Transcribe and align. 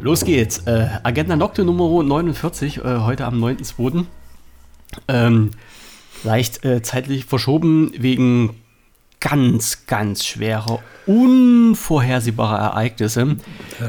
Los 0.00 0.24
geht's. 0.24 0.58
Äh, 0.66 0.88
Agenda 1.02 1.36
Nocte 1.36 1.64
Nummer 1.64 2.02
49, 2.02 2.78
äh, 2.78 2.98
heute 2.98 3.24
am 3.24 3.42
9.2. 3.42 4.04
Ähm, 5.08 5.50
leicht 6.22 6.64
äh, 6.64 6.82
zeitlich 6.82 7.24
verschoben 7.24 7.92
wegen 7.96 8.50
ganz, 9.20 9.86
ganz 9.86 10.24
schwerer, 10.24 10.80
unvorhersehbarer 11.06 12.58
Ereignisse. 12.58 13.36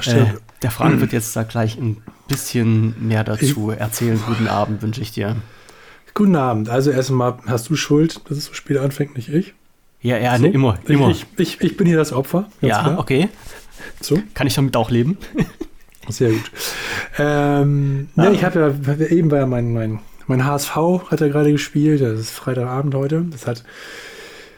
Äh, 0.05 0.25
der 0.61 0.71
Frank 0.71 1.01
wird 1.01 1.13
jetzt 1.13 1.35
da 1.35 1.43
gleich 1.43 1.77
ein 1.77 1.97
bisschen 2.27 2.95
mehr 3.07 3.23
dazu 3.23 3.71
erzählen. 3.71 4.19
Guten 4.25 4.47
Abend 4.47 4.81
wünsche 4.81 5.01
ich 5.01 5.11
dir. 5.11 5.35
Guten 6.13 6.35
Abend. 6.35 6.69
Also 6.69 6.89
erstmal 6.89 7.37
hast 7.45 7.69
du 7.69 7.75
Schuld, 7.75 8.21
dass 8.29 8.37
das 8.37 8.55
Spiel 8.55 8.79
anfängt, 8.79 9.15
nicht 9.15 9.29
ich. 9.29 9.53
Ja, 10.01 10.17
ja, 10.17 10.35
so. 10.37 10.43
ne, 10.43 10.49
immer, 10.49 10.79
immer. 10.85 11.09
Ich, 11.09 11.25
ich, 11.37 11.61
ich, 11.61 11.77
bin 11.77 11.85
hier 11.85 11.97
das 11.97 12.13
Opfer. 12.13 12.49
Ja, 12.61 12.81
klar. 12.81 12.99
okay. 12.99 13.29
So. 14.01 14.19
Kann 14.33 14.47
ich 14.47 14.55
damit 14.55 14.75
auch 14.75 14.89
leben? 14.89 15.17
Sehr 16.09 16.31
gut. 16.31 16.51
Ähm, 17.17 18.09
ah. 18.15 18.25
ja, 18.25 18.31
ich 18.31 18.43
habe 18.43 18.59
ja, 18.59 19.05
eben 19.07 19.31
war 19.31 19.39
ja 19.39 19.45
mein, 19.45 19.73
mein, 19.73 19.99
mein 20.27 20.45
HSV 20.45 20.75
hat 21.09 21.21
er 21.21 21.29
gerade 21.29 21.51
gespielt. 21.51 22.01
Das 22.01 22.19
ist 22.19 22.31
Freitagabend 22.31 22.95
heute. 22.95 23.25
Das 23.29 23.47
hat, 23.47 23.63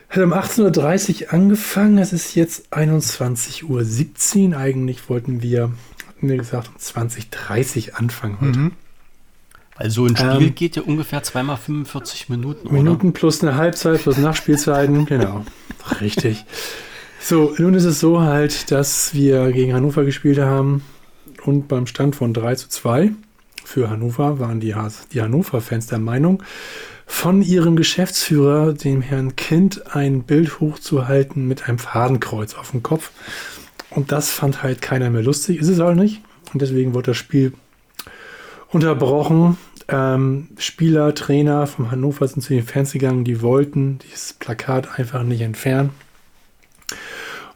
hat 0.09 0.23
um 0.23 0.33
18.30 0.33 1.25
Uhr 1.25 1.33
angefangen. 1.33 1.97
Es 1.97 2.13
ist 2.13 2.35
jetzt 2.35 2.73
21.17 2.73 4.49
Uhr. 4.49 4.57
Eigentlich 4.57 5.09
wollten 5.09 5.41
wir, 5.41 5.71
hatten 6.07 6.29
wir 6.29 6.37
gesagt, 6.37 6.69
um 6.69 6.75
20.30 6.75 7.91
Uhr 7.91 7.99
anfangen 7.99 8.37
heute. 8.41 8.59
Mhm. 8.59 8.71
Weil 9.77 9.89
so 9.91 10.05
ein 10.05 10.17
Spiel 10.17 10.47
ähm, 10.47 10.55
geht 10.55 10.75
ja 10.75 10.81
ungefähr 10.81 11.23
zweimal 11.23 11.55
45 11.55 12.27
Minuten. 12.27 12.73
Minuten 12.73 13.07
oder? 13.07 13.13
plus 13.13 13.41
eine 13.41 13.55
Halbzeit 13.55 14.01
plus 14.01 14.17
Nachspielzeiten, 14.17 15.05
genau. 15.05 15.45
Richtig. 16.01 16.43
So, 17.21 17.53
nun 17.57 17.73
ist 17.73 17.85
es 17.85 17.99
so 18.01 18.21
halt, 18.21 18.71
dass 18.71 19.13
wir 19.13 19.51
gegen 19.51 19.73
Hannover 19.73 20.03
gespielt 20.03 20.39
haben 20.39 20.83
und 21.41 21.67
beim 21.67 21.87
Stand 21.87 22.15
von 22.15 22.33
3 22.33 22.55
zu 22.55 22.69
2 22.69 23.11
für 23.63 23.89
Hannover 23.89 24.39
waren 24.39 24.59
die, 24.59 24.75
die 25.13 25.21
Hannover-Fans 25.21 25.87
der 25.87 25.99
Meinung, 25.99 26.43
von 27.05 27.41
ihrem 27.41 27.75
Geschäftsführer, 27.75 28.73
dem 28.73 29.01
Herrn 29.01 29.35
Kind, 29.35 29.95
ein 29.95 30.23
Bild 30.23 30.59
hochzuhalten 30.59 31.47
mit 31.47 31.67
einem 31.67 31.79
Fadenkreuz 31.79 32.53
auf 32.55 32.71
dem 32.71 32.83
Kopf. 32.83 33.11
Und 33.89 34.11
das 34.11 34.29
fand 34.29 34.61
halt 34.61 34.81
keiner 34.81 35.09
mehr 35.09 35.23
lustig, 35.23 35.59
ist 35.59 35.69
es 35.69 35.79
auch 35.79 35.95
nicht. 35.95 36.21
Und 36.53 36.61
deswegen 36.61 36.93
wurde 36.93 37.07
das 37.07 37.17
Spiel 37.17 37.53
unterbrochen 38.69 39.57
ähm, 39.91 40.49
Spieler, 40.57 41.15
Trainer 41.15 41.65
vom 41.67 41.91
Hannover 41.91 42.27
sind 42.27 42.41
zu 42.41 42.53
den 42.53 42.63
Fans 42.63 42.93
gegangen, 42.93 43.23
die 43.23 43.41
wollten 43.41 43.99
dieses 43.99 44.33
Plakat 44.33 44.99
einfach 44.99 45.23
nicht 45.23 45.41
entfernen. 45.41 45.89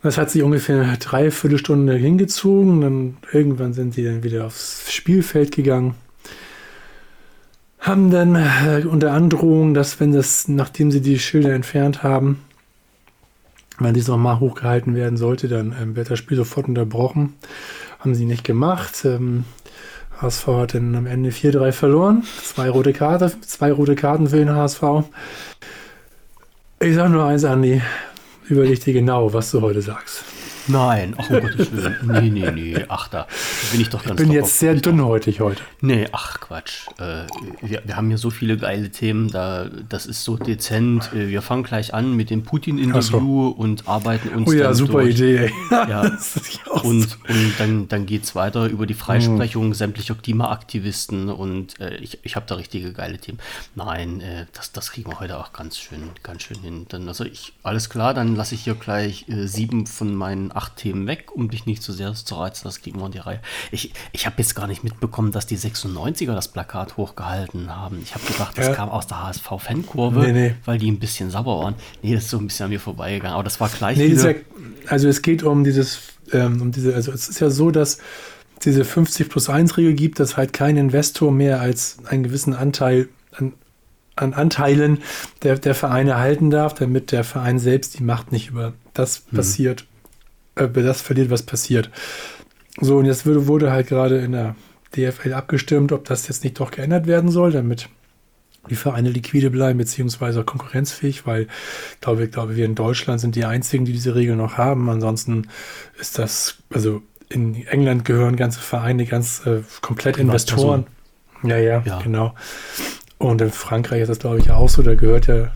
Das 0.03 0.17
hat 0.17 0.29
sich 0.29 0.43
ungefähr 0.43 0.81
eine 0.81 0.97
Dreiviertelstunde 0.97 1.95
hingezogen. 1.95 2.81
Dann 2.81 3.17
irgendwann 3.31 3.73
sind 3.73 3.93
sie 3.93 4.03
dann 4.03 4.21
wieder 4.21 4.45
aufs 4.45 4.91
Spielfeld 4.91 5.55
gegangen. 5.55 5.95
Haben 7.79 8.11
dann 8.11 8.35
äh, 8.35 8.85
unter 8.85 9.13
Androhung, 9.13 9.73
dass 9.73 9.99
wenn 10.01 10.11
das, 10.11 10.49
nachdem 10.49 10.91
sie 10.91 11.01
die 11.01 11.19
Schilder 11.19 11.53
entfernt 11.53 12.03
haben, 12.03 12.41
wenn 13.79 13.93
dies 13.93 14.07
nochmal 14.07 14.39
hochgehalten 14.39 14.93
werden 14.93 15.17
sollte, 15.17 15.47
dann 15.47 15.73
ähm, 15.81 15.95
wird 15.95 16.11
das 16.11 16.19
Spiel 16.19 16.37
sofort 16.37 16.67
unterbrochen. 16.67 17.33
Haben 17.99 18.13
sie 18.13 18.25
nicht 18.25 18.43
gemacht. 18.43 19.05
Ähm, 19.05 19.45
HSV 20.21 20.47
hat 20.47 20.75
dann 20.75 20.95
am 20.95 21.07
Ende 21.07 21.29
4-3 21.29 21.71
verloren. 21.71 22.23
Zwei 22.41 22.69
rote, 22.69 22.91
Karte, 22.91 23.31
zwei 23.41 23.71
rote 23.71 23.95
Karten 23.95 24.27
für 24.27 24.37
den 24.37 24.53
HSV. 24.53 24.83
Ich 26.81 26.95
sage 26.95 27.09
nur 27.09 27.25
eins, 27.25 27.45
Andi. 27.45 27.81
Überleg 28.49 28.83
dir 28.83 28.93
genau, 28.93 29.31
was 29.33 29.51
du 29.51 29.61
heute 29.61 29.81
sagst. 29.81 30.32
Nein, 30.67 31.15
ach 31.17 31.29
um 31.29 31.41
Gottes 31.41 31.71
Willen. 31.71 31.95
Nee, 32.03 32.29
nee, 32.29 32.51
nee. 32.51 32.85
Ach, 32.87 33.07
da 33.07 33.27
bin 33.71 33.81
ich 33.81 33.89
doch 33.89 34.03
ganz 34.03 34.19
Ich 34.19 34.27
bin 34.27 34.33
jetzt 34.33 34.59
sehr 34.59 34.75
dünnhäutig 34.75 35.39
heute. 35.39 35.61
Nee, 35.81 36.07
ach 36.11 36.39
Quatsch. 36.39 36.87
Äh, 36.99 37.25
wir, 37.61 37.81
wir, 37.85 37.97
haben 37.97 38.07
hier 38.07 38.17
so 38.17 38.29
viele 38.29 38.57
geile 38.57 38.89
Themen, 38.89 39.29
da, 39.29 39.67
das 39.89 40.05
ist 40.05 40.23
so 40.23 40.37
dezent. 40.37 41.11
Äh, 41.13 41.27
wir 41.27 41.41
fangen 41.41 41.63
gleich 41.63 41.93
an 41.93 42.15
mit 42.15 42.29
dem 42.29 42.43
Putin-Interview 42.43 43.49
so. 43.49 43.55
und 43.57 43.87
arbeiten 43.87 44.29
uns. 44.29 44.49
Oh 44.49 44.53
ja, 44.53 44.73
super 44.73 45.01
durch. 45.01 45.15
Idee. 45.15 45.51
Ja. 45.71 46.01
und, 46.83 47.17
und 47.27 47.53
dann, 47.57 47.87
dann 47.87 48.05
geht 48.05 48.23
es 48.23 48.35
weiter 48.35 48.67
über 48.67 48.85
die 48.85 48.93
Freisprechung 48.93 49.67
mhm. 49.67 49.73
sämtlicher 49.73 50.15
Klimaaktivisten 50.15 51.29
und 51.29 51.79
äh, 51.79 51.97
ich, 51.97 52.19
ich 52.23 52.35
habe 52.35 52.45
da 52.47 52.55
richtige 52.55 52.93
geile 52.93 53.17
Themen. 53.17 53.39
Nein, 53.75 54.21
äh, 54.21 54.45
das, 54.53 54.71
das 54.71 54.91
kriegen 54.91 55.11
wir 55.11 55.19
heute 55.19 55.37
auch 55.37 55.51
ganz 55.51 55.77
schön, 55.77 56.09
ganz 56.21 56.43
schön 56.43 56.59
hin. 56.59 56.85
Dann, 56.89 57.07
also 57.07 57.25
ich, 57.25 57.53
alles 57.63 57.89
klar, 57.89 58.13
dann 58.13 58.35
lasse 58.35 58.55
ich 58.55 58.63
hier 58.63 58.75
gleich 58.75 59.27
äh, 59.27 59.47
sieben 59.47 59.87
von 59.87 60.15
meinen 60.15 60.52
acht 60.55 60.77
Themen 60.77 61.07
weg, 61.07 61.31
um 61.33 61.49
dich 61.49 61.65
nicht 61.65 61.81
zu 61.81 61.91
sehr 61.93 62.13
zu 62.13 62.35
reizen. 62.35 62.63
Das 62.65 62.81
kriegen 62.81 62.99
wir 62.99 63.05
in 63.05 63.11
die 63.11 63.19
Reihe. 63.19 63.39
Ich, 63.71 63.93
ich 64.11 64.25
habe 64.25 64.35
jetzt 64.37 64.55
gar 64.55 64.67
nicht 64.67 64.83
mitbekommen, 64.83 65.31
dass 65.31 65.45
die 65.45 65.57
96er 65.57 66.33
das 66.33 66.47
Plakat 66.47 66.97
hochgehalten 66.97 67.75
haben. 67.75 67.99
Ich 68.03 68.13
habe 68.15 68.25
gedacht, 68.25 68.57
das 68.57 68.67
ja. 68.67 68.73
kam 68.73 68.89
aus 68.89 69.07
der 69.07 69.23
HSV-Fankurve, 69.23 70.19
nee, 70.19 70.31
nee. 70.31 70.55
weil 70.65 70.77
die 70.77 70.91
ein 70.91 70.99
bisschen 70.99 71.31
sauber 71.31 71.59
waren. 71.59 71.75
Nee, 72.01 72.13
das 72.13 72.25
ist 72.25 72.29
so 72.29 72.37
ein 72.37 72.47
bisschen 72.47 72.65
an 72.65 72.69
mir 72.71 72.79
vorbeigegangen. 72.79 73.33
Aber 73.33 73.43
das 73.43 73.59
war 73.59 73.69
gleich. 73.69 73.97
Nee, 73.97 74.09
dieser, 74.09 74.35
also 74.87 75.07
es 75.07 75.21
geht 75.21 75.43
um 75.43 75.63
dieses, 75.63 75.99
ähm, 76.31 76.61
um 76.61 76.71
diese, 76.71 76.95
also 76.95 77.11
es 77.11 77.29
ist 77.29 77.39
ja 77.39 77.49
so, 77.49 77.71
dass 77.71 77.99
diese 78.63 78.85
50 78.85 79.29
plus 79.29 79.49
1 79.49 79.77
Regel 79.77 79.93
gibt, 79.93 80.19
dass 80.19 80.37
halt 80.37 80.53
kein 80.53 80.77
Investor 80.77 81.31
mehr 81.31 81.59
als 81.59 81.97
einen 82.05 82.23
gewissen 82.23 82.53
Anteil 82.53 83.09
an, 83.31 83.53
an 84.15 84.33
Anteilen 84.33 84.99
der, 85.41 85.57
der 85.57 85.75
Vereine 85.75 86.17
halten 86.17 86.49
darf, 86.49 86.73
damit 86.73 87.11
der 87.11 87.23
Verein 87.23 87.59
selbst 87.59 87.99
die 87.99 88.03
Macht 88.03 88.31
nicht 88.31 88.49
über 88.49 88.73
das 88.93 89.23
mhm. 89.31 89.37
passiert, 89.37 89.85
äh, 90.55 90.67
das 90.67 91.01
verliert, 91.01 91.29
was 91.29 91.43
passiert. 91.43 91.89
So, 92.79 92.97
und 92.97 93.05
jetzt 93.05 93.25
wurde, 93.25 93.47
wurde 93.47 93.71
halt 93.71 93.87
gerade 93.87 94.19
in 94.19 94.31
der 94.31 94.55
DFL 94.95 95.33
abgestimmt, 95.33 95.91
ob 95.91 96.05
das 96.05 96.27
jetzt 96.27 96.43
nicht 96.43 96.59
doch 96.59 96.71
geändert 96.71 97.07
werden 97.07 97.31
soll, 97.31 97.51
damit 97.51 97.89
die 98.69 98.75
Vereine 98.75 99.09
liquide 99.09 99.49
bleiben, 99.49 99.77
beziehungsweise 99.77 100.43
konkurrenzfähig, 100.43 101.27
weil 101.27 101.47
ich 101.93 102.01
glaube, 102.01 102.23
ich 102.23 102.31
glaube, 102.31 102.55
wir 102.55 102.65
in 102.65 102.75
Deutschland 102.75 103.19
sind 103.19 103.35
die 103.35 103.45
einzigen, 103.45 103.85
die 103.85 103.91
diese 103.91 104.15
Regel 104.15 104.35
noch 104.35 104.57
haben. 104.57 104.89
Ansonsten 104.89 105.49
ist 105.99 106.17
das, 106.17 106.57
also 106.69 107.01
in 107.29 107.67
England 107.67 108.05
gehören 108.05 108.35
ganze 108.35 108.61
Vereine, 108.61 109.05
ganz 109.05 109.45
äh, 109.45 109.61
komplett 109.81 110.17
Investoren. 110.17 110.85
Ja, 111.43 111.57
ja, 111.57 111.83
ja, 111.85 111.99
genau. 112.01 112.35
Und 113.17 113.41
in 113.41 113.51
Frankreich 113.51 114.01
ist 114.01 114.07
das, 114.07 114.19
glaube 114.19 114.39
ich, 114.39 114.51
auch 114.51 114.69
so. 114.69 114.81
Da 114.81 114.95
gehört 114.95 115.27
ja 115.27 115.51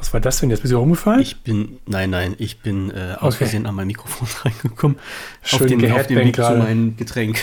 was 0.00 0.14
war 0.14 0.20
das 0.20 0.40
denn? 0.40 0.50
Jetzt 0.50 0.62
bist 0.62 0.72
du 0.72 0.80
umgefallen? 0.80 1.20
Ich 1.20 1.42
bin, 1.42 1.78
nein, 1.86 2.10
nein, 2.10 2.34
ich 2.38 2.60
bin 2.60 2.90
äh, 2.90 3.16
aus 3.18 3.34
okay. 3.34 3.44
Versehen 3.44 3.66
an 3.66 3.74
mein 3.74 3.86
Mikrofon 3.86 4.26
reingekommen. 4.44 4.98
Schön 5.42 5.60
auf 5.60 5.66
den, 5.66 5.92
auf 5.92 6.06
den 6.06 6.18
Weg 6.18 6.34
gerade. 6.34 6.58
zu 6.58 6.62
meinem 6.64 6.96
Getränk. 6.96 7.38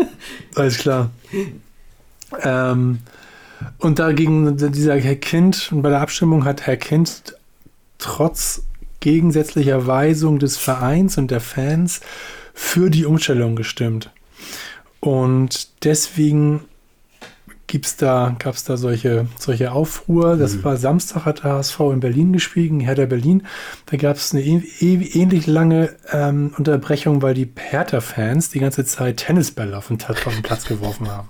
Alles 0.54 0.78
klar. 0.78 1.10
Ähm, 2.42 2.98
und 3.78 3.98
dagegen 3.98 4.56
dieser 4.56 4.96
Herr 4.96 5.16
Kind, 5.16 5.70
und 5.70 5.82
bei 5.82 5.90
der 5.90 6.00
Abstimmung 6.00 6.44
hat 6.44 6.66
Herr 6.66 6.76
Kind 6.76 7.34
trotz 7.98 8.62
gegensätzlicher 9.00 9.86
Weisung 9.86 10.38
des 10.38 10.56
Vereins 10.56 11.18
und 11.18 11.30
der 11.30 11.40
Fans 11.40 12.00
für 12.54 12.90
die 12.90 13.04
Umstellung 13.04 13.54
gestimmt. 13.54 14.10
Und 15.00 15.84
deswegen 15.84 16.64
gibt's 17.68 17.96
da, 17.96 18.34
gab 18.38 18.54
es 18.54 18.64
da 18.64 18.76
solche, 18.76 19.28
solche 19.38 19.70
Aufruhr. 19.70 20.36
Das 20.36 20.54
mhm. 20.54 20.64
war 20.64 20.76
Samstag, 20.76 21.24
hat 21.24 21.44
der 21.44 21.52
HSV 21.52 21.78
in 21.92 22.00
Berlin 22.00 22.32
gespielt, 22.32 22.72
Hertha 22.82 23.06
Berlin. 23.06 23.46
Da 23.86 23.96
gab 23.96 24.16
es 24.16 24.32
eine 24.32 24.42
e 24.42 24.62
ähnlich 24.80 25.46
lange 25.46 25.94
ähm, 26.10 26.52
Unterbrechung, 26.58 27.22
weil 27.22 27.34
die 27.34 27.48
Hertha-Fans 27.54 28.50
die 28.50 28.58
ganze 28.58 28.84
Zeit 28.84 29.18
Tennisbälle 29.18 29.76
auf 29.76 29.88
den, 29.88 30.02
auf 30.02 30.24
den 30.24 30.42
Platz 30.42 30.64
geworfen 30.64 31.08
haben. 31.08 31.28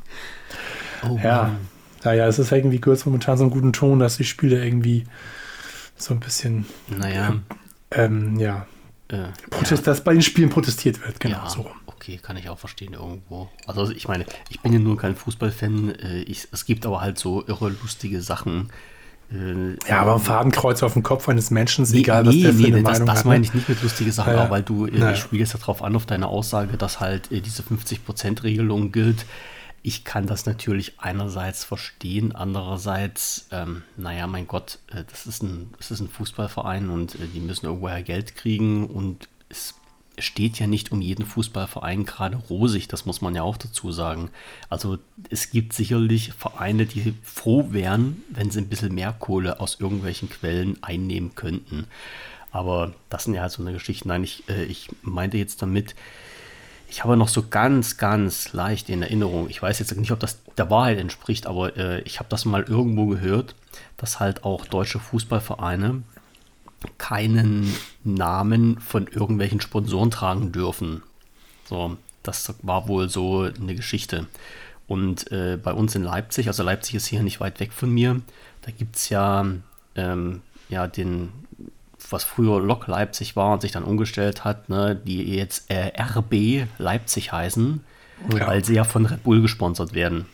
Oh, 1.07 1.19
ja. 1.23 1.57
Naja, 2.05 2.27
es 2.27 2.39
ist 2.39 2.53
irgendwie 2.53 2.81
kurz 2.81 3.05
momentan 3.05 3.37
so 3.37 3.45
einen 3.45 3.51
guten 3.51 3.73
Ton, 3.73 3.99
dass 3.99 4.17
die 4.17 4.25
Spieler 4.25 4.63
irgendwie 4.63 5.05
so 5.97 6.15
ein 6.15 6.21
bisschen. 6.21 6.65
Naja. 6.89 7.35
Ähm, 7.91 8.39
ja. 8.39 8.67
Äh, 9.09 9.25
Protest, 9.51 9.87
ja. 9.87 9.93
dass 9.93 10.05
bei 10.05 10.13
den 10.13 10.23
Spielen 10.23 10.51
protestiert 10.51 11.05
wird, 11.05 11.19
genau 11.19 11.39
ja. 11.39 11.51
so 11.51 11.67
okay, 11.99 12.19
kann 12.23 12.37
ich 12.37 12.49
auch 12.49 12.59
verstehen 12.59 12.95
irgendwo. 12.95 13.49
Also 13.67 13.91
ich 13.91 14.07
meine, 14.07 14.25
ich 14.49 14.61
bin 14.61 14.73
ja 14.73 14.79
nur 14.79 14.97
kein 14.97 15.17
Fußballfan. 15.17 15.95
Äh, 15.97 16.23
ich, 16.23 16.47
es 16.53 16.65
gibt 16.65 16.87
aber 16.87 17.01
halt 17.01 17.19
so 17.19 17.45
irre 17.47 17.71
lustige 17.71 18.21
Sachen. 18.23 18.71
Äh, 19.33 19.73
ja, 19.89 20.01
aber 20.01 20.15
ein 20.15 20.21
Fadenkreuz 20.21 20.83
auf 20.83 20.93
dem 20.93 21.03
Kopf 21.03 21.29
eines 21.29 21.51
Menschen, 21.51 21.85
nee, 21.91 21.99
egal 21.99 22.25
was 22.25 22.35
nee, 22.35 22.43
der 22.43 22.55
für 22.55 22.63
nee, 22.63 22.67
eine 22.69 22.83
das, 22.83 22.93
Meinung 22.93 23.07
das 23.07 23.11
hat. 23.11 23.17
Das 23.19 23.25
meine 23.25 23.45
ich 23.45 23.53
nicht 23.53 23.69
mit 23.69 23.83
lustige 23.83 24.13
Sachen, 24.13 24.33
ja, 24.33 24.49
weil 24.49 24.63
du 24.63 24.87
äh, 24.87 24.93
naja. 24.93 25.17
spielst 25.17 25.55
ja 25.55 25.59
darauf 25.59 25.83
an, 25.83 25.97
auf 25.97 26.07
deine 26.07 26.29
Aussage, 26.29 26.77
dass 26.77 27.01
halt 27.01 27.33
äh, 27.33 27.41
diese 27.41 27.63
50%-Regelung 27.63 28.93
gilt. 28.93 29.27
Ich 29.83 30.05
kann 30.05 30.27
das 30.27 30.47
natürlich 30.47 30.95
einerseits 30.99 31.65
verstehen, 31.65 32.35
andererseits, 32.35 33.49
ähm, 33.51 33.83
naja, 33.97 34.27
mein 34.27 34.47
Gott, 34.47 34.79
äh, 34.93 35.03
das, 35.11 35.27
ist 35.27 35.43
ein, 35.43 35.75
das 35.77 35.91
ist 35.91 36.01
ein 36.01 36.09
Fußballverein 36.09 36.91
und 36.91 37.17
äh, 37.17 37.27
die 37.35 37.41
müssen 37.41 37.67
irgendwoher 37.67 38.03
Geld 38.03 38.37
kriegen 38.37 38.87
und 38.87 39.29
es 39.49 39.75
steht 40.19 40.59
ja 40.59 40.67
nicht 40.67 40.93
um 40.93 41.01
jeden 41.01 41.27
Fußballverein 41.27 42.05
gerade 42.05 42.37
rosig, 42.37 42.89
das 42.89 43.07
muss 43.07 43.21
man 43.21 43.35
ja 43.35 43.43
auch 43.43 43.57
dazu 43.57 43.93
sagen. 43.93 44.31
Also 44.69 44.99
es 45.31 45.51
gibt 45.51 45.73
sicherlich 45.73 46.33
Vereine, 46.33 46.87
die 46.87 47.15
froh 47.23 47.69
wären, 47.71 48.23
wenn 48.31 48.51
sie 48.51 48.61
ein 48.61 48.69
bisschen 48.69 48.95
mehr 48.95 49.13
Kohle 49.13 49.61
aus 49.61 49.81
irgendwelchen 49.81 50.29
Quellen 50.29 50.83
einnehmen 50.83 51.35
könnten. 51.35 51.87
Aber 52.51 52.95
das 53.11 53.25
sind 53.25 53.35
ja 53.35 53.43
halt 53.43 53.53
so 53.53 53.63
eine 53.63 53.73
Geschichte. 53.73 54.09
Nein, 54.09 54.25
ich, 54.25 54.49
äh, 54.49 54.65
ich 54.65 54.89
meinte 55.03 55.37
jetzt 55.37 55.61
damit, 55.63 55.95
ich 56.91 57.05
habe 57.05 57.17
noch 57.17 57.29
so 57.29 57.45
ganz, 57.49 57.99
ganz 57.99 58.53
leicht 58.55 58.89
in 58.89 59.03
Erinnerung. 59.03 59.51
Ich 59.51 59.61
weiß 59.61 59.79
jetzt 59.79 59.95
nicht, 59.97 60.11
ob 60.11 60.21
das 60.21 60.39
der 60.57 60.71
Wahrheit 60.71 60.99
entspricht, 60.99 61.47
aber 61.47 61.77
äh, 61.77 62.01
ich 62.03 62.19
habe 62.19 62.31
das 62.31 62.47
mal 62.47 62.63
irgendwo 62.63 63.07
gehört, 63.07 63.55
dass 63.99 64.21
halt 64.21 64.45
auch 64.45 64.65
deutsche 64.65 64.99
Fußballvereine 64.99 66.03
keinen 66.97 67.75
Namen 68.05 68.79
von 68.81 69.07
irgendwelchen 69.07 69.61
Sponsoren 69.61 70.11
tragen 70.11 70.53
dürfen. 70.53 71.03
So, 71.69 71.97
das 72.23 72.55
war 72.63 72.89
wohl 72.89 73.09
so 73.09 73.43
eine 73.43 73.75
Geschichte. 73.75 74.27
Und 74.87 75.31
äh, 75.33 75.59
bei 75.63 75.73
uns 75.73 75.95
in 75.95 76.03
Leipzig, 76.03 76.47
also 76.49 76.63
Leipzig 76.63 76.95
ist 76.95 77.07
hier 77.07 77.23
nicht 77.23 77.41
weit 77.41 77.61
weg 77.61 77.73
von 77.73 77.91
mir, 77.91 78.21
da 78.63 78.71
gibt 78.71 78.97
es 78.97 79.11
ja, 79.11 79.47
ähm, 79.97 80.41
ja 80.69 80.87
den, 80.87 81.31
was 82.11 82.25
früher 82.25 82.61
Lok 82.61 82.87
Leipzig 82.87 83.37
war 83.37 83.53
und 83.53 83.61
sich 83.61 83.73
dann 83.73 83.85
umgestellt 83.85 84.45
hat, 84.45 84.69
ne, 84.69 84.97
die 84.97 85.35
jetzt 85.35 85.71
äh, 85.71 85.93
RB 86.01 86.67
Leipzig 86.79 87.33
heißen, 87.33 87.85
ja. 88.33 88.47
weil 88.47 88.65
sie 88.65 88.75
ja 88.75 88.85
von 88.85 89.05
Red 89.05 89.25
Bull 89.25 89.43
gesponsert 89.43 89.93
werden. 89.93 90.27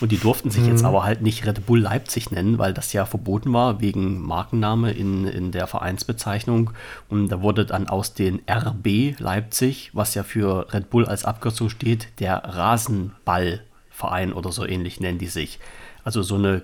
Und 0.00 0.12
die 0.12 0.18
durften 0.18 0.50
sich 0.50 0.62
mhm. 0.62 0.70
jetzt 0.70 0.84
aber 0.84 1.04
halt 1.04 1.22
nicht 1.22 1.46
Red 1.46 1.66
Bull 1.66 1.80
Leipzig 1.80 2.30
nennen, 2.30 2.58
weil 2.58 2.74
das 2.74 2.92
ja 2.92 3.06
verboten 3.06 3.52
war 3.52 3.80
wegen 3.80 4.20
Markenname 4.20 4.92
in, 4.92 5.26
in 5.26 5.50
der 5.50 5.66
Vereinsbezeichnung. 5.66 6.70
Und 7.08 7.28
da 7.28 7.42
wurde 7.42 7.66
dann 7.66 7.88
aus 7.88 8.14
den 8.14 8.40
RB 8.50 9.18
Leipzig, 9.18 9.90
was 9.92 10.14
ja 10.14 10.22
für 10.22 10.72
Red 10.72 10.90
Bull 10.90 11.06
als 11.06 11.24
Abkürzung 11.24 11.70
steht, 11.70 12.08
der 12.20 12.36
Rasenballverein 12.44 14.32
oder 14.32 14.52
so 14.52 14.66
ähnlich 14.66 15.00
nennen 15.00 15.18
die 15.18 15.26
sich. 15.26 15.58
Also 16.04 16.22
so 16.22 16.34
eine 16.34 16.62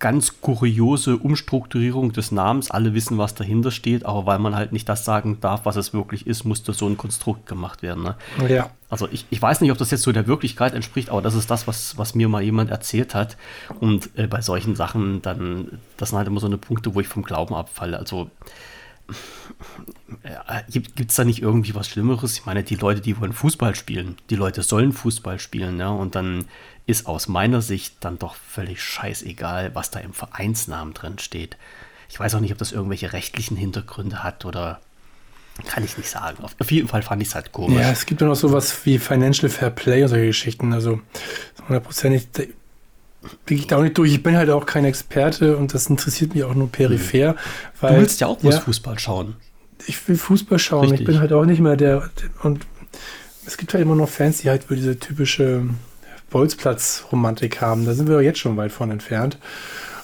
ganz 0.00 0.40
kuriose 0.40 1.18
Umstrukturierung 1.18 2.12
des 2.12 2.32
Namens. 2.32 2.70
Alle 2.70 2.94
wissen, 2.94 3.18
was 3.18 3.34
dahinter 3.34 3.70
steht, 3.70 4.06
aber 4.06 4.26
weil 4.26 4.38
man 4.38 4.56
halt 4.56 4.72
nicht 4.72 4.88
das 4.88 5.04
sagen 5.04 5.38
darf, 5.40 5.66
was 5.66 5.76
es 5.76 5.92
wirklich 5.92 6.26
ist, 6.26 6.44
musste 6.44 6.72
so 6.72 6.88
ein 6.88 6.96
Konstrukt 6.96 7.46
gemacht 7.46 7.82
werden. 7.82 8.02
Ne? 8.02 8.16
Ja. 8.48 8.70
Also 8.88 9.08
ich, 9.12 9.26
ich 9.30 9.40
weiß 9.40 9.60
nicht, 9.60 9.70
ob 9.70 9.78
das 9.78 9.90
jetzt 9.90 10.02
so 10.02 10.10
der 10.10 10.26
Wirklichkeit 10.26 10.74
entspricht, 10.74 11.10
aber 11.10 11.22
das 11.22 11.34
ist 11.34 11.50
das, 11.50 11.68
was, 11.68 11.98
was 11.98 12.14
mir 12.14 12.28
mal 12.28 12.42
jemand 12.42 12.70
erzählt 12.70 13.14
hat. 13.14 13.36
Und 13.78 14.10
äh, 14.16 14.26
bei 14.26 14.40
solchen 14.40 14.74
Sachen, 14.74 15.22
dann, 15.22 15.78
das 15.98 16.08
sind 16.08 16.18
halt 16.18 16.26
immer 16.26 16.40
so 16.40 16.46
eine 16.46 16.58
Punkte, 16.58 16.94
wo 16.94 17.00
ich 17.00 17.06
vom 17.06 17.22
Glauben 17.22 17.54
abfalle. 17.54 17.98
Also 17.98 18.30
äh, 20.22 20.62
gibt 20.70 21.10
es 21.10 21.16
da 21.16 21.24
nicht 21.24 21.42
irgendwie 21.42 21.74
was 21.74 21.88
Schlimmeres? 21.88 22.38
Ich 22.38 22.46
meine, 22.46 22.62
die 22.62 22.76
Leute, 22.76 23.00
die 23.00 23.20
wollen 23.20 23.32
Fußball 23.32 23.74
spielen, 23.74 24.16
die 24.30 24.36
Leute 24.36 24.62
sollen 24.62 24.92
Fußball 24.92 25.38
spielen, 25.38 25.78
ja, 25.78 25.88
und 25.88 26.14
dann 26.14 26.46
ist 26.90 27.06
aus 27.06 27.28
meiner 27.28 27.62
Sicht 27.62 27.94
dann 28.00 28.18
doch 28.18 28.34
völlig 28.34 28.82
scheißegal, 28.82 29.74
was 29.74 29.90
da 29.90 30.00
im 30.00 30.12
Vereinsnamen 30.12 30.92
drin 30.94 31.18
steht. 31.18 31.56
Ich 32.08 32.18
weiß 32.18 32.34
auch 32.34 32.40
nicht, 32.40 32.52
ob 32.52 32.58
das 32.58 32.72
irgendwelche 32.72 33.12
rechtlichen 33.12 33.56
Hintergründe 33.56 34.22
hat 34.22 34.44
oder 34.44 34.80
kann 35.66 35.84
ich 35.84 35.96
nicht 35.96 36.10
sagen. 36.10 36.42
Auf 36.42 36.70
jeden 36.70 36.88
Fall 36.88 37.02
fand 37.02 37.22
ich 37.22 37.28
es 37.28 37.34
halt 37.34 37.52
komisch. 37.52 37.80
Ja, 37.80 37.90
es 37.90 38.06
gibt 38.06 38.20
ja 38.20 38.26
noch 38.26 38.34
sowas 38.34 38.74
wie 38.84 38.98
Financial 38.98 39.48
Fair 39.48 39.70
Play 39.70 40.02
und 40.02 40.08
solche 40.08 40.26
Geschichten. 40.26 40.72
Also 40.72 41.00
hundertprozentig 41.68 42.28
blicke 42.32 43.60
ich 43.60 43.66
da 43.66 43.76
auch 43.78 43.82
nicht 43.82 43.96
durch. 43.98 44.12
Ich 44.12 44.22
bin 44.22 44.36
halt 44.36 44.50
auch 44.50 44.66
kein 44.66 44.84
Experte 44.84 45.56
und 45.56 45.74
das 45.74 45.86
interessiert 45.86 46.34
mich 46.34 46.44
auch 46.44 46.54
nur 46.54 46.70
peripher. 46.70 47.32
Mhm. 47.32 47.36
Weil, 47.80 47.94
du 47.94 48.00
willst 48.00 48.20
ja 48.20 48.26
auch 48.26 48.38
bloß 48.38 48.54
ja, 48.54 48.60
Fußball 48.60 48.98
schauen. 48.98 49.36
Ich 49.86 50.08
will 50.08 50.16
Fußball 50.16 50.58
schauen. 50.58 50.82
Richtig. 50.82 51.00
Ich 51.00 51.06
bin 51.06 51.20
halt 51.20 51.32
auch 51.32 51.44
nicht 51.44 51.60
mehr 51.60 51.76
der. 51.76 52.10
Und 52.42 52.66
es 53.46 53.56
gibt 53.56 53.74
halt 53.74 53.82
immer 53.82 53.96
noch 53.96 54.08
Fans, 54.08 54.38
die 54.38 54.50
halt 54.50 54.64
für 54.64 54.76
diese 54.76 54.98
typische 54.98 55.68
Bolzplatz-Romantik 56.30 57.60
haben. 57.60 57.84
Da 57.84 57.94
sind 57.94 58.08
wir 58.08 58.20
jetzt 58.22 58.38
schon 58.38 58.56
weit 58.56 58.72
von 58.72 58.90
entfernt. 58.90 59.38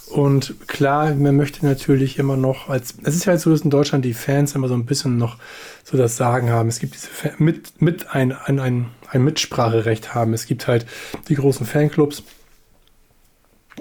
Und 0.06 0.68
klar, 0.68 1.14
man 1.14 1.36
möchte 1.36 1.66
natürlich 1.66 2.18
immer 2.18 2.36
noch, 2.36 2.68
als 2.68 2.94
es 3.02 3.16
ist 3.16 3.24
ja 3.24 3.32
halt 3.32 3.40
so, 3.40 3.50
dass 3.50 3.62
in 3.62 3.70
Deutschland 3.70 4.04
die 4.04 4.14
Fans 4.14 4.54
immer 4.54 4.68
so 4.68 4.74
ein 4.74 4.86
bisschen 4.86 5.16
noch 5.16 5.36
so 5.82 5.96
das 5.96 6.16
Sagen 6.16 6.50
haben. 6.50 6.68
Es 6.68 6.78
gibt 6.78 6.94
diese 6.94 7.08
Fan, 7.08 7.32
mit, 7.38 7.82
mit 7.82 8.14
ein, 8.14 8.32
ein, 8.32 8.60
ein, 8.60 8.86
ein 9.08 9.24
Mitspracherecht 9.24 10.14
haben. 10.14 10.32
Es 10.32 10.46
gibt 10.46 10.68
halt 10.68 10.86
die 11.28 11.34
großen 11.34 11.66
Fanclubs, 11.66 12.22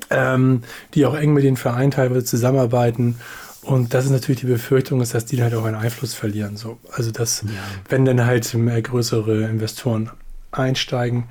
ähm, 0.09 0.63
die 0.95 1.05
auch 1.05 1.15
eng 1.15 1.33
mit 1.33 1.43
den 1.43 1.57
Vereinen 1.57 1.91
teilweise 1.91 2.25
zusammenarbeiten. 2.25 3.17
Und 3.61 3.93
das 3.93 4.05
ist 4.05 4.11
natürlich 4.11 4.41
die 4.41 4.47
Befürchtung, 4.47 5.01
ist, 5.01 5.13
dass 5.13 5.25
die 5.25 5.41
halt 5.43 5.53
auch 5.53 5.65
einen 5.65 5.75
Einfluss 5.75 6.15
verlieren. 6.15 6.57
So. 6.57 6.79
Also 6.91 7.11
dass, 7.11 7.43
ja. 7.43 7.49
wenn 7.89 8.03
dann 8.03 8.25
halt 8.25 8.51
mehr 8.55 8.81
größere 8.81 9.43
Investoren 9.45 10.09
einsteigen, 10.51 11.25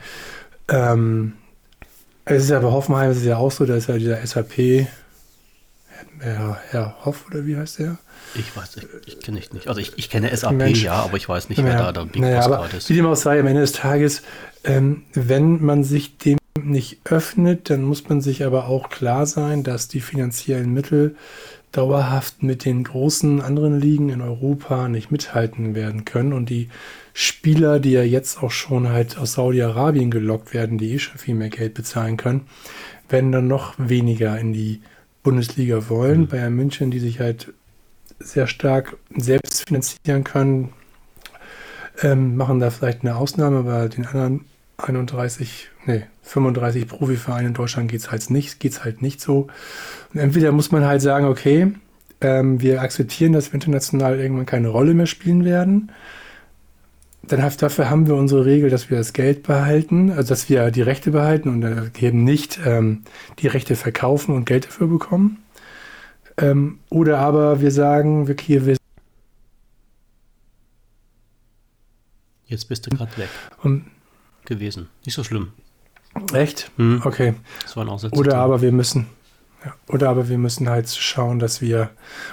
ähm, 0.69 1.35
es 2.25 2.45
ist 2.45 2.51
ja 2.51 2.59
bei 2.61 2.71
Hoffenheim 2.71 3.11
ist 3.11 3.19
es 3.19 3.25
ja 3.25 3.37
auch 3.37 3.51
so, 3.51 3.67
da 3.67 3.77
ist 3.77 3.89
ja 3.89 3.99
dieser 3.99 4.27
SAP, 4.27 4.87
Herr, 6.21 6.59
Herr 6.71 7.05
Hoff 7.05 7.27
oder 7.27 7.45
wie 7.45 7.57
heißt 7.57 7.81
der? 7.81 7.99
Ich 8.35 8.57
weiß, 8.57 8.79
ich, 8.79 8.87
ich 9.07 9.21
kenne 9.21 9.39
ich 9.39 9.53
nicht. 9.53 9.69
Also 9.69 9.81
ich, 9.81 9.93
ich 9.97 10.09
kenne 10.09 10.35
SAP 10.35 10.53
Mensch. 10.53 10.83
ja, 10.83 10.95
aber 10.95 11.17
ich 11.17 11.29
weiß 11.29 11.49
nicht, 11.49 11.63
wer 11.63 11.73
ja, 11.73 11.79
da 11.79 11.93
der 11.93 12.07
Big 12.07 12.23
naja, 12.23 12.49
Boss 12.49 12.73
ist. 12.73 12.89
Wie 12.89 12.95
dem 12.95 13.07
auch 13.07 13.15
sei, 13.15 13.41
am 13.41 13.47
Ende 13.47 13.61
des 13.61 13.73
Tages, 13.73 14.23
ähm, 14.65 15.03
wenn 15.13 15.63
man 15.63 15.85
sich 15.85 16.17
dem 16.19 16.39
nicht 16.63 17.01
öffnet, 17.05 17.69
dann 17.69 17.83
muss 17.83 18.09
man 18.09 18.21
sich 18.21 18.45
aber 18.45 18.69
auch 18.69 18.89
klar 18.89 19.27
sein, 19.27 19.65
dass 19.65 19.89
die 19.89 20.01
finanziellen 20.01 20.73
Mittel 20.73 21.17
dauerhaft 21.77 22.43
mit 22.43 22.65
den 22.65 22.85
großen 22.85 23.41
anderen 23.41 23.81
Ligen 23.81 24.09
in 24.09 24.21
Europa 24.21 24.89
nicht 24.89 25.11
mithalten 25.11 25.75
werden 25.75 26.05
können 26.05 26.33
und 26.33 26.49
die 26.49 26.69
Spieler, 27.13 27.81
die 27.81 27.93
ja 27.93 28.03
jetzt 28.03 28.43
auch 28.43 28.51
schon 28.51 28.89
halt 28.89 29.19
aus 29.19 29.35
Saudi-Arabien 29.35 30.11
gelockt 30.11 30.55
werden, 30.55 30.79
die 30.79 30.93
eh 30.93 30.99
schon 30.99 31.19
viel 31.19 31.35
mehr 31.35 31.51
Geld 31.51 31.75
bezahlen 31.75 32.17
können, 32.17 32.43
werden 33.09 33.33
dann 33.33 33.49
noch 33.49 33.75
weniger 33.79 34.39
in 34.39 34.53
die 34.53 34.83
Bundesliga 35.23 35.89
wollen. 35.89 36.23
Mhm. 36.23 36.27
Bayern 36.29 36.55
München, 36.55 36.91
die 36.91 37.01
sich 37.01 37.21
halt 37.21 37.53
sehr 38.19 38.47
stark 38.47 38.97
selbst 39.17 39.67
finanzieren 39.67 40.25
können, 40.25 40.73
ähm, 42.03 42.37
machen 42.37 42.61
da 42.61 42.71
vielleicht 42.71 43.03
eine 43.03 43.17
Ausnahme, 43.17 43.59
aber 43.59 43.89
den 43.89 44.07
anderen 44.07 44.45
31, 44.77 45.71
nee, 45.87 46.05
35 46.23 46.89
Profivereinen 46.89 47.49
in 47.49 47.55
Deutschland 47.55 47.91
geht 47.91 48.01
es 48.01 48.11
halt 48.11 48.31
nicht, 48.31 48.61
geht's 48.61 48.85
halt 48.85 49.03
nicht 49.03 49.21
so. 49.21 49.49
Und 50.13 50.21
entweder 50.21 50.53
muss 50.53 50.71
man 50.73 50.85
halt 50.85 51.03
sagen, 51.03 51.27
okay, 51.27 51.73
ähm, 52.21 52.61
wir 52.61 52.81
akzeptieren, 52.81 53.33
dass 53.33 53.51
wir 53.51 53.55
international 53.55 54.19
irgendwann 54.19 54.47
keine 54.47 54.69
Rolle 54.69 54.95
mehr 54.95 55.07
spielen 55.07 55.45
werden 55.45 55.91
dann 57.29 57.57
dafür 57.57 57.91
haben 57.91 58.07
wir 58.07 58.15
unsere 58.15 58.45
Regel, 58.45 58.71
dass 58.71 58.91
wir 58.91 58.99
das 58.99 59.13
Geld 59.13 59.43
behalten, 59.45 60.11
also 60.11 60.29
dass 60.31 60.49
wir 60.49 60.71
die 60.71 60.83
Rechte 60.83 61.11
behalten 61.11 61.49
und 61.49 62.03
eben 62.03 62.25
nicht 62.25 62.61
ähm, 62.65 63.03
die 63.39 63.47
Rechte 63.47 63.77
verkaufen 63.77 64.35
und 64.35 64.45
Geld 64.45 64.67
dafür 64.67 64.89
bekommen. 64.89 65.43
Ähm, 66.37 66.81
oder 66.91 67.19
aber 67.19 67.61
wir 67.61 67.71
sagen, 67.71 68.29
wir 68.29 68.37
hier 68.41 68.67
wir 68.67 68.77
Jetzt 72.47 72.69
bist 72.69 72.87
du 72.87 72.91
gerade 72.91 73.17
weg. 73.17 73.29
Und, 73.63 73.87
gewesen. 74.45 74.89
Nicht 75.05 75.15
so 75.15 75.25
schlimm. 75.25 75.53
Echt? 76.33 76.71
Hm. 76.77 77.03
Okay. 77.05 77.35
Das 77.63 77.77
war 77.77 77.85
ein 77.85 77.89
Aussatz. 77.89 78.17
Oder 78.17 78.37
aber 78.37 78.61
wir 78.63 78.73
müssen. 78.73 79.07
Ja, 79.65 79.75
oder 79.89 80.11
aber 80.11 80.29
wir 80.29 80.39
müssen 80.39 80.69
halt 80.69 80.89
schauen, 80.89 81.39
dass 81.39 81.61
wir. 81.61 81.91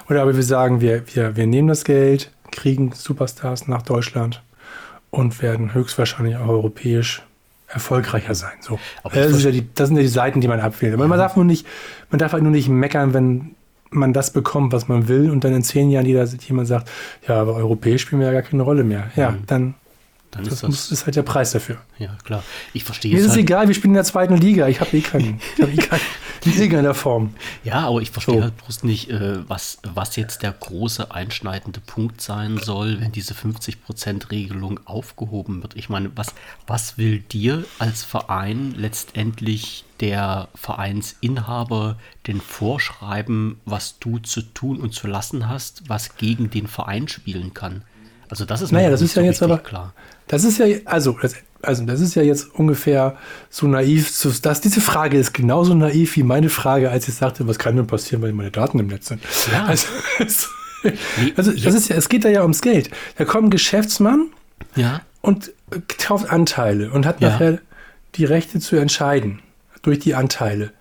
Oder 0.10 0.22
aber 0.22 0.36
wir 0.36 0.44
sagen, 0.44 0.82
wir, 0.82 1.04
wir, 1.16 1.36
wir 1.36 1.48
nehmen 1.48 1.68
das 1.68 1.84
Geld, 1.84 2.32
kriegen 2.52 2.92
Superstars 2.94 3.68
nach 3.68 3.82
Deutschland 3.82 4.44
und 5.10 5.42
werden 5.42 5.74
höchstwahrscheinlich 5.74 6.38
auch 6.38 6.48
europäisch 6.48 7.24
erfolgreicher 7.68 8.36
sein. 8.36 8.54
So. 8.60 8.80
Das, 9.04 9.44
ja 9.44 9.52
die, 9.52 9.68
das, 9.74 9.88
sind 9.88 9.98
ja 9.98 10.04
die 10.04 10.10
Seiten, 10.10 10.42
die 10.42 10.48
man 10.48 10.60
abwählt. 10.60 10.94
Aber 10.94 11.08
man 11.08 11.18
darf 11.18 11.36
nur 11.36 11.46
nicht, 11.46 11.66
man 12.10 12.20
darf 12.20 12.34
halt 12.34 12.44
nur 12.44 12.52
nicht 12.52 12.68
meckern, 12.68 13.14
wenn 13.14 13.56
man 13.92 14.14
das 14.14 14.32
bekommt, 14.32 14.74
was 14.74 14.88
man 14.88 15.08
will, 15.08 15.30
und 15.30 15.44
dann 15.44 15.54
in 15.54 15.64
zehn 15.64 15.90
Jahren 15.90 16.06
jeder, 16.06 16.24
jemand 16.26 16.68
sagt, 16.68 16.90
ja, 17.28 17.42
aber 17.42 17.56
europäisch 17.56 18.04
spielen 18.04 18.22
wir 18.22 18.28
ja 18.28 18.34
gar 18.34 18.42
keine 18.42 18.64
Rolle 18.64 18.84
mehr. 18.84 19.12
Ja, 19.16 19.32
mhm. 19.32 19.44
dann 19.48 19.74
dann 20.32 20.46
das 20.46 20.54
ist, 20.54 20.64
das 20.64 20.70
muss, 20.70 20.92
ist 20.92 21.06
halt 21.06 21.16
der 21.18 21.24
Preis 21.24 21.52
dafür. 21.52 21.78
Ja, 22.00 22.18
klar. 22.24 22.44
Ich 22.74 22.86
verstehe 22.86 23.12
Mir 23.12 23.18
es. 23.18 23.24
Mir 23.24 23.28
ist 23.28 23.32
halt. 23.34 23.42
egal, 23.42 23.68
wir 23.68 23.76
spielen 23.76 23.92
in 23.92 23.96
der 23.96 24.06
zweiten 24.06 24.38
Liga. 24.38 24.68
Ich 24.68 24.80
habe 24.80 24.96
eh 24.96 25.02
keinen. 25.02 25.42
Ich 25.58 25.62
habe 25.62 25.72
eh 25.74 25.78
keinen 25.78 26.02
Liga 26.46 26.78
in 26.78 26.86
der 26.86 26.94
Form. 26.94 27.36
Ja, 27.64 27.88
aber 27.88 28.02
ich 28.02 28.12
verstehe 28.12 28.38
so. 28.38 28.44
halt 28.44 28.58
bloß 28.58 28.84
nicht, 28.84 29.10
äh, 29.10 29.48
was, 29.50 29.80
was 29.84 30.16
jetzt 30.16 30.42
der 30.42 30.54
große 30.54 31.12
einschneidende 31.12 31.82
Punkt 31.82 32.22
sein 32.22 32.58
soll, 32.58 33.02
wenn 33.02 33.12
diese 33.12 33.34
50%-Regelung 33.34 34.80
aufgehoben 34.86 35.62
wird. 35.62 35.76
Ich 35.76 35.90
meine, 35.90 36.12
was, 36.16 36.34
was 36.66 36.98
will 36.98 37.20
dir 37.20 37.66
als 37.78 38.04
Verein 38.04 38.74
letztendlich 38.78 39.84
der 40.00 40.48
Vereinsinhaber 40.56 41.98
denn 42.26 42.42
vorschreiben, 42.42 43.60
was 43.66 44.00
du 44.00 44.18
zu 44.18 44.42
tun 44.42 44.80
und 44.80 44.94
zu 44.94 45.08
lassen 45.08 45.48
hast, 45.48 45.90
was 45.90 46.16
gegen 46.16 46.50
den 46.50 46.68
Verein 46.68 47.08
spielen 47.08 47.54
kann? 47.54 47.84
Also 48.32 48.46
das 48.46 48.62
ist 48.62 48.72
naja, 48.72 48.90
das 48.90 49.02
ist 49.02 49.16
ja 49.16 49.24
jetzt 49.24 49.44
aber 49.44 49.58
klar. 49.58 49.94
Das 50.32 50.46
ist 50.46 50.60
ja 50.60 50.66
also 50.86 51.18
das, 51.22 51.36
also 51.62 51.86
das 51.86 52.00
ist 52.00 52.16
ja 52.16 52.22
jetzt 52.22 52.56
ungefähr 52.56 53.18
so 53.50 53.68
naiv, 53.68 54.10
dass 54.42 54.62
diese 54.62 54.80
Frage 54.80 55.18
ist 55.18 55.34
genauso 55.34 55.74
naiv 55.74 56.16
wie 56.16 56.24
meine 56.24 56.50
Frage, 56.50 56.90
als 56.90 57.10
ich 57.10 57.16
sagte, 57.16 57.48
was 57.50 57.60
kann 57.60 57.76
denn 57.76 57.86
passieren, 57.86 58.22
wenn 58.22 58.34
meine 58.34 58.50
Daten 58.50 58.80
im 58.80 58.88
Netz 58.88 59.10
sind? 59.10 59.22
Ja. 59.52 59.66
Also, 59.66 59.88
also 61.36 61.52
das 61.52 61.76
ist 61.76 61.90
ja, 61.90 61.98
es 61.98 62.08
geht 62.08 62.24
da 62.24 62.30
ja 62.30 62.44
ums 62.44 62.62
Geld. 62.62 62.90
Da 63.18 63.26
kommt 63.26 63.48
ein 63.48 63.50
Geschäftsmann 63.50 64.28
ja. 64.78 65.02
und 65.20 65.52
kauft 66.00 66.30
Anteile 66.30 66.92
und 66.92 67.06
hat 67.06 67.20
ja. 67.20 67.30
nachher 67.30 67.60
die 68.16 68.24
Rechte 68.24 68.62
zu 68.62 68.78
entscheiden 68.78 69.42
durch 69.82 70.00
die 70.00 70.16
Anteile. 70.16 70.72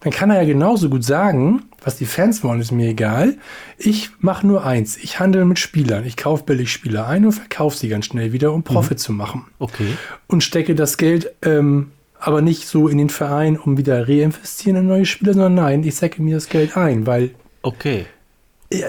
Dann 0.00 0.12
kann 0.12 0.30
er 0.30 0.42
ja 0.42 0.46
genauso 0.46 0.88
gut 0.88 1.04
sagen, 1.04 1.64
Was 1.84 1.96
die 1.96 2.06
Fans 2.06 2.42
wollen, 2.42 2.60
ist 2.60 2.72
mir 2.72 2.88
egal. 2.88 3.36
Ich 3.78 4.10
mache 4.18 4.46
nur 4.46 4.64
eins. 4.64 4.96
Ich 4.96 5.20
handle 5.20 5.44
mit 5.44 5.58
Spielern. 5.58 6.04
Ich 6.04 6.16
kaufe 6.16 6.42
billig 6.42 6.72
Spieler 6.72 7.06
ein 7.06 7.24
und 7.24 7.32
verkaufe 7.32 7.76
sie 7.76 7.88
ganz 7.88 8.06
schnell 8.06 8.32
wieder, 8.32 8.52
um 8.52 8.64
Profit 8.64 8.98
mhm. 8.98 9.02
zu 9.02 9.12
machen. 9.12 9.46
Okay. 9.60 9.94
Und 10.26 10.42
stecke 10.42 10.74
das 10.74 10.98
Geld 10.98 11.32
ähm, 11.42 11.92
aber 12.18 12.42
nicht 12.42 12.66
so 12.66 12.88
in 12.88 12.98
den 12.98 13.10
Verein, 13.10 13.56
um 13.56 13.78
wieder 13.78 14.08
reinvestieren 14.08 14.80
in 14.80 14.86
neue 14.86 15.06
Spieler, 15.06 15.34
sondern 15.34 15.54
nein, 15.54 15.84
ich 15.84 15.94
säcke 15.94 16.20
mir 16.22 16.34
das 16.34 16.48
Geld 16.48 16.76
ein, 16.76 17.06
weil. 17.06 17.30
Okay. 17.62 18.06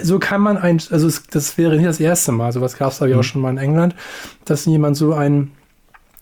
So 0.01 0.19
kann 0.19 0.41
man 0.41 0.57
ein, 0.57 0.81
also 0.89 1.09
das 1.31 1.57
wäre 1.57 1.77
nicht 1.77 1.87
das 1.87 2.01
erste 2.01 2.33
Mal, 2.33 2.51
sowas 2.51 2.77
gab 2.77 2.91
es 2.91 2.97
glaube 2.97 3.11
ich 3.11 3.15
auch 3.15 3.19
mhm. 3.19 3.23
schon 3.23 3.41
mal 3.41 3.51
in 3.51 3.57
England, 3.57 3.95
dass 4.43 4.65
jemand 4.65 4.97
so 4.97 5.13
einen 5.13 5.51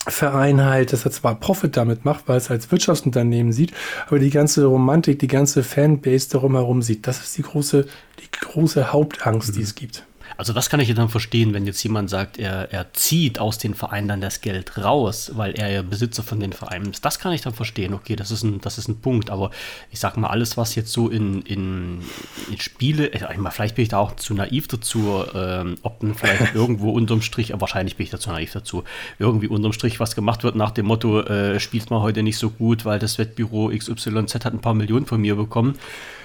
Verein 0.07 0.63
halt, 0.63 0.93
dass 0.93 1.05
er 1.05 1.11
zwar 1.11 1.35
Profit 1.35 1.77
damit 1.77 2.05
macht, 2.05 2.27
weil 2.27 2.37
es 2.37 2.49
als 2.49 2.71
Wirtschaftsunternehmen 2.71 3.51
sieht, 3.51 3.73
aber 4.07 4.19
die 4.19 4.29
ganze 4.29 4.65
Romantik, 4.65 5.19
die 5.19 5.27
ganze 5.27 5.63
Fanbase 5.63 6.29
darum 6.29 6.55
herum 6.55 6.81
sieht. 6.81 7.07
Das 7.07 7.21
ist 7.21 7.37
die 7.37 7.43
große, 7.43 7.85
die 8.19 8.31
große 8.31 8.91
Hauptangst, 8.91 9.49
mhm. 9.49 9.53
die 9.53 9.61
es 9.61 9.75
gibt. 9.75 10.06
Also 10.37 10.53
das 10.53 10.69
kann 10.69 10.79
ich 10.79 10.93
dann 10.93 11.09
verstehen, 11.09 11.53
wenn 11.53 11.65
jetzt 11.65 11.81
jemand 11.83 12.09
sagt, 12.09 12.37
er, 12.37 12.71
er 12.71 12.93
zieht 12.93 13.39
aus 13.39 13.57
den 13.57 13.73
Vereinen 13.73 14.07
dann 14.07 14.21
das 14.21 14.41
Geld 14.41 14.77
raus, 14.77 15.31
weil 15.33 15.53
er 15.53 15.71
ja 15.71 15.81
Besitzer 15.81 16.21
von 16.21 16.39
den 16.39 16.53
Vereinen 16.53 16.91
ist. 16.91 17.03
Das 17.03 17.17
kann 17.19 17.33
ich 17.33 17.41
dann 17.41 17.53
verstehen. 17.53 17.93
Okay, 17.93 18.15
das 18.15 18.29
ist 18.29 18.43
ein, 18.43 18.61
das 18.61 18.77
ist 18.77 18.87
ein 18.87 19.01
Punkt. 19.01 19.31
Aber 19.31 19.49
ich 19.91 19.99
sag 19.99 20.15
mal, 20.15 20.27
alles, 20.27 20.55
was 20.55 20.75
jetzt 20.75 20.91
so 20.91 21.09
in, 21.09 21.41
in, 21.41 22.01
in 22.51 22.59
Spiele, 22.59 23.07
ich 23.07 23.21
mal, 23.37 23.49
vielleicht 23.49 23.75
bin 23.75 23.83
ich 23.83 23.89
da 23.89 23.97
auch 23.97 24.15
zu 24.15 24.35
naiv 24.35 24.67
dazu, 24.67 25.23
ähm, 25.33 25.75
ob 25.81 25.99
dann 26.01 26.13
vielleicht 26.13 26.53
irgendwo 26.55 26.91
unterm 26.91 27.21
Strich, 27.21 27.51
wahrscheinlich 27.55 27.97
bin 27.97 28.03
ich 28.03 28.11
da 28.11 28.19
zu 28.19 28.29
naiv 28.29 28.53
dazu, 28.53 28.83
irgendwie 29.17 29.47
unterm 29.47 29.73
Strich 29.73 29.99
was 29.99 30.15
gemacht 30.15 30.43
wird 30.43 30.55
nach 30.55 30.71
dem 30.71 30.85
Motto, 30.85 31.21
äh, 31.21 31.59
spielt 31.59 31.89
man 31.89 32.01
heute 32.01 32.21
nicht 32.21 32.37
so 32.37 32.51
gut, 32.51 32.85
weil 32.85 32.99
das 32.99 33.17
Wettbüro 33.17 33.69
XYZ 33.69 34.35
hat 34.35 34.53
ein 34.53 34.61
paar 34.61 34.75
Millionen 34.75 35.07
von 35.07 35.19
mir 35.19 35.35
bekommen. 35.35 35.77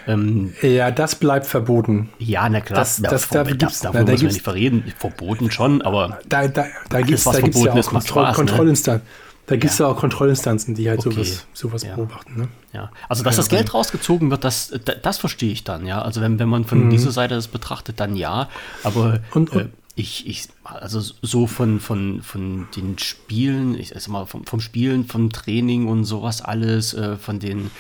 Ähm, 0.07 0.53
ja, 0.63 0.91
das 0.91 1.15
bleibt 1.15 1.47
verboten. 1.47 2.11
Ja, 2.19 2.49
na 2.49 2.61
klar. 2.61 2.81
Das, 2.81 3.01
das, 3.01 3.29
da, 3.29 3.45
da 3.45 3.53
gibt's, 3.53 3.81
davon 3.81 4.01
da, 4.01 4.05
da 4.05 4.13
muss 4.13 4.23
man 4.23 4.33
nicht 4.33 4.43
verreden. 4.43 4.93
Verboten 4.99 5.51
schon, 5.51 5.83
aber 5.83 6.19
da, 6.29 6.49
da, 6.49 6.67
da 6.89 7.01
gibt 7.01 7.19
es 7.19 7.25
ja 7.25 7.33
auch 7.33 7.87
Kontroll, 7.87 8.27
ne? 8.27 8.33
Kontrollinstanzen. 8.33 9.07
Da 9.47 9.57
gibt 9.57 9.73
es 9.73 9.79
ja. 9.79 9.87
ja. 9.87 9.93
auch 9.93 9.99
Kontrollinstanzen, 9.99 10.75
die 10.75 10.89
halt 10.89 11.01
okay. 11.01 11.25
sowas, 11.25 11.47
sowas 11.53 11.83
ja. 11.83 11.95
beobachten. 11.97 12.39
Ne? 12.39 12.49
Ja, 12.73 12.91
also 13.09 13.25
dass 13.25 13.37
das 13.37 13.49
Geld 13.49 13.75
rausgezogen 13.75 14.31
wird, 14.31 14.45
das, 14.45 14.73
das 15.03 15.19
verstehe 15.19 15.53
ich 15.53 15.65
dann, 15.65 15.87
ja. 15.87 16.01
Also 16.03 16.21
wenn, 16.21 16.39
wenn 16.39 16.49
man 16.49 16.65
von 16.65 16.87
mhm. 16.87 16.91
dieser 16.91 17.11
Seite 17.11 17.35
das 17.35 17.49
betrachtet, 17.49 17.99
dann 18.01 18.17
ja. 18.17 18.49
Aber 18.85 19.21
und, 19.33 19.51
und, 19.51 19.63
äh, 19.63 19.69
ich, 19.95 20.27
ich, 20.27 20.49
also 20.65 21.01
so 21.01 21.47
von, 21.47 21.81
von, 21.81 22.23
von 22.23 22.69
den 22.77 22.99
Spielen, 22.99 23.79
ich 23.79 23.91
sag 23.91 24.09
mal, 24.09 24.27
vom, 24.27 24.47
vom 24.47 24.61
Spielen, 24.61 25.07
vom 25.07 25.31
Training 25.31 25.87
und 25.87 26.05
sowas 26.05 26.41
alles, 26.41 26.95
äh, 26.95 27.17
von 27.17 27.39
den 27.39 27.71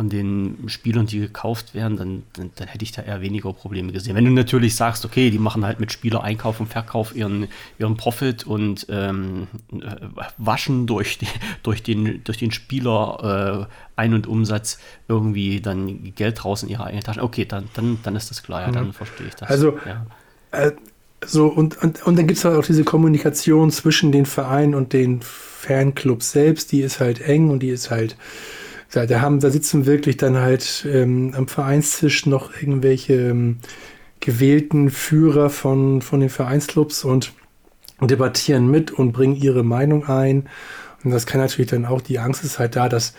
von 0.00 0.08
den 0.08 0.56
Spielern, 0.68 1.04
die 1.04 1.18
gekauft 1.18 1.74
werden, 1.74 1.98
dann, 1.98 2.22
dann, 2.32 2.50
dann, 2.54 2.68
hätte 2.68 2.82
ich 2.82 2.92
da 2.92 3.02
eher 3.02 3.20
weniger 3.20 3.52
Probleme 3.52 3.92
gesehen. 3.92 4.16
Wenn 4.16 4.24
du 4.24 4.30
natürlich 4.30 4.74
sagst, 4.74 5.04
okay, 5.04 5.30
die 5.30 5.38
machen 5.38 5.62
halt 5.66 5.78
mit 5.78 5.92
Spieler-Einkauf 5.92 6.58
und 6.58 6.68
Verkauf 6.68 7.14
ihren, 7.14 7.48
ihren 7.78 7.98
Profit 7.98 8.46
und 8.46 8.86
ähm, 8.88 9.48
äh, 9.70 9.96
waschen 10.38 10.86
durch, 10.86 11.18
die, 11.18 11.26
durch, 11.62 11.82
den, 11.82 12.24
durch 12.24 12.38
den 12.38 12.50
Spieler 12.50 13.68
äh, 13.68 14.00
Ein- 14.00 14.14
und 14.14 14.26
Umsatz 14.26 14.78
irgendwie 15.06 15.60
dann 15.60 16.14
Geld 16.14 16.46
raus 16.46 16.62
in 16.62 16.70
ihre 16.70 16.84
eigene 16.84 17.02
Tasche. 17.02 17.22
Okay, 17.22 17.44
dann, 17.44 17.68
dann, 17.74 17.98
dann 18.02 18.16
ist 18.16 18.30
das 18.30 18.42
klar, 18.42 18.62
ja, 18.62 18.70
dann 18.70 18.94
verstehe 18.94 19.26
ich 19.26 19.34
das. 19.34 19.50
Also, 19.50 19.78
ja. 19.84 20.06
äh, 20.52 20.72
so 21.26 21.48
und, 21.48 21.76
und, 21.82 22.06
und 22.06 22.16
dann 22.16 22.26
gibt 22.26 22.38
es 22.38 22.44
halt 22.46 22.56
auch 22.56 22.64
diese 22.64 22.84
Kommunikation 22.84 23.70
zwischen 23.70 24.12
den 24.12 24.24
Vereinen 24.24 24.74
und 24.74 24.94
den 24.94 25.20
Fanclubs 25.20 26.32
selbst, 26.32 26.72
die 26.72 26.80
ist 26.80 27.00
halt 27.00 27.20
eng 27.20 27.50
und 27.50 27.62
die 27.62 27.68
ist 27.68 27.90
halt 27.90 28.16
da, 28.90 29.06
da, 29.06 29.20
haben, 29.20 29.40
da 29.40 29.50
sitzen 29.50 29.86
wirklich 29.86 30.16
dann 30.16 30.36
halt 30.36 30.86
ähm, 30.90 31.32
am 31.36 31.48
Vereinstisch 31.48 32.26
noch 32.26 32.54
irgendwelche 32.60 33.14
ähm, 33.14 33.58
gewählten 34.20 34.90
Führer 34.90 35.50
von, 35.50 36.02
von 36.02 36.20
den 36.20 36.28
Vereinsclubs 36.28 37.04
und 37.04 37.32
debattieren 38.00 38.70
mit 38.70 38.90
und 38.90 39.12
bringen 39.12 39.36
ihre 39.36 39.62
Meinung 39.62 40.06
ein. 40.06 40.48
Und 41.04 41.10
das 41.10 41.26
kann 41.26 41.40
natürlich 41.40 41.70
dann 41.70 41.86
auch, 41.86 42.00
die 42.00 42.18
Angst 42.18 42.44
ist 42.44 42.58
halt 42.58 42.76
da, 42.76 42.88
dass 42.88 43.14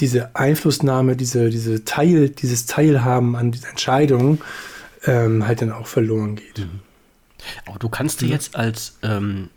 diese 0.00 0.36
Einflussnahme, 0.36 1.16
diese, 1.16 1.50
diese 1.50 1.84
Teil, 1.84 2.28
dieses 2.30 2.66
Teilhaben 2.66 3.34
an 3.34 3.50
diesen 3.50 3.70
Entscheidungen 3.70 4.40
ähm, 5.04 5.46
halt 5.46 5.62
dann 5.62 5.72
auch 5.72 5.86
verloren 5.86 6.36
geht. 6.36 6.58
Mhm. 6.58 6.80
Aber 7.66 7.78
du 7.78 7.88
kannst 7.88 8.20
dir 8.20 8.28
jetzt 8.28 8.54
als 8.54 8.98
ähm, 9.02 9.48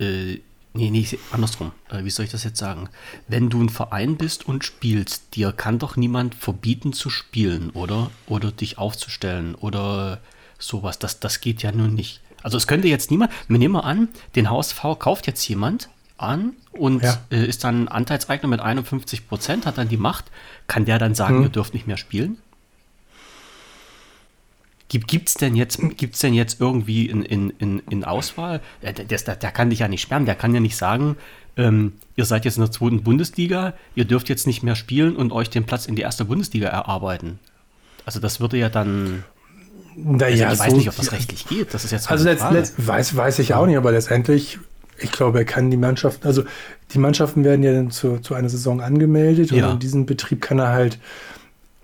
äh, 0.00 0.38
Nee, 0.74 0.90
nee, 0.90 1.06
andersrum. 1.32 1.72
Äh, 1.90 2.04
wie 2.04 2.10
soll 2.10 2.24
ich 2.24 2.30
das 2.30 2.44
jetzt 2.44 2.58
sagen? 2.58 2.88
Wenn 3.28 3.50
du 3.50 3.62
ein 3.62 3.68
Verein 3.68 4.16
bist 4.16 4.46
und 4.46 4.64
spielst, 4.64 5.36
dir 5.36 5.52
kann 5.52 5.78
doch 5.78 5.96
niemand 5.96 6.34
verbieten 6.34 6.92
zu 6.92 7.10
spielen, 7.10 7.70
oder? 7.70 8.10
Oder 8.26 8.52
dich 8.52 8.78
aufzustellen 8.78 9.54
oder 9.54 10.20
sowas. 10.58 10.98
Das, 10.98 11.20
das 11.20 11.40
geht 11.40 11.62
ja 11.62 11.72
nun 11.72 11.94
nicht. 11.94 12.20
Also 12.42 12.56
es 12.56 12.66
könnte 12.66 12.88
jetzt 12.88 13.10
niemand, 13.10 13.32
wir 13.48 13.58
nehmen 13.58 13.74
mal 13.74 13.80
an, 13.80 14.08
den 14.34 14.50
HSV 14.50 14.80
kauft 14.98 15.26
jetzt 15.26 15.46
jemand 15.46 15.90
an 16.16 16.54
und 16.72 17.02
ja. 17.02 17.18
äh, 17.30 17.44
ist 17.46 17.64
dann 17.64 17.88
Anteilseigner 17.88 18.48
mit 18.48 18.60
51 18.60 19.28
Prozent, 19.28 19.66
hat 19.66 19.78
dann 19.78 19.88
die 19.88 19.96
Macht. 19.96 20.26
Kann 20.66 20.84
der 20.84 20.98
dann 20.98 21.14
sagen, 21.14 21.36
hm. 21.36 21.42
ihr 21.44 21.48
dürft 21.50 21.74
nicht 21.74 21.86
mehr 21.86 21.96
spielen? 21.98 22.38
Gibt 25.00 25.28
es 25.28 25.34
denn, 25.34 25.56
jetzt, 25.56 25.80
gibt's 25.96 26.20
denn 26.20 26.34
jetzt 26.34 26.60
irgendwie 26.60 27.06
in, 27.06 27.22
in, 27.22 27.50
in, 27.58 27.82
in 27.90 28.04
Auswahl? 28.04 28.60
Der, 28.82 28.92
der, 28.92 29.36
der, 29.36 29.50
kann 29.50 29.70
dich 29.70 29.80
ja 29.80 29.88
nicht 29.88 30.02
sperren, 30.02 30.26
der 30.26 30.34
kann 30.34 30.54
ja 30.54 30.60
nicht 30.60 30.76
sagen, 30.76 31.16
ähm, 31.56 31.92
ihr 32.16 32.24
seid 32.24 32.44
jetzt 32.44 32.56
in 32.56 32.62
der 32.62 32.70
zweiten 32.70 33.02
Bundesliga, 33.02 33.74
ihr 33.94 34.04
dürft 34.04 34.28
jetzt 34.28 34.46
nicht 34.46 34.62
mehr 34.62 34.74
spielen 34.74 35.16
und 35.16 35.32
euch 35.32 35.50
den 35.50 35.64
Platz 35.64 35.86
in 35.86 35.96
die 35.96 36.02
erste 36.02 36.24
Bundesliga 36.24 36.68
erarbeiten. 36.68 37.38
Also 38.04 38.20
das 38.20 38.40
würde 38.40 38.56
ja 38.56 38.68
dann. 38.68 39.24
Naja, 39.94 40.48
also 40.48 40.54
ich 40.54 40.60
weiß 40.60 40.70
so 40.70 40.76
nicht, 40.78 40.88
ob 40.88 40.96
das 40.96 41.12
rechtlich 41.12 41.46
geht. 41.46 41.74
Das 41.74 41.84
ist 41.84 41.90
jetzt 41.90 42.10
also 42.10 42.24
letzt, 42.24 42.50
letzt, 42.50 42.86
weiß, 42.86 43.14
weiß 43.14 43.38
ich 43.40 43.52
auch 43.54 43.66
nicht, 43.66 43.76
aber 43.76 43.92
letztendlich, 43.92 44.58
ich 44.98 45.12
glaube, 45.12 45.38
er 45.38 45.44
kann 45.44 45.70
die 45.70 45.76
Mannschaften, 45.76 46.26
also 46.26 46.44
die 46.92 46.98
Mannschaften 46.98 47.44
werden 47.44 47.62
ja 47.62 47.72
dann 47.72 47.90
zu, 47.90 48.18
zu 48.18 48.34
einer 48.34 48.48
Saison 48.48 48.80
angemeldet 48.80 49.50
ja. 49.50 49.66
und 49.66 49.74
in 49.74 49.78
diesem 49.80 50.06
Betrieb 50.06 50.40
kann 50.40 50.58
er 50.58 50.68
halt 50.68 50.98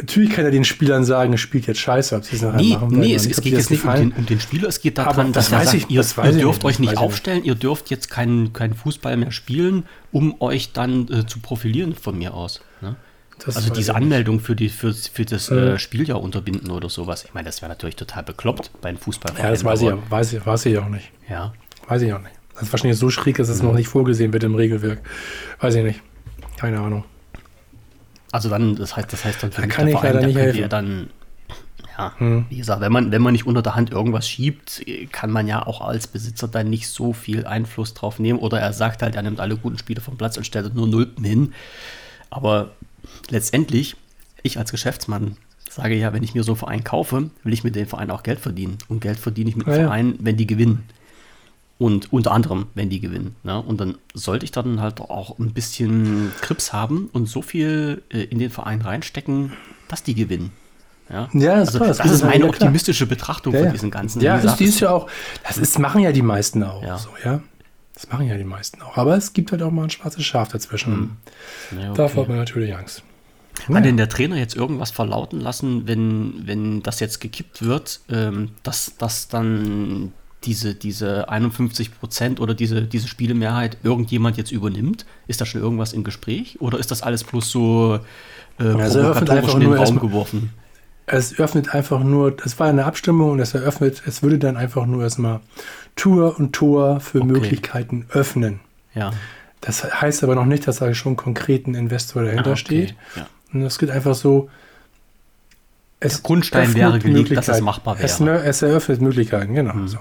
Natürlich 0.00 0.30
kann 0.30 0.44
er 0.44 0.52
den 0.52 0.64
Spielern 0.64 1.04
sagen, 1.04 1.32
er 1.32 1.38
spielt 1.38 1.66
jetzt 1.66 1.80
scheiße, 1.80 2.14
ob 2.14 2.24
sie 2.24 2.36
es 2.36 2.42
nachher 2.42 2.56
nee, 2.56 2.74
machen 2.74 3.00
Nee, 3.00 3.14
es, 3.14 3.26
es 3.26 3.40
geht 3.40 3.54
jetzt 3.54 3.70
nicht 3.70 3.84
um 3.84 3.94
den, 3.94 4.12
um 4.12 4.26
den, 4.26 4.38
Spieler, 4.38 4.68
es 4.68 4.80
geht 4.80 4.96
darum, 4.96 5.32
dass 5.32 5.50
er 5.50 5.64
sagt, 5.64 5.74
ich, 5.74 5.90
ihr, 5.90 6.04
ihr 6.24 6.32
dürft 6.38 6.64
euch 6.64 6.78
nicht 6.78 6.96
aufstellen, 6.96 7.42
ihr 7.42 7.56
dürft 7.56 7.90
jetzt 7.90 8.08
keinen 8.08 8.52
kein 8.52 8.74
Fußball 8.74 9.16
mehr 9.16 9.32
spielen, 9.32 9.86
um 10.12 10.40
euch 10.40 10.72
dann 10.72 11.08
äh, 11.08 11.26
zu 11.26 11.40
profilieren 11.40 11.94
von 11.94 12.16
mir 12.16 12.32
aus. 12.32 12.60
Ne? 12.80 12.94
Also 13.44 13.72
diese 13.72 13.96
Anmeldung 13.96 14.38
für, 14.38 14.54
die, 14.54 14.68
für, 14.68 14.94
für 14.94 15.24
das 15.24 15.50
mhm. 15.50 15.58
äh, 15.58 15.78
Spieljahr 15.80 16.22
unterbinden 16.22 16.70
oder 16.70 16.88
sowas. 16.88 17.24
Ich 17.24 17.34
meine, 17.34 17.46
das 17.46 17.60
wäre 17.60 17.68
natürlich 17.68 17.96
total 17.96 18.22
bekloppt 18.22 18.70
bei 18.80 18.90
einem 18.90 18.98
Fußballverein. 18.98 19.46
Ja, 19.46 19.50
das 19.50 19.64
weiß 19.64 19.82
ich, 19.82 19.92
weiß, 20.10 20.46
weiß 20.46 20.66
ich 20.66 20.78
auch 20.78 20.88
nicht. 20.88 21.10
Ja. 21.28 21.52
Weiß 21.88 22.02
ich 22.02 22.12
auch 22.12 22.20
nicht. 22.20 22.34
Das 22.54 22.64
ist 22.64 22.72
wahrscheinlich 22.72 22.98
so 22.98 23.10
schräg, 23.10 23.36
dass 23.36 23.48
es 23.48 23.62
mhm. 23.62 23.68
noch 23.68 23.74
nicht 23.74 23.88
vorgesehen 23.88 24.32
wird 24.32 24.44
im 24.44 24.54
Regelwerk. 24.54 25.00
Weiß 25.60 25.74
ich 25.74 25.82
nicht. 25.82 26.00
Keine 26.56 26.78
Ahnung. 26.78 27.04
Also 28.32 28.48
dann, 28.48 28.76
das 28.76 28.96
heißt, 28.96 29.12
das 29.12 29.24
heißt 29.24 29.42
dann 29.42 29.52
für 29.52 29.62
da 29.62 29.66
kann 29.68 29.88
ich 29.88 29.94
leider 29.94 30.26
nicht 30.26 30.36
helfen. 30.36 30.68
dann, 30.68 31.10
ja, 31.96 32.12
hm. 32.18 32.46
wie 32.48 32.58
gesagt, 32.58 32.80
wenn 32.80 32.92
man, 32.92 33.10
wenn 33.10 33.22
man 33.22 33.32
nicht 33.32 33.46
unter 33.46 33.62
der 33.62 33.74
Hand 33.74 33.90
irgendwas 33.90 34.28
schiebt, 34.28 34.84
kann 35.12 35.30
man 35.30 35.46
ja 35.46 35.66
auch 35.66 35.80
als 35.80 36.06
Besitzer 36.06 36.46
dann 36.48 36.68
nicht 36.68 36.88
so 36.88 37.12
viel 37.12 37.46
Einfluss 37.46 37.94
drauf 37.94 38.18
nehmen. 38.18 38.38
Oder 38.38 38.60
er 38.60 38.72
sagt 38.72 39.02
halt, 39.02 39.16
er 39.16 39.22
nimmt 39.22 39.40
alle 39.40 39.56
guten 39.56 39.78
Spiele 39.78 40.00
vom 40.00 40.16
Platz 40.16 40.36
und 40.36 40.44
stellt 40.44 40.74
nur 40.74 40.86
Nulpen 40.86 41.24
hin. 41.24 41.54
Aber 42.30 42.72
letztendlich, 43.30 43.96
ich 44.42 44.58
als 44.58 44.70
Geschäftsmann 44.70 45.36
sage 45.70 45.94
ja, 45.94 46.12
wenn 46.12 46.22
ich 46.22 46.34
mir 46.34 46.42
so 46.44 46.52
einen 46.52 46.58
Verein 46.58 46.84
kaufe, 46.84 47.30
will 47.44 47.52
ich 47.52 47.64
mit 47.64 47.74
dem 47.74 47.86
Verein 47.86 48.10
auch 48.10 48.22
Geld 48.22 48.40
verdienen. 48.40 48.78
Und 48.88 49.00
Geld 49.00 49.18
verdiene 49.18 49.50
ich 49.50 49.56
mit 49.56 49.66
dem 49.66 49.74
ja, 49.74 49.80
Verein, 49.80 50.16
wenn 50.20 50.36
die 50.36 50.46
gewinnen. 50.46 50.84
Und 51.78 52.12
unter 52.12 52.32
anderem, 52.32 52.66
wenn 52.74 52.90
die 52.90 52.98
gewinnen. 52.98 53.36
Ne? 53.44 53.60
Und 53.60 53.80
dann 53.80 53.98
sollte 54.12 54.44
ich 54.44 54.50
dann 54.50 54.80
halt 54.80 55.00
auch 55.00 55.38
ein 55.38 55.52
bisschen 55.52 56.32
Krips 56.40 56.72
haben 56.72 57.08
und 57.12 57.28
so 57.28 57.40
viel 57.40 58.02
äh, 58.10 58.22
in 58.24 58.40
den 58.40 58.50
Verein 58.50 58.80
reinstecken, 58.80 59.52
dass 59.86 60.02
die 60.02 60.14
gewinnen. 60.14 60.50
Ja, 61.08 61.28
ja 61.32 61.56
das, 61.60 61.68
also, 61.68 61.78
das, 61.78 61.98
das 61.98 62.10
ist 62.10 62.24
meine 62.24 62.44
ja, 62.44 62.50
optimistische 62.50 63.06
Betrachtung 63.06 63.54
ja, 63.54 63.62
von 63.62 63.72
diesem 63.72 63.90
ganzen. 63.90 64.20
Ja, 64.20 64.38
das 64.38 64.60
ist 64.60 64.80
ja 64.80 64.90
auch, 64.90 65.08
das 65.46 65.56
ist, 65.56 65.78
machen 65.78 66.02
ja 66.02 66.12
die 66.12 66.22
meisten 66.22 66.62
auch. 66.64 66.82
Ja. 66.82 66.98
So, 66.98 67.10
ja. 67.24 67.40
Das 67.94 68.08
machen 68.10 68.26
ja 68.26 68.36
die 68.36 68.44
meisten 68.44 68.80
auch. 68.82 68.96
Aber 68.96 69.16
es 69.16 69.32
gibt 69.32 69.50
halt 69.50 69.62
auch 69.62 69.70
mal 69.70 69.84
ein 69.84 69.90
schwarzes 69.90 70.24
Schaf 70.24 70.48
dazwischen. 70.48 71.16
Hm. 71.70 71.78
Ja, 71.78 71.90
okay. 71.90 71.96
Davor 71.96 72.22
hat 72.22 72.28
man 72.28 72.38
natürlich 72.38 72.76
Angst. 72.76 73.02
Hat 73.72 73.84
denn 73.84 73.96
der 73.96 74.08
Trainer 74.08 74.36
jetzt 74.36 74.54
irgendwas 74.54 74.92
verlauten 74.92 75.40
lassen, 75.40 75.88
wenn, 75.88 76.46
wenn 76.46 76.82
das 76.82 77.00
jetzt 77.00 77.20
gekippt 77.20 77.62
wird, 77.62 78.00
ähm, 78.08 78.50
dass, 78.62 78.96
dass 78.98 79.26
dann 79.26 80.12
diese, 80.44 80.74
diese 80.74 81.28
51 81.28 81.98
Prozent 81.98 82.40
oder 82.40 82.54
diese, 82.54 82.82
diese 82.82 83.08
Spielemehrheit 83.08 83.78
irgendjemand 83.82 84.36
jetzt 84.36 84.52
übernimmt? 84.52 85.06
Ist 85.26 85.40
da 85.40 85.46
schon 85.46 85.60
irgendwas 85.60 85.92
im 85.92 86.04
Gespräch 86.04 86.60
oder 86.60 86.78
ist 86.78 86.90
das 86.90 87.02
alles 87.02 87.24
bloß 87.24 87.50
so 87.50 88.00
äh, 88.58 88.64
also 88.64 89.00
provokatorisch 89.00 89.54
in 89.54 89.60
den 89.60 89.72
Raum 89.72 89.98
geworfen? 90.00 90.50
Es 91.06 91.38
öffnet 91.38 91.74
einfach 91.74 92.00
nur, 92.00 92.36
es 92.44 92.58
war 92.60 92.68
eine 92.68 92.84
Abstimmung 92.84 93.30
und 93.30 93.40
es 93.40 93.54
eröffnet, 93.54 94.02
es 94.06 94.22
würde 94.22 94.38
dann 94.38 94.56
einfach 94.56 94.84
nur 94.84 95.02
erstmal 95.02 95.40
Tour 95.96 96.38
und 96.38 96.52
Tor 96.52 97.00
für 97.00 97.18
okay. 97.18 97.26
Möglichkeiten 97.26 98.06
öffnen. 98.10 98.60
Ja. 98.94 99.12
Das 99.60 100.00
heißt 100.00 100.22
aber 100.22 100.34
noch 100.34 100.44
nicht, 100.44 100.68
dass 100.68 100.78
da 100.78 100.92
schon 100.94 101.16
konkret 101.16 101.66
ein 101.66 101.74
Investor 101.74 102.24
dahinter 102.24 102.50
ah, 102.50 102.52
okay. 102.52 102.60
steht. 102.60 102.94
Ja. 103.16 103.26
Und 103.52 103.62
es 103.62 103.78
geht 103.78 103.90
einfach 103.90 104.14
so, 104.14 104.50
es 106.00 106.14
Der 106.14 106.22
Grundstein 106.22 106.74
wäre 106.74 106.98
gelegt, 106.98 107.36
dass 107.36 107.48
es 107.48 107.60
machbar 107.60 107.96
Es, 107.98 108.20
wäre. 108.20 108.38
ne, 108.38 108.44
es 108.44 108.62
eröffnet 108.62 109.00
Möglichkeiten, 109.00 109.54
genau. 109.54 109.74
Hm. 109.74 109.88
So. 109.88 109.98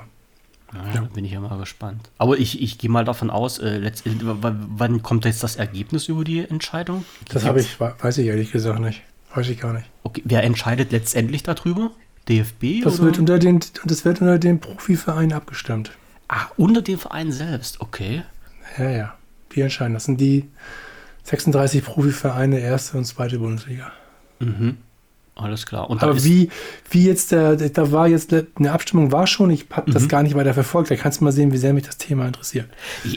Ja, 0.73 1.01
Bin 1.13 1.23
ich 1.23 1.31
ja 1.31 1.39
mal 1.39 1.57
gespannt. 1.57 2.09
Aber 2.17 2.37
ich, 2.37 2.61
ich 2.61 2.77
gehe 2.77 2.89
mal 2.89 3.05
davon 3.05 3.29
aus, 3.29 3.57
äh, 3.59 3.81
w- 3.83 4.35
wann 4.41 5.01
kommt 5.01 5.23
jetzt 5.25 5.41
das 5.43 5.55
Ergebnis 5.55 6.07
über 6.09 6.23
die 6.25 6.39
Entscheidung? 6.39 7.05
Das 7.29 7.45
habe 7.45 7.61
ich, 7.61 7.79
we- 7.79 7.95
weiß 7.99 8.17
ich 8.17 8.27
ehrlich 8.27 8.51
gesagt 8.51 8.79
nicht. 8.79 9.01
Weiß 9.33 9.47
ich 9.49 9.59
gar 9.59 9.71
nicht. 9.73 9.85
Okay, 10.03 10.21
wer 10.25 10.43
entscheidet 10.43 10.91
letztendlich 10.91 11.43
darüber? 11.43 11.91
DFB? 12.27 12.81
Das 12.83 12.95
oder? 12.95 13.05
wird 13.05 13.19
unter 13.19 13.39
den, 13.39 13.61
das 13.85 14.03
wird 14.03 14.19
unter 14.19 14.37
den 14.39 14.59
Profivereinen 14.59 15.31
abgestimmt. 15.33 15.91
ah, 16.27 16.47
unter 16.57 16.81
dem 16.81 16.99
Verein 16.99 17.31
selbst, 17.31 17.79
okay. 17.79 18.23
Ja, 18.77 18.89
ja. 18.89 19.13
Die 19.55 19.61
entscheiden. 19.61 19.93
Das 19.93 20.03
sind 20.03 20.19
die 20.19 20.49
36 21.23 21.83
Profivereine, 21.85 22.59
erste 22.59 22.97
und 22.97 23.05
zweite 23.05 23.39
Bundesliga. 23.39 23.91
Mhm. 24.39 24.77
Alles 25.39 25.65
klar. 25.65 25.89
Und 25.89 26.01
Aber 26.01 26.23
wie, 26.23 26.49
wie 26.89 27.05
jetzt 27.05 27.31
der, 27.31 27.55
da 27.55 27.91
war 27.91 28.07
jetzt 28.07 28.33
eine 28.33 28.71
Abstimmung 28.71 29.11
war 29.11 29.27
schon, 29.27 29.49
ich 29.51 29.65
habe 29.71 29.89
Mhm. 29.89 29.93
das 29.93 30.07
gar 30.07 30.23
nicht 30.23 30.35
weiter 30.35 30.53
verfolgt. 30.53 30.89
Da 30.89 30.95
kannst 30.95 31.19
du 31.21 31.25
mal 31.25 31.31
sehen, 31.31 31.51
wie 31.53 31.57
sehr 31.57 31.73
mich 31.73 31.85
das 31.85 31.97
Thema 31.97 32.25
interessiert. 32.25 32.67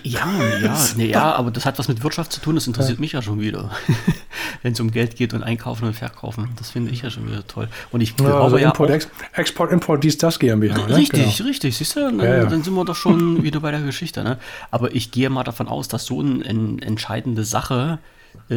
Ja, 0.02 0.20
ja, 0.62 0.76
nee, 0.96 1.06
ja, 1.10 1.32
aber 1.34 1.50
das 1.50 1.64
hat 1.66 1.78
was 1.78 1.88
mit 1.88 2.02
Wirtschaft 2.04 2.32
zu 2.32 2.40
tun, 2.40 2.54
das 2.56 2.66
interessiert 2.66 3.00
mich 3.00 3.12
ja 3.12 3.22
schon 3.22 3.40
wieder. 3.40 3.70
Wenn 4.62 4.74
es 4.74 4.80
um 4.80 4.90
Geld 4.90 5.16
geht 5.16 5.32
und 5.34 5.42
Einkaufen 5.42 5.86
und 5.86 5.94
Verkaufen, 5.94 6.50
das 6.58 6.70
finde 6.70 6.90
ich 6.90 7.02
ja 7.02 7.10
schon 7.10 7.26
wieder 7.26 7.46
toll. 7.46 7.68
Und 7.90 8.00
ich 8.02 8.10
Ja, 8.10 8.16
glaube 8.16 8.40
also 8.42 8.58
ja 8.58 8.68
Import, 8.68 8.90
auch, 8.90 8.94
Ex, 8.94 9.08
Export, 9.32 9.72
Import, 9.72 10.04
dies, 10.04 10.18
das 10.18 10.38
GmbH. 10.38 10.76
Ne? 10.86 10.96
Richtig, 10.96 11.36
Genau. 11.38 11.48
richtig, 11.48 11.76
siehst 11.76 11.96
du, 11.96 12.00
dann, 12.00 12.18
Ja, 12.20 12.36
ja. 12.36 12.44
dann 12.46 12.62
sind 12.62 12.74
wir 12.74 12.84
doch 12.84 12.96
schon 12.96 13.42
wieder 13.42 13.60
bei 13.60 13.70
der 13.70 13.80
Geschichte. 13.80 14.22
Ne? 14.22 14.38
Aber 14.70 14.94
ich 14.94 15.10
gehe 15.10 15.30
mal 15.30 15.44
davon 15.44 15.68
aus, 15.68 15.88
dass 15.88 16.04
so 16.04 16.20
eine 16.20 16.44
ein, 16.44 16.80
entscheidende 16.82 17.44
Sache, 17.44 17.98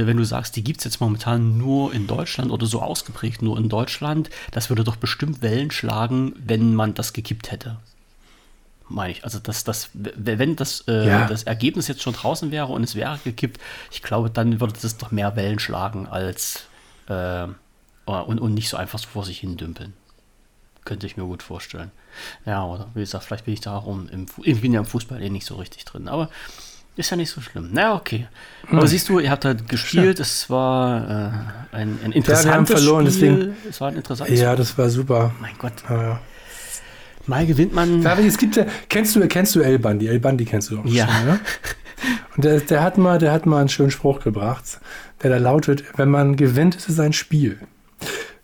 wenn 0.08 0.18
du 0.18 0.26
sagst, 0.26 0.56
die 0.56 0.64
gibt 0.64 0.80
es 0.80 0.86
jetzt 0.86 1.00
momentan 1.00 1.58
nur 1.58 1.94
in 1.94 2.08
Deutschland 2.08 2.52
oder 2.52 2.66
so 2.66 2.82
ausgeprägt 2.82 3.42
nur 3.42 3.58
in 3.58 3.70
Deutschland, 3.70 4.30
das 4.52 4.70
würde 4.70 4.84
doch 4.84 4.96
bestimmt 4.96 5.42
Wellen 5.42 5.72
schlagen, 5.72 6.34
wenn 6.38 6.74
man 6.76 6.94
das 6.96 7.14
gekippt 7.14 7.52
hätte. 7.52 7.78
Meine 8.90 9.12
ich. 9.14 9.24
Also, 9.24 9.40
dass 9.40 9.64
das, 9.64 9.90
wenn 9.94 10.56
das, 10.56 10.84
äh, 10.88 11.08
Ja. 11.08 11.26
das 11.28 11.44
Ergebnis 11.44 11.88
jetzt 11.88 12.02
schon 12.02 12.14
draußen 12.14 12.52
wäre 12.52 12.68
und 12.68 12.84
es 12.84 12.96
wäre 12.96 13.20
gekippt, 13.24 13.62
ich 13.92 14.02
glaube, 14.04 14.30
dann 14.30 14.60
würde 14.60 14.74
das 14.82 14.98
doch 14.98 15.12
mehr 15.12 15.36
Wellen 15.36 15.60
schlagen 15.60 16.08
als 16.08 16.64
äh, 17.08 17.48
und, 18.06 18.40
und 18.42 18.54
nicht 18.54 18.70
so 18.70 18.76
einfach 18.78 19.00
so 19.00 19.08
vor 19.08 19.24
sich 19.26 19.40
hin 19.40 19.56
dümpeln. 19.58 19.94
Könnte 20.86 21.08
ich 21.08 21.16
mir 21.16 21.24
gut 21.24 21.42
vorstellen. 21.44 21.92
Ja, 22.46 22.66
oder 22.66 22.90
wie 22.94 23.00
gesagt, 23.00 23.24
vielleicht 23.24 23.46
bin 23.46 23.54
ich 23.54 23.62
da 23.62 23.78
auch 23.78 23.86
um, 23.86 24.10
im, 24.10 24.26
ich 24.44 24.60
bin 24.60 24.74
ja 24.74 24.82
im 24.82 24.86
Fußball 24.86 25.22
eh 25.22 25.30
nicht 25.30 25.46
so 25.46 25.56
richtig 25.56 25.86
drin, 25.86 26.08
aber 26.10 26.30
ist 26.96 27.10
ja 27.10 27.18
nicht 27.18 27.30
so 27.30 27.42
schlimm. 27.42 27.70
Na, 27.72 27.96
okay. 27.96 28.28
Hm. 28.68 28.78
Aber 28.78 28.88
siehst 28.88 29.10
du, 29.10 29.20
ihr 29.20 29.32
habt 29.32 29.46
halt 29.46 29.68
gespielt, 29.68 30.20
es 30.20 30.50
war 30.50 31.10
äh, 31.72 31.76
ein, 31.76 32.00
ein 32.04 32.12
interessantes 32.12 32.76
verloren, 32.82 33.10
Spiel. 33.12 33.30
deswegen- 33.38 33.56
Es 33.70 33.82
war 33.82 33.88
ein 33.90 33.96
interessantes 33.98 34.40
Ja, 34.40 34.56
das 34.56 34.78
war 34.78 34.90
super. 34.90 35.34
Mein 35.42 35.58
Gott, 35.58 35.74
Ja, 35.90 36.02
ja. 36.02 36.20
mal 37.26 37.46
gewinnt 37.46 37.74
man. 37.74 38.02
David, 38.02 38.26
es 38.28 38.38
gibt 38.38 38.56
ja, 38.56 38.66
kennst 38.90 39.16
du, 39.16 39.28
kennst 39.28 39.56
du 39.56 39.62
El 39.62 39.80
Bandi? 39.80 40.08
El 40.08 40.20
Bandi 40.20 40.46
kennst 40.46 40.70
du 40.72 40.80
auch 40.80 40.86
Ja. 40.86 41.08
schon, 41.08 41.26
ne? 41.26 41.40
Und 42.36 42.44
der, 42.46 42.60
der 42.60 42.84
hat 42.84 42.98
mal, 42.98 43.18
der 43.18 43.32
hat 43.32 43.46
mal 43.46 43.60
einen 43.62 43.70
schönen 43.70 43.92
Spruch 43.92 44.20
gebracht, 44.22 44.80
der 45.22 45.30
da 45.30 45.38
lautet, 45.38 45.84
wenn 45.98 46.10
man 46.10 46.36
gewinnt, 46.36 46.76
ist 46.76 46.90
es 46.90 47.00
ein 47.00 47.14
Spiel. 47.14 47.60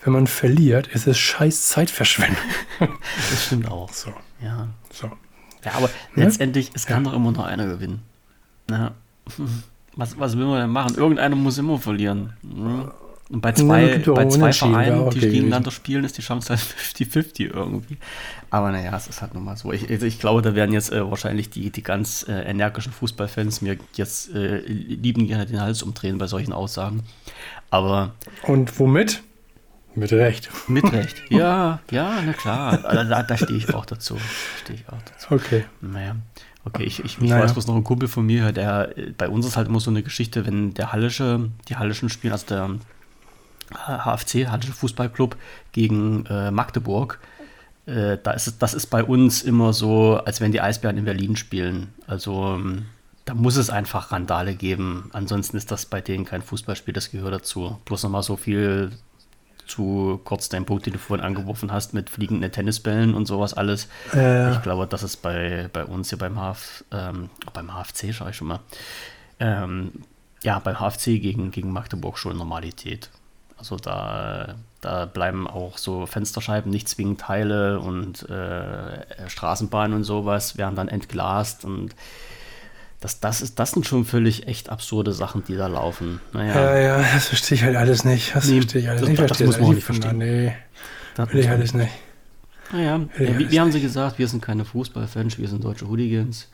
Wenn 0.03 0.13
man 0.13 0.27
verliert, 0.27 0.87
ist 0.87 1.07
es 1.07 1.17
scheiß 1.17 1.67
Zeitverschwendung. 1.67 2.37
Das 3.31 3.45
stimmt 3.47 3.67
auch. 3.69 3.91
So, 3.91 4.13
Ja. 4.41 4.67
so. 4.93 5.11
Ja, 5.65 5.73
aber 5.73 5.89
Ne? 6.15 6.23
letztendlich, 6.23 6.71
es 6.73 6.85
kann 6.85 7.03
doch 7.03 7.11
immer 7.13 7.33
nur 7.33 7.45
einer 7.45 7.65
gewinnen. 7.67 8.01
Na, 8.69 8.91
was, 9.95 10.17
was 10.19 10.37
will 10.37 10.45
man 10.45 10.61
denn 10.61 10.69
machen? 10.69 10.95
Irgendeiner 10.95 11.35
muss 11.35 11.57
immer 11.57 11.77
verlieren. 11.77 12.33
ne? 12.41 12.91
Und 13.29 13.41
bei 13.41 13.49
Ja, 13.49 13.55
zwei, 13.55 13.97
doch 13.99 14.15
bei 14.15 14.27
zwei 14.27 14.51
Vereinen, 14.51 15.01
auch 15.01 15.11
die 15.11 15.19
okay 15.19 15.29
gegeneinander 15.29 15.69
spielen, 15.69 16.03
ist 16.03 16.17
die 16.17 16.23
Chance 16.23 16.49
halt 16.49 16.59
50-50 16.61 17.53
irgendwie. 17.53 17.97
Aber 18.49 18.71
naja, 18.71 18.95
es 18.97 19.07
ist 19.07 19.21
halt 19.21 19.35
nun 19.35 19.43
mal 19.45 19.55
so. 19.55 19.71
Ich, 19.71 19.87
also 19.87 20.07
ich 20.07 20.19
glaube, 20.19 20.41
da 20.41 20.55
werden 20.55 20.73
jetzt 20.73 20.91
äh, 20.91 21.07
wahrscheinlich 21.07 21.51
die, 21.51 21.69
die 21.69 21.83
ganz 21.83 22.25
äh, 22.27 22.31
energischen 22.49 22.91
Fußballfans 22.91 23.61
mir 23.61 23.77
jetzt 23.93 24.33
äh, 24.33 24.57
lieben 24.65 25.27
gerne 25.27 25.45
den 25.45 25.61
Hals 25.61 25.83
umdrehen 25.83 26.17
bei 26.17 26.25
solchen 26.25 26.53
Aussagen. 26.53 27.03
Aber 27.69 28.13
Und 28.47 28.79
womit? 28.79 29.21
Mit 29.93 30.11
Recht. 30.11 30.49
mit 30.67 30.83
Recht. 30.91 31.21
Ja, 31.29 31.81
ja, 31.91 32.19
na 32.25 32.33
klar. 32.33 32.83
Also 32.83 33.09
Da, 33.09 33.21
da 33.21 33.37
stehe 33.37 33.57
ich 33.57 33.71
auch 33.75 33.85
dazu. 33.85 34.17
Stehe 34.63 34.79
ich 34.79 34.89
auch 34.89 35.01
dazu. 35.03 35.35
Okay. 35.35 35.65
Naja, 35.81 36.15
okay, 36.65 36.83
ich, 36.83 36.99
ich, 36.99 37.17
ich 37.21 37.29
Naja. 37.29 37.43
weiß 37.43 37.53
bloß 37.53 37.67
noch 37.67 37.75
ein 37.75 37.83
Kumpel 37.83 38.07
von 38.07 38.25
mir, 38.25 38.51
der 38.51 38.97
äh, 38.97 39.11
bei 39.17 39.29
uns 39.29 39.45
ist 39.45 39.57
halt 39.57 39.67
immer 39.67 39.79
so 39.79 39.89
eine 39.91 40.03
Geschichte, 40.03 40.45
wenn 40.45 40.73
der 40.73 40.91
Hallische, 40.91 41.49
die 41.67 41.75
Hallischen 41.77 42.09
spielen, 42.09 42.33
also 42.33 42.45
der 42.47 42.69
HFC, 43.71 44.47
Hallische 44.49 44.73
Fußballclub, 44.73 45.35
gegen 45.71 46.25
äh, 46.25 46.51
Magdeburg, 46.51 47.19
äh, 47.85 48.17
da 48.21 48.31
ist 48.31 48.47
es, 48.47 48.57
das 48.57 48.73
ist 48.73 48.87
bei 48.87 49.03
uns 49.03 49.41
immer 49.43 49.73
so, 49.73 50.17
als 50.17 50.41
wenn 50.41 50.51
die 50.51 50.61
Eisbären 50.61 50.97
in 50.97 51.05
Berlin 51.05 51.35
spielen. 51.35 51.93
Also 52.07 52.55
ähm, 52.55 52.85
da 53.25 53.33
muss 53.35 53.57
es 53.57 53.69
einfach 53.69 54.11
Randale 54.11 54.55
geben. 54.55 55.09
Ansonsten 55.13 55.57
ist 55.57 55.71
das 55.71 55.85
bei 55.85 56.01
denen 56.01 56.25
kein 56.25 56.41
Fußballspiel, 56.41 56.93
das 56.93 57.11
gehört 57.11 57.33
dazu. 57.33 57.79
Bloß 57.85 58.03
nochmal 58.03 58.23
so 58.23 58.35
viel 58.37 58.91
zu 59.69 60.19
kurz 60.23 60.49
dein 60.49 60.65
Punkt, 60.65 60.85
den 60.85 60.93
du 60.93 60.99
vorhin 60.99 61.25
angeworfen 61.25 61.71
hast, 61.71 61.93
mit 61.93 62.09
fliegenden 62.09 62.51
Tennisbällen 62.51 63.13
und 63.13 63.25
sowas 63.25 63.53
alles. 63.53 63.87
Äh, 64.13 64.53
Ich 64.53 64.61
glaube, 64.61 64.87
das 64.87 65.03
ist 65.03 65.17
bei, 65.17 65.69
bei 65.71 65.85
uns 65.85 66.09
hier 66.09 66.17
beim, 66.17 66.37
HF, 66.37 66.83
ähm, 66.91 67.29
beim 67.53 67.71
HFC, 67.73 68.13
schaue 68.13 68.31
ich 68.31 68.35
schon 68.35 68.47
mal. 68.47 68.59
Ähm, 69.39 69.91
ja, 70.43 70.59
beim 70.59 70.79
HFC 70.79 71.19
gegen, 71.21 71.51
gegen 71.51 71.71
Magdeburg 71.71 72.17
schon 72.17 72.37
Normalität. 72.37 73.09
Also 73.57 73.75
da, 73.75 74.55
da 74.79 75.05
bleiben 75.05 75.47
auch 75.47 75.77
so 75.77 76.05
Fensterscheiben 76.05 76.71
nicht 76.71 76.87
zwingend 76.87 77.19
Teile 77.19 77.79
und 77.81 78.27
äh, 78.29 79.29
Straßenbahnen 79.29 79.97
und 79.97 80.03
sowas 80.05 80.57
werden 80.57 80.75
dann 80.75 80.87
entglast 80.87 81.65
und 81.65 81.93
das, 82.99 83.19
das, 83.19 83.41
ist, 83.41 83.59
das 83.59 83.71
sind 83.71 83.85
schon 83.87 84.03
völlig 84.05 84.47
echt 84.47 84.69
absurde 84.69 85.13
Sachen, 85.13 85.43
die 85.45 85.55
da 85.55 85.67
laufen. 85.67 86.19
Naja, 86.33 86.53
ja, 86.75 86.79
ja, 86.99 87.05
das 87.13 87.27
verstehe 87.27 87.55
ich 87.57 87.63
halt 87.63 87.75
alles 87.77 88.03
nicht. 88.03 88.35
Das 88.35 88.45
Nee, 88.47 88.59
verstehe 88.61 88.81
ich 88.81 88.89
alles 88.89 89.01
das- 89.01 89.09
nicht. 89.09 89.19
das 89.21 89.27
verstehe 89.27 89.47
muss 89.47 89.59
man 89.59 89.69
auch 89.69 89.73
nicht 89.73 89.83
verstehen. 89.85 90.17
Nee, 90.17 90.53
das 91.15 91.33
will 91.33 91.39
ich 91.39 91.49
alles 91.49 91.73
nicht. 91.73 91.91
Naja, 92.71 92.99
ich 93.17 93.37
wie, 93.39 93.51
wie 93.51 93.59
haben 93.59 93.71
sie 93.71 93.81
gesagt, 93.81 94.19
wir 94.19 94.27
sind 94.27 94.41
keine 94.43 94.63
Fußballfans, 94.65 95.37
wir 95.37 95.47
sind 95.47 95.63
deutsche 95.63 95.87
Hooligans. 95.87 96.49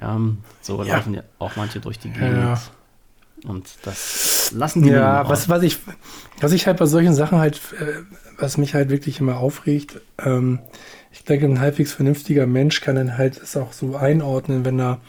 Ja, 0.00 0.18
so 0.60 0.82
Ja. 0.84 0.96
laufen 0.96 1.14
ja 1.14 1.22
auch 1.38 1.56
manche 1.56 1.80
durch 1.80 1.98
die 1.98 2.10
Gegend. 2.10 2.36
Ja. 2.36 2.60
Und 3.46 3.66
das 3.84 4.52
lassen 4.54 4.82
die 4.82 4.90
Ja, 4.90 5.28
was, 5.28 5.48
was, 5.48 5.62
ich, 5.62 5.78
was 6.40 6.52
ich 6.52 6.66
halt 6.66 6.76
bei 6.76 6.84
solchen 6.86 7.14
Sachen 7.14 7.38
halt, 7.38 7.56
äh, 7.80 8.02
was 8.38 8.58
mich 8.58 8.74
halt 8.74 8.90
wirklich 8.90 9.18
immer 9.20 9.38
aufregt, 9.38 10.00
ähm, 10.22 10.58
ich 11.10 11.24
denke, 11.24 11.46
ein 11.46 11.58
halbwegs 11.58 11.92
vernünftiger 11.92 12.46
Mensch 12.46 12.80
kann 12.82 12.96
dann 12.96 13.16
halt 13.18 13.40
es 13.42 13.56
auch 13.56 13.72
so 13.72 13.96
einordnen, 13.96 14.64
wenn 14.64 14.78
da 14.78 15.00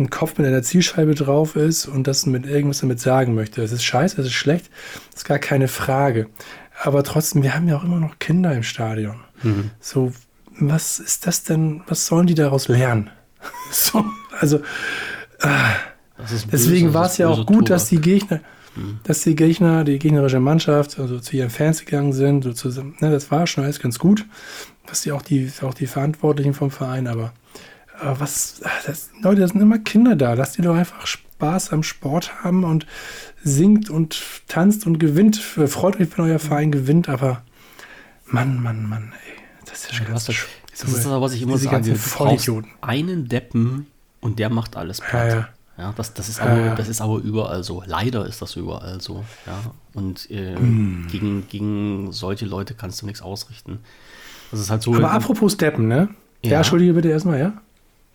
ein 0.00 0.10
Kopf 0.10 0.38
mit 0.38 0.46
einer 0.46 0.62
Zielscheibe 0.62 1.14
drauf 1.14 1.56
ist 1.56 1.86
und 1.86 2.06
das 2.06 2.26
mit 2.26 2.46
irgendwas 2.46 2.80
damit 2.80 3.00
sagen 3.00 3.34
möchte. 3.34 3.62
Es 3.62 3.72
ist 3.72 3.84
scheiße, 3.84 4.20
es 4.20 4.26
ist 4.26 4.32
schlecht, 4.32 4.70
das 5.10 5.22
ist 5.22 5.24
gar 5.24 5.38
keine 5.38 5.68
Frage. 5.68 6.26
Aber 6.82 7.04
trotzdem, 7.04 7.42
wir 7.42 7.54
haben 7.54 7.68
ja 7.68 7.76
auch 7.76 7.84
immer 7.84 8.00
noch 8.00 8.18
Kinder 8.18 8.52
im 8.54 8.62
Stadion. 8.62 9.20
Mhm. 9.42 9.70
So, 9.80 10.12
was 10.58 10.98
ist 10.98 11.26
das 11.26 11.44
denn, 11.44 11.82
was 11.86 12.06
sollen 12.06 12.26
die 12.26 12.34
daraus 12.34 12.68
lernen? 12.68 13.10
so, 13.70 14.04
also, 14.38 14.60
ist 16.32 16.46
Deswegen 16.52 16.94
war 16.94 17.06
es 17.06 17.18
ja 17.18 17.28
auch 17.28 17.46
gut, 17.46 17.70
dass 17.70 17.88
Tobak. 17.88 18.02
die 18.02 18.10
Gegner, 18.10 18.40
dass 19.04 19.22
die 19.22 19.34
Gegner, 19.34 19.84
die 19.84 19.98
gegnerische 19.98 20.40
Mannschaft, 20.40 20.98
also 20.98 21.18
zu 21.18 21.36
ihren 21.36 21.50
Fans 21.50 21.84
gegangen 21.84 22.12
sind, 22.12 22.44
so 22.44 22.52
zusammen, 22.52 22.96
ne, 23.00 23.10
das 23.10 23.30
war 23.30 23.46
schon 23.46 23.64
alles 23.64 23.80
ganz 23.80 23.98
gut, 23.98 24.26
dass 24.86 25.02
die 25.02 25.12
auch 25.12 25.22
die, 25.22 25.50
auch 25.62 25.74
die 25.74 25.86
Verantwortlichen 25.86 26.54
vom 26.54 26.70
Verein, 26.70 27.06
aber 27.06 27.26
äh, 27.26 27.39
was, 28.02 28.60
ach, 28.64 28.84
das, 28.86 29.10
Leute, 29.22 29.40
da 29.42 29.48
sind 29.48 29.60
immer 29.60 29.78
Kinder 29.78 30.16
da, 30.16 30.34
lasst 30.34 30.58
die 30.58 30.62
doch 30.62 30.74
einfach 30.74 31.06
Spaß 31.06 31.72
am 31.72 31.82
Sport 31.82 32.42
haben 32.44 32.64
und 32.64 32.86
singt 33.42 33.90
und 33.90 34.20
tanzt 34.48 34.86
und 34.86 34.98
gewinnt, 34.98 35.36
freut 35.36 35.98
euch, 36.00 36.08
wenn 36.16 36.24
euer 36.26 36.38
Verein 36.38 36.70
gewinnt, 36.72 37.08
aber 37.08 37.42
Mann, 38.26 38.62
Mann, 38.62 38.88
Mann, 38.88 39.12
ey, 39.26 39.42
das 39.68 39.84
ist 39.84 39.92
ja 39.92 40.04
Ja, 40.04 40.10
ganz 40.10 40.24
das, 40.26 40.36
das 40.80 40.92
ist 40.92 41.06
aber, 41.06 41.20
was 41.20 41.32
ich 41.34 41.42
immer 41.42 41.58
sage. 41.58 41.92
Du 41.92 41.98
brauchst 42.14 42.50
einen 42.80 43.28
Deppen 43.28 43.86
und 44.20 44.38
der 44.38 44.50
macht 44.50 44.76
alles 44.76 44.98
Ja, 44.98 45.04
platt. 45.06 45.28
ja. 45.32 45.48
Ja, 45.78 45.94
das, 45.96 46.12
das, 46.12 46.28
ist 46.28 46.38
Ja, 46.38 46.44
aber, 46.44 46.60
ja. 46.60 46.74
das 46.74 46.88
ist 46.88 47.00
aber 47.00 47.16
überall 47.18 47.64
so. 47.64 47.82
Leider 47.86 48.26
ist 48.26 48.42
das 48.42 48.54
überall 48.56 49.00
so. 49.00 49.24
Ja. 49.46 49.62
Und 49.94 50.30
äh, 50.30 50.54
Hm. 50.56 51.06
gegen, 51.10 51.48
gegen 51.48 52.12
solche 52.12 52.44
Leute 52.44 52.74
kannst 52.74 53.00
du 53.00 53.06
nichts 53.06 53.22
ausrichten. 53.22 53.78
Das 54.50 54.60
ist 54.60 54.68
halt 54.68 54.82
so. 54.82 54.94
Aber 54.94 55.10
apropos 55.10 55.56
Deppen, 55.56 55.88
ne? 55.88 56.10
Ja, 56.44 56.50
Ja. 56.52 56.56
entschuldige 56.58 56.92
bitte 56.92 57.08
erstmal, 57.08 57.38
ja? 57.38 57.54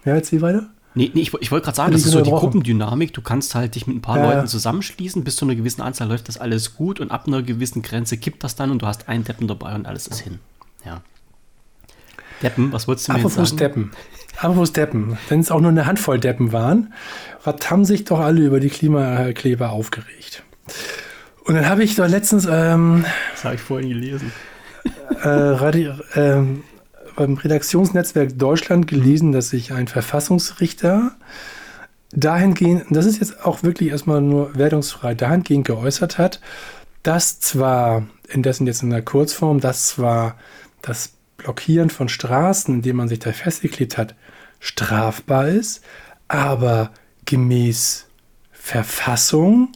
Ja, 0.06 0.16
jetzt 0.16 0.30
sie 0.30 0.42
weiter? 0.42 0.70
Nee, 0.94 1.12
nee 1.14 1.22
ich, 1.22 1.34
ich 1.34 1.52
wollte 1.52 1.66
gerade 1.66 1.76
sagen, 1.76 1.92
das 1.92 2.06
ist 2.06 2.12
so 2.12 2.22
die? 2.22 2.30
Gruppendynamik. 2.30 3.14
Du 3.14 3.22
kannst 3.22 3.54
halt 3.54 3.76
dich 3.76 3.86
mit 3.86 3.98
ein 3.98 4.02
paar 4.02 4.18
Ja, 4.18 4.34
Leuten 4.34 4.48
zusammenschließen. 4.48 5.24
Bis 5.24 5.36
zu 5.36 5.46
einer 5.46 5.56
gewissen 5.56 5.82
Anzahl 5.82 6.08
läuft 6.08 6.30
das 6.30 6.38
alles 6.38 6.76
gut 6.76 7.00
und 7.02 7.12
ab 7.12 7.28
einer 7.28 7.42
gewissen 7.42 7.82
Grenze 7.82 8.18
kippt 8.18 8.44
das 8.44 8.56
dann 8.56 8.72
und 8.72 8.82
du 8.82 8.88
hast 8.88 9.10
einen 9.10 9.26
Deppen 9.26 9.48
dabei 9.48 9.76
und 9.76 9.86
alles 9.86 10.08
ist 10.08 10.20
hin. 10.22 10.40
Ja. 10.86 11.02
Deppen, 12.42 12.72
was 12.72 12.88
wolltest 12.88 13.08
du 13.08 13.14
mir 13.14 13.20
Apropos 13.20 13.50
sagen? 13.50 13.58
Deppen. 13.58 13.92
Apropos 14.38 14.72
Deppen. 14.74 15.18
Wenn 15.28 15.40
es 15.42 15.52
auch 15.52 15.60
nur 15.60 15.72
eine 15.72 15.86
Handvoll 15.86 16.20
Deppen 16.20 16.54
waren, 16.54 16.94
was 17.44 17.70
haben 17.70 17.84
sich 17.84 18.06
doch 18.06 18.20
alle 18.20 18.42
über 18.42 18.60
die 18.60 18.70
Klimakleber 18.70 19.72
aufgeregt. 19.72 20.44
Und 21.46 21.56
dann 21.56 21.68
habe 21.68 21.84
ich 21.84 21.96
doch 21.96 22.08
letztens, 22.08 22.48
ähm, 22.50 23.06
Das 23.34 23.44
habe 23.46 23.56
ich 23.56 23.62
vorhin 23.62 23.90
gelesen. 23.90 24.32
äh, 25.22 25.28
Radi 25.28 25.92
äh, 26.14 26.42
beim 27.16 27.36
Redaktionsnetzwerk 27.36 28.38
Deutschland 28.38 28.88
gelesen, 28.88 29.32
dass 29.32 29.50
sich 29.50 29.74
ein 29.74 29.88
Verfassungsrichter 29.88 31.16
dahingehend, 32.12 32.86
das 32.90 33.06
ist 33.06 33.20
jetzt 33.20 33.46
auch 33.46 33.64
wirklich 33.64 33.90
erstmal 33.90 34.22
nur 34.22 34.56
wertungsfrei, 34.56 35.16
dahingehend 35.16 35.68
geäußert 35.68 36.18
hat, 36.18 36.40
dass 37.04 37.40
zwar, 37.40 38.08
indessen 38.28 38.68
jetzt 38.68 38.84
in 38.84 38.90
der 38.90 39.02
Kurzform, 39.02 39.60
dass 39.60 39.88
zwar 39.88 40.38
das 40.82 41.14
Blockieren 41.38 41.90
von 41.90 42.10
Straßen, 42.10 42.74
indem 42.74 42.98
man 42.98 43.08
sich 43.08 43.20
da 43.20 43.32
festgeklebt 43.32 43.98
hat, 43.98 44.16
strafbar 44.60 45.50
ist, 45.50 45.84
aber 46.28 46.92
gemäß 47.26 48.08
Verfassung 48.52 49.72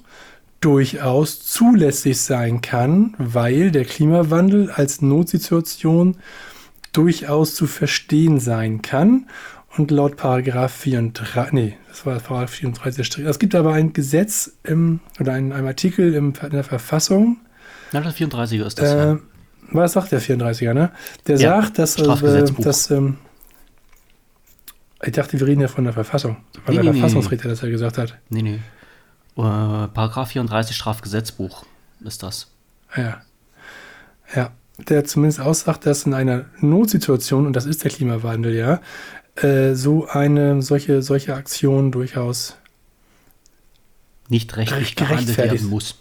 durchaus 0.61 1.41
zulässig 1.41 2.19
sein 2.19 2.61
kann, 2.61 3.15
weil 3.17 3.71
der 3.71 3.85
Klimawandel 3.85 4.71
als 4.71 5.01
Notsituation 5.01 6.17
durchaus 6.93 7.55
zu 7.55 7.67
verstehen 7.67 8.39
sein 8.39 8.81
kann. 8.81 9.27
Und 9.77 9.91
laut 9.91 10.17
Paragraph 10.17 10.73
34, 10.73 11.53
nee, 11.53 11.77
das 11.87 12.05
war 12.05 12.19
Paragraph 12.19 12.49
34 12.49 13.19
Es 13.19 13.39
gibt 13.39 13.53
aber 13.53 13.73
ein 13.73 13.93
Gesetz 13.93 14.57
im, 14.63 14.99
oder 15.19 15.33
einen, 15.33 15.51
einen 15.51 15.67
Artikel 15.67 16.13
im, 16.15 16.33
in 16.41 16.49
der 16.49 16.63
Verfassung. 16.63 17.37
Ja, 17.91 18.01
das 18.01 18.15
34er 18.15 18.65
ist 18.65 18.79
das. 18.79 18.91
Äh, 18.91 18.97
ja. 18.97 19.19
Was 19.71 19.93
sagt 19.93 20.11
der 20.11 20.21
34er, 20.21 20.73
ne? 20.73 20.91
Der 21.27 21.37
ja, 21.37 21.61
sagt, 21.61 21.77
dass, 21.77 21.97
äh, 21.97 22.45
dass 22.57 22.89
ähm, 22.89 23.17
ich 25.03 25.13
dachte, 25.13 25.39
wir 25.39 25.47
reden 25.47 25.61
ja 25.61 25.67
von 25.67 25.83
der 25.83 25.93
Verfassung. 25.93 26.37
Weil 26.65 26.75
nee, 26.75 26.81
der 26.81 26.93
nee, 26.93 26.99
Verfassungsrichter 26.99 27.47
nee. 27.47 27.53
das 27.53 27.61
ja 27.61 27.69
gesagt 27.69 27.97
hat. 27.97 28.17
Nee, 28.29 28.41
nee. 28.41 28.59
Uh, 29.37 29.87
Paragraph 29.93 30.29
34 30.29 30.75
Strafgesetzbuch 30.75 31.65
ist 32.01 32.23
das. 32.23 32.51
Ja. 32.95 33.21
Ja. 34.35 34.51
Der 34.87 35.05
zumindest 35.05 35.41
aussagt, 35.41 35.85
dass 35.85 36.05
in 36.05 36.13
einer 36.13 36.45
Notsituation, 36.59 37.45
und 37.45 37.55
das 37.55 37.65
ist 37.65 37.83
der 37.83 37.91
Klimawandel, 37.91 38.55
ja, 38.55 38.81
äh, 39.35 39.75
so 39.75 40.07
eine 40.07 40.61
solche, 40.61 41.01
solche 41.01 41.35
Aktion 41.35 41.91
durchaus 41.91 42.55
nicht 44.29 44.55
rechtlich 44.57 44.95
behandelt 44.95 45.37
werden 45.37 45.67
muss. 45.67 45.99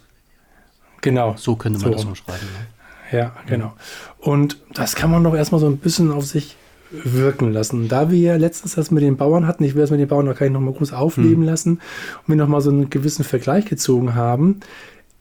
Genau. 1.00 1.34
So 1.36 1.56
könnte 1.56 1.80
man 1.80 1.92
so. 1.92 1.96
das 1.96 2.04
mal 2.04 2.14
schreiben. 2.16 2.46
Ne? 2.46 3.18
Ja, 3.18 3.36
genau. 3.46 3.74
Und 4.18 4.58
das 4.74 4.94
kann 4.94 5.10
man 5.10 5.24
doch 5.24 5.34
erstmal 5.34 5.60
so 5.60 5.66
ein 5.66 5.78
bisschen 5.78 6.10
auf 6.10 6.26
sich 6.26 6.56
wirken 6.90 7.52
lassen. 7.52 7.88
Da 7.88 8.10
wir 8.10 8.18
ja 8.18 8.36
letztens 8.36 8.74
das 8.74 8.90
mit 8.90 9.02
den 9.02 9.16
Bauern 9.16 9.46
hatten, 9.46 9.64
ich 9.64 9.74
will 9.74 9.82
das 9.82 9.90
mit 9.90 10.00
den 10.00 10.08
Bauern 10.08 10.26
nicht 10.26 10.40
nochmal 10.50 10.74
groß 10.74 10.92
aufleben 10.92 11.42
hm. 11.42 11.44
lassen 11.44 11.70
und 11.72 12.28
wir 12.28 12.36
nochmal 12.36 12.60
so 12.60 12.70
einen 12.70 12.90
gewissen 12.90 13.24
Vergleich 13.24 13.66
gezogen 13.66 14.14
haben, 14.14 14.60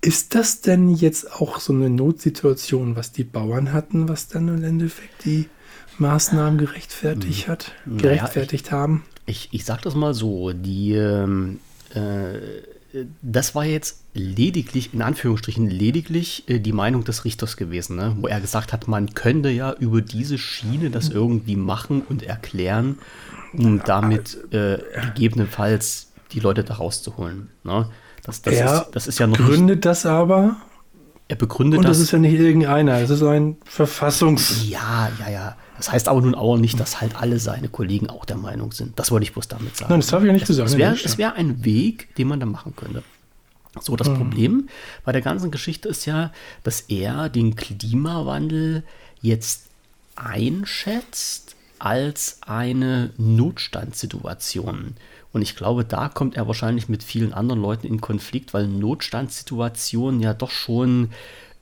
ist 0.02 0.36
das 0.36 0.62
denn 0.62 0.90
jetzt 0.90 1.32
auch 1.34 1.60
so 1.60 1.74
eine 1.74 1.90
Notsituation, 1.90 2.96
was 2.96 3.12
die 3.12 3.24
Bauern 3.24 3.74
hatten, 3.74 4.08
was 4.08 4.28
dann 4.28 4.48
im 4.48 4.64
Endeffekt 4.64 5.26
die 5.26 5.50
Maßnahmen 5.98 6.60
gerechtfertigt 6.60 7.46
hm. 7.46 7.52
hat, 7.52 7.72
gerechtfertigt 7.86 8.66
naja, 8.66 8.78
ich, 8.78 8.82
haben? 8.82 9.06
Ich, 9.26 9.50
ich 9.52 9.66
sag 9.66 9.82
das 9.82 9.96
mal 9.96 10.14
so, 10.14 10.54
die 10.54 10.94
ähm, 10.94 11.60
äh, 11.94 12.40
das 13.22 13.56
war 13.56 13.66
jetzt 13.66 14.04
lediglich, 14.14 14.94
in 14.94 15.02
Anführungsstrichen, 15.02 15.70
lediglich 15.70 16.48
äh, 16.48 16.60
die 16.60 16.72
Meinung 16.72 17.04
des 17.04 17.26
Richters 17.26 17.58
gewesen, 17.58 17.96
ne? 17.96 18.16
wo 18.20 18.28
er 18.28 18.40
gesagt 18.40 18.74
hat, 18.74 18.88
man 18.88 19.14
könnte 19.14 19.50
ja 19.50 19.74
über 19.74 20.02
diese 20.02 20.38
Schiene 20.38 20.90
das 20.90 21.10
irgendwie 21.10 21.56
machen 21.56 22.02
und 22.02 22.24
erklären, 22.24 22.98
um 23.54 23.84
damit 23.84 24.38
äh, 24.54 24.80
gegebenenfalls 25.06 26.12
die 26.32 26.40
Leute 26.40 26.64
da 26.64 26.76
rauszuholen. 26.76 27.50
Ne? 27.64 27.90
Das, 28.28 28.42
das, 28.44 28.54
er 28.54 28.82
ist, 28.82 28.86
das 28.92 29.08
ist 29.08 29.20
ja 29.20 29.26
noch 29.26 29.38
gründet 29.38 29.78
nicht, 29.78 29.86
das 29.86 30.06
aber. 30.06 30.58
Er 31.30 31.36
begründet 31.36 31.80
und 31.80 31.84
das. 31.86 31.98
Und 31.98 32.02
das 32.02 32.08
ist 32.08 32.12
ja 32.12 32.20
nicht 32.20 32.40
irgendeiner, 32.40 33.00
es 33.00 33.10
ist 33.10 33.24
ein 33.24 33.58
Verfassungs. 33.66 34.68
Ja, 34.70 35.10
ja, 35.20 35.30
ja. 35.30 35.56
Das 35.78 35.92
heißt 35.92 36.08
aber 36.08 36.22
nun 36.22 36.36
auch 36.36 36.58
nicht, 36.58 36.80
dass 36.80 37.02
halt 37.02 37.16
alle 37.16 37.40
seine 37.40 37.70
Kollegen 37.70 38.10
auch 38.10 38.26
der 38.26 38.38
Meinung 38.38 38.72
sind. 38.72 38.98
Das 39.00 39.12
wollte 39.12 39.24
ich 39.24 39.34
bloß 39.34 39.48
damit 39.48 39.76
sagen. 39.76 39.92
Nein, 39.92 40.02
das 40.02 40.12
habe 40.12 40.26
ich 40.26 40.28
ja 40.28 40.34
nicht 40.34 40.48
gesagt. 40.48 40.70
Es 40.70 40.78
wäre 40.78 40.98
wär 41.18 41.34
ein 41.36 41.64
Weg, 41.64 42.14
den 42.16 42.28
man 42.28 42.40
da 42.40 42.46
machen 42.46 42.76
könnte. 42.76 43.04
So, 43.80 43.96
das 43.96 44.10
mhm. 44.10 44.16
Problem 44.16 44.70
bei 45.06 45.12
der 45.12 45.22
ganzen 45.22 45.52
Geschichte 45.52 45.88
ist 45.88 46.06
ja, 46.06 46.32
dass 46.64 46.82
er 46.82 47.30
den 47.30 47.56
Klimawandel 47.56 48.84
jetzt 49.22 49.68
einschätzt 50.16 51.56
als 51.80 52.40
eine 52.46 53.12
Notstandssituation. 53.18 54.96
Und 55.38 55.44
ich 55.44 55.56
glaube, 55.56 55.86
da 55.86 56.10
kommt 56.10 56.36
er 56.36 56.48
wahrscheinlich 56.48 56.90
mit 56.90 57.04
vielen 57.04 57.32
anderen 57.32 57.62
Leuten 57.62 57.86
in 57.86 58.02
Konflikt, 58.02 58.56
weil 58.56 58.66
Notstandssituationen 58.68 60.20
ja 60.20 60.34
doch 60.34 60.50
schon 60.50 61.12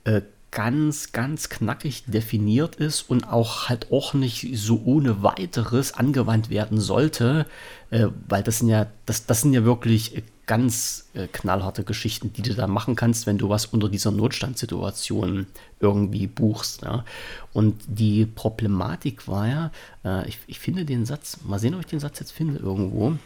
äh, 0.04 0.22
ganz, 0.50 1.12
ganz 1.12 1.50
knackig 1.50 2.04
definiert 2.06 2.76
ist 2.76 3.02
und 3.02 3.30
auch 3.30 3.68
halt 3.68 3.92
auch 3.92 4.14
nicht 4.14 4.48
so 4.54 4.80
ohne 4.82 5.22
weiteres 5.22 5.92
angewandt 5.92 6.48
werden 6.48 6.80
sollte, 6.80 7.44
äh, 7.90 8.06
weil 8.26 8.42
das 8.42 8.60
sind 8.60 8.70
ja, 8.70 8.86
das, 9.04 9.26
das 9.26 9.42
sind 9.42 9.52
ja 9.52 9.62
wirklich 9.64 10.22
ganz 10.46 11.10
äh, 11.12 11.26
knallharte 11.26 11.84
Geschichten, 11.84 12.32
die 12.32 12.40
du 12.40 12.54
da 12.54 12.66
machen 12.68 12.96
kannst, 12.96 13.26
wenn 13.26 13.36
du 13.36 13.50
was 13.50 13.66
unter 13.66 13.90
dieser 13.90 14.10
Notstandssituation 14.10 15.48
irgendwie 15.80 16.28
buchst. 16.28 16.80
Ja. 16.80 17.04
Und 17.52 17.82
die 17.86 18.24
Problematik 18.24 19.28
war 19.28 19.46
ja, 19.46 19.70
äh, 20.02 20.26
ich, 20.26 20.38
ich 20.46 20.60
finde 20.60 20.86
den 20.86 21.04
Satz, 21.04 21.40
mal 21.44 21.58
sehen, 21.58 21.74
ob 21.74 21.80
ich 21.80 21.86
den 21.86 22.00
Satz 22.00 22.20
jetzt 22.20 22.32
finde 22.32 22.58
irgendwo. 22.58 23.18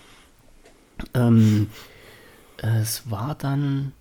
Ähm, 1.14 1.68
es 2.58 3.10
war 3.10 3.34
dann, 3.34 3.92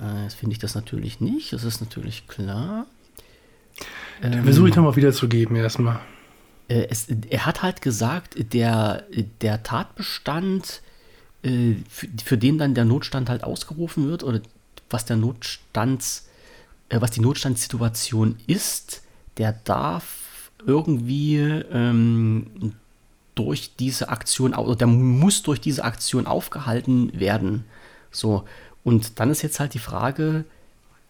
äh, 0.00 0.24
jetzt 0.24 0.34
finde 0.34 0.52
ich 0.52 0.58
das 0.58 0.74
natürlich 0.74 1.20
nicht, 1.20 1.52
das 1.52 1.64
ist 1.64 1.80
natürlich 1.80 2.26
klar. 2.26 2.86
Dann 4.20 4.32
ähm, 4.32 4.44
versuche 4.44 4.68
ich 4.68 4.76
nochmal 4.76 4.96
wiederzugeben 4.96 5.56
erstmal. 5.56 6.00
Äh, 6.68 6.86
es, 6.90 7.06
er 7.30 7.46
hat 7.46 7.62
halt 7.62 7.82
gesagt, 7.82 8.52
der, 8.52 9.04
der 9.40 9.62
Tatbestand, 9.62 10.82
äh, 11.42 11.74
für, 11.88 12.08
für, 12.24 12.38
den 12.38 12.58
dann 12.58 12.74
der 12.74 12.84
Notstand 12.84 13.28
halt 13.28 13.44
ausgerufen 13.44 14.08
wird, 14.08 14.24
oder 14.24 14.40
was 14.90 15.04
der 15.04 15.16
Notstands, 15.16 16.28
äh, 16.88 17.00
was 17.00 17.12
die 17.12 17.20
Notstandssituation 17.20 18.36
ist, 18.46 19.02
der 19.36 19.52
darf 19.52 20.50
irgendwie 20.66 21.36
ähm, 21.36 22.74
durch 23.38 23.76
diese 23.78 24.08
Aktion, 24.08 24.52
oder 24.54 24.74
der 24.74 24.88
muss 24.88 25.42
durch 25.42 25.60
diese 25.60 25.84
Aktion 25.84 26.26
aufgehalten 26.26 27.18
werden. 27.18 27.64
So, 28.10 28.44
und 28.82 29.20
dann 29.20 29.30
ist 29.30 29.42
jetzt 29.42 29.60
halt 29.60 29.74
die 29.74 29.78
Frage, 29.78 30.44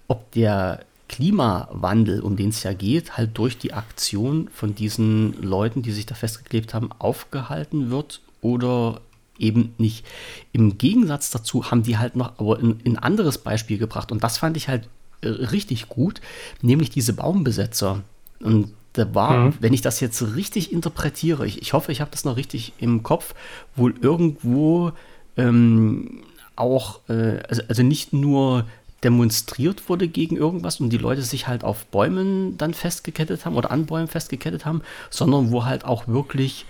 ob 0.09 0.31
der 0.33 0.85
Klimawandel, 1.09 2.21
um 2.21 2.37
den 2.37 2.51
es 2.51 2.63
ja 2.63 2.75
geht, 2.75 3.17
halt 3.17 3.39
durch 3.39 3.57
die 3.57 3.73
Aktion 3.73 4.51
von 4.53 4.75
diesen 4.75 5.41
Leuten, 5.43 5.81
die 5.81 5.93
sich 5.93 6.05
da 6.05 6.15
festgeklebt 6.15 6.75
haben, 6.75 6.91
aufgehalten 6.99 7.91
wird 7.91 8.21
oder 8.43 9.01
eben 9.39 9.75
nicht. 9.79 10.05
Im 10.53 10.77
Gegensatz 10.77 11.31
dazu 11.31 11.71
haben 11.71 11.83
die 11.83 11.97
halt 11.97 12.15
noch 12.15 12.39
aber 12.39 12.59
ein, 12.59 12.81
ein 12.85 12.99
anderes 12.99 13.39
Beispiel 13.39 13.79
gebracht 13.79 14.13
und 14.13 14.23
das 14.23 14.37
fand 14.37 14.59
ich 14.59 14.69
halt 14.69 14.87
äh, 15.23 15.29
richtig 15.29 15.89
gut, 15.89 16.21
nämlich 16.61 16.91
diese 16.91 17.15
Baumbesetzer. 17.15 18.03
Und 18.41 18.75
da 18.99 19.15
war, 19.15 19.37
mhm. 19.39 19.55
wenn 19.61 19.73
ich 19.73 19.81
das 19.81 20.01
jetzt 20.01 20.35
richtig 20.37 20.73
interpretiere, 20.73 21.47
ich, 21.47 21.63
ich 21.63 21.73
hoffe, 21.73 21.93
ich 21.93 22.01
habe 22.01 22.11
das 22.11 22.25
noch 22.25 22.37
richtig 22.37 22.73
im 22.79 23.03
Kopf, 23.03 23.35
wohl 23.77 23.95
irgendwo 24.01 24.93
ähm, 25.37 26.23
auch, 26.57 27.01
äh, 27.09 27.39
also, 27.49 27.63
also 27.69 27.83
nicht 27.83 28.13
nur 28.13 28.65
demonstriert 29.05 29.89
wurde 29.89 30.09
gegen 30.09 30.37
irgendwas 30.37 30.81
und 30.81 30.91
die 30.91 30.99
Leute 30.99 31.23
sich 31.23 31.47
halt 31.47 31.63
auf 31.63 31.87
Bäumen 31.87 32.59
dann 32.59 32.75
festgekettet 32.75 33.45
haben 33.45 33.57
oder 33.57 33.71
an 33.71 33.87
Bäumen 33.87 34.09
festgekettet 34.09 34.67
haben, 34.67 34.83
sondern 35.09 35.53
wo 35.53 35.65
halt 35.65 35.85
auch 35.85 36.09
wirklich 36.09 36.67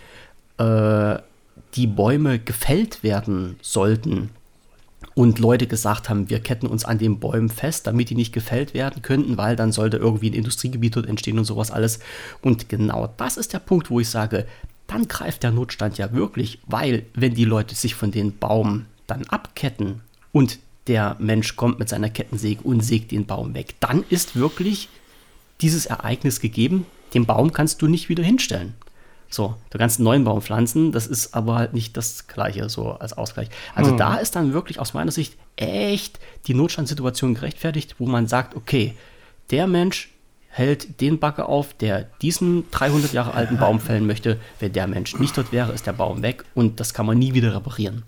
äh, 0.58 1.16
die 1.74 1.86
Bäume 1.86 2.38
gefällt 2.38 3.02
werden 3.02 3.56
sollten 3.62 4.30
und 5.18 5.40
Leute 5.40 5.66
gesagt 5.66 6.08
haben, 6.08 6.30
wir 6.30 6.38
ketten 6.38 6.68
uns 6.68 6.84
an 6.84 6.98
den 6.98 7.18
Bäumen 7.18 7.48
fest, 7.48 7.88
damit 7.88 8.08
die 8.08 8.14
nicht 8.14 8.32
gefällt 8.32 8.72
werden 8.72 9.02
könnten, 9.02 9.36
weil 9.36 9.56
dann 9.56 9.72
sollte 9.72 9.96
irgendwie 9.96 10.30
ein 10.30 10.34
Industriegebiet 10.34 10.94
dort 10.94 11.08
entstehen 11.08 11.40
und 11.40 11.44
sowas 11.44 11.72
alles. 11.72 11.98
Und 12.40 12.68
genau 12.68 13.12
das 13.16 13.36
ist 13.36 13.52
der 13.52 13.58
Punkt, 13.58 13.90
wo 13.90 13.98
ich 13.98 14.08
sage, 14.08 14.46
dann 14.86 15.08
greift 15.08 15.42
der 15.42 15.50
Notstand 15.50 15.98
ja 15.98 16.12
wirklich, 16.12 16.60
weil 16.68 17.04
wenn 17.14 17.34
die 17.34 17.46
Leute 17.46 17.74
sich 17.74 17.96
von 17.96 18.12
den 18.12 18.38
Baum 18.38 18.86
dann 19.08 19.24
abketten 19.24 20.02
und 20.30 20.60
der 20.86 21.16
Mensch 21.18 21.56
kommt 21.56 21.80
mit 21.80 21.88
seiner 21.88 22.10
Kettensäge 22.10 22.62
und 22.62 22.84
sägt 22.84 23.10
den 23.10 23.26
Baum 23.26 23.54
weg, 23.54 23.74
dann 23.80 24.04
ist 24.10 24.36
wirklich 24.36 24.88
dieses 25.60 25.86
Ereignis 25.86 26.38
gegeben. 26.38 26.86
Den 27.12 27.26
Baum 27.26 27.52
kannst 27.52 27.82
du 27.82 27.88
nicht 27.88 28.08
wieder 28.08 28.22
hinstellen. 28.22 28.74
So, 29.30 29.56
du 29.70 29.78
kannst 29.78 29.98
einen 29.98 30.04
neuen 30.04 30.24
Baum 30.24 30.40
pflanzen, 30.40 30.90
das 30.90 31.06
ist 31.06 31.34
aber 31.34 31.56
halt 31.56 31.74
nicht 31.74 31.96
das 31.96 32.26
Gleiche, 32.28 32.68
so 32.68 32.92
als 32.92 33.12
Ausgleich. 33.12 33.48
Also 33.74 33.90
hm. 33.90 33.98
da 33.98 34.16
ist 34.16 34.36
dann 34.36 34.52
wirklich 34.52 34.80
aus 34.80 34.94
meiner 34.94 35.10
Sicht 35.10 35.36
echt 35.56 36.18
die 36.46 36.54
Notstandssituation 36.54 37.34
gerechtfertigt, 37.34 37.96
wo 37.98 38.06
man 38.06 38.26
sagt, 38.26 38.56
okay, 38.56 38.94
der 39.50 39.66
Mensch 39.66 40.10
hält 40.48 41.00
den 41.00 41.18
Bagger 41.18 41.48
auf, 41.48 41.74
der 41.74 42.08
diesen 42.22 42.70
300 42.70 43.12
Jahre 43.12 43.34
alten 43.34 43.58
Baum 43.58 43.80
fällen 43.80 44.06
möchte. 44.06 44.40
Wenn 44.60 44.72
der 44.72 44.86
Mensch 44.86 45.16
nicht 45.18 45.36
dort 45.36 45.52
wäre, 45.52 45.72
ist 45.72 45.86
der 45.86 45.92
Baum 45.92 46.22
weg 46.22 46.44
und 46.54 46.80
das 46.80 46.94
kann 46.94 47.06
man 47.06 47.18
nie 47.18 47.34
wieder 47.34 47.54
reparieren. 47.54 48.02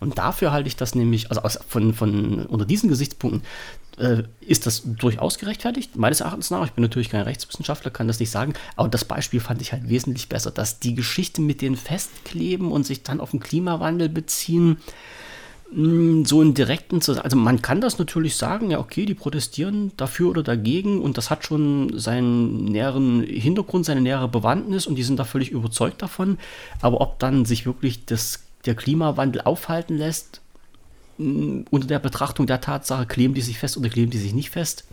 Und 0.00 0.18
dafür 0.18 0.52
halte 0.52 0.68
ich 0.68 0.76
das 0.76 0.94
nämlich, 0.94 1.30
also 1.30 1.42
aus, 1.42 1.58
von, 1.68 1.94
von 1.94 2.46
unter 2.46 2.64
diesen 2.64 2.88
Gesichtspunkten, 2.88 3.42
äh, 3.98 4.24
ist 4.40 4.66
das 4.66 4.82
durchaus 4.84 5.38
gerechtfertigt, 5.38 5.96
meines 5.96 6.20
Erachtens 6.20 6.50
nach. 6.50 6.66
Ich 6.66 6.72
bin 6.72 6.82
natürlich 6.82 7.08
kein 7.08 7.22
Rechtswissenschaftler, 7.22 7.90
kann 7.90 8.08
das 8.08 8.20
nicht 8.20 8.30
sagen, 8.30 8.54
aber 8.76 8.88
das 8.88 9.04
Beispiel 9.04 9.40
fand 9.40 9.62
ich 9.62 9.72
halt 9.72 9.88
wesentlich 9.88 10.28
besser, 10.28 10.50
dass 10.50 10.80
die 10.80 10.94
Geschichte 10.94 11.40
mit 11.40 11.62
den 11.62 11.76
Festkleben 11.76 12.70
und 12.70 12.86
sich 12.86 13.02
dann 13.02 13.20
auf 13.20 13.30
den 13.30 13.40
Klimawandel 13.40 14.08
beziehen, 14.08 14.78
so 15.72 16.40
einen 16.40 16.54
direkten, 16.54 17.00
also 17.22 17.36
man 17.36 17.60
kann 17.60 17.80
das 17.80 17.98
natürlich 17.98 18.36
sagen, 18.36 18.70
ja 18.70 18.78
okay, 18.78 19.04
die 19.04 19.14
protestieren 19.14 19.90
dafür 19.96 20.30
oder 20.30 20.44
dagegen 20.44 21.02
und 21.02 21.18
das 21.18 21.28
hat 21.28 21.44
schon 21.44 21.98
seinen 21.98 22.66
näheren 22.66 23.22
Hintergrund, 23.22 23.84
seine 23.84 24.00
nähere 24.00 24.28
Bewandtnis 24.28 24.86
und 24.86 24.94
die 24.94 25.02
sind 25.02 25.18
da 25.18 25.24
völlig 25.24 25.50
überzeugt 25.50 26.02
davon, 26.02 26.38
aber 26.80 27.00
ob 27.00 27.18
dann 27.18 27.44
sich 27.44 27.66
wirklich 27.66 28.06
das, 28.06 28.44
der 28.66 28.74
Klimawandel 28.74 29.42
aufhalten 29.42 29.96
lässt, 29.96 30.40
unter 31.18 31.86
der 31.86 31.98
Betrachtung 31.98 32.46
der 32.46 32.60
Tatsache, 32.60 33.06
kleben 33.06 33.34
die 33.34 33.40
sich 33.40 33.58
fest 33.58 33.76
oder 33.76 33.88
kleben 33.88 34.10
die 34.10 34.18
sich 34.18 34.34
nicht 34.34 34.50
fest, 34.50 34.84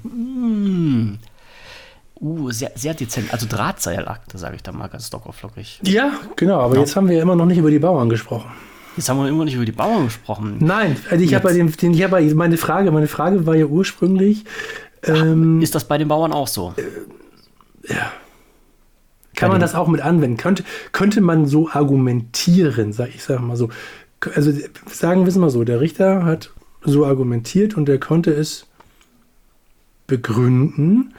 uh, 2.21 2.51
sehr, 2.51 2.71
sehr 2.75 2.93
dezent, 2.93 3.33
also 3.33 3.45
Drahtseilakte, 3.47 4.37
sage 4.37 4.55
ich 4.55 4.63
da 4.63 4.71
mal 4.71 4.87
ganz 4.87 5.09
dockerflockig. 5.09 5.81
Ja, 5.83 6.13
genau, 6.35 6.59
aber 6.61 6.75
ja. 6.75 6.81
jetzt 6.81 6.95
haben 6.95 7.09
wir 7.09 7.21
immer 7.21 7.35
noch 7.35 7.45
nicht 7.45 7.57
über 7.57 7.71
die 7.71 7.79
Bauern 7.79 8.09
gesprochen. 8.09 8.51
Jetzt 8.95 9.09
haben 9.09 9.19
wir 9.19 9.27
immer 9.27 9.43
nicht 9.43 9.55
über 9.55 9.65
die 9.65 9.71
Bauern 9.71 10.05
gesprochen. 10.05 10.57
Nein, 10.59 10.97
also 11.09 11.23
ich 11.23 11.33
habe 11.33 11.45
bei 11.45 11.53
dem, 11.53 11.75
den, 11.75 11.93
ich 11.93 12.03
habe 12.03 12.21
meine 12.35 12.57
Frage, 12.57 12.91
meine 12.91 13.07
Frage 13.07 13.45
war 13.45 13.55
ja 13.55 13.65
ursprünglich. 13.65 14.45
Ähm, 15.03 15.61
ist 15.61 15.75
das 15.75 15.85
bei 15.85 15.97
den 15.97 16.07
Bauern 16.07 16.31
auch 16.31 16.47
so? 16.47 16.73
Äh, 16.77 17.93
ja. 17.93 18.11
Kann 19.43 19.51
man 19.51 19.61
das 19.61 19.75
auch 19.75 19.87
mit 19.87 20.01
anwenden? 20.01 20.37
Könnte, 20.37 20.63
könnte 20.91 21.21
man 21.21 21.45
so 21.45 21.69
argumentieren, 21.69 22.93
sag 22.93 23.09
ich 23.09 23.23
sage 23.23 23.41
mal 23.41 23.55
so. 23.55 23.69
Also 24.35 24.51
sagen 24.89 25.21
wir 25.21 25.27
es 25.27 25.35
mal 25.35 25.49
so, 25.49 25.63
der 25.63 25.81
Richter 25.81 26.23
hat 26.25 26.51
so 26.83 27.05
argumentiert 27.05 27.75
und 27.75 27.89
er 27.89 27.99
konnte 27.99 28.31
es 28.31 28.67
begründen 30.07 31.13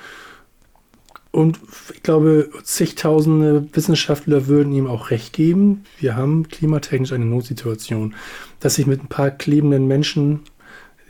und 1.34 1.58
ich 1.92 2.04
glaube, 2.04 2.48
zigtausende 2.62 3.66
Wissenschaftler 3.72 4.46
würden 4.46 4.72
ihm 4.72 4.86
auch 4.86 5.10
recht 5.10 5.32
geben. 5.32 5.82
Wir 5.98 6.14
haben 6.14 6.46
klimatechnisch 6.46 7.12
eine 7.12 7.24
Notsituation. 7.24 8.14
Dass 8.60 8.76
sich 8.76 8.86
mit 8.86 9.02
ein 9.02 9.08
paar 9.08 9.32
klebenden 9.32 9.88
Menschen 9.88 10.42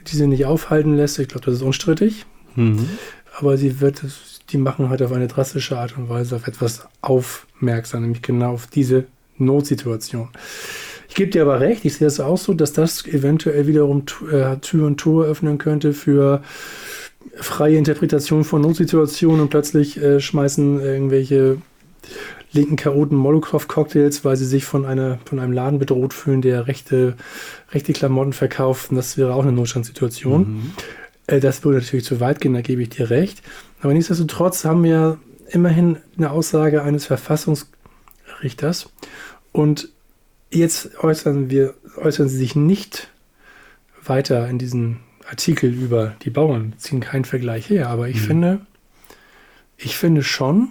diese 0.06 0.26
nicht 0.26 0.46
aufhalten 0.46 0.96
lässt, 0.96 1.18
ich 1.18 1.28
glaube, 1.28 1.44
das 1.44 1.56
ist 1.56 1.62
unstrittig. 1.62 2.24
Mhm. 2.56 2.88
Aber 3.38 3.58
sie 3.58 3.82
wird, 3.82 4.02
die 4.54 4.58
machen 4.58 4.88
halt 4.88 5.02
auf 5.02 5.12
eine 5.12 5.26
drastische 5.26 5.76
Art 5.76 5.98
und 5.98 6.08
Weise 6.08 6.36
auf 6.36 6.46
etwas 6.46 6.86
aufmerksam, 7.02 8.02
nämlich 8.02 8.22
genau 8.22 8.52
auf 8.52 8.68
diese 8.68 9.04
Notsituation. 9.36 10.28
Ich 11.08 11.14
gebe 11.16 11.30
dir 11.30 11.42
aber 11.42 11.60
recht, 11.60 11.84
ich 11.84 11.96
sehe 11.96 12.06
es 12.06 12.20
auch 12.20 12.38
so, 12.38 12.54
dass 12.54 12.72
das 12.72 13.04
eventuell 13.06 13.66
wiederum 13.66 14.04
äh, 14.30 14.56
Tür 14.58 14.86
und 14.86 14.98
Tor 14.98 15.26
öffnen 15.26 15.58
könnte 15.58 15.92
für 15.92 16.42
freie 17.36 17.76
Interpretation 17.76 18.44
von 18.44 18.62
Notsituationen 18.62 19.42
und 19.42 19.50
plötzlich 19.50 20.00
äh, 20.00 20.20
schmeißen 20.20 20.80
irgendwelche 20.80 21.58
linken 22.52 22.76
Chaoten 22.76 23.16
Molotow-Cocktails, 23.16 24.24
weil 24.24 24.36
sie 24.36 24.46
sich 24.46 24.64
von, 24.64 24.84
einer, 24.84 25.18
von 25.24 25.40
einem 25.40 25.52
Laden 25.52 25.78
bedroht 25.80 26.14
fühlen, 26.14 26.42
der 26.42 26.68
rechte, 26.68 27.16
rechte 27.72 27.92
Klamotten 27.92 28.32
verkauft. 28.32 28.90
Und 28.90 28.96
das 28.96 29.16
wäre 29.18 29.34
auch 29.34 29.42
eine 29.42 29.52
Notstandssituation. 29.52 30.40
Mhm. 30.40 30.72
Äh, 31.26 31.40
das 31.40 31.64
würde 31.64 31.78
natürlich 31.78 32.04
zu 32.04 32.20
weit 32.20 32.40
gehen, 32.40 32.54
da 32.54 32.60
gebe 32.60 32.82
ich 32.82 32.90
dir 32.90 33.10
recht. 33.10 33.42
Aber 33.84 33.92
nichtsdestotrotz 33.92 34.64
haben 34.64 34.82
wir 34.82 35.18
immerhin 35.46 35.98
eine 36.16 36.30
Aussage 36.30 36.82
eines 36.82 37.04
Verfassungsrichters. 37.04 38.88
Und 39.52 39.90
jetzt 40.50 41.04
äußern, 41.04 41.50
wir, 41.50 41.74
äußern 41.98 42.30
sie 42.30 42.38
sich 42.38 42.56
nicht 42.56 43.10
weiter 44.02 44.48
in 44.48 44.58
diesen 44.58 45.00
Artikel 45.28 45.70
über 45.70 46.16
die 46.22 46.30
Bauern 46.30 46.72
ziehen 46.78 47.00
keinen 47.00 47.26
Vergleich 47.26 47.68
her, 47.68 47.90
aber 47.90 48.08
ich 48.08 48.22
mhm. 48.22 48.26
finde, 48.26 48.60
ich 49.76 49.98
finde 49.98 50.22
schon, 50.22 50.68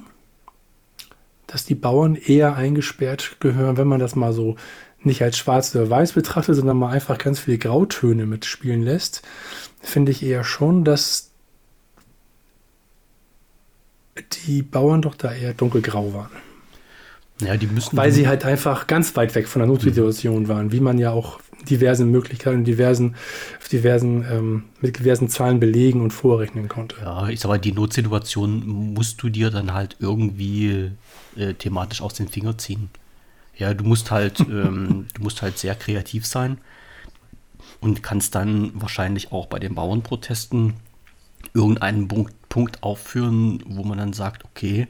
dass 1.46 1.66
die 1.66 1.76
Bauern 1.76 2.16
eher 2.16 2.56
eingesperrt 2.56 3.38
gehören, 3.40 3.78
wenn 3.78 3.88
man 3.88 4.00
das 4.00 4.16
mal 4.16 4.34
so 4.34 4.56
nicht 5.02 5.22
als 5.22 5.38
schwarz 5.38 5.76
oder 5.76 5.88
weiß 5.88 6.14
betrachtet, 6.14 6.56
sondern 6.56 6.78
mal 6.78 6.90
einfach 6.90 7.20
ganz 7.20 7.42
viele 7.42 7.60
Grautöne 7.60 8.26
mitspielen 8.26 8.82
lässt, 8.82 9.22
finde 9.82 10.12
ich 10.12 10.24
eher 10.24 10.44
schon, 10.44 10.84
dass 10.84 11.33
die 14.46 14.62
Bauern 14.62 15.02
doch 15.02 15.16
da 15.16 15.34
eher 15.34 15.54
dunkelgrau 15.54 16.14
waren. 16.14 16.32
Ja, 17.42 17.58
die 17.58 17.68
müssen. 17.68 17.98
Weil 17.98 18.12
sie 18.12 18.28
halt 18.28 18.46
einfach 18.46 18.88
ganz 18.88 19.16
weit 19.16 19.34
weg 19.36 19.48
von 19.48 19.60
der 19.60 19.68
Notsituation 19.68 20.44
mhm. 20.44 20.48
waren, 20.48 20.72
wie 20.72 20.80
man 20.80 20.98
ja 20.98 21.12
auch 21.12 21.40
diversen 21.70 22.12
Möglichkeiten, 22.12 22.64
diversen, 22.64 23.16
diversen, 23.72 24.26
ähm, 24.30 24.64
mit 24.82 25.00
diversen 25.00 25.30
Zahlen 25.30 25.60
belegen 25.60 26.02
und 26.02 26.12
vorrechnen 26.12 26.68
konnte. 26.68 26.98
Ja, 27.02 27.30
ich 27.30 27.40
sag 27.40 27.50
mal, 27.50 27.58
die 27.58 27.72
Notsituation 27.72 28.68
musst 28.94 29.22
du 29.24 29.30
dir 29.30 29.50
dann 29.50 29.74
halt 29.74 29.96
irgendwie 30.00 30.92
äh, 31.36 31.54
thematisch 31.54 32.02
aus 32.02 32.14
den 32.14 32.28
Fingern 32.28 32.60
ziehen. 32.60 32.90
Ja, 33.56 33.74
du 33.74 33.84
musst 33.84 34.12
halt, 34.12 34.40
ähm, 34.42 35.08
du 35.14 35.24
musst 35.24 35.42
halt 35.42 35.58
sehr 35.58 35.76
kreativ 35.76 36.26
sein 36.26 36.58
und 37.80 38.04
kannst 38.04 38.36
dann 38.36 38.72
wahrscheinlich 38.76 39.32
auch 39.32 39.48
bei 39.48 39.60
den 39.60 39.76
Bauernprotesten 39.76 40.74
irgendeinen 41.54 42.08
Punkt, 42.08 42.34
Punkt 42.50 42.84
aufführen, 42.84 43.64
wo 43.66 43.84
man 43.84 43.98
dann 43.98 44.14
sagt, 44.14 44.46
okay, 44.46 44.88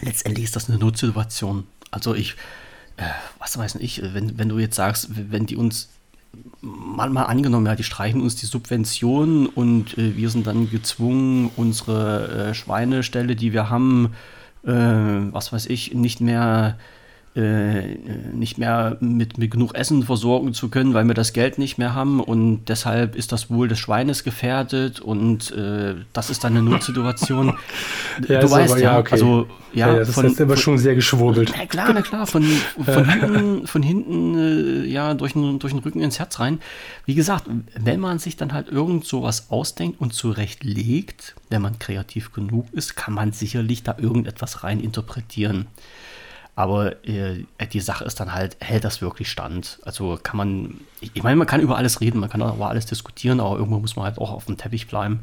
letztendlich 0.00 0.44
ist 0.44 0.56
das 0.56 0.68
eine 0.68 0.78
Notsituation. 0.78 1.64
Also 1.90 2.14
ich, 2.14 2.36
äh, 2.96 3.04
was 3.38 3.56
weiß 3.56 3.76
ich, 3.76 4.02
wenn, 4.02 4.38
wenn 4.38 4.48
du 4.48 4.58
jetzt 4.58 4.76
sagst, 4.76 5.08
wenn 5.30 5.46
die 5.46 5.56
uns 5.56 5.88
mal, 6.60 7.08
mal 7.10 7.24
angenommen, 7.24 7.66
ja, 7.66 7.74
die 7.74 7.84
streichen 7.84 8.20
uns 8.20 8.36
die 8.36 8.46
Subventionen 8.46 9.46
und 9.46 9.96
äh, 9.96 10.16
wir 10.16 10.30
sind 10.30 10.46
dann 10.46 10.70
gezwungen, 10.70 11.50
unsere 11.56 12.50
äh, 12.50 12.54
Schweineställe, 12.54 13.36
die 13.36 13.52
wir 13.52 13.70
haben, 13.70 14.14
äh, 14.64 14.70
was 14.70 15.52
weiß 15.52 15.66
ich, 15.66 15.94
nicht 15.94 16.20
mehr 16.20 16.76
äh, 16.78 16.95
nicht 17.36 18.56
mehr 18.56 18.96
mit, 19.00 19.36
mit 19.36 19.50
genug 19.50 19.74
Essen 19.74 20.02
versorgen 20.02 20.54
zu 20.54 20.70
können, 20.70 20.94
weil 20.94 21.04
wir 21.04 21.12
das 21.12 21.34
Geld 21.34 21.58
nicht 21.58 21.76
mehr 21.76 21.94
haben 21.94 22.20
und 22.20 22.64
deshalb 22.66 23.14
ist 23.14 23.30
das 23.30 23.50
Wohl 23.50 23.68
des 23.68 23.78
Schweines 23.78 24.24
gefährdet 24.24 25.00
und 25.00 25.50
äh, 25.52 25.96
das 26.14 26.30
ist 26.30 26.44
dann 26.44 26.56
eine 26.56 26.62
Notsituation. 26.62 27.54
ja, 28.28 28.40
du 28.40 28.50
weißt 28.50 28.72
aber, 28.72 28.80
ja, 28.80 28.98
okay. 28.98 29.12
also 29.12 29.46
ja, 29.74 29.88
ja, 29.88 29.98
das 29.98 30.14
von, 30.14 30.24
ist 30.24 30.40
aber 30.40 30.56
schon 30.56 30.78
sehr 30.78 30.94
geschwurbelt. 30.94 31.52
Na 31.54 31.66
klar, 31.66 31.92
na 31.92 32.00
klar, 32.00 32.26
von, 32.26 32.42
von 32.42 33.04
hinten, 33.10 33.66
von 33.66 33.82
hinten 33.82 34.84
äh, 34.84 34.86
ja 34.86 35.12
durch 35.12 35.34
den, 35.34 35.58
durch 35.58 35.74
den 35.74 35.82
Rücken 35.82 36.00
ins 36.00 36.18
Herz 36.18 36.40
rein. 36.40 36.60
Wie 37.04 37.14
gesagt, 37.14 37.50
wenn 37.78 38.00
man 38.00 38.18
sich 38.18 38.36
dann 38.36 38.54
halt 38.54 38.68
irgend 38.68 39.04
sowas 39.04 39.50
ausdenkt 39.50 40.00
und 40.00 40.14
zurechtlegt, 40.14 41.34
wenn 41.50 41.60
man 41.60 41.78
kreativ 41.78 42.32
genug 42.32 42.72
ist, 42.72 42.96
kann 42.96 43.12
man 43.12 43.32
sicherlich 43.32 43.82
da 43.82 43.96
irgendetwas 43.98 44.64
rein 44.64 44.80
interpretieren. 44.80 45.66
Aber 46.56 47.06
äh, 47.06 47.44
die 47.70 47.80
Sache 47.80 48.04
ist 48.04 48.18
dann 48.18 48.32
halt, 48.32 48.56
hält 48.60 48.82
das 48.82 49.02
wirklich 49.02 49.30
stand? 49.30 49.78
Also 49.84 50.18
kann 50.20 50.38
man, 50.38 50.80
ich 51.00 51.22
meine, 51.22 51.36
man 51.36 51.46
kann 51.46 51.60
über 51.60 51.76
alles 51.76 52.00
reden, 52.00 52.18
man 52.18 52.30
kann 52.30 52.40
auch 52.40 52.56
über 52.56 52.70
alles 52.70 52.86
diskutieren, 52.86 53.40
aber 53.40 53.58
irgendwo 53.58 53.78
muss 53.78 53.94
man 53.94 54.06
halt 54.06 54.18
auch 54.18 54.32
auf 54.32 54.46
dem 54.46 54.56
Teppich 54.56 54.88
bleiben. 54.88 55.20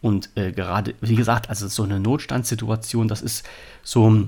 Und 0.00 0.30
äh, 0.34 0.50
gerade, 0.50 0.94
wie 1.00 1.14
gesagt, 1.14 1.48
also 1.48 1.68
so 1.68 1.84
eine 1.84 2.00
Notstandssituation, 2.00 3.06
das 3.06 3.22
ist 3.22 3.46
so 3.84 4.26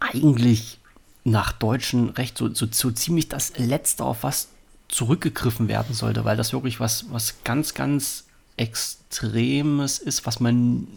eigentlich 0.00 0.80
nach 1.22 1.52
deutschem 1.52 2.08
Recht 2.08 2.36
so, 2.36 2.52
so, 2.52 2.66
so 2.68 2.90
ziemlich 2.90 3.28
das 3.28 3.56
Letzte, 3.56 4.04
auf 4.04 4.24
was 4.24 4.48
zurückgegriffen 4.88 5.68
werden 5.68 5.94
sollte, 5.94 6.24
weil 6.24 6.36
das 6.36 6.52
wirklich 6.52 6.80
was, 6.80 7.06
was 7.10 7.44
ganz, 7.44 7.74
ganz 7.74 8.24
Extremes 8.56 10.00
ist, 10.00 10.26
was 10.26 10.40
man 10.40 10.88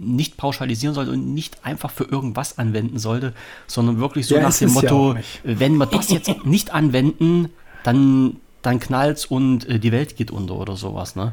nicht 0.00 0.36
pauschalisieren 0.38 0.94
sollte 0.94 1.12
und 1.12 1.34
nicht 1.34 1.64
einfach 1.64 1.90
für 1.90 2.04
irgendwas 2.04 2.58
anwenden 2.58 2.98
sollte, 2.98 3.34
sondern 3.66 4.00
wirklich 4.00 4.26
so 4.26 4.36
ja, 4.36 4.42
nach 4.42 4.56
dem 4.56 4.72
Motto, 4.72 5.14
ja 5.14 5.20
wenn 5.44 5.76
wir 5.76 5.86
das 5.86 6.10
jetzt 6.10 6.30
nicht 6.44 6.72
anwenden, 6.72 7.50
dann, 7.84 8.36
dann 8.62 8.80
knallt's 8.80 9.26
und 9.26 9.68
äh, 9.68 9.78
die 9.78 9.92
Welt 9.92 10.16
geht 10.16 10.30
unter 10.30 10.54
oder 10.54 10.76
sowas. 10.76 11.16
Ne? 11.16 11.32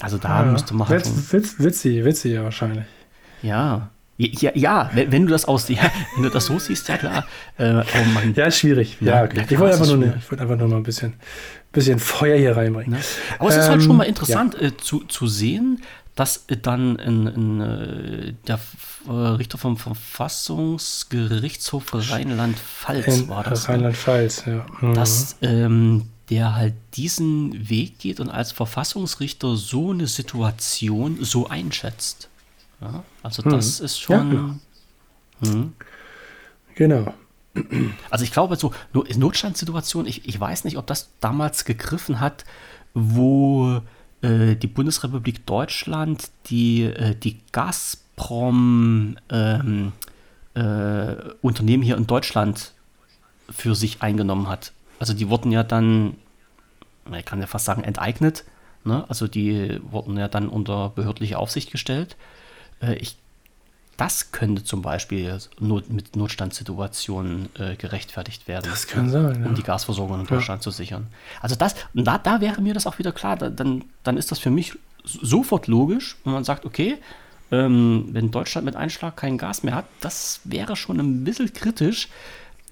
Also 0.00 0.18
da 0.18 0.44
ja, 0.44 0.50
müsste 0.50 0.74
man 0.74 0.88
halt 0.88 1.04
witz, 1.04 1.32
witz, 1.32 1.58
witzig, 1.58 2.04
witzig 2.04 2.32
ja 2.32 2.44
wahrscheinlich. 2.44 2.84
Ja. 3.42 3.90
Ja, 4.16 4.50
ja 4.54 4.90
wenn, 4.94 5.12
wenn, 5.12 5.26
du 5.26 5.32
das 5.32 5.44
aus, 5.44 5.68
ja, 5.68 5.90
wenn 6.14 6.24
du 6.24 6.30
das 6.30 6.46
so 6.46 6.58
siehst, 6.58 6.88
ja 6.88 6.96
klar. 6.96 7.26
Äh, 7.58 7.82
oh 7.82 8.04
Mann. 8.14 8.32
Ja, 8.34 8.50
schwierig. 8.50 8.96
Ja, 9.00 9.24
okay. 9.24 9.44
ich 9.48 9.58
wollte 9.58 9.74
einfach, 9.74 9.86
nur, 9.86 9.98
ne, 9.98 10.22
wollt 10.28 10.40
einfach 10.40 10.56
nur 10.56 10.68
mal 10.68 10.76
ein 10.76 10.82
bisschen, 10.82 11.14
bisschen 11.72 11.98
Feuer 11.98 12.36
hier 12.36 12.56
reinbringen. 12.56 12.92
Ne? 12.92 13.00
Aber 13.38 13.48
es 13.48 13.56
ähm, 13.56 13.60
ist 13.60 13.68
halt 13.68 13.82
schon 13.82 13.96
mal 13.96 14.04
ähm, 14.04 14.10
interessant 14.10 14.56
ja. 14.58 14.68
äh, 14.68 14.76
zu, 14.76 15.00
zu 15.00 15.26
sehen, 15.26 15.82
dass 16.14 16.44
dann 16.46 16.96
in, 16.96 17.26
in, 17.26 17.60
äh, 17.60 18.32
der 18.46 18.60
äh, 19.06 19.10
Richter 19.10 19.58
vom 19.58 19.78
Verfassungsgerichtshof 19.78 21.94
Rheinland-Pfalz 21.94 23.28
war 23.28 23.44
das. 23.44 23.66
Ne? 23.66 23.74
Rheinland-Pfalz, 23.74 24.44
ja. 24.46 24.66
Mhm. 24.80 24.94
Dass 24.94 25.36
ähm, 25.40 26.08
der 26.28 26.54
halt 26.54 26.74
diesen 26.94 27.68
Weg 27.68 27.98
geht 27.98 28.20
und 28.20 28.28
als 28.28 28.52
Verfassungsrichter 28.52 29.56
so 29.56 29.90
eine 29.90 30.06
Situation 30.06 31.18
so 31.20 31.48
einschätzt. 31.48 32.28
Ja, 32.80 33.02
also 33.22 33.42
das 33.42 33.78
hm. 33.78 33.84
ist 33.84 34.00
schon. 34.00 34.32
Ja, 34.32 34.54
genau. 35.40 35.54
Hm. 35.54 35.72
genau. 36.74 37.14
Also 38.10 38.24
ich 38.24 38.32
glaube, 38.32 38.56
so 38.56 38.72
Notstandssituation, 38.92 40.06
ich, 40.06 40.26
ich 40.26 40.40
weiß 40.40 40.64
nicht, 40.64 40.78
ob 40.78 40.86
das 40.86 41.10
damals 41.20 41.66
gegriffen 41.66 42.18
hat, 42.18 42.46
wo 42.94 43.82
äh, 44.22 44.56
die 44.56 44.66
Bundesrepublik 44.66 45.46
Deutschland 45.46 46.30
die, 46.46 46.84
äh, 46.84 47.14
die 47.14 47.38
Gazprom 47.52 49.16
ähm, 49.28 49.92
äh, 50.54 51.14
Unternehmen 51.42 51.82
hier 51.82 51.96
in 51.96 52.06
Deutschland 52.06 52.72
für 53.50 53.74
sich 53.74 54.02
eingenommen 54.02 54.48
hat. 54.48 54.72
Also 54.98 55.14
die 55.14 55.28
wurden 55.28 55.52
ja 55.52 55.62
dann, 55.62 56.16
ich 57.16 57.24
kann 57.24 57.40
ja 57.40 57.46
fast 57.46 57.64
sagen, 57.64 57.84
enteignet. 57.84 58.44
Ne? 58.84 59.04
Also 59.08 59.28
die 59.28 59.80
wurden 59.90 60.16
ja 60.16 60.28
dann 60.28 60.48
unter 60.48 60.90
behördliche 60.90 61.38
Aufsicht 61.38 61.70
gestellt. 61.70 62.16
Äh, 62.80 62.94
ich 62.94 63.16
das 64.02 64.32
könnte 64.32 64.64
zum 64.64 64.82
Beispiel 64.82 65.38
not, 65.60 65.88
mit 65.88 66.16
Notstandssituationen 66.16 67.48
äh, 67.54 67.76
gerechtfertigt 67.76 68.48
werden. 68.48 68.68
Das 68.68 68.88
kann 68.88 69.08
sein, 69.08 69.40
ja. 69.40 69.46
Um 69.46 69.54
die 69.54 69.62
Gasversorgung 69.62 70.18
in 70.18 70.26
Deutschland 70.26 70.60
ja. 70.60 70.60
zu 70.60 70.72
sichern. 70.72 71.06
Also 71.40 71.54
das, 71.54 71.76
da, 71.94 72.18
da 72.18 72.40
wäre 72.40 72.60
mir 72.60 72.74
das 72.74 72.88
auch 72.88 72.98
wieder 72.98 73.12
klar. 73.12 73.36
Da, 73.36 73.48
dann, 73.48 73.84
dann 74.02 74.16
ist 74.16 74.32
das 74.32 74.40
für 74.40 74.50
mich 74.50 74.76
sofort 75.04 75.68
logisch, 75.68 76.16
wenn 76.24 76.32
man 76.32 76.42
sagt, 76.42 76.64
okay, 76.64 76.98
ähm, 77.52 78.08
wenn 78.10 78.32
Deutschland 78.32 78.64
mit 78.64 78.74
Einschlag 78.74 79.16
kein 79.16 79.38
Gas 79.38 79.62
mehr 79.62 79.76
hat, 79.76 79.84
das 80.00 80.40
wäre 80.42 80.74
schon 80.74 80.98
ein 80.98 81.22
bisschen 81.22 81.52
kritisch. 81.52 82.08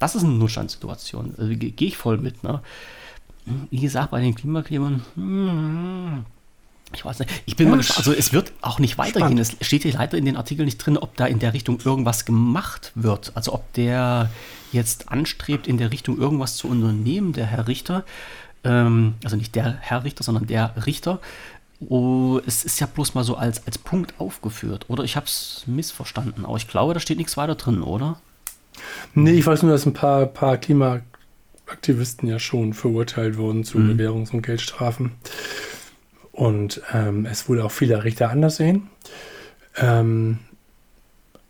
Das 0.00 0.16
ist 0.16 0.24
eine 0.24 0.32
Notstandssituation. 0.32 1.36
Also, 1.38 1.52
Gehe 1.54 1.74
ich 1.78 1.96
voll 1.96 2.18
mit. 2.18 2.42
Ne? 2.42 2.60
Wie 3.70 3.78
gesagt, 3.78 4.10
bei 4.10 4.20
den 4.20 4.34
Klimaklimern, 4.34 5.04
hm, 5.14 6.24
ich 6.92 7.04
weiß 7.04 7.20
nicht. 7.20 7.30
Ich 7.46 7.56
bin 7.56 7.66
ja, 7.66 7.70
mal 7.72 7.76
gespannt. 7.76 7.98
Also 7.98 8.12
es 8.12 8.32
wird 8.32 8.52
auch 8.62 8.78
nicht 8.78 8.98
weitergehen. 8.98 9.38
Spannend. 9.38 9.56
Es 9.60 9.66
steht 9.66 9.82
hier 9.82 9.92
leider 9.92 10.18
in 10.18 10.24
den 10.24 10.36
Artikeln 10.36 10.64
nicht 10.64 10.78
drin, 10.78 10.96
ob 10.96 11.16
da 11.16 11.26
in 11.26 11.38
der 11.38 11.54
Richtung 11.54 11.78
irgendwas 11.84 12.24
gemacht 12.24 12.92
wird. 12.94 13.32
Also 13.34 13.54
ob 13.54 13.72
der 13.74 14.30
jetzt 14.72 15.08
anstrebt, 15.08 15.68
in 15.68 15.78
der 15.78 15.92
Richtung 15.92 16.18
irgendwas 16.18 16.56
zu 16.56 16.68
unternehmen, 16.68 17.32
der 17.32 17.46
Herr 17.46 17.68
Richter. 17.68 18.04
Ähm, 18.64 19.14
also 19.22 19.36
nicht 19.36 19.54
der 19.54 19.76
Herr 19.80 20.04
Richter, 20.04 20.24
sondern 20.24 20.46
der 20.46 20.74
Richter. 20.84 21.20
Oh, 21.88 22.40
es 22.44 22.64
ist 22.64 22.80
ja 22.80 22.86
bloß 22.86 23.14
mal 23.14 23.24
so 23.24 23.36
als, 23.36 23.66
als 23.66 23.78
Punkt 23.78 24.14
aufgeführt. 24.18 24.86
Oder 24.88 25.04
ich 25.04 25.16
habe 25.16 25.26
es 25.26 25.62
missverstanden. 25.66 26.44
Aber 26.44 26.56
ich 26.56 26.68
glaube, 26.68 26.92
da 26.92 27.00
steht 27.00 27.18
nichts 27.18 27.36
weiter 27.36 27.54
drin, 27.54 27.82
oder? 27.82 28.20
Nee, 29.14 29.32
ich 29.32 29.46
weiß 29.46 29.62
nur, 29.62 29.72
dass 29.72 29.86
ein 29.86 29.92
paar, 29.92 30.26
paar 30.26 30.56
Klimaaktivisten 30.56 32.28
ja 32.28 32.38
schon 32.38 32.74
verurteilt 32.74 33.36
wurden 33.36 33.64
zu 33.64 33.78
mhm. 33.78 33.92
Bewährungs- 33.92 34.32
und 34.32 34.42
Geldstrafen 34.42 35.12
und 36.40 36.80
ähm, 36.94 37.26
es 37.26 37.50
wohl 37.50 37.60
auch 37.60 37.70
viele 37.70 38.02
Richter 38.02 38.30
anders 38.30 38.56
sehen. 38.56 38.88
Ähm, 39.76 40.38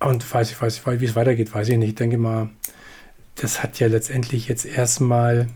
und 0.01 0.35
weiß 0.35 0.51
ich, 0.51 0.61
weiß 0.61 0.79
ich, 0.79 1.01
wie 1.01 1.05
es 1.05 1.15
weitergeht, 1.15 1.55
weiß 1.55 1.69
ich 1.69 1.79
nicht. 1.79 1.91
Ich 1.91 1.95
denke 1.95 2.19
mal, 2.19 2.49
das 3.37 3.63
hat 3.63 3.79
ja 3.79 3.87
letztendlich 3.87 4.49
jetzt 4.49 4.65
erstmal. 4.65 5.47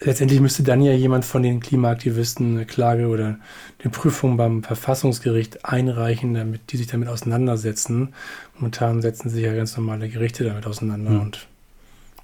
Letztendlich 0.00 0.40
müsste 0.40 0.62
dann 0.62 0.80
ja 0.80 0.92
jemand 0.94 1.26
von 1.26 1.42
den 1.42 1.60
Klimaaktivisten 1.60 2.56
eine 2.56 2.66
Klage 2.66 3.08
oder 3.08 3.38
eine 3.78 3.90
Prüfung 3.90 4.38
beim 4.38 4.64
Verfassungsgericht 4.64 5.66
einreichen, 5.66 6.32
damit 6.32 6.72
die 6.72 6.78
sich 6.78 6.86
damit 6.86 7.08
auseinandersetzen. 7.08 8.14
Momentan 8.54 9.02
setzen 9.02 9.28
sich 9.28 9.44
ja 9.44 9.54
ganz 9.54 9.76
normale 9.76 10.08
Gerichte 10.08 10.44
damit 10.44 10.66
auseinander 10.66 11.10
mhm. 11.10 11.20
und 11.20 11.46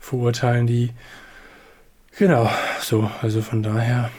verurteilen 0.00 0.66
die. 0.66 0.90
Genau, 2.16 2.50
so, 2.80 3.10
also 3.20 3.42
von 3.42 3.62
daher. 3.62 4.10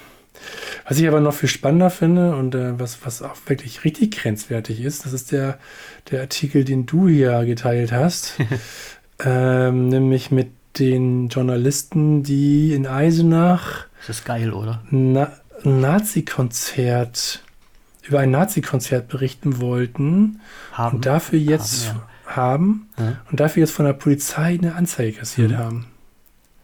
Was 0.88 0.98
ich 0.98 1.08
aber 1.08 1.20
noch 1.20 1.34
viel 1.34 1.50
spannender 1.50 1.90
finde 1.90 2.36
und 2.36 2.56
äh, 2.56 2.80
was, 2.80 3.06
was 3.06 3.22
auch 3.22 3.36
wirklich 3.46 3.84
richtig 3.84 4.18
grenzwertig 4.18 4.82
ist, 4.82 5.06
das 5.06 5.14
ist 5.14 5.32
der, 5.32 5.60
der 6.12 6.22
Artikel, 6.22 6.64
den 6.64 6.86
du 6.86 7.08
hier 7.08 7.46
geteilt 7.46 7.92
hast, 7.92 8.36
ähm, 9.24 9.90
nämlich 9.90 10.32
mit 10.32 10.50
den 10.78 11.30
Journalisten, 11.30 12.24
die 12.24 12.74
in 12.74 12.88
Eisenach. 12.88 13.86
Das 14.08 14.18
ist 14.18 14.26
geil, 14.26 14.54
oder? 14.54 14.82
Na, 14.90 15.32
Nazi-Konzert, 15.64 17.44
über 18.04 18.20
ein 18.20 18.32
Nazi-Konzert 18.32 19.08
berichten 19.08 19.60
wollten 19.60 20.40
haben. 20.72 20.98
und 20.98 21.06
dafür 21.06 21.40
jetzt 21.40 21.90
haben, 21.90 22.00
ja. 22.26 22.36
haben 22.36 22.90
ja. 22.98 23.22
und 23.30 23.40
dafür 23.40 23.62
jetzt 23.62 23.72
von 23.72 23.86
der 23.86 23.94
Polizei 23.94 24.58
eine 24.60 24.76
Anzeige 24.76 25.18
kassiert 25.20 25.52
mhm. 25.52 25.58
haben. 25.58 25.86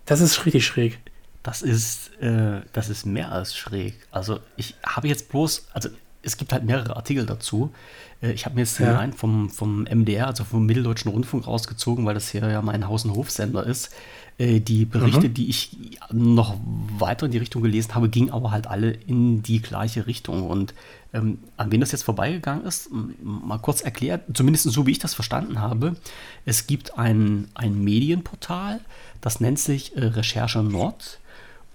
Das 0.05 0.21
ist 0.21 0.45
richtig 0.45 0.65
schräg. 0.65 0.99
Das 1.45 1.61
ist, 1.61 2.09
äh, 2.21 2.61
das 2.73 2.89
ist 2.89 3.05
mehr 3.05 3.31
als 3.31 3.55
schräg. 3.55 3.93
Also 4.09 4.39
ich 4.57 4.73
habe 4.83 5.07
jetzt 5.07 5.29
bloß, 5.29 5.67
also 5.73 5.89
es 6.23 6.37
gibt 6.37 6.51
halt 6.51 6.63
mehrere 6.63 6.95
Artikel 6.95 7.27
dazu. 7.27 7.71
Äh, 8.19 8.31
ich 8.31 8.45
habe 8.45 8.55
mir 8.55 8.61
jetzt 8.61 8.79
ja. 8.79 8.97
einen 8.97 9.13
vom, 9.13 9.51
vom 9.51 9.83
MDR, 9.83 10.25
also 10.25 10.43
vom 10.43 10.65
Mitteldeutschen 10.65 11.11
Rundfunk 11.11 11.45
rausgezogen, 11.45 12.03
weil 12.03 12.15
das 12.15 12.29
hier 12.29 12.49
ja 12.49 12.63
mein 12.63 12.87
Haus- 12.87 13.05
und 13.05 13.15
Hofsender 13.15 13.63
ist. 13.63 13.91
Äh, 14.39 14.59
die 14.59 14.85
Berichte, 14.85 15.29
mhm. 15.29 15.35
die 15.35 15.47
ich 15.49 15.77
noch 16.11 16.55
weiter 16.97 17.27
in 17.27 17.31
die 17.31 17.37
Richtung 17.37 17.61
gelesen 17.61 17.93
habe, 17.93 18.09
gingen 18.09 18.31
aber 18.31 18.49
halt 18.49 18.65
alle 18.65 18.89
in 18.89 19.43
die 19.43 19.61
gleiche 19.61 20.07
Richtung. 20.07 20.49
Und 20.49 20.73
ähm, 21.13 21.37
an 21.57 21.71
wen 21.71 21.79
das 21.79 21.91
jetzt 21.91 22.05
vorbeigegangen 22.05 22.65
ist, 22.65 22.89
mal 23.21 23.59
kurz 23.59 23.81
erklärt, 23.81 24.23
zumindest 24.33 24.65
so 24.71 24.87
wie 24.87 24.91
ich 24.93 24.99
das 24.99 25.13
verstanden 25.13 25.61
habe. 25.61 25.95
Es 26.43 26.65
gibt 26.65 26.97
ein, 26.97 27.49
ein 27.53 27.83
Medienportal, 27.83 28.79
das 29.21 29.41
nennt 29.41 29.59
sich 29.59 29.95
äh, 29.95 30.05
Recherche 30.05 30.63
Nord. 30.63 31.19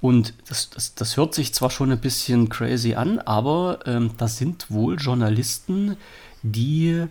Und 0.01 0.35
das, 0.49 0.71
das, 0.71 0.95
das 0.95 1.17
hört 1.17 1.35
sich 1.35 1.53
zwar 1.53 1.71
schon 1.71 1.91
ein 1.93 2.01
bisschen 2.01 2.49
crazy 2.49 2.95
an, 2.95 3.19
aber 3.19 3.81
ähm, 3.87 4.13
das 4.17 4.39
sind 4.39 4.71
wohl 4.71 4.97
Journalisten, 4.99 5.97
die 6.43 7.05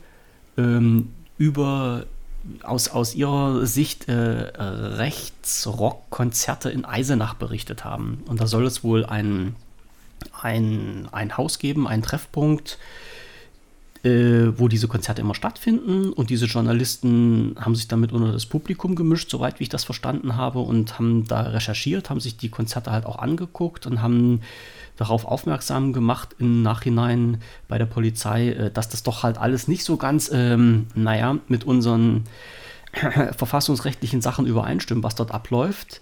ähm, 0.57 1.13
über 1.37 2.05
aus, 2.63 2.89
aus 2.89 3.13
ihrer 3.15 3.65
Sicht 3.65 4.07
äh, 4.07 4.13
Rechtsrock-Konzerte 4.13 6.69
in 6.69 6.85
Eisenach 6.85 7.33
berichtet 7.35 7.83
haben. 7.83 8.23
Und 8.27 8.39
da 8.41 8.47
soll 8.47 8.65
es 8.65 8.83
wohl 8.83 9.05
ein, 9.05 9.55
ein, 10.41 11.07
ein 11.11 11.37
Haus 11.37 11.59
geben, 11.59 11.87
einen 11.87 12.01
Treffpunkt, 12.01 12.79
äh, 14.03 14.57
wo 14.57 14.67
diese 14.67 14.87
Konzerte 14.87 15.21
immer 15.21 15.35
stattfinden. 15.35 16.13
Und 16.13 16.29
diese 16.29 16.45
Journalisten 16.45 17.55
haben 17.59 17.75
sich 17.75 17.87
damit 17.87 18.11
unter 18.11 18.31
das 18.31 18.45
Publikum 18.45 18.95
gemischt, 18.95 19.29
soweit 19.29 19.59
wie 19.59 19.63
ich 19.63 19.69
das 19.69 19.83
verstanden 19.83 20.35
habe, 20.35 20.59
und 20.59 20.97
haben 20.97 21.27
da 21.27 21.41
recherchiert, 21.41 22.09
haben 22.09 22.19
sich 22.19 22.37
die 22.37 22.49
Konzerte 22.49 22.91
halt 22.91 23.05
auch 23.05 23.19
angeguckt 23.19 23.85
und 23.85 24.01
haben 24.01 24.41
darauf 24.95 25.25
aufmerksam 25.25 25.93
gemacht 25.93 26.35
im 26.39 26.61
Nachhinein 26.61 27.41
bei 27.67 27.77
der 27.77 27.85
Polizei, 27.85 28.49
äh, 28.49 28.71
dass 28.71 28.89
das 28.89 29.03
doch 29.03 29.23
halt 29.23 29.37
alles 29.37 29.67
nicht 29.67 29.83
so 29.83 29.97
ganz, 29.97 30.29
ähm, 30.33 30.87
naja, 30.95 31.37
mit 31.47 31.63
unseren 31.63 32.25
verfassungsrechtlichen 33.37 34.21
Sachen 34.21 34.45
übereinstimmt, 34.45 35.03
was 35.03 35.15
dort 35.15 35.31
abläuft. 35.31 36.01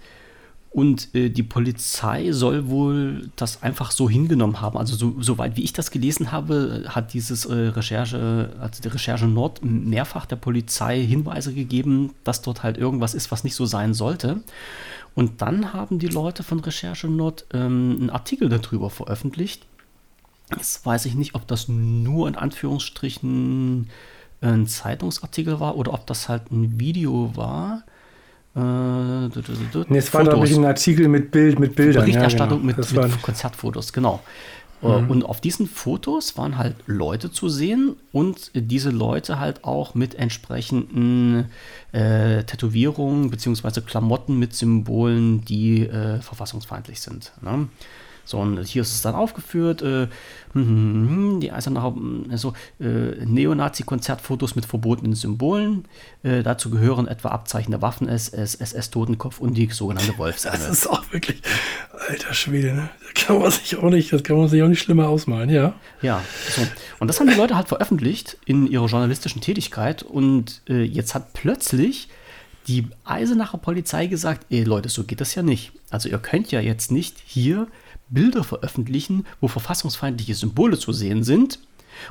Und 0.77 1.15
äh, 1.15 1.31
die 1.31 1.41
Polizei 1.41 2.31
soll 2.31 2.67
wohl 2.67 3.31
das 3.35 3.63
einfach 3.63 3.89
so 3.89 4.07
hingenommen 4.07 4.61
haben. 4.61 4.77
Also 4.77 4.95
so, 4.95 5.15
soweit 5.19 5.57
wie 5.57 5.63
ich 5.63 5.73
das 5.73 5.89
gelesen 5.89 6.31
habe, 6.31 6.83
hat 6.87 7.13
dieses 7.13 7.45
äh, 7.45 7.69
Recherche, 7.69 8.53
also 8.59 8.83
die 8.83 8.87
Recherche 8.87 9.25
Nord 9.25 9.65
mehrfach 9.65 10.27
der 10.27 10.35
Polizei 10.35 11.03
Hinweise 11.03 11.51
gegeben, 11.55 12.13
dass 12.23 12.43
dort 12.43 12.61
halt 12.61 12.77
irgendwas 12.77 13.15
ist, 13.15 13.31
was 13.31 13.43
nicht 13.43 13.55
so 13.55 13.65
sein 13.65 13.95
sollte. 13.95 14.43
Und 15.15 15.41
dann 15.41 15.73
haben 15.73 15.97
die 15.97 16.09
Leute 16.09 16.43
von 16.43 16.59
Recherche 16.59 17.07
Nord 17.07 17.47
ähm, 17.55 17.97
einen 17.99 18.09
Artikel 18.11 18.47
darüber 18.47 18.91
veröffentlicht. 18.91 19.65
Jetzt 20.51 20.85
weiß 20.85 21.07
ich 21.07 21.15
nicht, 21.15 21.33
ob 21.33 21.47
das 21.47 21.67
nur 21.67 22.27
in 22.27 22.35
Anführungsstrichen 22.35 23.89
ein 24.41 24.67
Zeitungsartikel 24.67 25.59
war 25.59 25.75
oder 25.75 25.95
ob 25.95 26.05
das 26.05 26.29
halt 26.29 26.51
ein 26.51 26.79
Video 26.79 27.35
war. 27.35 27.81
Äh, 28.57 29.29
nee, 29.87 29.99
es 29.99 30.11
war, 30.13 30.23
glaube 30.23 30.47
ich, 30.47 30.57
ein 30.57 30.65
Artikel 30.65 31.07
mit 31.07 31.29
Bild, 31.29 31.59
mit 31.59 31.75
Bildern. 31.75 32.05
Berichterstattung 32.05 32.67
ja, 32.67 32.73
genau. 32.73 33.01
mit, 33.01 33.11
mit 33.11 33.21
Konzertfotos, 33.21 33.93
genau. 33.93 34.21
Äh, 34.81 35.01
mhm. 35.01 35.11
Und 35.11 35.23
auf 35.23 35.41
diesen 35.41 35.67
Fotos 35.67 36.37
waren 36.37 36.57
halt 36.57 36.75
Leute 36.87 37.31
zu 37.31 37.49
sehen 37.49 37.97
und 38.11 38.51
diese 38.55 38.89
Leute 38.89 39.39
halt 39.39 39.63
auch 39.63 39.93
mit 39.93 40.15
entsprechenden 40.15 41.45
äh, 41.91 42.43
Tätowierungen 42.43 43.29
bzw. 43.29 43.81
Klamotten 43.81 44.39
mit 44.39 44.55
Symbolen, 44.55 45.45
die 45.45 45.83
äh, 45.83 46.19
verfassungsfeindlich 46.21 46.99
sind. 47.01 47.33
Ne? 47.41 47.67
So, 48.27 48.39
und 48.39 48.61
hier 48.65 48.81
ist 48.81 48.93
es 48.93 49.01
dann 49.01 49.15
aufgeführt, 49.15 49.81
äh, 49.81 50.07
hm, 50.51 50.67
hm, 50.67 51.09
hm, 51.09 51.39
die 51.39 51.53
Eisenach, 51.53 51.93
also 52.29 52.51
äh, 52.77 53.25
Neonazi-Konzertfotos 53.25 54.55
mit 54.55 54.65
verbotenen 54.65 55.15
Symbolen. 55.15 55.85
Äh, 56.23 56.43
dazu 56.43 56.69
gehören 56.69 57.07
etwa 57.07 57.29
Abzeichen 57.29 57.71
der 57.71 57.81
Waffen, 57.81 58.09
SS, 58.09 58.55
SS-Totenkopf 58.55 59.39
und 59.39 59.53
die 59.53 59.67
sogenannte 59.67 60.13
Wolfsangel. 60.17 60.59
Das 60.59 60.69
ist 60.69 60.87
auch 60.87 61.09
wirklich, 61.13 61.41
alter 62.09 62.33
Schwede, 62.33 62.73
ne? 62.73 62.89
Das 63.01 63.25
kann 63.25 63.39
man 63.39 63.49
sich 63.49 63.77
auch 63.77 63.89
nicht, 63.89 64.11
das 64.11 64.23
kann 64.23 64.37
man 64.37 64.49
sich 64.49 64.61
auch 64.61 64.67
nicht 64.67 64.81
schlimmer 64.81 65.07
ausmalen, 65.07 65.49
ja. 65.49 65.73
Ja, 66.01 66.21
so. 66.49 66.61
Und 66.99 67.07
das 67.07 67.21
haben 67.21 67.27
die 67.27 67.35
Leute 67.35 67.55
halt 67.55 67.69
veröffentlicht 67.69 68.37
in 68.45 68.67
ihrer 68.67 68.87
journalistischen 68.87 69.39
Tätigkeit 69.39 70.03
und 70.03 70.63
äh, 70.67 70.83
jetzt 70.83 71.15
hat 71.15 71.31
plötzlich 71.31 72.09
die 72.67 72.87
Eisenacher 73.05 73.57
Polizei 73.57 74.07
gesagt, 74.07 74.45
ey 74.49 74.63
Leute, 74.63 74.89
so 74.89 75.05
geht 75.05 75.21
das 75.21 75.33
ja 75.35 75.43
nicht. 75.43 75.71
Also 75.89 76.09
ihr 76.09 76.17
könnt 76.17 76.51
ja 76.51 76.59
jetzt 76.59 76.91
nicht 76.91 77.15
hier 77.25 77.67
Bilder 78.09 78.43
veröffentlichen, 78.43 79.25
wo 79.41 79.47
verfassungsfeindliche 79.47 80.35
Symbole 80.35 80.77
zu 80.77 80.93
sehen 80.93 81.23
sind. 81.23 81.59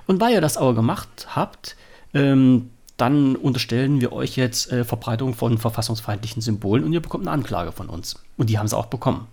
Und 0.07 0.21
weil 0.21 0.35
ihr 0.35 0.41
das 0.41 0.57
aber 0.57 0.75
gemacht 0.75 1.29
habt, 1.35 1.77
ähm, 2.15 2.71
dann 2.97 3.37
unterstellen 3.37 4.01
wir 4.01 4.13
euch 4.13 4.37
jetzt 4.37 4.73
äh, 4.73 4.85
Verbreitung 4.85 5.35
von 5.35 5.59
verfassungsfeindlichen 5.59 6.41
Symbolen 6.41 6.85
und 6.85 6.93
ihr 6.93 7.03
bekommt 7.03 7.27
eine 7.27 7.33
Anklage 7.33 7.73
von 7.73 7.89
uns. 7.89 8.23
Und 8.37 8.51
die 8.51 8.59
haben 8.59 8.69
sie 8.69 8.77
auch 8.77 8.87
bekommen. 8.87 9.27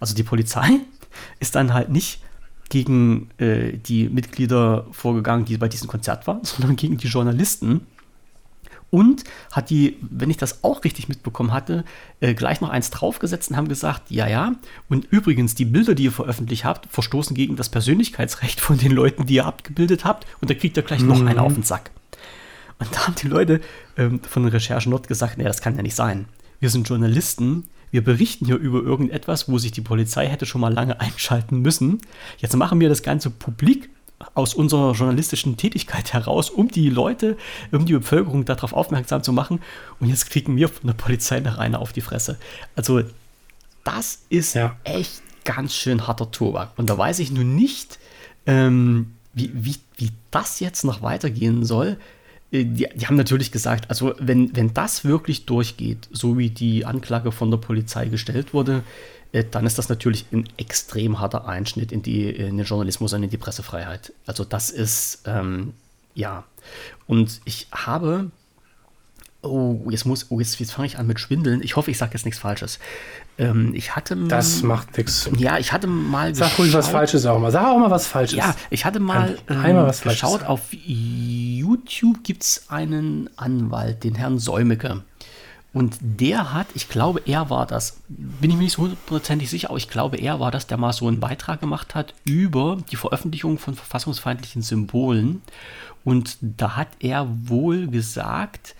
Also 0.00 0.14
die 0.14 0.22
Polizei 0.22 0.80
ist 1.40 1.54
dann 1.54 1.72
halt 1.72 1.90
nicht 1.90 2.20
gegen 2.68 3.30
äh, 3.38 3.72
die 3.72 4.08
Mitglieder 4.08 4.86
vorgegangen, 4.90 5.44
die 5.44 5.56
bei 5.56 5.68
diesem 5.68 5.88
Konzert 5.88 6.26
waren, 6.26 6.40
sondern 6.44 6.76
gegen 6.76 6.96
die 6.98 7.08
Journalisten. 7.08 7.86
Und 8.94 9.24
hat 9.50 9.70
die, 9.70 9.96
wenn 10.02 10.30
ich 10.30 10.36
das 10.36 10.62
auch 10.62 10.84
richtig 10.84 11.08
mitbekommen 11.08 11.52
hatte, 11.52 11.84
äh, 12.20 12.32
gleich 12.32 12.60
noch 12.60 12.68
eins 12.68 12.90
draufgesetzt 12.90 13.50
und 13.50 13.56
haben 13.56 13.66
gesagt, 13.66 14.08
ja, 14.08 14.28
ja. 14.28 14.52
Und 14.88 15.06
übrigens, 15.10 15.56
die 15.56 15.64
Bilder, 15.64 15.96
die 15.96 16.04
ihr 16.04 16.12
veröffentlicht 16.12 16.64
habt, 16.64 16.86
verstoßen 16.92 17.34
gegen 17.34 17.56
das 17.56 17.70
Persönlichkeitsrecht 17.70 18.60
von 18.60 18.78
den 18.78 18.92
Leuten, 18.92 19.26
die 19.26 19.34
ihr 19.34 19.46
abgebildet 19.46 20.04
habt. 20.04 20.28
Und 20.40 20.48
da 20.48 20.54
kriegt 20.54 20.76
ihr 20.76 20.84
gleich 20.84 21.00
mhm. 21.00 21.08
noch 21.08 21.26
einen 21.26 21.40
auf 21.40 21.54
den 21.54 21.64
Sack. 21.64 21.90
Und 22.78 22.94
da 22.94 23.08
haben 23.08 23.16
die 23.20 23.26
Leute 23.26 23.60
ähm, 23.96 24.20
von 24.20 24.44
der 24.44 24.52
Recherche 24.52 24.88
Not 24.88 25.08
gesagt, 25.08 25.38
nee, 25.38 25.44
das 25.44 25.60
kann 25.60 25.74
ja 25.74 25.82
nicht 25.82 25.96
sein. 25.96 26.26
Wir 26.60 26.70
sind 26.70 26.88
Journalisten, 26.88 27.64
wir 27.90 28.04
berichten 28.04 28.46
hier 28.46 28.58
über 28.58 28.80
irgendetwas, 28.80 29.48
wo 29.48 29.58
sich 29.58 29.72
die 29.72 29.80
Polizei 29.80 30.28
hätte 30.28 30.46
schon 30.46 30.60
mal 30.60 30.72
lange 30.72 31.00
einschalten 31.00 31.62
müssen. 31.62 31.98
Jetzt 32.38 32.54
machen 32.56 32.78
wir 32.78 32.88
das 32.88 33.02
Ganze 33.02 33.28
publik 33.28 33.90
aus 34.34 34.54
unserer 34.54 34.92
journalistischen 34.92 35.56
Tätigkeit 35.56 36.12
heraus, 36.12 36.50
um 36.50 36.68
die 36.68 36.88
Leute, 36.88 37.36
um 37.72 37.86
die 37.86 37.92
Bevölkerung 37.92 38.44
darauf 38.44 38.72
aufmerksam 38.72 39.22
zu 39.22 39.32
machen. 39.32 39.60
Und 40.00 40.08
jetzt 40.08 40.30
kriegen 40.30 40.56
wir 40.56 40.68
von 40.68 40.86
der 40.86 40.94
Polizei 40.94 41.40
nach 41.40 41.58
einer 41.58 41.80
auf 41.80 41.92
die 41.92 42.00
Fresse. 42.00 42.38
Also, 42.76 43.02
das 43.84 44.22
ist 44.30 44.54
ja. 44.54 44.76
echt 44.84 45.22
ganz 45.44 45.74
schön 45.74 46.06
harter 46.06 46.30
Tobak. 46.30 46.70
Und 46.76 46.88
da 46.88 46.96
weiß 46.96 47.18
ich 47.18 47.30
nun 47.30 47.54
nicht, 47.54 47.98
ähm, 48.46 49.12
wie, 49.34 49.50
wie, 49.54 49.76
wie 49.96 50.10
das 50.30 50.60
jetzt 50.60 50.84
noch 50.84 51.02
weitergehen 51.02 51.64
soll. 51.64 51.98
Äh, 52.50 52.64
die, 52.64 52.88
die, 52.94 53.06
haben 53.06 53.16
natürlich 53.16 53.52
gesagt, 53.52 53.90
also 53.90 54.14
wenn, 54.18 54.54
wenn 54.56 54.72
das 54.74 55.04
wirklich 55.04 55.46
durchgeht, 55.46 56.08
so 56.10 56.38
wie 56.38 56.50
die 56.50 56.86
Anklage 56.86 57.32
von 57.32 57.50
der 57.50 57.58
Polizei 57.58 58.06
gestellt 58.06 58.54
wurde, 58.54 58.82
dann 59.42 59.66
ist 59.66 59.78
das 59.78 59.88
natürlich 59.88 60.26
ein 60.32 60.48
extrem 60.56 61.18
harter 61.18 61.48
Einschnitt 61.48 61.90
in, 61.90 62.02
die, 62.02 62.30
in 62.30 62.56
den 62.56 62.66
Journalismus 62.66 63.12
und 63.12 63.24
in 63.24 63.30
die 63.30 63.36
Pressefreiheit. 63.36 64.12
Also 64.26 64.44
das 64.44 64.70
ist, 64.70 65.22
ähm, 65.26 65.74
ja. 66.14 66.44
Und 67.06 67.40
ich 67.44 67.66
habe 67.72 68.30
Oh, 69.44 69.90
jetzt 69.90 70.06
muss, 70.06 70.26
oh, 70.30 70.40
jetzt, 70.40 70.58
jetzt 70.58 70.72
fange 70.72 70.86
ich 70.86 70.98
an 70.98 71.06
mit 71.06 71.20
Schwindeln. 71.20 71.62
Ich 71.62 71.76
hoffe, 71.76 71.90
ich 71.90 71.98
sage 71.98 72.12
jetzt 72.14 72.24
nichts 72.24 72.40
Falsches. 72.40 72.78
Ähm, 73.36 73.74
ich 73.74 73.94
hatte 73.94 74.16
Das 74.16 74.62
macht 74.62 74.96
nichts. 74.96 75.28
Ja, 75.36 75.58
ich 75.58 75.72
hatte 75.72 75.86
mal 75.86 76.34
Sag 76.34 76.58
ruhig 76.58 76.72
was 76.72 76.88
Falsches 76.88 77.26
auch 77.26 77.38
mal. 77.38 77.50
Sag 77.50 77.66
auch 77.66 77.78
mal 77.78 77.90
was 77.90 78.06
Falsches. 78.06 78.38
Ja, 78.38 78.54
ich 78.70 78.86
hatte 78.86 79.00
mal 79.00 79.36
ähm, 79.48 79.90
geschaut, 80.02 80.44
auf 80.44 80.60
YouTube 80.72 82.24
gibt 82.24 82.42
es 82.42 82.64
einen 82.68 83.28
Anwalt, 83.36 84.02
den 84.02 84.14
Herrn 84.14 84.38
Säumecke. 84.38 85.02
Und 85.74 85.98
der 86.00 86.54
hat, 86.54 86.68
ich 86.74 86.88
glaube, 86.88 87.20
er 87.26 87.50
war 87.50 87.66
das, 87.66 88.00
bin 88.08 88.48
ich 88.48 88.56
mir 88.56 88.62
nicht 88.62 88.74
so 88.74 88.82
hundertprozentig 88.82 89.50
sicher, 89.50 89.70
aber 89.70 89.76
ich 89.76 89.90
glaube, 89.90 90.16
er 90.18 90.38
war 90.38 90.52
das, 90.52 90.68
der 90.68 90.78
mal 90.78 90.92
so 90.92 91.08
einen 91.08 91.18
Beitrag 91.18 91.60
gemacht 91.60 91.96
hat 91.96 92.14
über 92.24 92.78
die 92.92 92.96
Veröffentlichung 92.96 93.58
von 93.58 93.74
verfassungsfeindlichen 93.74 94.62
Symbolen. 94.62 95.42
Und 96.04 96.38
da 96.40 96.76
hat 96.76 96.88
er 97.00 97.26
wohl 97.48 97.88
gesagt, 97.88 98.76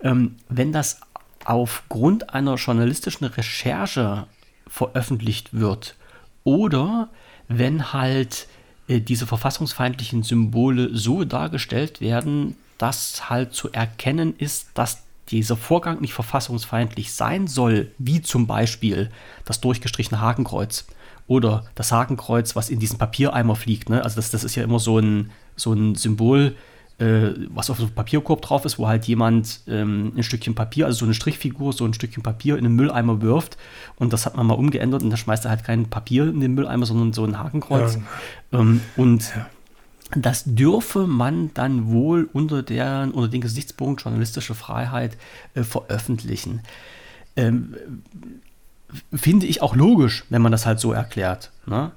ähm, 0.00 0.36
wenn 0.48 0.70
das 0.72 1.00
aufgrund 1.44 2.32
einer 2.32 2.54
journalistischen 2.54 3.26
Recherche 3.26 4.28
veröffentlicht 4.68 5.52
wird 5.52 5.96
oder 6.44 7.08
wenn 7.48 7.92
halt 7.92 8.46
äh, 8.86 9.00
diese 9.00 9.26
verfassungsfeindlichen 9.26 10.22
Symbole 10.22 10.96
so 10.96 11.24
dargestellt 11.24 12.00
werden, 12.00 12.56
dass 12.78 13.28
halt 13.30 13.52
zu 13.52 13.72
erkennen 13.72 14.34
ist, 14.38 14.70
dass 14.74 15.05
dieser 15.30 15.56
Vorgang 15.56 16.00
nicht 16.00 16.14
verfassungsfeindlich 16.14 17.12
sein 17.12 17.46
soll, 17.46 17.90
wie 17.98 18.22
zum 18.22 18.46
Beispiel 18.46 19.10
das 19.44 19.60
durchgestrichene 19.60 20.20
Hakenkreuz 20.20 20.86
oder 21.26 21.64
das 21.74 21.92
Hakenkreuz, 21.92 22.54
was 22.54 22.70
in 22.70 22.78
diesen 22.78 22.98
Papiereimer 22.98 23.56
fliegt. 23.56 23.88
Ne? 23.88 24.02
Also 24.02 24.16
das, 24.16 24.30
das 24.30 24.44
ist 24.44 24.54
ja 24.54 24.62
immer 24.62 24.78
so 24.78 24.98
ein, 24.98 25.30
so 25.56 25.72
ein 25.72 25.96
Symbol, 25.96 26.54
äh, 26.98 27.30
was 27.50 27.68
auf 27.68 27.78
einem 27.78 27.90
Papierkorb 27.90 28.40
drauf 28.42 28.64
ist, 28.64 28.78
wo 28.78 28.86
halt 28.86 29.06
jemand 29.06 29.60
ähm, 29.66 30.12
ein 30.16 30.22
Stückchen 30.22 30.54
Papier, 30.54 30.86
also 30.86 31.00
so 31.00 31.04
eine 31.04 31.14
Strichfigur, 31.14 31.72
so 31.72 31.84
ein 31.84 31.92
Stückchen 31.92 32.22
Papier 32.22 32.56
in 32.56 32.64
den 32.64 32.74
Mülleimer 32.74 33.20
wirft. 33.20 33.58
Und 33.96 34.12
das 34.12 34.24
hat 34.24 34.36
man 34.36 34.46
mal 34.46 34.54
umgeändert 34.54 35.02
und 35.02 35.10
da 35.10 35.16
schmeißt 35.16 35.44
er 35.44 35.50
halt 35.50 35.64
kein 35.64 35.90
Papier 35.90 36.28
in 36.28 36.40
den 36.40 36.54
Mülleimer, 36.54 36.86
sondern 36.86 37.12
so 37.12 37.24
ein 37.24 37.38
Hakenkreuz. 37.38 37.98
Ja. 38.52 38.60
Ähm, 38.60 38.80
und 38.96 39.34
ja. 39.34 39.46
Das 40.14 40.44
dürfe 40.46 41.06
man 41.06 41.50
dann 41.54 41.90
wohl 41.90 42.28
unter, 42.32 42.62
der, 42.62 43.10
unter 43.12 43.28
den 43.28 43.40
Gesichtspunkt 43.40 44.02
journalistische 44.02 44.54
Freiheit 44.54 45.16
äh, 45.54 45.62
veröffentlichen. 45.62 46.60
Ähm, 47.34 47.74
finde 49.12 49.46
ich 49.46 49.62
auch 49.62 49.74
logisch, 49.74 50.24
wenn 50.28 50.42
man 50.42 50.52
das 50.52 50.64
halt 50.64 50.80
so 50.80 50.92
erklärt. 50.92 51.50
Ne? 51.66 51.90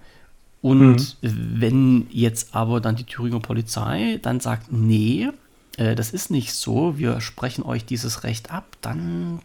Und 0.61 1.17
mhm. 1.21 1.61
wenn 1.61 2.07
jetzt 2.09 2.55
aber 2.55 2.81
dann 2.81 2.95
die 2.95 3.05
Thüringer 3.05 3.39
Polizei 3.39 4.19
dann 4.21 4.39
sagt, 4.39 4.71
nee, 4.71 5.29
äh, 5.77 5.95
das 5.95 6.11
ist 6.11 6.31
nicht 6.31 6.53
so, 6.53 6.97
wir 6.97 7.21
sprechen 7.21 7.63
euch 7.63 7.85
dieses 7.85 8.23
Recht 8.23 8.51
ab, 8.51 8.75
dann, 8.81 9.39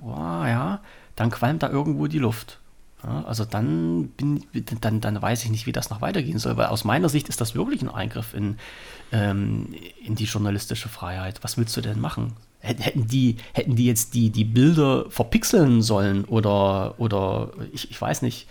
oh, 0.00 0.12
ja, 0.12 0.80
dann 1.16 1.30
qualmt 1.30 1.62
da 1.62 1.70
irgendwo 1.70 2.06
die 2.06 2.18
Luft. 2.18 2.60
Ja, 3.04 3.24
also 3.26 3.44
dann, 3.44 4.08
bin, 4.16 4.44
dann, 4.80 5.00
dann 5.00 5.20
weiß 5.20 5.44
ich 5.44 5.50
nicht, 5.50 5.66
wie 5.66 5.72
das 5.72 5.90
noch 5.90 6.00
weitergehen 6.00 6.38
soll, 6.38 6.56
weil 6.56 6.66
aus 6.66 6.84
meiner 6.84 7.08
Sicht 7.08 7.28
ist 7.28 7.40
das 7.40 7.54
wirklich 7.54 7.82
ein 7.82 7.90
Eingriff 7.90 8.32
in, 8.32 8.56
ähm, 9.12 9.74
in 10.02 10.14
die 10.14 10.24
journalistische 10.24 10.88
Freiheit. 10.88 11.40
Was 11.42 11.58
willst 11.58 11.76
du 11.76 11.80
denn 11.80 12.00
machen? 12.00 12.32
Hätten 12.60 13.06
die, 13.06 13.36
hätten 13.52 13.76
die 13.76 13.84
jetzt 13.84 14.14
die, 14.14 14.30
die 14.30 14.44
Bilder 14.44 15.10
verpixeln 15.10 15.82
sollen 15.82 16.24
oder, 16.24 16.94
oder 16.98 17.50
ich, 17.72 17.90
ich 17.90 18.00
weiß 18.00 18.22
nicht 18.22 18.48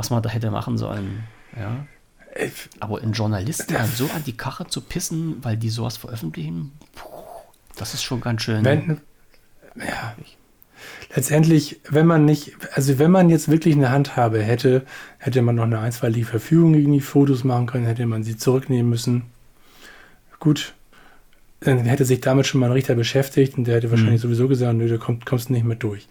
was 0.00 0.08
man 0.08 0.22
da 0.22 0.30
hätte 0.30 0.50
machen 0.50 0.78
sollen. 0.78 1.24
Ja. 1.54 1.86
Aber 2.80 3.02
in 3.02 3.12
Journalisten 3.12 3.76
so 3.94 4.08
an 4.14 4.24
die 4.24 4.34
Kache 4.34 4.66
zu 4.66 4.80
pissen, 4.80 5.44
weil 5.44 5.58
die 5.58 5.68
sowas 5.68 5.98
veröffentlichen, 5.98 6.72
das 7.76 7.92
ist 7.92 8.02
schon 8.02 8.22
ganz 8.22 8.40
schön. 8.40 8.64
Wenn, 8.64 9.02
ja. 9.76 10.14
Letztendlich, 11.14 11.80
wenn 11.88 12.06
man 12.06 12.24
nicht, 12.24 12.52
also 12.72 12.98
wenn 12.98 13.10
man 13.10 13.30
jetzt 13.30 13.48
wirklich 13.48 13.74
eine 13.74 13.90
Handhabe 13.90 14.42
hätte, 14.42 14.82
hätte 15.18 15.42
man 15.42 15.56
noch 15.56 15.64
eine 15.64 15.80
einstweilige 15.80 16.26
Verfügung 16.26 16.72
gegen 16.72 16.92
die 16.92 17.00
Fotos 17.00 17.44
machen 17.44 17.66
können, 17.66 17.86
hätte 17.86 18.06
man 18.06 18.22
sie 18.22 18.36
zurücknehmen 18.36 18.88
müssen. 18.88 19.22
Gut, 20.38 20.74
dann 21.60 21.80
hätte 21.80 22.04
sich 22.04 22.20
damit 22.20 22.46
schon 22.46 22.60
mal 22.60 22.66
ein 22.66 22.72
Richter 22.72 22.94
beschäftigt 22.94 23.58
und 23.58 23.66
der 23.66 23.76
hätte 23.76 23.90
wahrscheinlich 23.90 24.22
mhm. 24.22 24.28
sowieso 24.28 24.48
gesagt, 24.48 24.76
nö, 24.76 24.88
da 24.88 24.96
komm, 24.96 25.24
kommst 25.24 25.48
du 25.48 25.52
nicht 25.52 25.64
mehr 25.64 25.76
durch. 25.76 26.08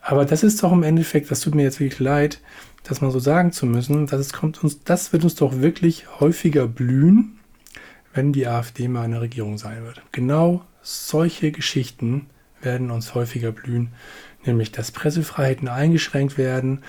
Aber 0.00 0.24
das 0.24 0.42
ist 0.42 0.62
doch 0.62 0.72
im 0.72 0.82
Endeffekt, 0.82 1.30
das 1.30 1.40
tut 1.40 1.54
mir 1.54 1.62
jetzt 1.62 1.80
wirklich 1.80 1.98
leid, 1.98 2.40
das 2.82 3.00
mal 3.00 3.10
so 3.10 3.18
sagen 3.18 3.52
zu 3.52 3.64
müssen, 3.64 4.06
dass 4.06 4.20
es 4.20 4.32
kommt 4.34 4.62
uns, 4.62 4.84
das 4.84 5.12
wird 5.12 5.24
uns 5.24 5.34
doch 5.34 5.60
wirklich 5.60 6.20
häufiger 6.20 6.68
blühen, 6.68 7.38
wenn 8.12 8.32
die 8.32 8.46
AfD 8.46 8.86
mal 8.88 9.02
eine 9.02 9.22
Regierung 9.22 9.58
sein 9.58 9.82
wird. 9.84 10.02
Genau 10.12 10.62
solche 10.82 11.50
Geschichten 11.50 12.26
werden 12.64 12.90
uns 12.90 13.14
häufiger 13.14 13.52
blühen, 13.52 13.92
nämlich 14.44 14.72
dass 14.72 14.90
Pressefreiheiten 14.90 15.68
eingeschränkt 15.68 16.38
werden 16.38 16.82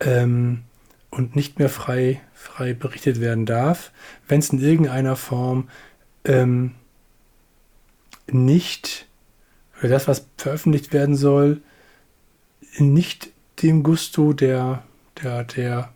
ähm, 0.00 0.62
und 1.10 1.36
nicht 1.36 1.58
mehr 1.58 1.68
frei, 1.68 2.20
frei 2.34 2.74
berichtet 2.74 3.20
werden 3.20 3.46
darf, 3.46 3.92
wenn 4.28 4.40
es 4.40 4.50
in 4.50 4.60
irgendeiner 4.60 5.16
Form 5.16 5.68
ähm, 6.24 6.72
nicht 8.26 9.06
für 9.72 9.88
das, 9.88 10.08
was 10.08 10.26
veröffentlicht 10.36 10.92
werden 10.92 11.14
soll, 11.14 11.60
nicht 12.78 13.30
dem 13.62 13.82
Gusto 13.82 14.32
der 14.32 14.82
der, 15.22 15.44
der 15.44 15.90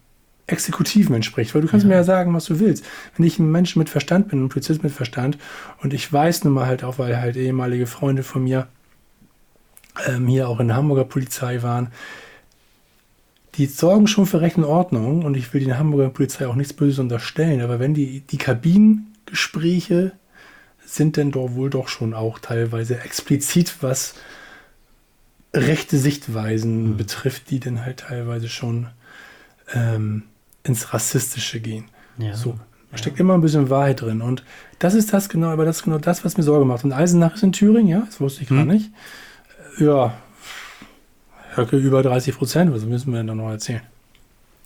Exekutiven 0.46 1.14
entspricht. 1.14 1.54
Weil 1.54 1.62
du 1.62 1.68
kannst 1.68 1.84
ja. 1.84 1.88
mir 1.88 1.96
ja 1.96 2.04
sagen, 2.04 2.34
was 2.34 2.46
du 2.46 2.58
willst. 2.58 2.84
Wenn 3.16 3.26
ich 3.26 3.38
ein 3.38 3.50
Mensch 3.50 3.76
mit 3.76 3.88
Verstand 3.88 4.28
bin, 4.28 4.44
ein 4.44 4.48
Polizist 4.48 4.82
mit 4.82 4.92
Verstand, 4.92 5.38
und 5.82 5.94
ich 5.94 6.12
weiß 6.12 6.44
nun 6.44 6.54
mal 6.54 6.66
halt 6.66 6.84
auch, 6.84 6.98
weil 6.98 7.20
halt 7.20 7.36
ehemalige 7.36 7.86
Freunde 7.86 8.22
von 8.22 8.44
mir 8.44 8.68
ähm, 10.06 10.26
hier 10.26 10.48
auch 10.48 10.60
in 10.60 10.68
der 10.68 10.76
Hamburger 10.76 11.04
Polizei 11.04 11.62
waren, 11.62 11.88
die 13.54 13.66
sorgen 13.66 14.06
schon 14.06 14.26
für 14.26 14.40
Recht 14.40 14.56
und 14.56 14.64
Ordnung 14.64 15.24
und 15.24 15.36
ich 15.36 15.52
will 15.52 15.60
den 15.60 15.78
Hamburger 15.78 16.10
Polizei 16.10 16.46
auch 16.46 16.54
nichts 16.54 16.72
Böses 16.72 16.98
unterstellen, 16.98 17.60
aber 17.60 17.80
wenn 17.80 17.94
die, 17.94 18.20
die 18.20 18.38
Kabinengespräche 18.38 20.12
sind 20.84 21.16
denn 21.16 21.30
doch 21.30 21.54
wohl 21.54 21.70
doch 21.70 21.88
schon 21.88 22.14
auch 22.14 22.38
teilweise 22.38 23.00
explizit, 23.00 23.76
was 23.80 24.14
rechte 25.54 25.98
Sichtweisen 25.98 26.90
mhm. 26.90 26.96
betrifft, 26.96 27.50
die 27.50 27.60
dann 27.60 27.84
halt 27.84 28.00
teilweise 28.00 28.48
schon 28.48 28.88
ähm, 29.72 30.24
ins 30.62 30.92
Rassistische 30.92 31.60
gehen. 31.60 31.86
Ja. 32.18 32.34
So. 32.34 32.58
Da 32.90 32.98
steckt 32.98 33.18
ja. 33.18 33.20
immer 33.24 33.34
ein 33.34 33.40
bisschen 33.40 33.70
Wahrheit 33.70 34.00
drin. 34.00 34.20
Und 34.20 34.44
das 34.78 34.94
ist 34.94 35.12
das 35.12 35.28
genau, 35.28 35.48
aber 35.48 35.64
das 35.64 35.78
ist 35.78 35.82
genau 35.84 35.98
das, 35.98 36.24
was 36.24 36.36
mir 36.36 36.42
Sorge 36.42 36.64
macht. 36.64 36.84
Und 36.84 36.92
Eisenach 36.92 37.34
ist 37.34 37.42
in 37.42 37.52
Thüringen, 37.52 37.88
ja, 37.88 38.02
das 38.06 38.20
wusste 38.20 38.42
ich 38.42 38.50
hm. 38.50 38.56
gar 38.56 38.64
nicht. 38.64 38.90
Ja, 39.80 40.14
Höcke 41.54 41.76
über 41.76 42.02
30 42.02 42.36
Prozent, 42.36 42.72
was 42.72 42.84
müssen 42.84 43.12
wir 43.12 43.18
denn 43.18 43.26
da 43.26 43.34
noch 43.34 43.50
erzählen? 43.50 43.82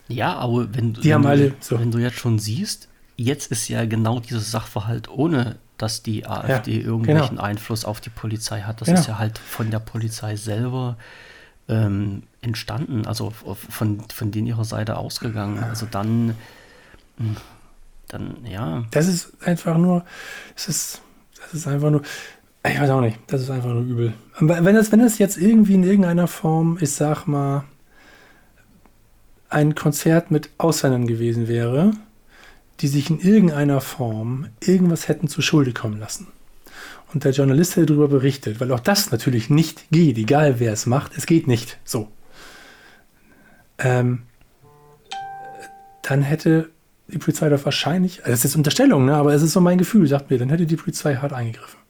Ja, 0.09 0.35
aber 0.35 0.75
wenn, 0.75 0.93
Die 0.93 1.05
wenn, 1.05 1.15
haben 1.15 1.23
du, 1.23 1.29
alle, 1.29 1.55
so. 1.61 1.79
wenn 1.79 1.91
du 1.91 1.99
jetzt 1.99 2.17
schon 2.19 2.39
siehst, 2.39 2.89
jetzt 3.17 3.51
ist 3.51 3.69
ja 3.69 3.85
genau 3.87 4.21
dieses 4.21 4.51
Sachverhalt, 4.51 5.09
ohne 5.09 5.57
dass 5.79 6.03
die 6.03 6.27
AfD 6.27 6.79
ja, 6.79 6.87
irgendwelchen 6.87 7.37
genau. 7.37 7.43
Einfluss 7.43 7.85
auf 7.85 8.01
die 8.01 8.11
Polizei 8.11 8.63
hat. 8.63 8.81
Das 8.81 8.87
genau. 8.87 9.01
ist 9.01 9.07
ja 9.07 9.19
halt 9.19 9.39
von 9.39 9.71
der 9.71 9.81
Polizei 9.81 10.37
selber 10.37 10.97
ähm, 11.69 12.25
entstanden, 12.43 13.07
also 13.07 13.31
von, 13.31 14.01
von 14.01 14.31
denen 14.31 14.47
ihrer 14.47 14.65
Seite 14.65 14.97
ausgegangen. 14.97 15.63
Also 15.65 15.87
dann, 15.91 16.37
hm, 17.17 17.37
dann, 18.09 18.37
ja. 18.45 18.85
Das 18.91 19.09
ist 19.09 19.33
einfach 19.43 19.79
nur, 19.79 20.05
das 20.55 20.69
ist, 20.69 21.03
das 21.41 21.55
ist 21.55 21.67
einfach 21.67 21.91
nur, 21.91 22.03
ich 22.67 22.81
weiß 22.81 22.91
auch 22.91 23.01
nicht, 23.01 23.19
das 23.27 23.43
ist 23.43 23.51
einfach 23.51 23.73
nur 23.73 23.83
übel. 23.83 24.15
Wenn 24.39 24.75
das, 24.75 24.91
wenn 24.91 25.01
jetzt 25.01 25.37
irgendwie 25.37 25.75
in 25.75 25.85
irgendeiner 25.85 26.27
Form, 26.27 26.79
ich 26.81 26.93
sag 26.93 27.27
mal, 27.27 27.65
ein 29.51 29.75
Konzert 29.75 30.31
mit 30.31 30.51
Ausländern 30.59 31.07
gewesen 31.07 31.47
wäre, 31.47 31.93
die 32.81 32.89
sich 32.89 33.11
in 33.11 33.21
irgendeiner 33.21 33.81
Form 33.81 34.49
irgendwas 34.61 35.09
hätten 35.09 35.29
zu 35.29 35.43
Schulde 35.43 35.73
kommen 35.73 36.01
lassen. 36.01 36.27
Und 37.13 37.25
der 37.25 37.33
Journalist 37.33 37.77
hätte 37.77 37.87
darüber 37.87 38.09
berichtet, 38.09 38.61
weil 38.61 38.73
auch 38.73 38.81
das 38.81 39.13
natürlich 39.13 39.51
nicht 39.51 39.85
geht, 39.91 40.19
egal 40.19 40.59
wer 40.59 40.73
es 40.73 40.87
macht, 40.87 41.17
es 41.17 41.27
geht 41.27 41.47
nicht 41.47 41.79
so. 41.85 42.09
Ähm, 43.79 44.23
dann 46.03 46.23
hätte 46.23 46.71
die 47.07 47.19
Polizei 47.19 47.49
doch 47.49 47.65
wahrscheinlich, 47.65 48.25
also 48.25 48.33
das 48.33 48.45
ist 48.45 48.57
Unterstellung, 48.57 49.05
ne, 49.05 49.15
aber 49.15 49.35
es 49.35 49.43
ist 49.43 49.53
so 49.53 49.61
mein 49.61 49.79
Gefühl, 49.79 50.09
sagt 50.09 50.31
mir, 50.31 50.39
dann 50.39 50.49
hätte 50.49 50.67
die 50.67 50.77
Polizei 50.77 51.17
hart 51.17 51.33
eingegriffen. 51.33 51.84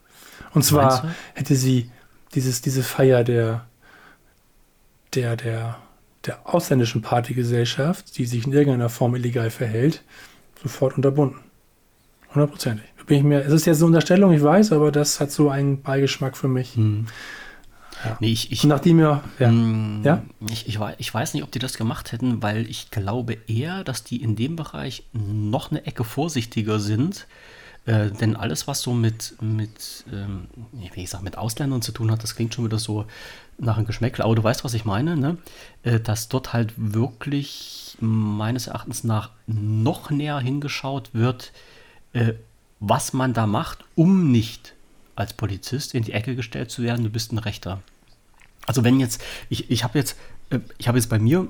Und 0.55 0.63
zwar 0.63 1.15
hätte 1.35 1.57
sie 1.57 1.91
dieses, 2.35 2.63
diese 2.63 2.83
Feier 2.83 3.25
der, 3.25 3.67
der, 5.15 5.37
der, 5.37 5.77
der 6.25 6.39
ausländischen 6.55 7.03
Partygesellschaft, 7.03 8.17
die 8.17 8.27
sich 8.27 8.47
in 8.47 8.53
irgendeiner 8.53 8.89
Form 8.89 9.15
illegal 9.15 9.51
verhält, 9.51 10.03
sofort 10.63 10.97
unterbunden. 10.97 11.41
Hundertprozentig. 12.35 12.87
Bin 13.07 13.19
ich 13.19 13.25
mir, 13.25 13.41
es 13.41 13.53
ist 13.53 13.67
jetzt 13.67 13.79
eine 13.79 13.87
Unterstellung, 13.87 14.33
ich 14.33 14.43
weiß, 14.43 14.73
aber 14.73 14.91
das 14.91 15.21
hat 15.21 15.31
so 15.31 15.51
einen 15.51 15.83
Beigeschmack 15.83 16.37
für 16.37 16.49
mich. 16.49 16.75
Hm. 16.75 17.07
Ja. 18.05 18.17
Nee, 18.21 18.33
ich, 18.33 18.51
ich, 18.51 18.65
nachdem 18.65 18.99
wir, 18.99 19.23
ja. 19.39 19.49
Hm, 19.49 20.01
ja? 20.05 20.23
Ich, 20.51 20.67
ich, 20.67 20.79
ich 20.99 21.15
weiß 21.15 21.35
nicht, 21.35 21.43
ob 21.43 21.53
die 21.53 21.59
das 21.59 21.77
gemacht 21.77 22.13
hätten, 22.13 22.43
weil 22.43 22.69
ich 22.69 22.91
glaube 22.91 23.37
eher, 23.47 23.85
dass 23.85 24.05
die 24.05 24.23
in 24.23 24.37
dem 24.37 24.57
Bereich 24.57 25.05
noch 25.13 25.71
eine 25.71 25.87
Ecke 25.87 26.05
vorsichtiger 26.05 26.81
sind. 26.81 27.27
Äh, 27.87 28.11
denn 28.11 28.35
alles, 28.37 28.67
was 28.67 28.81
so 28.81 28.95
mit, 28.95 29.35
mit 29.43 30.05
ähm, 30.11 30.49
wie 30.73 31.03
ich 31.03 31.11
sag, 31.11 31.23
mit 31.23 31.37
Ausländern 31.37 31.83
zu 31.83 31.93
tun 31.93 32.11
hat, 32.11 32.23
das 32.23 32.35
klingt 32.35 32.55
schon 32.55 32.65
wieder 32.65 32.79
so 32.79 33.05
nach 33.59 33.77
einem 33.77 33.87
Geschmäckle. 33.87 34.25
Aber 34.25 34.35
du 34.35 34.43
weißt, 34.43 34.65
was 34.65 34.75
ich 34.75 34.85
meine, 34.85 35.17
ne? 35.17 35.37
Äh, 35.83 36.01
dass 36.01 36.29
dort 36.29 36.53
halt 36.53 36.73
wirklich 36.77 37.97
meines 38.01 38.67
Erachtens 38.67 39.05
nach 39.05 39.31
noch 39.47 40.11
näher 40.11 40.39
hingeschaut 40.41 41.11
wird, 41.13 41.53
äh, 42.13 42.35
was 42.81 43.13
man 43.13 43.35
da 43.35 43.47
macht, 43.47 43.85
um 43.95 44.33
nicht 44.33 44.75
als 45.17 45.33
Polizist 45.33 45.95
in 45.95 46.03
die 46.03 46.13
Ecke 46.13 46.35
gestellt 46.35 46.71
zu 46.71 46.83
werden, 46.83 47.05
du 47.05 47.11
bist 47.11 47.33
ein 47.33 47.39
Rechter. 47.39 47.83
Also 48.67 48.83
wenn 48.83 48.99
jetzt, 48.99 49.23
ich, 49.49 49.71
ich 49.71 49.85
habe 49.85 49.99
jetzt, 49.99 50.17
äh, 50.51 50.59
ich 50.79 50.89
habe 50.89 50.99
jetzt 50.99 51.09
bei 51.09 51.19
mir, 51.19 51.47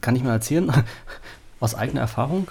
kann 0.00 0.16
ich 0.16 0.22
mal 0.22 0.32
erzählen, 0.32 0.72
aus 1.60 1.74
eigener 1.74 2.00
Erfahrung, 2.00 2.50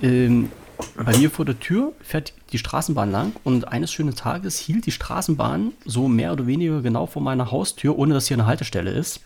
ähm, 0.00 0.50
bei 0.96 1.16
mir 1.16 1.30
vor 1.30 1.44
der 1.44 1.58
Tür 1.58 1.92
fährt 2.00 2.32
die 2.52 2.58
Straßenbahn 2.58 3.10
lang 3.10 3.32
und 3.44 3.68
eines 3.68 3.92
schönen 3.92 4.14
Tages 4.14 4.58
hielt 4.58 4.86
die 4.86 4.90
Straßenbahn 4.90 5.72
so 5.84 6.08
mehr 6.08 6.32
oder 6.32 6.46
weniger 6.46 6.82
genau 6.82 7.06
vor 7.06 7.22
meiner 7.22 7.50
Haustür, 7.50 7.98
ohne 7.98 8.14
dass 8.14 8.28
hier 8.28 8.36
eine 8.36 8.46
Haltestelle 8.46 8.90
ist. 8.90 9.20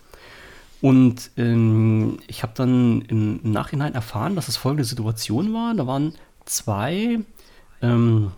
Und 0.81 1.31
ähm, 1.37 2.19
ich 2.27 2.43
habe 2.43 2.53
dann 2.55 3.01
im, 3.01 3.39
Nachhinein 3.43 3.95
erfahren, 3.95 4.35
dass 4.35 4.47
es 4.47 4.57
folgende 4.57 4.83
Situation 4.83 5.53
war. 5.53 5.73
Da 5.73 5.87
waren 5.87 6.13
zwei 6.45 7.19
ähm, 7.81 8.31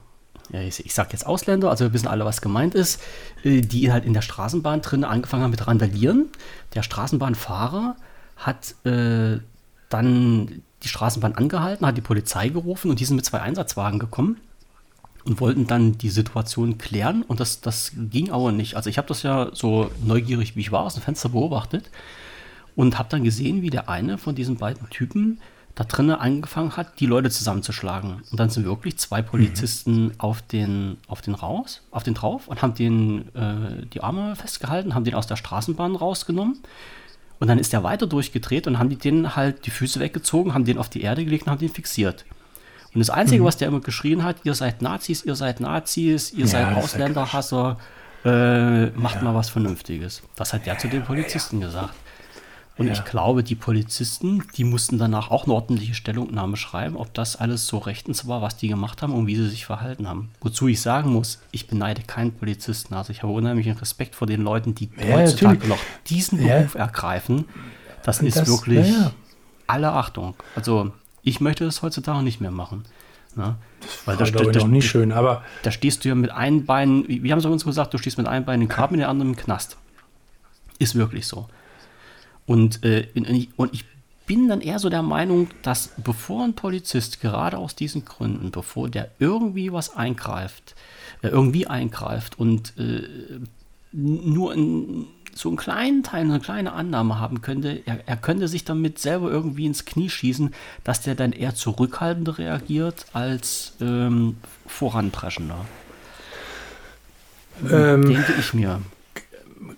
ja, 0.52 0.62
ich, 0.62 0.86
ich 0.86 0.94
sage 0.94 1.10
jetzt 1.12 1.26
Ausländer, 1.26 1.70
also 1.70 1.86
wir 1.86 1.94
wissen 1.94 2.08
alle, 2.08 2.26
was 2.26 2.42
gemeint 2.42 2.74
ist, 2.74 3.02
äh, 3.44 3.62
die 3.62 3.92
halt 3.92 4.06
in 4.06 4.14
der 4.14 4.22
Straßenbahn 4.22 4.82
drin 4.82 5.04
angefangen 5.04 5.44
haben 5.44 5.52
mit 5.52 5.68
Randalieren. 5.68 6.30
Der 6.74 6.84
Straßenbahnfahrer 6.84 7.98
hat 8.38 8.76
äh, 8.86 9.40
dann 9.90 10.62
die 10.88 10.92
Straßenbahn 10.92 11.36
angehalten, 11.36 11.86
hat 11.86 11.98
die 11.98 12.02
Polizei 12.02 12.50
gerufen 12.50 12.90
und 12.90 13.00
die 13.00 13.06
sind 13.06 13.18
mit 13.18 13.26
zwei 13.26 13.42
Einsatzwagen 13.42 14.00
gekommen 14.00 14.38
und 15.26 15.42
wollten 15.42 15.68
dann 15.68 15.98
die 15.98 16.10
Situation 16.10 16.78
klären 16.78 17.24
und 17.24 17.40
das, 17.40 17.60
das 17.62 17.92
ging 17.96 18.32
aber 18.32 18.52
nicht. 18.52 18.76
Also 18.76 18.90
ich 18.90 18.98
habe 18.98 19.08
das 19.08 19.24
ja 19.24 19.50
so 19.54 19.92
neugierig, 20.04 20.56
wie 20.56 20.62
ich 20.62 20.72
war, 20.72 20.84
aus 20.84 20.94
dem 20.94 21.04
Fenster 21.04 21.30
beobachtet 21.30 21.90
und 22.76 22.98
habe 22.98 23.10
dann 23.10 23.24
gesehen, 23.24 23.62
wie 23.62 23.70
der 23.70 23.90
eine 23.90 24.18
von 24.18 24.36
diesen 24.36 24.56
beiden 24.56 24.90
Typen 24.90 25.40
da 25.76 25.84
drinnen 25.84 26.16
angefangen 26.16 26.76
hat, 26.76 27.00
die 27.00 27.06
Leute 27.06 27.30
zusammenzuschlagen. 27.30 28.24
Und 28.32 28.40
dann 28.40 28.50
sind 28.50 28.66
wirklich 28.66 28.98
zwei 28.98 29.22
Polizisten 29.22 30.06
mhm. 30.06 30.14
auf, 30.18 30.42
den, 30.42 30.98
auf 31.08 31.22
den 31.22 31.36
raus, 31.36 31.82
auf 31.92 32.02
den 32.02 32.16
drauf 32.16 32.48
und 32.48 32.64
haben 32.64 32.74
den 32.74 33.36
äh, 33.36 33.86
die 33.94 34.02
Arme 34.02 34.36
festgehalten, 34.36 34.96
haben 34.96 35.04
den 35.04 35.14
aus 35.14 35.28
der 35.28 35.36
Straßenbahn 35.36 35.96
rausgenommen. 35.96 36.58
Und 37.40 37.48
dann 37.48 37.60
ist 37.60 37.74
er 37.74 37.84
weiter 37.84 38.08
durchgedreht 38.08 38.68
und 38.68 38.80
haben 38.80 38.90
die 38.90 38.96
denen 38.96 39.36
halt 39.36 39.66
die 39.66 39.72
Füße 39.72 40.00
weggezogen, 40.00 40.54
haben 40.54 40.66
den 40.66 40.78
auf 40.78 40.90
die 40.90 41.02
Erde 41.02 41.24
gelegt 41.24 41.46
und 41.46 41.52
haben 41.52 41.60
den 41.60 41.70
fixiert. 41.70 42.26
Und 42.94 43.00
das 43.00 43.10
Einzige, 43.10 43.42
mhm. 43.42 43.46
was 43.46 43.58
der 43.58 43.68
immer 43.68 43.82
geschrien 43.82 44.24
hat, 44.24 44.38
ihr 44.44 44.54
seid 44.54 44.82
Nazis, 44.82 45.24
ihr 45.24 45.36
seid 45.36 45.60
Nazis, 45.60 46.32
ihr 46.34 46.42
ja, 46.42 46.48
seid 46.48 46.76
Ausländerhasser, 46.76 47.78
äh, 48.26 48.88
macht 48.88 49.16
ja. 49.18 49.22
mal 49.22 49.36
was 49.36 49.50
Vernünftiges. 49.50 50.24
Das 50.36 50.54
hat 50.54 50.66
der 50.66 50.78
zu 50.80 50.88
den 50.88 51.04
Polizisten 51.04 51.62
gesagt. 51.62 51.94
Und 52.78 52.88
ja. 52.88 52.94
ich 52.94 53.06
glaube, 53.06 53.44
die 53.44 53.56
Polizisten, 53.56 54.44
die 54.56 54.64
mussten 54.64 55.00
danach 55.00 55.32
auch 55.32 55.46
eine 55.46 55.54
ordentliche 55.54 55.96
Stellungnahme 55.96 56.58
schreiben, 56.58 56.96
ob 56.96 57.12
das 57.14 57.36
alles 57.36 57.66
so 57.66 57.80
rechtens 57.80 58.28
war, 58.28 58.42
was 58.42 58.58
die 58.58 58.68
gemacht 58.68 59.02
haben 59.02 59.14
und 59.14 59.26
wie 59.26 59.36
sie 59.36 59.50
sich 59.50 59.66
verhalten 59.66 60.08
haben. 60.08 60.30
Wozu 60.42 60.68
ich 60.68 60.80
sagen 60.80 61.12
muss, 61.12 61.42
ich 61.52 61.68
beneide 61.68 62.04
keinen 62.04 62.34
Polizisten. 62.34 62.94
Also 62.94 63.12
ich 63.12 63.24
habe 63.24 63.34
unheimlichen 63.34 63.78
Respekt 63.78 64.14
vor 64.14 64.28
den 64.28 64.42
Leuten, 64.42 64.76
die 64.76 64.90
ja, 64.96 65.16
heutzutage 65.16 65.56
natürlich. 65.56 65.70
noch 65.70 65.80
diesen 66.08 66.38
Beruf 66.38 66.76
ja. 66.76 66.82
ergreifen. 66.82 67.46
Das 68.04 68.20
und 68.20 68.28
ist 68.28 68.38
das, 68.38 68.48
wirklich 68.48 68.94
alle 69.66 69.92
Achtung. 69.92 70.36
Also 70.56 70.92
ich 71.24 71.42
möchte 71.42 71.66
das 71.66 71.82
heutzutage 71.82 72.24
nicht 72.24 72.42
mehr 72.42 72.52
machen. 72.52 72.86
Ne? 73.36 73.56
Das 73.82 74.08
Weil 74.08 74.18
da, 74.18 74.26
da, 74.26 74.52
da, 74.52 74.68
nie 74.68 74.82
schön, 74.82 75.12
aber 75.12 75.44
da 75.64 75.72
stehst 75.72 76.06
du 76.06 76.10
ja 76.10 76.16
mit 76.16 76.32
einem 76.32 76.66
Bein, 76.66 77.08
wie, 77.08 77.24
wie 77.24 77.32
haben 77.32 77.42
sie 77.42 77.50
uns 77.50 77.66
gesagt, 77.66 77.94
du 77.94 77.98
stehst 77.98 78.18
mit 78.18 78.28
einem 78.28 78.46
Bein 78.46 78.62
im 78.62 78.68
Grab, 78.68 78.92
mit 78.92 79.00
dem 79.00 79.10
anderen 79.10 79.32
im 79.32 79.36
Knast. 79.36 79.78
Ist 80.80 80.96
wirklich 80.96 81.28
so. 81.28 81.48
Und, 82.48 82.84
äh, 82.84 83.08
und 83.58 83.74
ich 83.74 83.86
bin 84.26 84.48
dann 84.48 84.62
eher 84.62 84.80
so 84.80 84.90
der 84.90 85.04
Meinung, 85.04 85.50
dass 85.62 85.92
bevor 86.04 86.44
ein 86.44 86.54
Polizist 86.54 87.22
gerade 87.22 87.58
aus 87.58 87.76
diesen 87.76 88.06
Gründen, 88.06 88.52
bevor 88.52 88.90
der 88.90 89.12
irgendwie 89.20 89.72
was 89.72 89.96
eingreift, 89.96 90.76
äh, 91.22 91.28
irgendwie 91.28 91.68
eingreift 91.68 92.40
und 92.40 92.74
äh, 92.78 93.04
nur 93.92 94.54
in, 94.54 95.08
so 95.34 95.50
einen 95.50 95.58
kleinen 95.58 96.04
Teil, 96.04 96.24
eine 96.24 96.40
kleine 96.40 96.74
Annahme 96.74 97.20
haben 97.20 97.42
könnte, 97.42 97.82
er, 97.86 98.00
er, 98.08 98.18
könnte 98.18 98.48
sich 98.48 98.66
damit 98.66 99.00
selber 99.00 99.30
irgendwie 99.30 99.66
ins 99.66 99.86
Knie 99.86 100.10
schießen, 100.10 100.54
dass 100.84 101.02
der 101.02 101.16
dann 101.16 101.32
eher 101.32 101.54
zurückhaltender 101.56 102.38
reagiert 102.38 103.06
als 103.14 103.74
ähm, 103.80 104.38
voranpreschender. 104.66 105.66
Ähm, 107.70 108.10
Denke 108.10 108.34
ich 108.40 108.54
mir. 108.54 108.82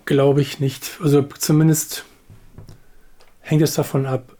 Glaube 0.06 0.40
ich 0.40 0.60
nicht. 0.60 0.98
Also 1.02 1.22
zumindest 1.22 2.04
hängt 3.40 3.62
es 3.62 3.74
davon 3.74 4.06
ab, 4.06 4.36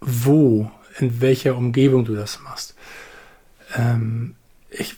wo, 0.00 0.70
in 0.98 1.20
welcher 1.20 1.56
Umgebung 1.56 2.04
du 2.04 2.14
das 2.14 2.40
machst. 2.42 2.74
Ähm, 3.76 4.36
ich, 4.70 4.96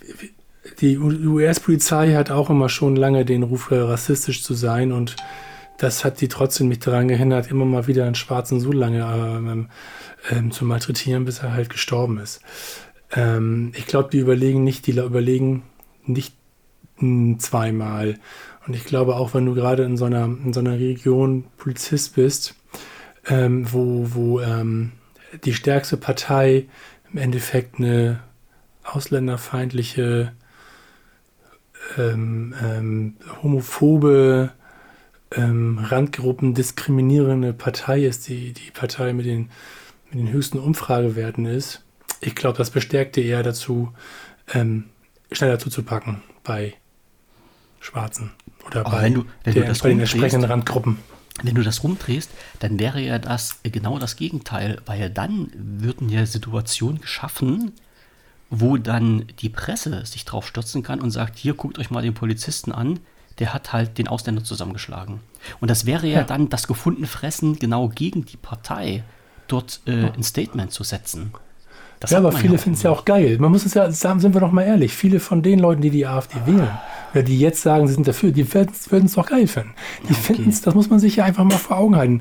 die 0.80 0.98
US-Polizei 0.98 2.14
hat 2.14 2.30
auch 2.30 2.50
immer 2.50 2.68
schon 2.68 2.96
lange 2.96 3.24
den 3.24 3.42
Ruf, 3.42 3.70
rassistisch 3.70 4.42
zu 4.42 4.54
sein 4.54 4.92
und 4.92 5.16
das 5.78 6.04
hat 6.04 6.20
die 6.20 6.28
trotzdem 6.28 6.68
nicht 6.68 6.86
daran 6.86 7.08
gehindert, 7.08 7.50
immer 7.50 7.64
mal 7.64 7.86
wieder 7.86 8.06
einen 8.06 8.14
Schwarzen 8.14 8.60
so 8.60 8.72
lange 8.72 9.00
ähm, 9.00 9.68
ähm, 10.30 10.50
zu 10.50 10.64
malträtieren, 10.64 11.24
bis 11.24 11.40
er 11.40 11.52
halt 11.52 11.68
gestorben 11.68 12.18
ist. 12.18 12.40
Ähm, 13.12 13.72
ich 13.76 13.86
glaube, 13.86 14.08
die 14.10 14.18
überlegen 14.18 14.64
nicht, 14.64 14.86
die 14.86 14.92
überlegen 14.92 15.64
nicht 16.04 16.34
zweimal. 17.38 18.18
Und 18.66 18.74
ich 18.74 18.84
glaube 18.84 19.16
auch, 19.16 19.34
wenn 19.34 19.44
du 19.44 19.54
gerade 19.54 19.84
in 19.84 19.96
so 19.96 20.06
in 20.06 20.52
so 20.52 20.60
einer 20.60 20.78
Region 20.78 21.44
Polizist 21.58 22.14
bist, 22.14 22.54
ähm, 23.28 23.72
wo, 23.72 24.08
wo 24.14 24.40
ähm, 24.40 24.92
die 25.44 25.54
stärkste 25.54 25.96
Partei 25.96 26.66
im 27.12 27.18
Endeffekt 27.18 27.78
eine 27.78 28.20
ausländerfeindliche, 28.84 30.32
ähm, 31.98 32.54
ähm 32.62 33.16
homophobe, 33.42 34.52
ähm, 35.32 35.78
Randgruppen 35.78 36.54
diskriminierende 36.54 37.52
Partei 37.52 38.04
ist, 38.04 38.28
die 38.28 38.52
die 38.52 38.70
Partei 38.70 39.12
mit 39.12 39.26
den, 39.26 39.50
mit 40.10 40.20
den 40.20 40.30
höchsten 40.30 40.58
Umfragewerten 40.58 41.46
ist. 41.46 41.84
Ich 42.20 42.34
glaube, 42.34 42.58
das 42.58 42.70
bestärkte 42.70 43.20
eher 43.20 43.42
dazu, 43.42 43.92
ähm, 44.54 44.84
schneller 45.32 45.58
zuzupacken 45.58 46.22
bei 46.44 46.74
Schwarzen 47.80 48.30
oder 48.66 48.84
bei, 48.84 49.10
du, 49.10 49.24
der, 49.44 49.52
bei 49.52 49.88
den 49.88 50.00
entsprechenden 50.00 50.48
Randgruppen. 50.48 50.98
Wenn 51.42 51.54
du 51.54 51.62
das 51.62 51.82
rumdrehst, 51.82 52.30
dann 52.60 52.78
wäre 52.78 53.00
ja 53.00 53.18
das 53.18 53.60
genau 53.62 53.98
das 53.98 54.16
Gegenteil, 54.16 54.80
weil 54.86 55.10
dann 55.10 55.50
würden 55.54 56.08
ja 56.08 56.24
Situationen 56.24 57.00
geschaffen, 57.00 57.72
wo 58.48 58.76
dann 58.76 59.26
die 59.40 59.48
Presse 59.48 60.06
sich 60.06 60.24
drauf 60.24 60.46
stürzen 60.46 60.82
kann 60.82 61.00
und 61.00 61.10
sagt, 61.10 61.36
hier 61.38 61.54
guckt 61.54 61.78
euch 61.78 61.90
mal 61.90 62.02
den 62.02 62.14
Polizisten 62.14 62.72
an, 62.72 63.00
der 63.38 63.52
hat 63.52 63.72
halt 63.72 63.98
den 63.98 64.08
Ausländer 64.08 64.44
zusammengeschlagen. 64.44 65.20
Und 65.60 65.70
das 65.70 65.84
wäre 65.84 66.06
ja, 66.06 66.20
ja. 66.20 66.24
dann 66.24 66.48
das 66.48 66.66
gefundene 66.66 67.06
Fressen 67.06 67.58
genau 67.58 67.88
gegen 67.88 68.24
die 68.24 68.38
Partei, 68.38 69.04
dort 69.48 69.80
äh, 69.86 70.10
ein 70.10 70.22
Statement 70.22 70.72
zu 70.72 70.84
setzen. 70.84 71.32
Das 72.00 72.10
ja, 72.10 72.18
aber 72.18 72.32
viele 72.32 72.54
ja 72.54 72.58
finden 72.58 72.76
es 72.76 72.82
ja 72.82 72.90
auch 72.90 73.04
geil. 73.04 73.38
Man 73.38 73.50
muss 73.50 73.64
es 73.64 73.74
ja 73.74 73.90
sagen, 73.90 74.20
sind 74.20 74.34
wir 74.34 74.40
doch 74.40 74.52
mal 74.52 74.64
ehrlich, 74.64 74.92
viele 74.92 75.20
von 75.20 75.42
den 75.42 75.58
Leuten, 75.58 75.82
die 75.82 75.90
die 75.90 76.06
AfD 76.06 76.36
wählen, 76.44 76.70
oder 77.12 77.22
die 77.22 77.38
jetzt 77.38 77.62
sagen, 77.62 77.88
sie 77.88 77.94
sind 77.94 78.06
dafür, 78.06 78.32
die 78.32 78.52
würden 78.52 79.06
es 79.06 79.14
doch 79.14 79.26
geil 79.26 79.46
finden. 79.46 79.72
Die 80.02 80.12
ja, 80.12 80.18
okay. 80.18 80.34
finden 80.34 80.50
es, 80.50 80.60
das 80.60 80.74
muss 80.74 80.90
man 80.90 80.98
sich 80.98 81.16
ja 81.16 81.24
einfach 81.24 81.44
mal 81.44 81.56
vor 81.56 81.78
Augen 81.78 81.96
halten. 81.96 82.20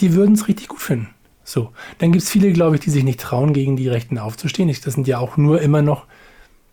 Die 0.00 0.14
würden 0.14 0.34
es 0.34 0.46
richtig 0.46 0.68
gut 0.68 0.80
finden. 0.80 1.08
So, 1.44 1.72
dann 1.98 2.12
gibt 2.12 2.24
es 2.24 2.30
viele, 2.30 2.52
glaube 2.52 2.76
ich, 2.76 2.82
die 2.82 2.90
sich 2.90 3.04
nicht 3.04 3.20
trauen, 3.20 3.54
gegen 3.54 3.76
die 3.76 3.88
Rechten 3.88 4.18
aufzustehen. 4.18 4.68
Das 4.68 4.94
sind 4.94 5.08
ja 5.08 5.18
auch 5.18 5.36
nur 5.36 5.60
immer 5.62 5.82
noch, 5.82 6.06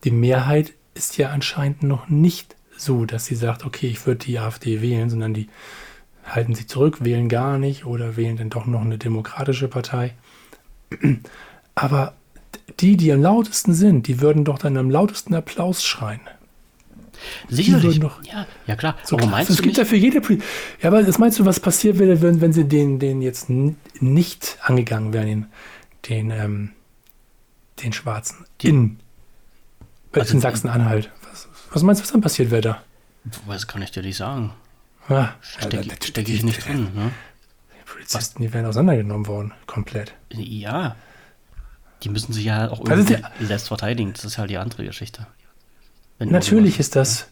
die 0.04 0.10
Mehrheit 0.10 0.74
ist 0.94 1.16
ja 1.16 1.30
anscheinend 1.30 1.82
noch 1.82 2.08
nicht 2.08 2.56
so, 2.76 3.06
dass 3.06 3.24
sie 3.24 3.34
sagt, 3.34 3.64
okay, 3.64 3.86
ich 3.86 4.06
würde 4.06 4.26
die 4.26 4.38
AfD 4.38 4.82
wählen, 4.82 5.08
sondern 5.08 5.34
die 5.34 5.48
halten 6.24 6.54
sich 6.54 6.68
zurück, 6.68 7.04
wählen 7.04 7.28
gar 7.28 7.58
nicht 7.58 7.86
oder 7.86 8.16
wählen 8.16 8.36
dann 8.36 8.50
doch 8.50 8.66
noch 8.66 8.82
eine 8.82 8.98
demokratische 8.98 9.68
Partei. 9.68 10.14
Aber 11.74 12.14
die, 12.80 12.96
die 12.96 13.12
am 13.12 13.22
lautesten 13.22 13.74
sind, 13.74 14.06
die 14.06 14.20
würden 14.20 14.44
doch 14.44 14.58
dann 14.58 14.76
am 14.76 14.90
lautesten 14.90 15.34
Applaus 15.34 15.84
schreien. 15.84 16.20
Sicherlich. 17.48 18.00
Doch, 18.00 18.22
ja, 18.24 18.46
ja, 18.66 18.76
klar. 18.76 18.96
So 19.02 19.16
aber 19.16 19.26
meinst 19.26 19.50
es 19.50 19.62
gibt 19.62 19.76
ja 19.76 19.84
für 19.84 19.96
jede. 19.96 20.20
Ja, 20.80 20.88
aber 20.88 21.02
das 21.02 21.18
meinst 21.18 21.38
du, 21.38 21.44
was 21.44 21.60
passiert 21.60 21.98
wäre, 21.98 22.20
wenn, 22.20 22.40
wenn 22.40 22.52
sie 22.52 22.64
den, 22.64 22.98
den 22.98 23.22
jetzt 23.22 23.48
nicht 23.48 24.58
angegangen 24.62 25.12
wären, 25.12 25.26
den, 25.26 25.46
den, 26.08 26.30
ähm, 26.30 26.70
den 27.82 27.92
Schwarzen 27.92 28.44
die, 28.60 28.68
in, 28.68 29.00
also 30.12 30.34
in 30.34 30.40
Sachsen-Anhalt? 30.40 31.10
Was, 31.30 31.48
was 31.72 31.82
meinst 31.82 32.00
du, 32.00 32.04
was 32.04 32.12
dann 32.12 32.20
passiert 32.20 32.50
wäre 32.50 32.62
da? 32.62 32.82
Was 33.46 33.66
kann 33.66 33.82
ich 33.82 33.90
dir 33.90 34.02
nicht 34.02 34.16
sagen? 34.16 34.52
Ja, 35.08 35.34
Stecke 35.40 35.84
steck 36.04 36.28
ich 36.28 36.42
nicht 36.42 36.66
drin. 36.66 36.88
Ne? 36.94 37.12
Polizisten, 38.12 38.42
die 38.42 38.52
wären 38.52 38.66
auseinandergenommen 38.66 39.26
worden, 39.26 39.52
komplett. 39.66 40.14
Ja. 40.30 40.96
Die 42.02 42.08
müssen 42.08 42.32
sich 42.32 42.44
ja 42.44 42.70
auch 42.70 42.86
irgendwie 42.88 43.14
ja, 43.14 43.30
selbst 43.40 43.68
verteidigen. 43.68 44.12
Das 44.12 44.24
ist 44.24 44.38
halt 44.38 44.50
die 44.50 44.58
andere 44.58 44.84
Geschichte. 44.84 45.26
Wenn 46.18 46.30
natürlich 46.30 46.78
ist 46.78 46.96
das, 46.96 47.28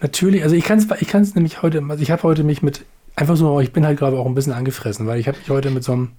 natürlich, 0.00 0.42
also 0.42 0.56
ich 0.56 0.64
kann 0.64 0.78
es 0.78 0.86
ich 1.00 1.08
kann's 1.08 1.34
nämlich 1.34 1.62
heute, 1.62 1.82
also 1.88 2.02
ich 2.02 2.10
habe 2.10 2.22
heute 2.22 2.44
mich 2.44 2.62
mit, 2.62 2.84
einfach 3.16 3.36
so, 3.36 3.60
ich 3.60 3.72
bin 3.72 3.84
halt 3.84 3.98
gerade 3.98 4.16
auch 4.18 4.26
ein 4.26 4.34
bisschen 4.34 4.52
angefressen, 4.52 5.06
weil 5.06 5.20
ich 5.20 5.28
habe 5.28 5.38
mich 5.38 5.50
heute 5.50 5.70
mit 5.70 5.84
so 5.84 5.92
einem 5.92 6.12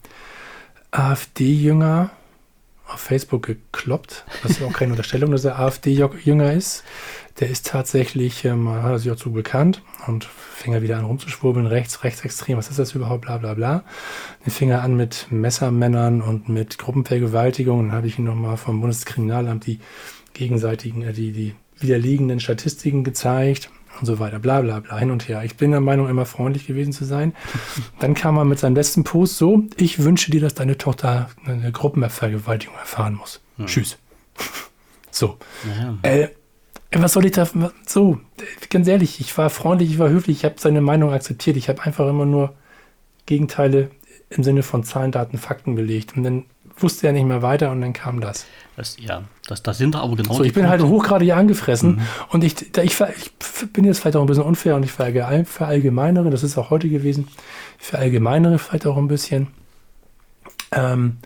AfD-Jünger 0.92 2.12
auf 2.88 3.00
Facebook 3.00 3.46
gekloppt. 3.46 4.26
Das 4.44 4.52
ist 4.52 4.64
auch 4.64 4.74
keine 4.74 4.92
Unterstellung, 4.92 5.32
dass 5.32 5.46
er 5.46 5.60
AfD-Jünger 5.60 6.54
ist. 6.54 6.84
Der 7.40 7.50
ist 7.50 7.68
tatsächlich, 7.68 8.46
ähm, 8.46 8.70
hat 8.70 8.92
er 8.92 9.00
sich 9.00 9.16
zu 9.16 9.32
bekannt 9.32 9.82
und 10.08 10.24
fing 10.24 10.74
er 10.74 10.82
wieder 10.82 10.98
an 10.98 11.06
rumzuschwurbeln, 11.06 11.66
rechts, 11.66 12.04
rechtsextrem, 12.04 12.58
was 12.58 12.70
ist 12.70 12.80
das 12.80 12.94
überhaupt, 12.94 13.22
bla 13.22 13.38
bla 13.38 13.54
bla. 13.54 13.84
Dann 14.44 14.52
fing 14.52 14.70
er 14.70 14.84
an 14.84 14.96
mit 14.96 15.28
Messermännern 15.32 16.22
und 16.22 16.48
mit 16.48 16.78
Gruppenvergewaltigung. 16.78 17.88
Dann 17.88 17.92
habe 17.92 18.08
ich 18.08 18.20
ihm 18.20 18.26
nochmal 18.26 18.58
vom 18.58 18.82
Bundeskriminalamt 18.82 19.66
die 19.66 19.80
gegenseitigen, 20.34 21.02
äh, 21.02 21.14
die, 21.14 21.32
die 21.32 21.56
widerliegenden 21.80 22.40
Statistiken 22.40 23.04
gezeigt 23.04 23.70
und 24.00 24.06
so 24.06 24.20
weiter, 24.20 24.40
bla 24.40 24.62
bla 24.62 24.80
bla, 24.80 24.98
hin 24.98 25.12
und 25.12 25.28
her. 25.28 25.44
Ich 25.44 25.58
bin 25.58 25.72
der 25.72 25.82
Meinung, 25.82 26.10
immer 26.10 26.26
freundlich 26.26 26.68
gewesen 26.68 26.94
zu 26.94 27.06
sein. 27.06 27.34
Dann 28.00 28.14
kam 28.14 28.38
er 28.38 28.46
mit 28.46 28.60
seinem 28.60 28.76
letzten 28.76 29.04
Post 29.04 29.38
so, 29.38 29.64
ich 29.78 30.04
wünsche 30.04 30.32
dir, 30.32 30.42
dass 30.42 30.54
deine 30.54 30.78
Tochter 30.78 31.30
eine 31.46 31.72
Gruppenvergewaltigung 31.72 32.76
erfahren 32.76 33.16
muss. 33.16 33.42
Hm. 33.58 33.66
Tschüss. 33.68 33.98
so. 35.12 35.38
Ja. 35.80 35.98
Äh, 36.10 36.30
was 36.94 37.14
soll 37.14 37.26
ich 37.26 37.34
da, 37.34 37.48
so, 37.86 38.20
ganz 38.70 38.88
ehrlich, 38.88 39.20
ich 39.20 39.38
war 39.38 39.50
freundlich, 39.50 39.92
ich 39.92 40.00
war 40.00 40.10
höflich, 40.10 40.38
ich 40.38 40.46
habe 40.46 40.56
seine 40.58 40.82
Meinung 40.82 41.12
akzeptiert, 41.12 41.58
ich 41.58 41.68
habe 41.68 41.82
einfach 41.84 42.08
immer 42.08 42.26
nur 42.26 42.54
Gegenteile 43.26 43.92
im 44.30 44.44
Sinne 44.44 44.64
von 44.64 44.84
Zahlen, 44.84 45.12
Daten, 45.12 45.38
Fakten 45.38 45.76
belegt. 45.76 46.16
Und 46.16 46.24
dann 46.24 46.46
wusste 46.78 47.08
er 47.08 47.14
nicht 47.14 47.26
mehr 47.26 47.42
weiter 47.42 47.72
und 47.72 47.82
dann 47.82 47.94
kam 47.94 48.22
das. 48.22 48.46
das 48.76 48.98
ja, 49.00 49.24
das, 49.48 49.64
das 49.64 49.78
sind 49.78 49.96
aber 49.96 50.16
genau. 50.16 50.34
So, 50.34 50.44
ich 50.44 50.54
bin 50.54 50.68
halt 50.68 50.82
Punkte. 50.82 50.96
halt 50.96 51.04
hochgradig 51.04 51.34
angefressen 51.34 51.96
mhm. 51.96 52.02
und 52.30 52.44
ich, 52.44 52.72
da, 52.72 52.84
ich, 52.84 53.00
ich, 53.00 53.72
bin 53.72 53.86
jetzt 53.86 54.00
vielleicht 54.00 54.18
auch 54.18 54.22
ein 54.22 54.28
bisschen 54.28 54.44
unfair 54.44 54.76
und 54.76 54.84
ich 54.84 54.92
verallgemeinere, 54.92 56.30
das 56.30 56.44
ist 56.44 56.58
auch 56.58 56.70
heute 56.70 56.90
gewesen, 56.90 57.28
ich 57.80 57.86
verallgemeinere 57.86 58.60
vielleicht 58.60 58.86
auch 58.88 58.98
ein 58.98 59.08
bisschen. 59.08 59.48
Ähm, 60.72 61.18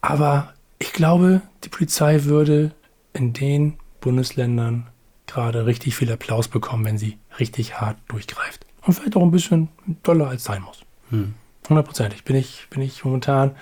aber 0.00 0.54
ich 0.78 0.92
glaube, 0.92 1.42
die 1.64 1.68
Polizei 1.68 2.24
würde 2.24 2.72
in 3.12 3.32
den 3.32 3.74
Bundesländern 4.00 4.86
gerade 5.26 5.66
richtig 5.66 5.94
viel 5.94 6.10
Applaus 6.10 6.48
bekommen, 6.48 6.84
wenn 6.84 6.98
sie 6.98 7.18
richtig 7.38 7.80
hart 7.80 7.98
durchgreift. 8.08 8.66
Und 8.82 8.94
vielleicht 8.94 9.16
auch 9.16 9.22
ein 9.22 9.30
bisschen 9.30 9.68
doller 10.02 10.28
als 10.28 10.44
sein 10.44 10.62
muss. 10.62 10.80
Hm. 11.10 11.34
Hundertprozentig 11.70 12.24
bin 12.24 12.34
ich, 12.34 12.66
bin 12.68 12.82
ich 12.82 13.04
momentan. 13.04 13.52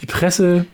Die 0.00 0.06
Presse, 0.06 0.64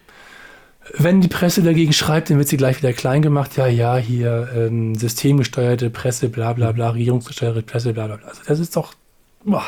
wenn 0.93 1.23
die 1.23 1.29
Presse 1.29 1.63
dagegen 1.63 1.95
schreibt, 1.95 2.29
dann 2.29 2.37
wird 2.37 2.49
sie 2.49 2.59
gleich 2.59 2.77
wieder 2.77 2.93
klein 2.93 3.23
gemacht. 3.23 3.57
Ja, 3.57 3.67
ja, 3.67 3.97
hier 3.97 4.51
ähm, 4.55 4.95
systemgesteuerte 4.95 5.89
Presse, 5.89 6.29
bla 6.29 6.53
bla 6.53 6.73
bla, 6.73 6.91
regierungsgesteuerte 6.91 7.63
Presse, 7.63 7.95
bla 7.95 8.07
bla 8.07 8.17
bla. 8.17 8.29
Also 8.29 8.43
das 8.47 8.61
ist 8.61 8.77
doch. 8.77 8.93
Boah. 9.45 9.65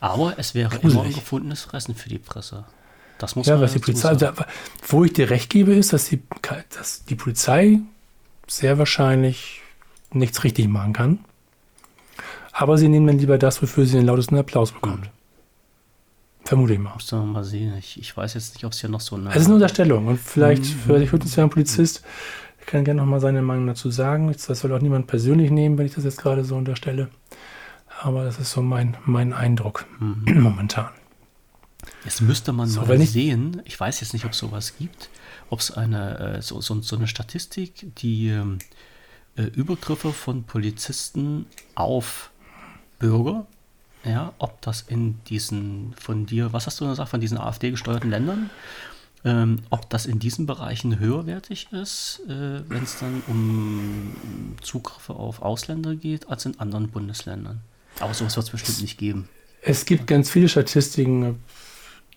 Aber 0.00 0.34
es 0.38 0.54
wäre 0.54 0.70
Gruselig. 0.70 0.94
immer 0.94 1.02
ein 1.04 1.12
gefundenes 1.12 1.62
Fressen 1.62 1.94
für 1.94 2.08
die 2.08 2.18
Presse. 2.18 2.64
Das 3.18 3.36
muss 3.36 3.46
ja, 3.46 3.54
man 3.54 3.64
was 3.64 3.72
die 3.72 3.80
Polizei, 3.80 4.14
da, 4.14 4.32
wo 4.86 5.04
ich 5.04 5.12
dir 5.12 5.28
recht 5.28 5.50
gebe, 5.50 5.74
ist, 5.74 5.92
dass 5.92 6.06
die, 6.06 6.22
dass 6.74 7.04
die 7.04 7.16
Polizei 7.16 7.80
sehr 8.46 8.78
wahrscheinlich 8.78 9.60
nichts 10.10 10.42
richtig 10.42 10.68
machen 10.68 10.94
kann. 10.94 11.18
Aber 12.52 12.78
sie 12.78 12.88
nehmen 12.88 13.06
dann 13.06 13.18
lieber 13.18 13.36
das, 13.36 13.60
wofür 13.60 13.84
sie 13.84 13.98
den 13.98 14.06
lautesten 14.06 14.38
Applaus 14.38 14.72
bekommt. 14.72 15.02
Mhm. 15.02 15.17
Vermute 16.48 16.72
ich 16.72 16.78
mal. 16.78 16.94
Muss 16.94 17.12
man 17.12 17.30
mal 17.30 17.44
sehen. 17.44 17.74
Ich, 17.78 18.00
ich 18.00 18.16
weiß 18.16 18.32
jetzt 18.32 18.54
nicht, 18.54 18.64
ob 18.64 18.72
es 18.72 18.80
hier 18.80 18.88
noch 18.88 19.02
so 19.02 19.16
eine. 19.16 19.28
Es 19.28 19.36
ist 19.36 19.46
eine 19.48 19.56
Unterstellung. 19.56 20.06
Und 20.06 20.18
vielleicht, 20.18 20.62
mhm. 20.62 20.80
vielleicht 20.86 21.12
hört 21.12 21.22
uns 21.22 21.36
ja 21.36 21.44
ein 21.44 21.50
Polizist, 21.50 22.02
kann 22.64 22.84
gerne 22.84 23.02
noch 23.02 23.06
mal 23.06 23.20
seine 23.20 23.42
Meinung 23.42 23.66
dazu 23.66 23.90
sagen. 23.90 24.32
Das 24.32 24.46
soll 24.58 24.72
auch 24.72 24.80
niemand 24.80 25.08
persönlich 25.08 25.50
nehmen, 25.50 25.76
wenn 25.76 25.84
ich 25.84 25.92
das 25.92 26.04
jetzt 26.04 26.16
gerade 26.16 26.46
so 26.46 26.56
unterstelle. 26.56 27.10
Aber 28.00 28.24
das 28.24 28.38
ist 28.38 28.50
so 28.50 28.62
mein, 28.62 28.96
mein 29.04 29.34
Eindruck 29.34 29.84
mhm. 30.00 30.40
momentan. 30.40 30.88
Jetzt 32.06 32.22
müsste 32.22 32.54
man 32.54 32.66
so, 32.66 32.80
mal 32.80 32.98
sehen, 32.98 33.60
ich 33.66 33.78
weiß 33.78 34.00
jetzt 34.00 34.14
nicht, 34.14 34.24
ob 34.24 34.32
es 34.32 34.38
sowas 34.38 34.78
gibt, 34.78 35.10
ob 35.50 35.60
es 35.60 35.70
eine, 35.70 36.36
äh, 36.38 36.40
so, 36.40 36.62
so, 36.62 36.80
so, 36.80 36.96
eine 36.96 37.08
Statistik, 37.08 37.94
die 37.96 38.28
ähm, 38.28 38.58
äh, 39.36 39.42
Übergriffe 39.42 40.14
von 40.14 40.44
Polizisten 40.44 41.44
auf 41.74 42.30
Bürger 42.98 43.46
ja, 44.08 44.32
ob 44.38 44.60
das 44.62 44.82
in 44.82 45.22
diesen 45.24 45.94
von 45.98 46.26
dir, 46.26 46.52
was 46.52 46.66
hast 46.66 46.80
du 46.80 46.88
gesagt, 46.88 47.10
von 47.10 47.20
diesen 47.20 47.38
AfD-gesteuerten 47.38 48.10
Ländern, 48.10 48.50
ähm, 49.24 49.60
ob 49.70 49.90
das 49.90 50.06
in 50.06 50.18
diesen 50.18 50.46
Bereichen 50.46 50.98
höherwertig 50.98 51.68
ist, 51.72 52.20
äh, 52.28 52.60
wenn 52.68 52.82
es 52.82 52.98
dann 52.98 53.22
um 53.26 54.14
Zugriffe 54.62 55.14
auf 55.14 55.42
Ausländer 55.42 55.96
geht, 55.96 56.28
als 56.28 56.46
in 56.46 56.58
anderen 56.60 56.88
Bundesländern. 56.88 57.60
Aber 58.00 58.14
sowas 58.14 58.36
wird 58.36 58.46
es 58.46 58.52
bestimmt 58.52 58.80
nicht 58.82 58.98
geben. 58.98 59.28
Es 59.60 59.84
gibt 59.84 60.06
ganz 60.06 60.30
viele 60.30 60.48
Statistiken 60.48 61.42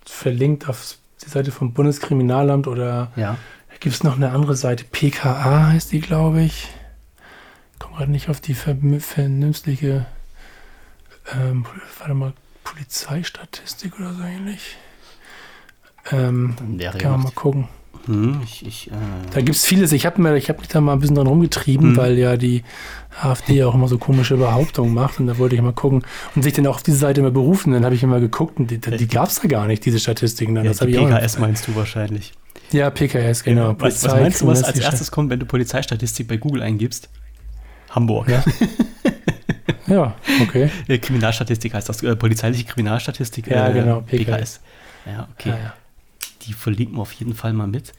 verlinkt 0.06 0.70
auf 0.70 0.98
die 1.24 1.30
Seite 1.30 1.52
vom 1.52 1.74
Bundeskriminalamt 1.74 2.68
oder 2.68 3.12
ja. 3.16 3.38
gibt 3.80 3.96
es 3.96 4.04
noch 4.04 4.16
eine 4.16 4.32
andere 4.32 4.56
Seite, 4.56 4.84
PKA 4.84 5.68
heißt 5.70 5.92
die, 5.92 6.02
glaube 6.02 6.44
ich. 6.44 6.70
Ich 7.74 7.80
komme 7.80 7.98
gerade 7.98 8.12
nicht 8.12 8.30
auf 8.30 8.40
die 8.40 8.54
vernünftige 8.54 10.06
ähm, 11.36 11.66
warte 12.00 12.14
mal, 12.14 12.34
Polizeistatistik 12.64 14.00
oder 14.00 14.14
so 14.14 14.24
ähnlich. 14.24 14.78
Ähm, 16.12 16.56
kann 16.98 17.12
man 17.12 17.24
mal 17.24 17.32
gucken. 17.32 17.68
Hm, 18.06 18.42
ich, 18.44 18.66
ich, 18.66 18.88
äh, 18.88 18.94
da 19.32 19.42
gibt 19.42 19.56
es 19.56 19.66
vieles. 19.66 19.92
Ich 19.92 20.06
habe 20.06 20.24
hab 20.24 20.60
mich 20.60 20.68
da 20.68 20.82
mal 20.82 20.94
ein 20.94 21.00
bisschen 21.00 21.16
dran 21.16 21.28
rumgetrieben, 21.28 21.90
hm. 21.90 21.98
weil 21.98 22.18
ja 22.18 22.36
die 22.36 22.64
AfD 23.22 23.64
auch 23.64 23.76
immer 23.76 23.88
so 23.88 23.98
komische 23.98 24.38
Behauptungen 24.38 24.94
macht. 24.94 25.20
Und 25.20 25.28
da 25.28 25.38
wollte 25.38 25.56
ich 25.56 25.62
mal 25.62 25.74
gucken 25.74 26.04
und 26.36 26.42
sich 26.42 26.54
dann 26.54 26.66
auch 26.68 26.76
auf 26.76 26.84
diese 26.84 26.98
Seite 26.98 27.22
immer 27.22 27.32
berufen. 27.32 27.74
Dann 27.74 27.86
habe 27.86 27.94
ich 27.94 28.02
immer 28.02 28.20
geguckt 28.20 28.60
und 28.60 28.72
die, 28.72 28.80
die 28.80 29.08
gab 29.08 29.30
es 29.30 29.40
da 29.40 29.48
gar 29.48 29.68
nicht, 29.68 29.86
diese 29.86 30.00
Statistiken. 30.00 30.56
Dann. 30.56 30.66
Ja, 30.66 30.72
das 30.72 30.80
die 30.80 30.94
PKS 30.94 31.38
meinst 31.38 31.68
du 31.68 31.76
wahrscheinlich. 31.76 32.34
Ja, 32.72 32.90
PKS, 32.90 33.44
genau. 33.44 33.70
Ja, 33.70 33.76
was, 33.80 34.04
was, 34.04 34.14
meinst 34.14 34.42
du, 34.42 34.48
was 34.48 34.64
als 34.64 34.80
erstes 34.80 35.12
kommt, 35.12 35.30
wenn 35.30 35.40
du 35.40 35.46
Polizeistatistik 35.46 36.28
bei 36.28 36.38
Google 36.38 36.64
eingibst? 36.64 37.10
Hamburg. 37.90 38.30
Ja. 38.30 38.44
Ja, 39.92 40.16
okay. 40.42 40.70
Kriminalstatistik 40.88 41.74
heißt 41.74 41.90
das, 41.90 42.02
äh, 42.02 42.16
polizeiliche 42.16 42.64
Kriminalstatistik. 42.64 43.48
Ja, 43.48 43.68
äh, 43.68 43.74
genau, 43.74 44.02
PKS. 44.02 44.26
PKS. 44.26 44.62
Ja, 45.06 45.28
okay. 45.34 45.50
Ja, 45.50 45.58
ja. 45.58 45.74
Die 46.44 46.54
verlinken 46.54 46.96
wir 46.96 47.02
auf 47.02 47.12
jeden 47.14 47.36
Fall 47.36 47.54
mal 47.54 47.68
mit. 47.68 47.94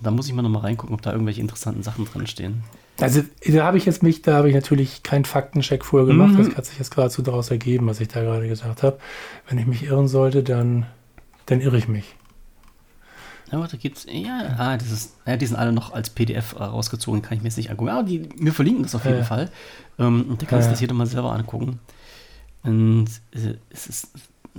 Da 0.00 0.10
muss 0.10 0.28
ich 0.28 0.34
mal 0.34 0.42
nochmal 0.42 0.62
reingucken, 0.62 0.94
ob 0.94 1.02
da 1.02 1.12
irgendwelche 1.12 1.40
interessanten 1.40 1.82
Sachen 1.82 2.04
drin 2.04 2.26
stehen. 2.26 2.62
Also 3.00 3.22
da 3.46 3.64
habe 3.64 3.78
ich 3.78 3.86
jetzt 3.86 4.02
mich, 4.02 4.22
da 4.22 4.34
habe 4.34 4.48
ich 4.48 4.54
natürlich 4.54 5.02
keinen 5.02 5.24
Faktencheck 5.24 5.84
vorher 5.84 6.06
gemacht. 6.06 6.34
Mhm. 6.34 6.48
Das 6.48 6.56
hat 6.56 6.66
sich 6.66 6.78
jetzt 6.78 6.90
gerade 6.90 7.10
so 7.10 7.22
daraus 7.22 7.50
ergeben, 7.50 7.86
was 7.86 8.00
ich 8.00 8.08
da 8.08 8.20
gerade 8.20 8.46
gesagt 8.46 8.82
habe. 8.82 8.98
Wenn 9.48 9.58
ich 9.58 9.66
mich 9.66 9.84
irren 9.84 10.08
sollte, 10.08 10.42
dann, 10.42 10.86
dann 11.46 11.60
irre 11.60 11.78
ich 11.78 11.88
mich. 11.88 12.14
Ja, 13.50 13.66
da 13.66 13.76
gibt's, 13.76 14.06
ja, 14.10 14.54
ah, 14.58 14.76
das 14.76 14.90
ist, 14.90 15.16
ja, 15.26 15.36
die 15.36 15.46
sind 15.46 15.56
alle 15.56 15.72
noch 15.72 15.92
als 15.92 16.10
PDF 16.10 16.58
rausgezogen, 16.58 17.22
kann 17.22 17.36
ich 17.36 17.42
mir 17.42 17.48
jetzt 17.48 17.56
nicht 17.56 17.70
angucken. 17.70 17.90
Aber 17.90 18.02
die, 18.02 18.28
wir 18.36 18.52
verlinken 18.52 18.82
das 18.82 18.94
auf 18.94 19.04
jeden 19.04 19.18
ja. 19.18 19.24
Fall. 19.24 19.50
Ähm, 19.98 20.26
und 20.28 20.42
da 20.42 20.46
kannst 20.46 20.66
du 20.66 20.68
ja. 20.68 20.72
das 20.72 20.80
jeder 20.80 20.94
mal 20.94 21.06
selber 21.06 21.32
angucken. 21.32 21.78
Und 22.62 23.08
äh, 23.32 23.54
es 23.70 23.86
ist 23.86 24.10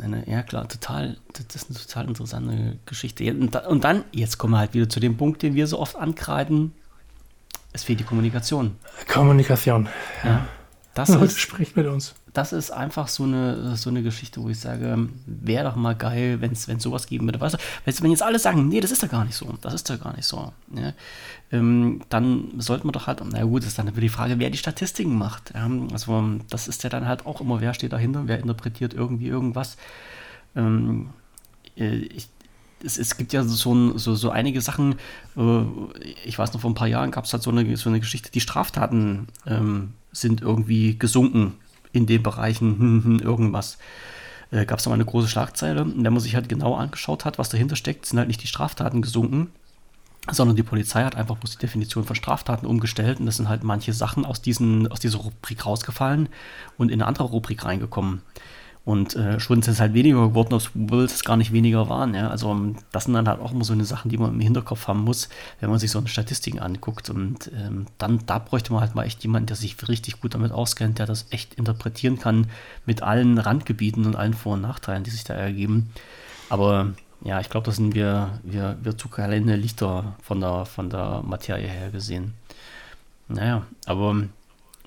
eine, 0.01 0.27
ja 0.29 0.41
klar, 0.41 0.67
total, 0.67 1.17
das 1.33 1.55
ist 1.55 1.69
eine 1.69 1.79
total 1.79 2.07
interessante 2.07 2.77
Geschichte. 2.85 3.31
Und 3.33 3.83
dann, 3.83 4.03
jetzt 4.11 4.37
kommen 4.37 4.53
wir 4.53 4.59
halt 4.59 4.73
wieder 4.73 4.89
zu 4.89 4.99
dem 4.99 5.17
Punkt, 5.17 5.43
den 5.43 5.55
wir 5.55 5.67
so 5.67 5.79
oft 5.79 5.95
ankreiden. 5.95 6.73
Es 7.73 7.83
fehlt 7.83 7.99
die 7.99 8.03
Kommunikation. 8.03 8.75
Kommunikation. 9.07 9.87
Ja. 10.23 10.47
Das 10.99 11.09
ist, 11.21 11.39
spricht 11.39 11.77
mit 11.77 11.87
uns. 11.87 12.13
Das 12.33 12.51
ist 12.51 12.71
einfach 12.71 13.07
so 13.07 13.23
eine, 13.23 13.75
so 13.77 13.89
eine 13.89 14.03
Geschichte, 14.03 14.41
wo 14.43 14.49
ich 14.49 14.59
sage, 14.59 15.07
wäre 15.25 15.63
doch 15.63 15.75
mal 15.75 15.95
geil, 15.95 16.41
wenn 16.41 16.51
es 16.51 16.65
sowas 16.79 17.07
geben 17.07 17.25
würde. 17.25 17.39
Weißt 17.39 17.55
du, 17.55 18.03
wenn 18.03 18.11
jetzt 18.11 18.21
alle 18.21 18.37
sagen, 18.37 18.67
nee, 18.67 18.81
das 18.81 18.91
ist 18.91 19.01
ja 19.01 19.07
gar 19.07 19.23
nicht 19.23 19.35
so, 19.35 19.53
das 19.61 19.73
ist 19.73 19.87
ja 19.87 19.95
gar 19.95 20.15
nicht 20.15 20.25
so, 20.25 20.51
ja, 20.75 20.93
ähm, 21.51 22.01
dann 22.09 22.51
sollten 22.57 22.87
wir 22.87 22.91
doch 22.91 23.07
halt, 23.07 23.21
na 23.31 23.43
gut, 23.43 23.63
das 23.63 23.69
ist 23.69 23.79
dann 23.79 23.87
wieder 23.87 24.01
die 24.01 24.09
Frage, 24.09 24.39
wer 24.39 24.49
die 24.49 24.57
Statistiken 24.57 25.17
macht. 25.17 25.53
Ja, 25.55 25.69
also 25.91 26.39
das 26.49 26.67
ist 26.67 26.83
ja 26.83 26.89
dann 26.89 27.07
halt 27.07 27.25
auch 27.25 27.39
immer, 27.39 27.61
wer 27.61 27.73
steht 27.73 27.93
dahinter, 27.93 28.23
wer 28.25 28.39
interpretiert 28.39 28.93
irgendwie 28.93 29.27
irgendwas. 29.27 29.77
Ähm, 30.55 31.09
äh, 31.77 31.95
ich, 31.95 32.27
es, 32.83 32.97
es, 32.97 33.17
gibt 33.17 33.33
ja 33.33 33.43
so, 33.43 33.97
so, 33.97 34.15
so 34.15 34.29
einige 34.29 34.61
Sachen, 34.61 34.95
äh, 35.37 35.61
ich 36.25 36.37
weiß 36.37 36.53
noch, 36.53 36.61
vor 36.61 36.69
ein 36.69 36.75
paar 36.75 36.87
Jahren 36.87 37.11
gab 37.11 37.25
es 37.25 37.33
halt 37.33 37.43
so 37.43 37.51
eine, 37.51 37.77
so 37.77 37.89
eine 37.89 37.99
Geschichte, 37.99 38.31
die 38.31 38.41
Straftaten 38.41 39.27
ähm, 39.45 39.93
sind 40.11 40.41
irgendwie 40.41 40.97
gesunken 40.97 41.55
in 41.91 42.05
den 42.05 42.23
Bereichen 42.23 42.79
hm, 42.79 43.03
hm, 43.03 43.19
irgendwas. 43.19 43.77
Äh, 44.51 44.65
Gab 44.65 44.79
es 44.79 44.83
da 44.83 44.89
mal 44.89 44.95
eine 44.95 45.05
große 45.05 45.27
Schlagzeile, 45.27 45.81
in 45.81 46.03
der 46.03 46.11
man 46.11 46.21
sich 46.21 46.35
halt 46.35 46.49
genau 46.49 46.75
angeschaut 46.75 47.25
hat, 47.25 47.37
was 47.37 47.49
dahinter 47.49 47.75
steckt, 47.75 48.05
sind 48.05 48.19
halt 48.19 48.27
nicht 48.27 48.43
die 48.43 48.47
Straftaten 48.47 49.01
gesunken, 49.01 49.51
sondern 50.31 50.55
die 50.55 50.63
Polizei 50.63 51.03
hat 51.03 51.15
einfach 51.15 51.37
bloß 51.37 51.51
die 51.51 51.59
Definition 51.59 52.03
von 52.03 52.15
Straftaten 52.15 52.65
umgestellt 52.65 53.19
und 53.19 53.25
das 53.25 53.37
sind 53.37 53.49
halt 53.49 53.63
manche 53.63 53.93
Sachen 53.93 54.25
aus, 54.25 54.41
diesen, 54.41 54.87
aus 54.87 54.99
dieser 54.99 55.19
Rubrik 55.19 55.65
rausgefallen 55.65 56.29
und 56.77 56.89
in 56.89 57.01
eine 57.01 57.07
andere 57.07 57.27
Rubrik 57.27 57.65
reingekommen. 57.65 58.21
Und 58.89 59.15
äh, 59.15 59.39
schon 59.39 59.61
sind 59.61 59.73
es 59.73 59.79
halt 59.79 59.93
weniger 59.93 60.29
geworden, 60.29 60.55
obwohl 60.55 61.03
es 61.03 61.23
gar 61.23 61.37
nicht 61.37 61.53
weniger 61.53 61.89
waren. 61.89 62.15
Ja? 62.15 62.31
Also 62.31 62.49
ähm, 62.49 62.75
das 62.91 63.03
sind 63.03 63.13
dann 63.13 63.27
halt 63.27 63.39
auch 63.39 63.51
immer 63.51 63.63
so 63.63 63.73
eine 63.73 63.85
Sachen, 63.85 64.09
die 64.09 64.17
man 64.17 64.33
im 64.33 64.39
Hinterkopf 64.39 64.87
haben 64.87 65.03
muss, 65.03 65.29
wenn 65.59 65.69
man 65.69 65.77
sich 65.77 65.91
so 65.91 65.99
eine 65.99 66.07
Statistiken 66.07 66.57
anguckt. 66.57 67.11
Und 67.11 67.51
ähm, 67.55 67.85
dann, 67.99 68.21
da 68.25 68.39
bräuchte 68.39 68.73
man 68.73 68.81
halt 68.81 68.95
mal 68.95 69.03
echt 69.03 69.21
jemanden, 69.21 69.45
der 69.45 69.57
sich 69.57 69.77
richtig 69.87 70.19
gut 70.21 70.33
damit 70.33 70.51
auskennt, 70.51 70.97
der 70.97 71.05
das 71.05 71.27
echt 71.29 71.53
interpretieren 71.53 72.17
kann 72.17 72.47
mit 72.87 73.03
allen 73.03 73.37
Randgebieten 73.37 74.07
und 74.07 74.15
allen 74.15 74.33
Vor- 74.33 74.53
und 74.53 74.61
Nachteilen, 74.61 75.03
die 75.03 75.11
sich 75.11 75.23
da 75.23 75.35
ergeben. 75.35 75.91
Aber 76.49 76.93
ja, 77.23 77.39
ich 77.39 77.51
glaube, 77.51 77.65
da 77.65 77.71
sind 77.71 77.93
wir, 77.93 78.39
wir, 78.41 78.75
wir 78.81 78.97
zu 78.97 79.07
kleine 79.07 79.55
Lichter 79.55 80.15
von 80.23 80.41
der, 80.41 80.65
von 80.65 80.89
der 80.89 81.21
Materie 81.23 81.67
her 81.67 81.91
gesehen. 81.91 82.33
Naja, 83.27 83.67
aber 83.85 84.23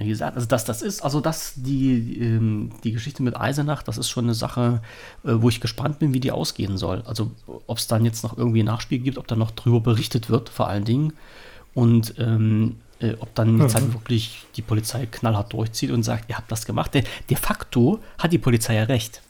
wie 0.05 0.09
gesagt, 0.09 0.36
also 0.36 0.46
das, 0.46 0.64
das 0.64 0.82
ist, 0.82 1.03
also 1.03 1.20
das, 1.20 1.55
die, 1.57 2.18
ähm, 2.18 2.70
die 2.84 2.92
Geschichte 2.92 3.22
mit 3.22 3.38
Eisenach, 3.38 3.82
das 3.82 3.98
ist 3.98 4.09
schon 4.09 4.24
eine 4.24 4.34
Sache, 4.34 4.82
äh, 5.24 5.32
wo 5.34 5.48
ich 5.48 5.61
gespannt 5.61 5.98
bin, 5.98 6.14
wie 6.14 6.20
die 6.20 6.32
ausgehen 6.32 6.78
soll. 6.78 7.03
Also 7.07 7.30
ob 7.66 7.78
es 7.78 7.86
dann 7.86 8.05
jetzt 8.05 8.22
noch 8.22 8.36
irgendwie 8.36 8.62
ein 8.62 8.66
Nachspiel 8.66 8.98
gibt, 8.98 9.18
ob 9.18 9.26
da 9.26 9.36
noch 9.36 9.50
drüber 9.50 9.80
berichtet 9.80 10.30
wird, 10.30 10.48
vor 10.48 10.68
allen 10.68 10.84
Dingen. 10.84 11.12
Und 11.74 12.14
ähm, 12.18 12.76
äh, 13.00 13.14
ob 13.18 13.34
dann 13.34 13.59
jetzt 13.59 13.74
halt 13.74 13.92
wirklich 13.92 14.44
die 14.57 14.62
Polizei 14.62 15.07
knallhart 15.07 15.53
durchzieht 15.53 15.90
und 15.90 16.03
sagt, 16.03 16.30
ihr 16.30 16.36
habt 16.36 16.50
das 16.53 16.64
gemacht. 16.64 16.94
De, 16.94 17.05
de 17.28 17.36
facto 17.36 18.00
hat 18.18 18.32
die 18.32 18.38
Polizei 18.38 18.74
ja 18.74 18.84
recht. 18.84 19.22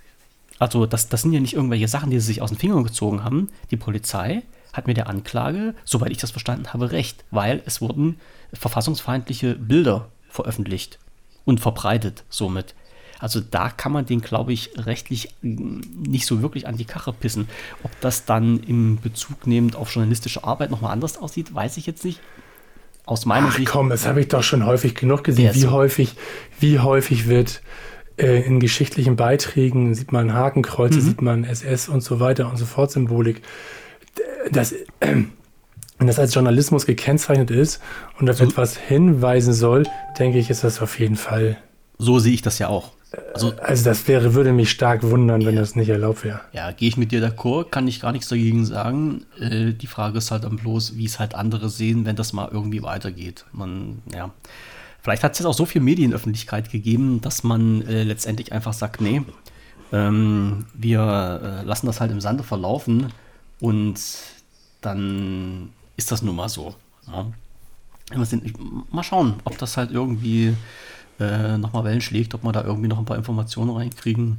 Also 0.59 0.87
das, 0.87 1.09
das 1.09 1.23
sind 1.23 1.33
ja 1.33 1.41
nicht 1.41 1.55
irgendwelche 1.55 1.89
Sachen, 1.89 2.11
die 2.11 2.21
sie 2.21 2.27
sich 2.27 2.43
aus 2.43 2.51
den 2.51 2.59
Fingern 2.59 2.85
gezogen 2.85 3.25
haben. 3.25 3.49
Die 3.71 3.77
Polizei 3.77 4.43
hat 4.73 4.87
mit 4.87 4.97
der 4.97 5.09
Anklage, 5.09 5.75
soweit 5.85 6.13
ich 6.13 6.19
das 6.19 6.31
verstanden 6.31 6.73
habe, 6.73 6.93
recht, 6.93 7.25
weil 7.31 7.63
es 7.67 7.81
wurden 7.81 8.19
verfassungsfeindliche 8.53 9.55
Bilder 9.55 10.09
veröffentlicht 10.33 10.99
und 11.45 11.61
verbreitet 11.61 12.25
somit. 12.29 12.75
Also 13.21 13.41
da 13.41 13.71
kann 13.71 13.93
man 13.93 14.05
den, 14.05 14.21
glaube 14.21 14.53
ich, 14.53 14.71
rechtlich 14.77 15.29
nicht 15.43 16.27
so 16.27 16.43
wirklich 16.43 16.67
an 16.67 16.77
die 16.77 16.85
Kache 16.85 17.13
pissen. 17.13 17.49
Ob 17.85 17.93
das 18.01 18.25
dann 18.25 18.61
im 18.65 18.99
Bezug 19.01 19.47
nehmend 19.47 19.77
auf 19.77 19.95
journalistische 19.95 20.43
Arbeit 20.43 20.73
nochmal 20.73 20.93
anders 20.93 21.19
aussieht, 21.19 21.55
weiß 21.55 21.77
ich 21.77 21.87
jetzt 21.87 22.05
nicht. 22.05 22.21
Aus 23.05 23.25
meiner 23.25 23.49
Ach, 23.49 23.57
Sicht. 23.57 23.69
Komm, 23.69 23.91
das 23.91 24.07
habe 24.07 24.21
ich 24.21 24.29
doch 24.29 24.43
schon 24.43 24.67
häufig 24.67 24.95
genug 24.95 25.23
gesehen. 25.23 25.55
Wie 25.55 25.61
so 25.61 25.71
häufig, 25.71 26.17
wie 26.59 26.81
häufig 26.81 27.29
wird 27.29 27.63
äh, 28.17 28.43
in 28.43 28.59
geschichtlichen 28.59 29.17
Beiträgen 29.17 29.95
sieht 29.95 30.13
man 30.13 30.33
Hakenkreuze, 30.33 30.97
mhm. 30.97 31.03
sieht 31.03 31.23
man 31.23 31.45
SS 31.45 31.89
und 31.89 32.01
so 32.01 32.21
weiter 32.21 32.49
und 32.49 32.57
so 32.57 32.67
fort 32.67 32.91
Symbolik. 32.91 33.43
Das, 34.51 34.73
äh, 34.73 35.25
wenn 36.03 36.09
das 36.09 36.19
als 36.19 36.35
Journalismus 36.35 36.85
gekennzeichnet 36.85 37.53
ist 37.53 37.81
und 38.19 38.29
auf 38.29 38.39
so, 38.39 38.45
etwas 38.45 38.77
hinweisen 38.77 39.53
soll, 39.53 39.85
denke 40.19 40.37
ich, 40.37 40.51
ist 40.51 40.65
das 40.65 40.83
auf 40.83 40.99
jeden 40.99 41.15
Fall. 41.15 41.59
So 41.97 42.19
sehe 42.19 42.35
ich 42.35 42.43
das 42.43 42.59
ja 42.59 42.67
auch. 42.67 42.91
Also, 43.33 43.53
also 43.63 43.85
das 43.85 44.09
wäre, 44.09 44.35
würde 44.35 44.53
mich 44.53 44.73
stark 44.73 45.05
wundern, 45.05 45.47
wenn 45.47 45.55
das 45.55 45.77
nicht 45.77 45.91
erlaubt 45.91 46.25
wäre. 46.25 46.41
Ja, 46.53 46.73
gehe 46.73 46.89
ich 46.89 46.97
mit 46.97 47.13
dir 47.13 47.25
d'accord, 47.25 47.71
kann 47.71 47.87
ich 47.87 48.01
gar 48.01 48.11
nichts 48.11 48.27
dagegen 48.27 48.67
sagen. 48.67 49.27
Äh, 49.39 49.75
die 49.75 49.87
Frage 49.87 50.19
ist 50.19 50.33
halt 50.33 50.43
dann 50.43 50.57
bloß, 50.57 50.97
wie 50.97 51.05
es 51.05 51.21
halt 51.21 51.37
andere 51.37 51.69
sehen, 51.69 52.05
wenn 52.05 52.17
das 52.17 52.33
mal 52.33 52.49
irgendwie 52.51 52.83
weitergeht. 52.83 53.45
Man, 53.53 54.03
ja. 54.13 54.33
Vielleicht 55.03 55.23
hat 55.23 55.35
es 55.35 55.39
jetzt 55.39 55.47
auch 55.47 55.55
so 55.55 55.67
viel 55.67 55.83
Medienöffentlichkeit 55.83 56.73
gegeben, 56.73 57.21
dass 57.21 57.45
man 57.45 57.87
äh, 57.87 58.03
letztendlich 58.03 58.51
einfach 58.51 58.73
sagt, 58.73 59.01
nee, 59.01 59.23
ähm, 59.93 60.65
wir 60.75 61.63
äh, 61.63 61.65
lassen 61.65 61.87
das 61.87 62.01
halt 62.01 62.11
im 62.11 62.21
Sande 62.21 62.43
verlaufen 62.43 63.13
und 63.61 64.01
dann 64.81 65.71
ist 66.03 66.11
das 66.11 66.23
nun 66.23 66.35
mal 66.35 66.49
so. 66.49 66.75
Ja. 67.07 67.27
Mal 68.91 69.05
schauen, 69.05 69.37
ob 69.45 69.57
das 69.59 69.77
halt 69.77 69.93
irgendwie 69.93 70.55
äh, 71.21 71.57
nochmal 71.57 71.85
Wellen 71.85 72.01
schlägt, 72.01 72.35
ob 72.35 72.43
wir 72.43 72.53
da 72.53 72.65
irgendwie 72.65 72.89
noch 72.89 72.99
ein 72.99 73.05
paar 73.05 73.17
Informationen 73.17 73.71
reinkriegen. 73.71 74.39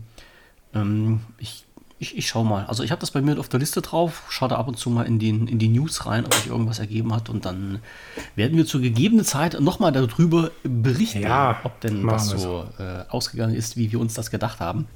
Ähm, 0.76 1.22
ich, 1.38 1.64
ich, 1.99 2.18
ich 2.18 2.28
schau 2.28 2.43
mal. 2.43 2.66
Also 2.66 2.84
ich 2.84 2.91
habe 2.91 2.99
das 2.99 3.11
bei 3.11 3.22
mir 3.22 3.39
auf 3.39 3.47
der 3.47 3.61
Liste 3.61 3.82
drauf, 3.82 4.24
schaue 4.30 4.49
da 4.49 4.57
ab 4.57 4.68
und 4.68 4.78
zu 4.78 4.89
mal 4.89 5.03
in, 5.03 5.20
den, 5.20 5.47
in 5.47 5.57
die 5.57 5.70
News 5.70 6.05
rein, 6.05 6.26
ob 6.26 6.34
sich 6.34 6.47
irgendwas 6.47 6.80
ergeben 6.80 7.16
hat 7.16 7.30
und 7.30 7.45
dann 7.45 7.80
werden 8.36 8.57
wir 8.57 8.66
zu 8.66 8.82
gegebener 8.82 9.24
Zeit 9.24 9.59
nochmal 9.59 9.93
darüber 9.93 10.51
berichten, 10.64 11.22
ja, 11.22 11.61
ob 11.64 11.80
denn 11.80 12.05
das 12.05 12.28
so 12.28 12.68
äh, 12.78 13.05
ausgegangen 13.09 13.55
ist, 13.55 13.78
wie 13.78 13.91
wir 13.91 14.01
uns 14.01 14.14
das 14.14 14.30
gedacht 14.30 14.59
haben. 14.59 14.88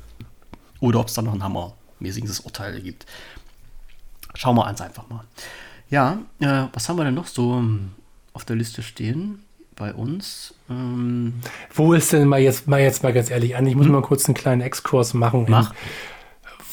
Oder 0.81 0.99
ob 0.99 1.07
es 1.07 1.13
da 1.13 1.21
noch 1.21 1.33
ein 1.33 1.43
hammermäßiges 1.43 2.41
Urteil 2.41 2.81
gibt. 2.81 3.05
Schauen 4.35 4.55
wir 4.57 4.67
uns 4.67 4.81
einfach 4.81 5.07
mal. 5.09 5.23
Ja, 5.89 6.19
äh, 6.39 6.65
was 6.73 6.89
haben 6.89 6.97
wir 6.97 7.05
denn 7.05 7.13
noch 7.13 7.27
so 7.27 7.55
ähm, 7.55 7.91
auf 8.33 8.45
der 8.45 8.55
Liste 8.55 8.81
stehen 8.83 9.39
bei 9.75 9.93
uns? 9.93 10.53
Ähm 10.69 11.35
Wo 11.73 11.93
ist 11.93 12.11
denn 12.13 12.27
mal 12.27 12.39
jetzt 12.39 12.67
mal 12.67 12.81
jetzt 12.81 13.03
mal 13.03 13.13
ganz 13.13 13.29
ehrlich 13.29 13.55
an? 13.55 13.65
Ich 13.65 13.75
muss 13.75 13.85
hm? 13.85 13.93
mal 13.93 14.01
kurz 14.01 14.25
einen 14.25 14.35
kleinen 14.35 14.61
Exkurs 14.61 15.13
machen. 15.13 15.45
Mach. 15.47 15.73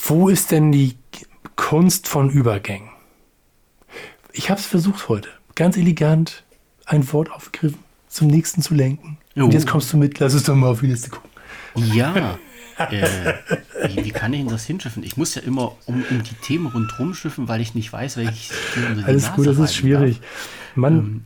Wo 0.06 0.28
ist 0.28 0.50
denn 0.50 0.72
die 0.72 0.96
Kunst 1.56 2.08
von 2.08 2.28
Übergängen? 2.28 2.90
Ich 4.32 4.50
habe 4.50 4.58
es 4.58 4.66
versucht 4.66 5.08
heute, 5.08 5.28
ganz 5.54 5.76
elegant 5.76 6.42
ein 6.86 7.10
Wort 7.12 7.30
aufgegriffen, 7.30 7.78
zum 8.08 8.26
nächsten 8.26 8.62
zu 8.62 8.74
lenken. 8.74 9.18
Oh. 9.36 9.44
Und 9.44 9.54
jetzt 9.54 9.68
kommst 9.68 9.92
du 9.92 9.96
mit, 9.96 10.18
lass 10.18 10.34
es 10.34 10.42
doch 10.42 10.54
mal 10.54 10.70
auf 10.70 10.80
die 10.80 10.88
Liste 10.88 11.10
gucken. 11.10 11.30
Ja, 11.76 12.12
äh, 12.78 13.34
wie, 13.88 14.04
wie, 14.04 14.10
kann 14.10 14.32
ich 14.32 14.40
denn 14.40 14.48
das 14.48 14.64
hinschiffen? 14.64 15.02
Ich 15.02 15.16
muss 15.16 15.34
ja 15.34 15.42
immer 15.42 15.76
um, 15.86 16.04
um 16.10 16.22
die 16.22 16.34
Themen 16.42 16.66
rundherum 16.66 17.14
schiffen, 17.14 17.48
weil 17.48 17.60
ich 17.60 17.74
nicht 17.74 17.92
weiß, 17.92 18.16
welches 18.16 18.52
Alles 19.04 19.32
gut, 19.32 19.46
das 19.46 19.58
ist 19.58 19.74
schwierig. 19.74 20.20
Darf. 20.20 20.76
Mann, 20.76 20.94
ähm, 20.94 21.24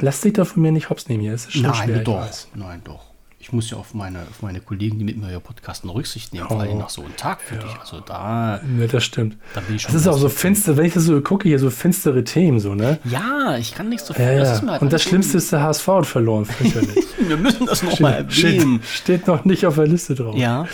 lass 0.00 0.20
dich 0.20 0.34
doch 0.34 0.46
von 0.46 0.62
mir 0.62 0.72
nicht 0.72 0.90
hops 0.90 1.08
nehmen 1.08 1.22
hier. 1.22 1.34
Es 1.34 1.46
ist 1.46 1.54
schon 1.54 1.62
nein, 1.62 1.88
schwer, 1.88 1.98
doch. 2.00 2.28
Nein, 2.54 2.80
doch 2.84 3.05
ich 3.46 3.52
muss 3.52 3.70
ja 3.70 3.76
auf 3.76 3.94
meine, 3.94 4.22
auf 4.28 4.42
meine 4.42 4.58
Kollegen, 4.58 4.98
die 4.98 5.04
mit 5.04 5.18
mir 5.18 5.30
ja 5.30 5.38
podcasten, 5.38 5.88
Rücksicht 5.88 6.32
nehmen, 6.32 6.46
oh. 6.46 6.54
vor 6.54 6.62
allem 6.62 6.78
nach 6.78 6.90
so 6.90 7.02
einem 7.02 7.14
Tag 7.14 7.40
für 7.40 7.54
ja. 7.54 7.62
dich. 7.62 7.78
Also 7.78 8.00
da. 8.00 8.60
Ja, 8.76 8.86
das 8.88 9.04
stimmt. 9.04 9.36
Da 9.54 9.60
bin 9.60 9.76
ich 9.76 9.82
schon 9.82 9.92
das 9.92 10.02
ist 10.02 10.08
auch 10.08 10.18
so 10.18 10.28
finster, 10.28 10.76
wenn 10.76 10.86
ich 10.86 10.94
das 10.94 11.04
so 11.04 11.20
gucke, 11.20 11.48
hier 11.48 11.60
so 11.60 11.70
finstere 11.70 12.24
Themen, 12.24 12.58
so, 12.58 12.74
ne? 12.74 12.98
Ja, 13.04 13.56
ich 13.56 13.72
kann 13.72 13.88
nichts 13.88 14.08
so. 14.08 14.14
Ja, 14.14 14.34
das 14.34 14.62
halt 14.62 14.82
Und 14.82 14.92
das 14.92 15.00
Schlimmste 15.04 15.38
ist, 15.38 15.52
der 15.52 15.62
HSV 15.62 15.86
hat 15.86 16.06
verloren. 16.06 16.48
Wir 17.18 17.36
müssen 17.36 17.66
das 17.66 17.84
nochmal 17.84 18.14
erwähnen. 18.14 18.80
Steht, 18.82 19.20
steht, 19.20 19.26
noch 19.28 19.44
nicht 19.44 19.64
auf 19.64 19.76
der 19.76 19.86
Liste 19.86 20.16
drauf. 20.16 20.36
Ja. 20.36 20.66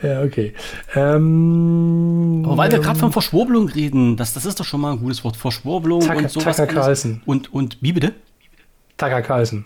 Ja, 0.00 0.22
okay. 0.22 0.54
Ähm, 0.94 2.44
Aber 2.46 2.56
weil 2.58 2.70
wir 2.70 2.78
gerade 2.78 2.98
von 2.98 3.10
Verschwurbelung 3.10 3.68
reden, 3.68 4.16
das, 4.16 4.34
das 4.34 4.44
ist 4.44 4.60
doch 4.60 4.64
schon 4.64 4.80
mal 4.80 4.92
ein 4.92 5.00
gutes 5.00 5.24
Wort. 5.24 5.36
Verschwurbelung 5.36 6.00
Tucker, 6.00 6.16
und 6.16 6.30
sowas. 6.30 6.56
Tucker 6.56 6.72
Carlson. 6.72 7.22
Und, 7.26 7.52
und 7.52 7.78
wie 7.80 7.92
bitte? 7.92 8.14
Tucker 8.96 9.20
Carlson. 9.20 9.64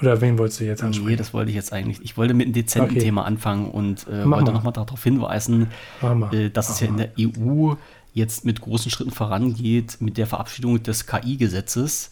Oder 0.00 0.20
wen 0.20 0.38
wolltest 0.38 0.60
du 0.60 0.64
jetzt 0.64 0.82
ansprechen? 0.82 1.08
Nee, 1.08 1.16
das 1.16 1.32
wollte 1.32 1.50
ich 1.50 1.56
jetzt 1.56 1.72
eigentlich. 1.72 2.02
Ich 2.02 2.16
wollte 2.16 2.34
mit 2.34 2.46
einem 2.46 2.52
dezenten 2.52 2.90
okay. 2.90 3.00
Thema 3.00 3.24
anfangen 3.24 3.70
und 3.70 4.06
äh, 4.08 4.28
wollte 4.28 4.52
nochmal 4.52 4.72
darauf 4.72 5.02
hinweisen, 5.02 5.68
äh, 6.32 6.50
dass 6.50 6.68
Mach 6.68 6.74
es 6.74 6.80
ja 6.80 6.88
in 6.88 6.96
der 6.96 7.10
EU 7.18 7.74
jetzt 8.12 8.44
mit 8.44 8.60
großen 8.60 8.90
Schritten 8.90 9.10
vorangeht 9.10 9.98
mit 10.00 10.16
der 10.18 10.26
Verabschiedung 10.26 10.82
des 10.82 11.06
KI-Gesetzes. 11.06 12.10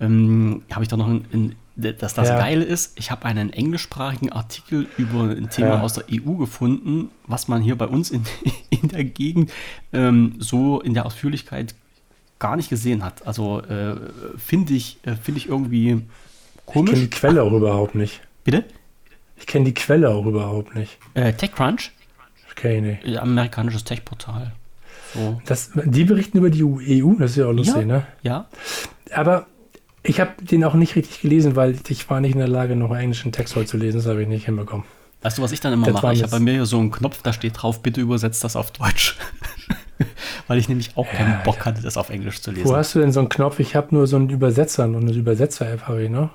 Ähm, 0.00 0.62
habe 0.70 0.82
ich 0.82 0.88
da 0.88 0.96
noch 0.96 1.08
ein, 1.08 1.24
ein 1.32 1.56
dass 1.76 2.14
das 2.14 2.28
ja. 2.28 2.38
Geile 2.38 2.64
ist, 2.64 2.98
ich 2.98 3.10
habe 3.10 3.26
einen 3.26 3.52
englischsprachigen 3.52 4.32
Artikel 4.32 4.86
über 4.96 5.24
ein 5.24 5.50
Thema 5.50 5.74
ja. 5.74 5.80
aus 5.82 5.92
der 5.92 6.04
EU 6.10 6.32
gefunden, 6.36 7.10
was 7.26 7.48
man 7.48 7.60
hier 7.60 7.76
bei 7.76 7.86
uns 7.86 8.10
in, 8.10 8.24
in 8.70 8.88
der 8.88 9.04
Gegend 9.04 9.52
ähm, 9.92 10.36
so 10.38 10.80
in 10.80 10.94
der 10.94 11.04
Ausführlichkeit 11.04 11.74
gar 12.38 12.56
nicht 12.56 12.70
gesehen 12.70 13.04
hat. 13.04 13.26
Also 13.26 13.60
äh, 13.60 13.96
finde 14.38 14.72
ich, 14.72 14.98
äh, 15.02 15.16
find 15.16 15.36
ich 15.36 15.48
irgendwie 15.48 16.02
komisch. 16.66 16.92
Ich 16.92 16.96
kenne 16.96 17.08
die 17.08 17.10
Quelle 17.10 17.42
auch 17.42 17.52
überhaupt 17.52 17.94
nicht. 17.94 18.20
Bitte? 18.44 18.64
Ich 19.36 19.46
kenne 19.46 19.64
die 19.64 19.74
Quelle 19.74 20.10
auch 20.10 20.26
überhaupt 20.26 20.74
nicht. 20.74 20.98
Äh, 21.14 21.32
TechCrunch? 21.32 21.92
Okay, 22.52 22.80
nee. 22.80 23.16
Amerikanisches 23.16 23.84
Tech-Portal. 23.84 24.52
So. 25.14 25.40
die 25.84 26.04
berichten 26.04 26.38
über 26.38 26.50
die 26.50 26.64
EU, 26.64 27.14
das 27.18 27.32
ist 27.32 27.36
ja 27.36 27.46
auch 27.46 27.52
lustig, 27.52 27.76
ja, 27.76 27.84
ne? 27.84 28.06
Ja. 28.22 28.48
Aber 29.12 29.46
ich 30.02 30.20
habe 30.20 30.32
den 30.40 30.64
auch 30.64 30.74
nicht 30.74 30.96
richtig 30.96 31.20
gelesen, 31.20 31.56
weil 31.56 31.76
ich 31.88 32.08
war 32.10 32.20
nicht 32.20 32.32
in 32.32 32.38
der 32.38 32.48
Lage, 32.48 32.76
noch 32.76 32.94
englischen 32.94 33.32
Text 33.32 33.56
heute 33.56 33.66
zu 33.66 33.76
lesen. 33.76 33.98
Das 33.98 34.06
habe 34.06 34.22
ich 34.22 34.28
nicht 34.28 34.46
hinbekommen. 34.46 34.84
Weißt 35.22 35.38
du, 35.38 35.42
was 35.42 35.52
ich 35.52 35.60
dann 35.60 35.72
immer 35.72 35.86
das 35.86 35.94
mache? 35.94 36.12
Ich 36.12 36.22
habe 36.22 36.30
bei 36.30 36.40
mir 36.40 36.66
so 36.66 36.78
einen 36.78 36.90
Knopf, 36.90 37.22
da 37.22 37.32
steht 37.32 37.62
drauf, 37.62 37.82
bitte 37.82 38.00
übersetzt 38.00 38.44
das 38.44 38.56
auf 38.56 38.70
Deutsch. 38.72 39.16
Weil 40.46 40.58
ich 40.58 40.68
nämlich 40.68 40.96
auch 40.96 41.08
keinen 41.08 41.32
ja, 41.32 41.42
Bock 41.42 41.58
ja. 41.58 41.64
hatte, 41.66 41.82
das 41.82 41.96
auf 41.96 42.10
Englisch 42.10 42.42
zu 42.42 42.50
lesen. 42.50 42.68
Wo 42.68 42.76
hast 42.76 42.94
du 42.94 43.00
denn 43.00 43.12
so 43.12 43.20
einen 43.20 43.28
Knopf? 43.28 43.58
Ich 43.58 43.74
habe 43.74 43.94
nur 43.94 44.06
so 44.06 44.16
einen 44.16 44.28
Übersetzer 44.28 44.84
und 44.84 44.96
eine 44.96 45.12
Übersetzer-App 45.12 45.88
habe 45.88 46.04
ich, 46.04 46.10
ne? 46.10 46.30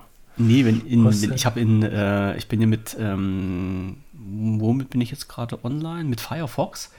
Nee, 0.47 0.65
wenn, 0.65 0.81
in, 0.87 1.05
wenn 1.05 1.33
ich 1.33 1.45
habe 1.45 1.59
in, 1.59 1.83
äh, 1.83 2.37
ich 2.37 2.47
bin 2.47 2.59
hier 2.59 2.67
mit, 2.67 2.95
ähm, 2.99 3.97
womit 4.13 4.89
bin 4.89 5.01
ich 5.01 5.11
jetzt 5.11 5.27
gerade 5.27 5.63
online? 5.63 6.05
Mit 6.05 6.21
Firefox. 6.21 6.91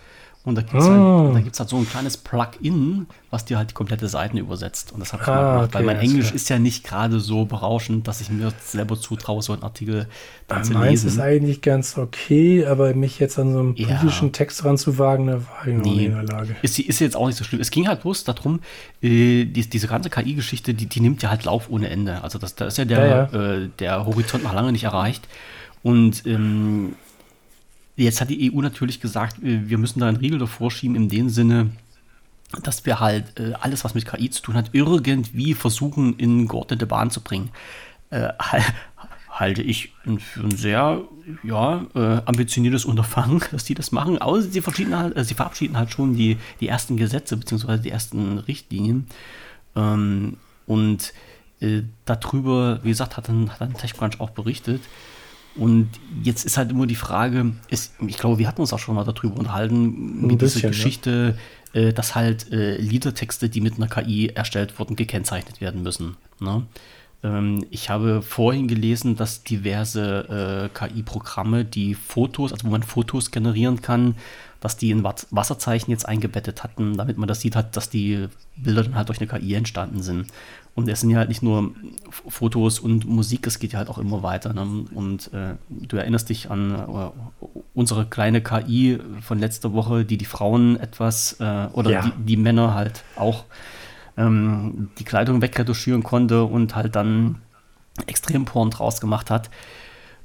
Und 0.45 0.57
da 0.57 0.62
gibt 0.62 0.74
es 0.74 0.84
oh. 0.84 1.34
halt, 1.34 1.45
halt 1.57 1.68
so 1.68 1.76
ein 1.76 1.88
kleines 1.88 2.16
Plugin, 2.16 3.07
was 3.30 3.45
dir 3.45 3.59
halt 3.59 3.70
die 3.70 3.74
komplette 3.74 4.09
Seiten 4.09 4.38
übersetzt. 4.38 4.90
Und 4.90 4.99
das 4.99 5.12
habe 5.12 5.22
ich 5.22 5.28
ah, 5.28 5.34
mal 5.34 5.53
gemacht, 5.53 5.64
okay, 5.68 5.74
weil 5.74 5.84
mein 5.84 6.01
Englisch 6.01 6.26
klar. 6.26 6.34
ist 6.34 6.49
ja 6.49 6.59
nicht 6.59 6.82
gerade 6.84 7.20
so 7.20 7.45
berauschend, 7.45 8.09
dass 8.09 8.20
ich 8.20 8.28
mir 8.28 8.53
selber 8.61 8.99
zutraue, 8.99 9.40
so 9.40 9.53
einen 9.53 9.62
Artikel 9.62 10.09
dann 10.49 10.59
ja, 10.59 10.64
zu 10.64 10.72
meins 10.72 11.05
lesen. 11.05 11.09
ist 11.09 11.20
eigentlich 11.20 11.61
ganz 11.61 11.97
okay, 11.97 12.66
aber 12.66 12.93
mich 12.95 13.20
jetzt 13.20 13.38
an 13.38 13.53
so 13.53 13.61
einen 13.61 13.76
ja. 13.76 13.86
politischen 13.86 14.32
Text 14.32 14.64
ranzuwagen, 14.64 15.28
da 15.28 15.34
war 15.34 15.66
ich 15.66 15.74
noch 15.74 15.84
nee. 15.84 15.90
nicht 15.90 16.05
in 16.07 16.12
der 16.14 16.24
Lage. 16.24 16.57
Ist, 16.62 16.76
ist 16.80 16.99
jetzt 16.99 17.14
auch 17.14 17.28
nicht 17.28 17.38
so 17.38 17.45
schlimm. 17.45 17.61
Es 17.61 17.70
ging 17.70 17.86
halt 17.86 18.03
bloß 18.03 18.24
darum, 18.24 18.59
äh, 19.01 19.45
die, 19.45 19.70
diese 19.70 19.86
ganze 19.86 20.11
KI-Geschichte, 20.11 20.74
die, 20.74 20.86
die 20.86 21.01
nimmt 21.01 21.22
ja 21.22 21.30
halt 21.30 21.45
Lauf 21.45 21.70
ohne 21.70 21.88
Ende. 21.88 22.20
Also 22.20 22.40
das, 22.40 22.57
da 22.57 22.66
ist 22.66 22.78
ja 22.78 22.84
der, 22.84 23.07
ja, 23.32 23.55
äh, 23.55 23.68
der 23.78 24.07
Horizont 24.07 24.43
noch 24.43 24.55
lange 24.55 24.72
nicht 24.72 24.84
erreicht. 24.84 25.28
Und 25.84 26.26
ähm, 26.26 26.95
Jetzt 27.97 28.20
hat 28.20 28.30
die 28.30 28.53
EU 28.53 28.61
natürlich 28.61 29.01
gesagt, 29.01 29.43
äh, 29.43 29.68
wir 29.68 29.78
müssen 29.78 30.01
da 30.01 30.09
einen 30.09 30.16
Riegel 30.16 30.38
davor 30.38 30.70
schieben, 30.70 30.97
in 30.97 31.09
dem 31.09 31.28
Sinne, 31.28 31.70
dass 32.62 32.84
wir 32.84 33.01
halt 33.01 33.38
äh, 33.38 33.53
alles, 33.61 33.84
was 33.84 33.95
mit 33.95 34.07
KI 34.07 34.30
zu 34.30 34.43
tun 34.43 34.55
hat, 34.55 34.70
irgendwie 34.72 35.55
versuchen, 35.55 36.16
in 36.16 36.49
geordnete 36.49 36.86
Bahn 36.86 37.11
zu 37.11 37.20
bringen. 37.20 37.51
Äh, 38.11 38.28
halte 39.32 39.62
ich 39.62 39.93
für 40.18 40.43
ein 40.43 40.51
sehr 40.51 41.03
ja, 41.43 41.86
äh, 41.95 42.20
ambitioniertes 42.26 42.84
Unterfangen, 42.84 43.43
dass 43.51 43.64
die 43.64 43.74
das 43.74 43.93
machen. 43.93 44.18
Aber 44.18 44.40
sie, 44.43 44.61
halt, 44.61 45.16
äh, 45.16 45.24
sie 45.24 45.34
verabschieden 45.34 45.76
halt 45.76 45.90
schon 45.90 46.14
die, 46.14 46.36
die 46.61 46.68
ersten 46.68 46.97
Gesetze 46.97 47.36
beziehungsweise 47.36 47.82
die 47.82 47.90
ersten 47.90 48.38
Richtlinien. 48.38 49.07
Ähm, 49.74 50.36
und 50.66 51.12
äh, 51.61 51.82
darüber, 52.05 52.80
wie 52.82 52.90
gesagt, 52.90 53.16
hat 53.16 53.28
dann, 53.28 53.51
hat 53.51 53.61
dann 53.62 53.74
TechCrunch 53.74 54.20
auch 54.20 54.30
berichtet, 54.30 54.82
und 55.57 55.90
jetzt 56.22 56.44
ist 56.44 56.57
halt 56.57 56.70
immer 56.70 56.86
die 56.86 56.94
Frage, 56.94 57.53
ist, 57.68 57.92
ich 58.07 58.16
glaube, 58.16 58.38
wir 58.38 58.48
hatten 58.48 58.61
uns 58.61 58.72
auch 58.72 58.78
schon 58.78 58.94
mal 58.94 59.05
darüber 59.05 59.36
unterhalten, 59.36 60.26
mit 60.26 60.40
dieser 60.40 60.68
Geschichte, 60.68 61.36
ja. 61.74 61.80
äh, 61.80 61.92
dass 61.92 62.14
halt 62.14 62.50
äh, 62.53 62.76
Liedertexte, 62.78 63.48
die 63.48 63.61
mit 63.61 63.76
einer 63.76 63.88
KI 63.88 64.28
erstellt 64.28 64.78
wurden, 64.78 64.96
gekennzeichnet 64.96 65.61
werden 65.61 65.82
müssen. 65.82 66.16
Ne? 66.40 66.66
Ähm, 67.22 67.66
ich 67.70 67.90
habe 67.90 68.22
vorhin 68.22 68.66
gelesen, 68.66 69.16
dass 69.16 69.44
diverse 69.44 70.70
äh, 70.74 70.78
KI-Programme, 70.78 71.64
die 71.64 71.94
Fotos, 71.94 72.53
also 72.53 72.66
wo 72.66 72.70
man 72.70 72.82
Fotos 72.82 73.30
generieren 73.30 73.82
kann, 73.82 74.16
dass 74.61 74.76
die 74.76 74.90
in 74.90 75.03
Wasserzeichen 75.03 75.90
jetzt 75.90 76.07
eingebettet 76.07 76.62
hatten, 76.62 76.96
damit 76.96 77.18
man 77.18 77.26
das 77.26 77.40
sieht 77.40 77.57
hat, 77.57 77.76
dass 77.76 77.90
die 77.90 78.28
Bilder 78.57 78.84
dann 78.84 78.94
halt 78.94 79.09
durch 79.09 79.20
eine 79.20 79.26
KI 79.26 79.55
entstanden 79.55 80.03
sind. 80.03 80.28
Und 80.75 80.89
es 80.89 81.01
sind 81.01 81.11
ja 81.11 81.18
halt 81.18 81.29
nicht 81.29 81.43
nur 81.43 81.73
Fotos 82.11 82.79
und 82.79 83.07
Musik, 83.07 83.47
es 83.47 83.59
geht 83.59 83.73
ja 83.73 83.79
halt 83.79 83.91
auch 83.91 83.99
immer 83.99 84.23
weiter. 84.23 84.55
Ne? 84.55 84.87
Und 84.95 85.33
äh, 85.35 85.55
du 85.68 85.97
erinnerst 85.97 86.31
dich 86.31 86.51
an 86.51 86.75
äh, 86.75 87.47
unsere 87.75 88.07
kleine 88.07 88.41
KI 88.41 88.99
von 89.20 89.39
letzter 89.39 89.75
Woche, 89.75 90.07
die 90.07 90.16
die 90.16 90.25
Frauen 90.25 90.81
etwas 90.81 91.37
äh, 91.41 91.66
oder 91.73 91.91
ja. 91.91 92.03
die, 92.03 92.12
die, 92.25 92.37
Männer 92.39 92.73
halt 92.73 93.05
auch 93.16 93.45
ähm, 94.16 94.89
die 94.99 95.05
Kleidung 95.05 95.43
wegretuschieren 95.43 96.03
konnte 96.03 96.45
und 96.45 96.75
halt 96.75 96.97
dann 96.97 97.43
Extremporn 98.07 98.70
draus 98.70 99.01
gemacht 99.01 99.31
hat. 99.31 99.51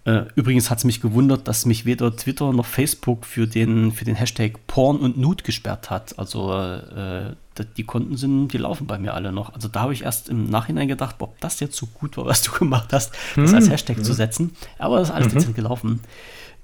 Äh, 0.07 0.23
übrigens 0.35 0.69
hat 0.69 0.77
es 0.77 0.83
mich 0.85 1.01
gewundert, 1.01 1.49
dass 1.49 1.65
mich 1.65 1.83
weder 1.83 2.15
Twitter 2.15 2.53
noch 2.53 2.65
Facebook 2.65 3.25
für 3.25 3.45
den, 3.45 3.91
für 3.91 4.05
den 4.05 4.15
Hashtag 4.15 4.65
Porn 4.65 4.99
und 4.99 5.17
Nude 5.17 5.43
gesperrt 5.43 5.89
hat. 5.89 6.17
Also 6.17 6.53
äh, 6.53 7.35
die 7.75 7.83
Konten 7.83 8.15
sind, 8.15 8.53
die 8.53 8.57
laufen 8.57 8.87
bei 8.87 8.97
mir 8.99 9.13
alle 9.15 9.33
noch. 9.33 9.53
Also 9.53 9.67
da 9.67 9.81
habe 9.81 9.91
ich 9.91 10.03
erst 10.03 10.29
im 10.29 10.49
Nachhinein 10.49 10.87
gedacht, 10.87 11.17
ob 11.19 11.37
das 11.41 11.59
jetzt 11.59 11.75
so 11.75 11.87
gut 11.87 12.15
war, 12.15 12.25
was 12.25 12.41
du 12.41 12.51
gemacht 12.57 12.93
hast, 12.93 13.13
das 13.35 13.53
als 13.53 13.65
mhm. 13.65 13.71
Hashtag 13.71 13.97
mhm. 13.97 14.03
zu 14.05 14.13
setzen. 14.13 14.51
Aber 14.79 14.99
das 14.99 15.09
ist 15.09 15.13
alles 15.13 15.27
mhm. 15.27 15.39
dezent 15.39 15.55
gelaufen. 15.57 15.99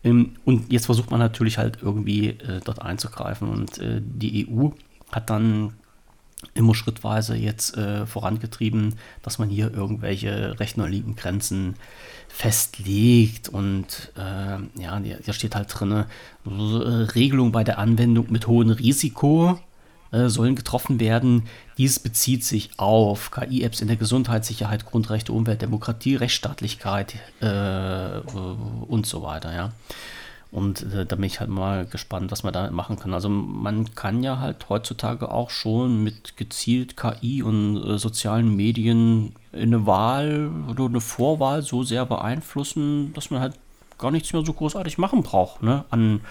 Ähm, 0.06 0.38
und 0.46 0.72
jetzt 0.72 0.86
versucht 0.86 1.12
man 1.12 1.20
natürlich 1.20 1.58
halt 1.58 1.80
irgendwie 1.82 2.30
äh, 2.30 2.62
dort 2.64 2.82
einzugreifen. 2.82 3.50
Und 3.50 3.78
äh, 3.80 4.02
die 4.02 4.48
EU 4.48 4.70
hat 5.12 5.30
dann 5.30 5.74
immer 6.54 6.76
schrittweise 6.76 7.36
jetzt 7.36 7.78
äh, 7.78 8.06
vorangetrieben, 8.06 8.96
dass 9.22 9.39
man 9.39 9.50
hier 9.50 9.74
irgendwelche 9.74 10.60
Rechnerliegengrenzen 10.60 11.76
festlegt 12.28 13.50
und 13.50 14.12
äh, 14.18 14.82
ja, 14.82 15.00
da 15.26 15.34
steht 15.34 15.56
halt 15.56 15.68
drin, 15.70 15.91
äh, 15.91 16.50
Regelung 16.50 17.52
bei 17.52 17.64
der 17.64 17.78
Anwendung 17.78 18.32
mit 18.32 18.48
hohem 18.48 18.72
Risiko 18.72 19.60
äh, 20.14 20.30
sollen 20.30 20.56
getroffen 20.56 21.00
werden. 21.00 21.44
Dies 21.78 22.00
bezieht 22.00 22.44
sich 22.44 22.72
auf 22.78 23.32
KI-Apps 23.32 23.82
in 23.82 23.88
der 23.88 23.98
Gesundheitssicherheit, 23.98 24.86
Grundrechte, 24.86 25.34
Umwelt, 25.34 25.62
Demokratie, 25.62 26.16
Rechtsstaatlichkeit 26.16 27.16
äh, 27.41 28.20
und 28.88 29.06
so 29.06 29.24
weiter, 29.24 29.54
ja. 29.54 29.72
Und 30.54 30.93
äh, 30.93 31.04
da 31.04 31.16
bin 31.16 31.26
ich 31.26 31.39
halt 31.39 31.49
mal 31.49 31.88
gespannt, 31.88 32.32
was 32.32 32.43
man 32.43 32.54
da 32.54 32.70
machen 32.70 32.99
kann. 32.99 33.16
Also 33.16 33.28
man 33.28 33.95
kann 33.95 34.22
ja 34.22 34.38
halt 34.38 34.70
heutzutage 34.70 35.32
auch 35.32 35.49
schon 35.49 36.04
mit 36.04 36.38
gezielt 36.38 36.95
KI 36.95 37.41
und 37.41 37.84
äh, 37.84 37.97
sozialen 37.97 38.56
Medien 38.56 39.34
eine 39.51 39.88
Wahl 39.88 40.51
oder 40.70 40.86
eine 40.86 41.01
Vorwahl 41.01 41.64
so 41.64 41.82
sehr 41.82 42.06
beeinflussen, 42.06 43.14
dass 43.14 43.32
man 43.32 43.41
halt 43.41 43.56
gar 43.97 44.12
nichts 44.12 44.32
mehr 44.32 44.45
so 44.45 44.54
großartig 44.54 44.99
machen 44.99 45.24
braucht. 45.24 45.64
Ne? 45.64 45.86
An 45.89 46.22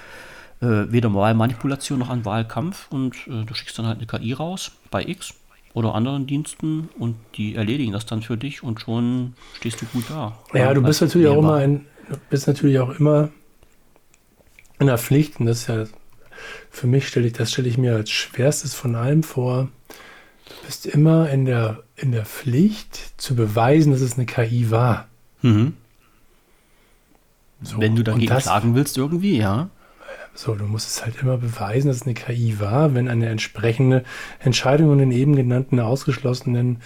äh, 0.60 0.92
weder 0.92 1.12
Wahlmanipulation 1.12 1.98
noch 1.98 2.08
an 2.08 2.24
Wahlkampf. 2.24 2.92
Und 2.92 3.16
äh, 3.26 3.44
du 3.44 3.54
schickst 3.54 3.76
dann 3.76 3.86
halt 3.86 3.98
eine 3.98 4.06
KI 4.06 4.34
raus 4.34 4.70
bei 4.92 5.02
X 5.04 5.34
oder 5.74 5.96
anderen 5.96 6.28
Diensten 6.28 6.90
und 6.96 7.16
die 7.34 7.56
erledigen 7.56 7.90
das 7.90 8.06
dann 8.06 8.22
für 8.22 8.36
dich 8.36 8.62
und 8.62 8.78
schon 8.78 9.34
stehst 9.54 9.82
du 9.82 9.86
gut 9.86 10.04
da. 10.08 10.38
Ja, 10.54 10.72
du 10.74 10.82
bist 10.82 11.00
natürlich 11.00 11.26
auch 11.26 11.38
immer 11.38 11.54
ein, 11.54 11.86
bist 12.30 12.46
natürlich 12.46 12.78
auch 12.78 12.90
immer 13.00 13.30
in 14.82 14.88
der 14.88 14.98
Pflicht, 14.98 15.40
und 15.40 15.46
das 15.46 15.62
ist 15.62 15.66
ja 15.68 15.86
für 16.70 16.86
mich 16.86 17.08
stelle 17.08 17.26
ich, 17.26 17.32
das 17.32 17.52
stelle 17.52 17.68
ich 17.68 17.78
mir 17.78 17.94
als 17.94 18.10
schwerstes 18.10 18.74
von 18.74 18.94
allem 18.94 19.22
vor. 19.22 19.68
Du 20.48 20.66
bist 20.66 20.86
immer 20.86 21.30
in 21.30 21.44
der, 21.44 21.82
in 21.96 22.12
der 22.12 22.24
Pflicht 22.24 23.20
zu 23.20 23.34
beweisen, 23.34 23.92
dass 23.92 24.00
es 24.00 24.14
eine 24.14 24.26
KI 24.26 24.70
war. 24.70 25.08
Mhm. 25.42 25.74
So, 27.62 27.80
Wenn 27.80 27.94
du 27.94 28.02
dagegen 28.02 28.26
das, 28.26 28.44
klagen 28.44 28.74
willst, 28.74 28.96
irgendwie, 28.98 29.38
ja. 29.38 29.70
So, 30.34 30.54
du 30.54 30.64
musst 30.64 30.88
es 30.88 31.04
halt 31.04 31.22
immer 31.22 31.36
beweisen, 31.36 31.88
dass 31.88 31.98
es 31.98 32.02
eine 32.02 32.14
KI 32.14 32.58
war, 32.58 32.94
wenn 32.94 33.08
eine 33.08 33.28
entsprechende 33.28 34.02
Entscheidung 34.40 34.92
in 34.92 34.98
den 34.98 35.12
eben 35.12 35.36
genannten 35.36 35.78
ausgeschlossenen 35.78 36.80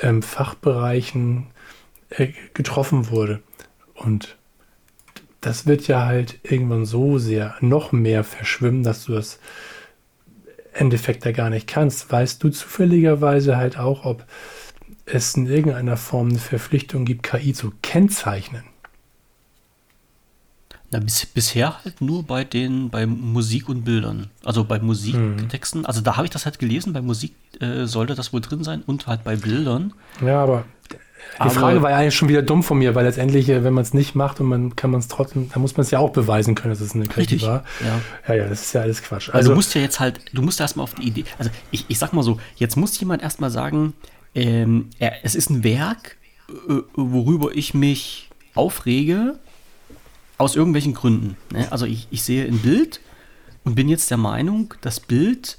ähm, 0.00 0.22
Fachbereichen 0.22 1.48
äh, 2.10 2.28
getroffen 2.52 3.10
wurde. 3.10 3.42
Und 3.94 4.36
das 5.44 5.66
wird 5.66 5.86
ja 5.88 6.06
halt 6.06 6.38
irgendwann 6.42 6.86
so 6.86 7.18
sehr 7.18 7.54
noch 7.60 7.92
mehr 7.92 8.24
verschwimmen, 8.24 8.82
dass 8.82 9.04
du 9.04 9.12
das 9.12 9.38
Endeffekt 10.72 11.24
da 11.26 11.32
gar 11.32 11.50
nicht 11.50 11.66
kannst. 11.66 12.10
Weißt 12.10 12.42
du 12.42 12.48
zufälligerweise 12.48 13.56
halt 13.56 13.78
auch, 13.78 14.04
ob 14.04 14.24
es 15.04 15.34
in 15.34 15.46
irgendeiner 15.46 15.96
Form 15.96 16.30
eine 16.30 16.38
Verpflichtung 16.38 17.04
gibt, 17.04 17.24
KI 17.24 17.52
zu 17.52 17.72
kennzeichnen? 17.82 18.64
Na, 20.90 20.98
bis, 20.98 21.26
bisher 21.26 21.84
halt 21.84 22.00
nur 22.00 22.22
bei 22.22 22.44
den, 22.44 22.88
bei 22.88 23.04
Musik 23.04 23.68
und 23.68 23.84
Bildern. 23.84 24.30
Also 24.44 24.64
bei 24.64 24.78
Musiktexten. 24.78 25.80
Hm. 25.80 25.86
Also 25.86 26.00
da 26.00 26.16
habe 26.16 26.26
ich 26.26 26.30
das 26.30 26.46
halt 26.46 26.58
gelesen, 26.58 26.94
bei 26.94 27.02
Musik 27.02 27.34
äh, 27.60 27.84
sollte 27.84 28.14
das 28.14 28.32
wohl 28.32 28.40
drin 28.40 28.64
sein 28.64 28.82
und 28.86 29.06
halt 29.06 29.24
bei 29.24 29.36
Bildern. 29.36 29.92
Ja, 30.24 30.42
aber 30.42 30.64
die 31.36 31.40
aber 31.40 31.50
Frage 31.50 31.82
war 31.82 31.90
ja 31.90 31.98
eigentlich 31.98 32.14
schon 32.14 32.28
wieder 32.28 32.42
dumm 32.42 32.62
von 32.62 32.78
mir, 32.78 32.94
weil 32.94 33.04
letztendlich, 33.04 33.48
äh, 33.48 33.64
wenn 33.64 33.74
man 33.74 33.82
es 33.82 33.92
nicht 33.92 34.14
macht 34.14 34.40
und 34.40 34.46
man 34.46 34.76
kann 34.76 34.90
man 34.90 35.00
es 35.00 35.08
trotzdem, 35.08 35.50
dann 35.50 35.62
muss 35.62 35.76
man 35.76 35.82
es 35.82 35.90
ja 35.90 35.98
auch 35.98 36.10
beweisen 36.10 36.54
können, 36.54 36.72
dass 36.72 36.80
es 36.80 36.94
eine 36.94 37.06
KI 37.06 37.42
war. 37.42 37.64
Ja. 37.80 38.00
ja, 38.28 38.42
ja, 38.42 38.48
das 38.48 38.62
ist 38.62 38.72
ja 38.72 38.82
alles 38.82 39.02
Quatsch. 39.02 39.28
Also, 39.28 39.38
also 39.38 39.50
du 39.50 39.56
musst 39.56 39.74
ja 39.74 39.80
jetzt 39.80 40.00
halt, 40.00 40.20
du 40.32 40.42
musst 40.42 40.60
erstmal 40.60 40.84
auf 40.84 40.94
die 40.94 41.02
Idee, 41.02 41.24
also 41.38 41.50
ich, 41.70 41.86
ich 41.88 41.98
sag 41.98 42.12
mal 42.12 42.22
so, 42.22 42.38
jetzt 42.56 42.76
muss 42.76 42.98
jemand 43.00 43.22
erstmal 43.22 43.50
sagen, 43.50 43.94
ähm, 44.34 44.90
es 45.22 45.34
ist 45.34 45.50
ein 45.50 45.64
Werk, 45.64 46.16
äh, 46.48 46.74
worüber 46.94 47.50
ich 47.54 47.74
mich 47.74 48.30
aufrege, 48.54 49.38
aus 50.38 50.56
irgendwelchen 50.56 50.94
Gründen. 50.94 51.36
Ne? 51.52 51.70
Also 51.70 51.86
ich, 51.86 52.08
ich 52.10 52.22
sehe 52.22 52.44
ein 52.44 52.58
Bild 52.58 53.00
und 53.64 53.74
bin 53.74 53.88
jetzt 53.88 54.10
der 54.10 54.18
Meinung, 54.18 54.74
das 54.80 55.00
Bild 55.00 55.58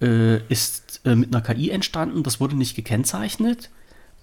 äh, 0.00 0.38
ist 0.48 1.00
äh, 1.04 1.14
mit 1.14 1.34
einer 1.34 1.42
KI 1.42 1.70
entstanden, 1.70 2.22
das 2.22 2.40
wurde 2.40 2.56
nicht 2.56 2.76
gekennzeichnet. 2.76 3.70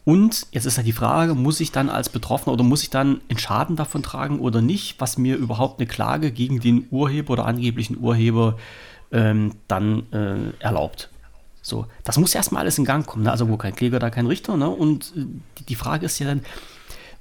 Und 0.06 0.48
jetzt 0.52 0.66
ist 0.66 0.78
halt 0.78 0.88
die 0.88 0.92
Frage, 0.92 1.34
muss 1.34 1.60
ich 1.60 1.72
dann 1.72 1.90
als 1.90 2.10
Betroffener 2.10 2.54
oder 2.54 2.64
muss 2.64 2.84
ich 2.84 2.90
dann 2.90 3.22
einen 3.30 3.40
Schaden 3.40 3.76
davon 3.76 4.04
tragen 4.04 4.40
oder 4.40 4.62
nicht, 4.62 5.00
was 5.00 5.18
mir 5.18 5.38
überhaupt 5.38 5.80
eine 5.80 5.88
Klage 5.88 6.32
gegen 6.32 6.60
den 6.60 6.88
Urheber 6.92 7.34
oder 7.34 7.46
angeblichen 7.46 7.98
Urheber 8.00 8.58
ähm, 9.12 9.54
dann 9.68 10.12
äh, 10.12 10.62
erlaubt. 10.62 11.10
So, 11.62 11.86
das 12.04 12.18
muss 12.18 12.36
erstmal 12.36 12.64
alles 12.64 12.78
in 12.78 12.84
Gang 12.84 13.06
kommen. 13.06 13.24
Ne? 13.24 13.32
Also 13.32 13.48
wo 13.48 13.56
kein 13.56 13.74
Kläger, 13.74 14.00
da 14.00 14.10
kein 14.10 14.28
Richter. 14.28 14.58
Ne? 14.58 14.70
Und 14.70 15.14
äh, 15.16 15.26
die 15.70 15.76
Frage 15.76 16.06
ist 16.06 16.20
ja 16.20 16.28
dann, 16.28 16.42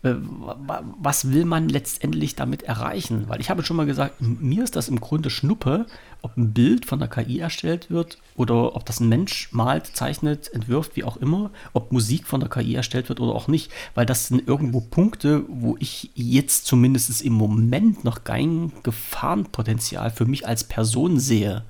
was 0.02 1.30
will 1.30 1.44
man 1.44 1.68
letztendlich 1.68 2.34
damit 2.34 2.64
erreichen? 2.64 3.28
Weil 3.28 3.40
ich 3.40 3.50
habe 3.50 3.64
schon 3.64 3.76
mal 3.76 3.86
gesagt, 3.86 4.16
mir 4.20 4.64
ist 4.64 4.74
das 4.74 4.88
im 4.88 5.00
Grunde 5.00 5.30
Schnuppe, 5.30 5.86
ob 6.22 6.36
ein 6.36 6.52
Bild 6.52 6.86
von 6.86 6.98
der 6.98 7.06
KI 7.06 7.38
erstellt 7.38 7.88
wird 7.88 8.18
oder 8.34 8.74
ob 8.74 8.84
das 8.84 8.98
ein 8.98 9.08
Mensch 9.08 9.52
malt, 9.52 9.86
zeichnet, 9.86 10.52
entwirft, 10.52 10.96
wie 10.96 11.04
auch 11.04 11.16
immer, 11.18 11.50
ob 11.72 11.92
Musik 11.92 12.26
von 12.26 12.40
der 12.40 12.48
KI 12.48 12.74
erstellt 12.74 13.08
wird 13.08 13.20
oder 13.20 13.32
auch 13.32 13.46
nicht, 13.46 13.70
weil 13.94 14.04
das 14.04 14.26
sind 14.26 14.46
irgendwo 14.48 14.80
Punkte, 14.80 15.44
wo 15.48 15.76
ich 15.78 16.10
jetzt 16.14 16.66
zumindest 16.66 17.22
im 17.22 17.34
Moment 17.34 18.02
noch 18.02 18.24
kein 18.24 18.72
Gefahrenpotenzial 18.82 20.10
für 20.10 20.24
mich 20.24 20.48
als 20.48 20.64
Person 20.64 21.20
sehe. 21.20 21.62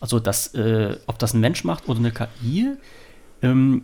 Also, 0.00 0.20
das, 0.20 0.54
äh, 0.54 0.96
ob 1.06 1.18
das 1.18 1.34
ein 1.34 1.40
Mensch 1.40 1.64
macht 1.64 1.88
oder 1.88 1.98
eine 1.98 2.12
KI, 2.12 2.76
ähm, 3.42 3.82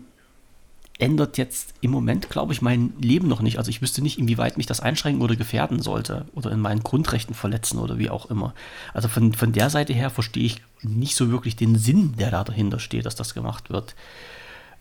ändert 0.99 1.39
jetzt 1.39 1.75
im 1.81 1.91
Moment, 1.91 2.31
glaube 2.31 2.53
ich, 2.53 2.63
mein 2.63 2.93
Leben 3.01 3.27
noch 3.27 3.43
nicht. 3.43 3.59
Also 3.59 3.69
ich 3.69 3.83
wüsste 3.83 4.01
nicht, 4.01 4.19
inwieweit 4.19 4.57
mich 4.57 4.67
das 4.67 4.81
einschränken 4.81 5.23
oder 5.23 5.35
gefährden 5.35 5.83
sollte 5.83 6.27
oder 6.35 6.53
in 6.53 6.61
meinen 6.61 6.83
Grundrechten 6.83 7.35
verletzen 7.35 7.79
oder 7.79 7.99
wie 7.99 8.11
auch 8.11 8.31
immer. 8.31 8.55
Also 8.93 9.09
von, 9.09 9.33
von 9.33 9.53
der 9.53 9.71
Seite 9.71 9.93
her 9.93 10.11
verstehe 10.11 10.45
ich 10.45 10.63
nicht 10.83 11.17
so 11.17 11.31
wirklich 11.31 11.57
den 11.57 11.77
Sinn, 11.77 12.15
der 12.19 12.31
da 12.31 12.45
dahinter 12.45 12.79
steht, 12.79 13.07
dass 13.07 13.17
das 13.17 13.35
gemacht 13.35 13.71
wird. 13.71 13.97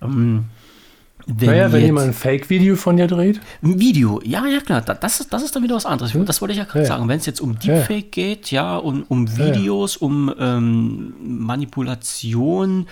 Ähm, 0.01 0.45
wenn 1.25 1.49
naja, 1.49 1.71
wenn 1.71 1.85
jemand 1.85 2.07
ein 2.07 2.13
Fake-Video 2.13 2.75
von 2.75 2.97
dir 2.97 3.07
dreht? 3.07 3.39
Ein 3.61 3.79
Video, 3.79 4.19
ja, 4.23 4.45
ja, 4.45 4.59
klar. 4.59 4.81
Das 4.81 5.21
ist, 5.21 5.31
das 5.31 5.41
ist 5.41 5.55
dann 5.55 5.63
wieder 5.63 5.75
was 5.75 5.85
anderes. 5.85 6.11
Das 6.25 6.41
wollte 6.41 6.51
ich 6.51 6.57
ja 6.57 6.65
gerade 6.65 6.81
ja. 6.81 6.85
sagen. 6.85 7.07
Wenn 7.07 7.17
es 7.17 7.25
jetzt 7.25 7.39
um 7.39 7.57
Deepfake 7.57 8.17
ja. 8.17 8.23
geht, 8.23 8.51
ja, 8.51 8.75
und 8.75 9.03
um 9.03 9.37
Videos, 9.37 9.95
ja. 9.95 10.01
um 10.01 10.33
ähm, 10.37 11.13
Manipulation, 11.21 12.87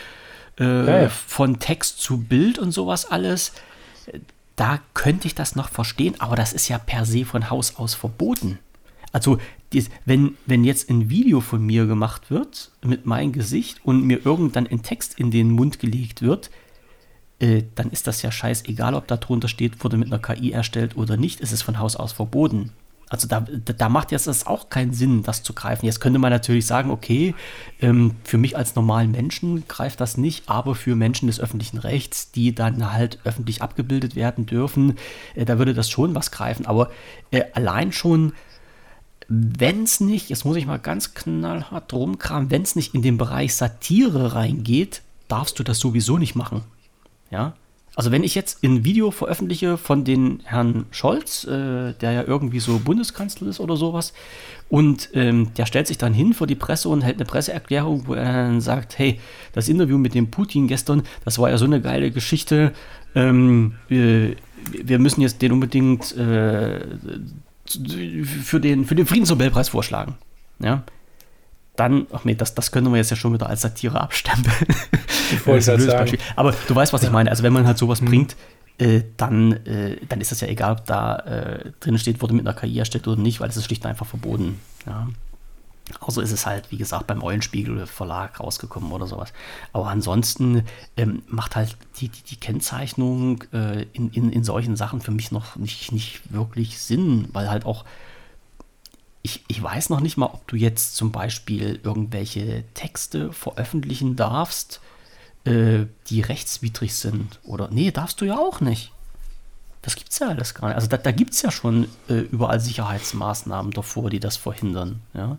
äh, 0.57 1.09
von 1.09 1.59
Text 1.59 2.01
zu 2.01 2.17
Bild 2.17 2.59
und 2.59 2.71
sowas 2.71 3.05
alles, 3.05 3.53
da 4.55 4.79
könnte 4.93 5.27
ich 5.27 5.35
das 5.35 5.55
noch 5.55 5.69
verstehen, 5.69 6.15
aber 6.19 6.35
das 6.35 6.53
ist 6.53 6.67
ja 6.67 6.77
per 6.77 7.05
se 7.05 7.25
von 7.25 7.49
Haus 7.49 7.77
aus 7.77 7.93
verboten. 7.93 8.59
Also, 9.11 9.39
wenn, 10.05 10.37
wenn 10.45 10.63
jetzt 10.63 10.89
ein 10.89 11.09
Video 11.09 11.41
von 11.41 11.65
mir 11.65 11.85
gemacht 11.85 12.29
wird 12.29 12.71
mit 12.83 13.05
meinem 13.05 13.31
Gesicht 13.31 13.79
und 13.83 14.03
mir 14.03 14.25
irgendwann 14.25 14.67
ein 14.67 14.83
Text 14.83 15.17
in 15.19 15.31
den 15.31 15.51
Mund 15.51 15.79
gelegt 15.79 16.21
wird, 16.21 16.49
äh, 17.39 17.63
dann 17.75 17.89
ist 17.89 18.07
das 18.07 18.21
ja 18.21 18.31
scheißegal, 18.31 18.93
ob 18.93 19.07
da 19.07 19.17
drunter 19.17 19.47
steht, 19.47 19.83
wurde 19.83 19.97
mit 19.97 20.11
einer 20.11 20.21
KI 20.21 20.51
erstellt 20.51 20.95
oder 20.95 21.17
nicht, 21.17 21.41
es 21.41 21.51
ist 21.51 21.63
von 21.63 21.79
Haus 21.79 21.95
aus 21.95 22.11
verboten. 22.11 22.71
Also 23.11 23.27
da, 23.27 23.41
da 23.41 23.89
macht 23.89 24.13
jetzt 24.13 24.27
das 24.27 24.47
auch 24.47 24.69
keinen 24.69 24.93
Sinn, 24.93 25.21
das 25.21 25.43
zu 25.43 25.51
greifen. 25.51 25.85
Jetzt 25.85 25.99
könnte 25.99 26.17
man 26.17 26.31
natürlich 26.31 26.65
sagen, 26.65 26.89
okay, 26.89 27.35
ähm, 27.81 28.15
für 28.23 28.37
mich 28.37 28.55
als 28.55 28.73
normalen 28.75 29.11
Menschen 29.11 29.67
greift 29.67 29.99
das 29.99 30.15
nicht, 30.15 30.47
aber 30.47 30.75
für 30.75 30.95
Menschen 30.95 31.27
des 31.27 31.41
öffentlichen 31.41 31.77
Rechts, 31.77 32.31
die 32.31 32.55
dann 32.55 32.93
halt 32.93 33.19
öffentlich 33.25 33.61
abgebildet 33.61 34.15
werden 34.15 34.45
dürfen, 34.45 34.95
äh, 35.35 35.43
da 35.43 35.57
würde 35.57 35.73
das 35.73 35.89
schon 35.89 36.15
was 36.15 36.31
greifen. 36.31 36.65
Aber 36.65 36.89
äh, 37.31 37.43
allein 37.53 37.91
schon, 37.91 38.31
wenn 39.27 39.83
es 39.83 39.99
nicht, 39.99 40.29
jetzt 40.29 40.45
muss 40.45 40.55
ich 40.55 40.65
mal 40.65 40.79
ganz 40.79 41.13
knallhart 41.13 41.91
rumkramen, 41.91 42.49
wenn 42.49 42.61
es 42.61 42.77
nicht 42.77 42.95
in 42.95 43.01
den 43.01 43.17
Bereich 43.17 43.55
Satire 43.55 44.35
reingeht, 44.35 45.01
darfst 45.27 45.59
du 45.59 45.63
das 45.63 45.79
sowieso 45.79 46.17
nicht 46.17 46.35
machen. 46.35 46.63
Ja, 47.29 47.55
also 47.95 48.11
wenn 48.11 48.23
ich 48.23 48.35
jetzt 48.35 48.63
ein 48.63 48.85
Video 48.85 49.11
veröffentliche 49.11 49.77
von 49.77 50.05
den 50.05 50.41
Herrn 50.45 50.85
Scholz, 50.91 51.43
äh, 51.43 51.93
der 51.93 52.11
ja 52.11 52.23
irgendwie 52.23 52.59
so 52.59 52.79
Bundeskanzler 52.79 53.49
ist 53.49 53.59
oder 53.59 53.75
sowas, 53.75 54.13
und 54.69 55.09
ähm, 55.13 55.53
der 55.57 55.65
stellt 55.65 55.87
sich 55.87 55.97
dann 55.97 56.13
hin 56.13 56.33
vor 56.33 56.47
die 56.47 56.55
Presse 56.55 56.87
und 56.87 57.01
hält 57.01 57.17
eine 57.17 57.25
Presseerklärung, 57.25 58.07
wo 58.07 58.13
er 58.13 58.31
dann 58.31 58.61
sagt, 58.61 58.97
hey, 58.97 59.19
das 59.51 59.67
Interview 59.67 59.97
mit 59.97 60.13
dem 60.13 60.31
Putin 60.31 60.67
gestern, 60.67 61.03
das 61.25 61.37
war 61.39 61.49
ja 61.49 61.57
so 61.57 61.65
eine 61.65 61.81
geile 61.81 62.11
Geschichte, 62.11 62.71
ähm, 63.13 63.73
wir, 63.89 64.35
wir, 64.71 64.99
müssen 64.99 65.19
jetzt 65.19 65.41
den 65.41 65.51
unbedingt 65.51 66.15
äh, 66.15 66.79
für, 67.65 68.59
den, 68.61 68.85
für 68.85 68.95
den 68.95 69.05
Friedensnobelpreis 69.05 69.67
vorschlagen. 69.67 70.15
Ja, 70.59 70.83
dann, 71.75 72.07
ach 72.11 72.25
nee, 72.25 72.35
das, 72.35 72.53
das 72.53 72.71
können 72.71 72.91
wir 72.91 72.97
jetzt 72.97 73.11
ja 73.11 73.17
schon 73.17 73.33
wieder 73.33 73.47
als 73.47 73.61
Satire 73.61 73.99
abstempeln. 74.01 74.67
Ich 75.31 75.47
wollte 75.47 75.71
halt 75.71 75.81
sagen. 75.81 76.17
Aber 76.35 76.53
du 76.67 76.75
weißt, 76.75 76.91
was 76.91 77.03
ich 77.03 77.11
meine. 77.11 77.29
Also 77.29 77.43
wenn 77.43 77.53
man 77.53 77.65
halt 77.65 77.77
sowas 77.77 78.01
mhm. 78.01 78.05
bringt, 78.07 78.35
äh, 78.77 79.03
dann, 79.15 79.53
äh, 79.65 79.97
dann 80.09 80.19
ist 80.19 80.31
das 80.31 80.41
ja 80.41 80.47
egal, 80.47 80.73
ob 80.73 80.85
da 80.85 81.15
äh, 81.19 81.71
drin 81.79 81.97
steht, 81.97 82.21
wurde 82.21 82.33
mit 82.33 82.45
einer 82.45 82.57
KI 82.57 82.79
erstellt 82.79 83.07
oder 83.07 83.21
nicht, 83.21 83.39
weil 83.39 83.49
es 83.49 83.55
ist 83.55 83.65
schlicht 83.65 83.85
und 83.85 83.91
einfach 83.91 84.05
verboten. 84.05 84.59
Ja. 84.85 85.07
Außer 85.99 86.21
ist 86.21 86.31
es 86.31 86.45
halt, 86.45 86.71
wie 86.71 86.77
gesagt, 86.77 87.07
beim 87.07 87.21
Eulenspiegel 87.21 87.85
Verlag 87.85 88.39
rausgekommen 88.39 88.91
oder 88.91 89.07
sowas. 89.07 89.33
Aber 89.73 89.87
ansonsten 89.87 90.63
ähm, 90.97 91.23
macht 91.27 91.55
halt 91.55 91.75
die, 91.97 92.09
die, 92.09 92.23
die 92.23 92.37
Kennzeichnung 92.37 93.43
äh, 93.53 93.83
in, 93.93 94.09
in, 94.11 94.31
in 94.31 94.43
solchen 94.43 94.75
Sachen 94.75 95.01
für 95.01 95.11
mich 95.11 95.31
noch 95.31 95.55
nicht, 95.55 95.91
nicht 95.91 96.33
wirklich 96.33 96.79
Sinn, 96.79 97.27
weil 97.33 97.49
halt 97.49 97.65
auch 97.65 97.85
ich, 99.23 99.43
ich 99.47 99.61
weiß 99.61 99.89
noch 99.89 99.99
nicht 99.99 100.17
mal, 100.17 100.27
ob 100.27 100.47
du 100.47 100.55
jetzt 100.55 100.95
zum 100.95 101.11
Beispiel 101.11 101.79
irgendwelche 101.83 102.63
Texte 102.73 103.31
veröffentlichen 103.33 104.15
darfst, 104.15 104.81
äh, 105.45 105.85
die 106.07 106.21
rechtswidrig 106.21 106.95
sind. 106.95 107.39
Oder 107.43 107.69
nee, 107.71 107.91
darfst 107.91 108.21
du 108.21 108.25
ja 108.25 108.37
auch 108.37 108.61
nicht. 108.61 108.91
Das 109.83 109.95
gibt 109.95 110.11
es 110.11 110.19
ja 110.19 110.27
alles 110.29 110.53
gar 110.53 110.67
nicht. 110.67 110.75
Also 110.75 110.87
da, 110.87 110.97
da 110.97 111.11
gibt 111.11 111.33
es 111.33 111.41
ja 111.41 111.51
schon 111.51 111.87
äh, 112.07 112.19
überall 112.19 112.59
Sicherheitsmaßnahmen 112.59 113.71
davor, 113.71 114.09
die 114.09 114.19
das 114.19 114.37
verhindern. 114.37 115.01
Ja? 115.13 115.37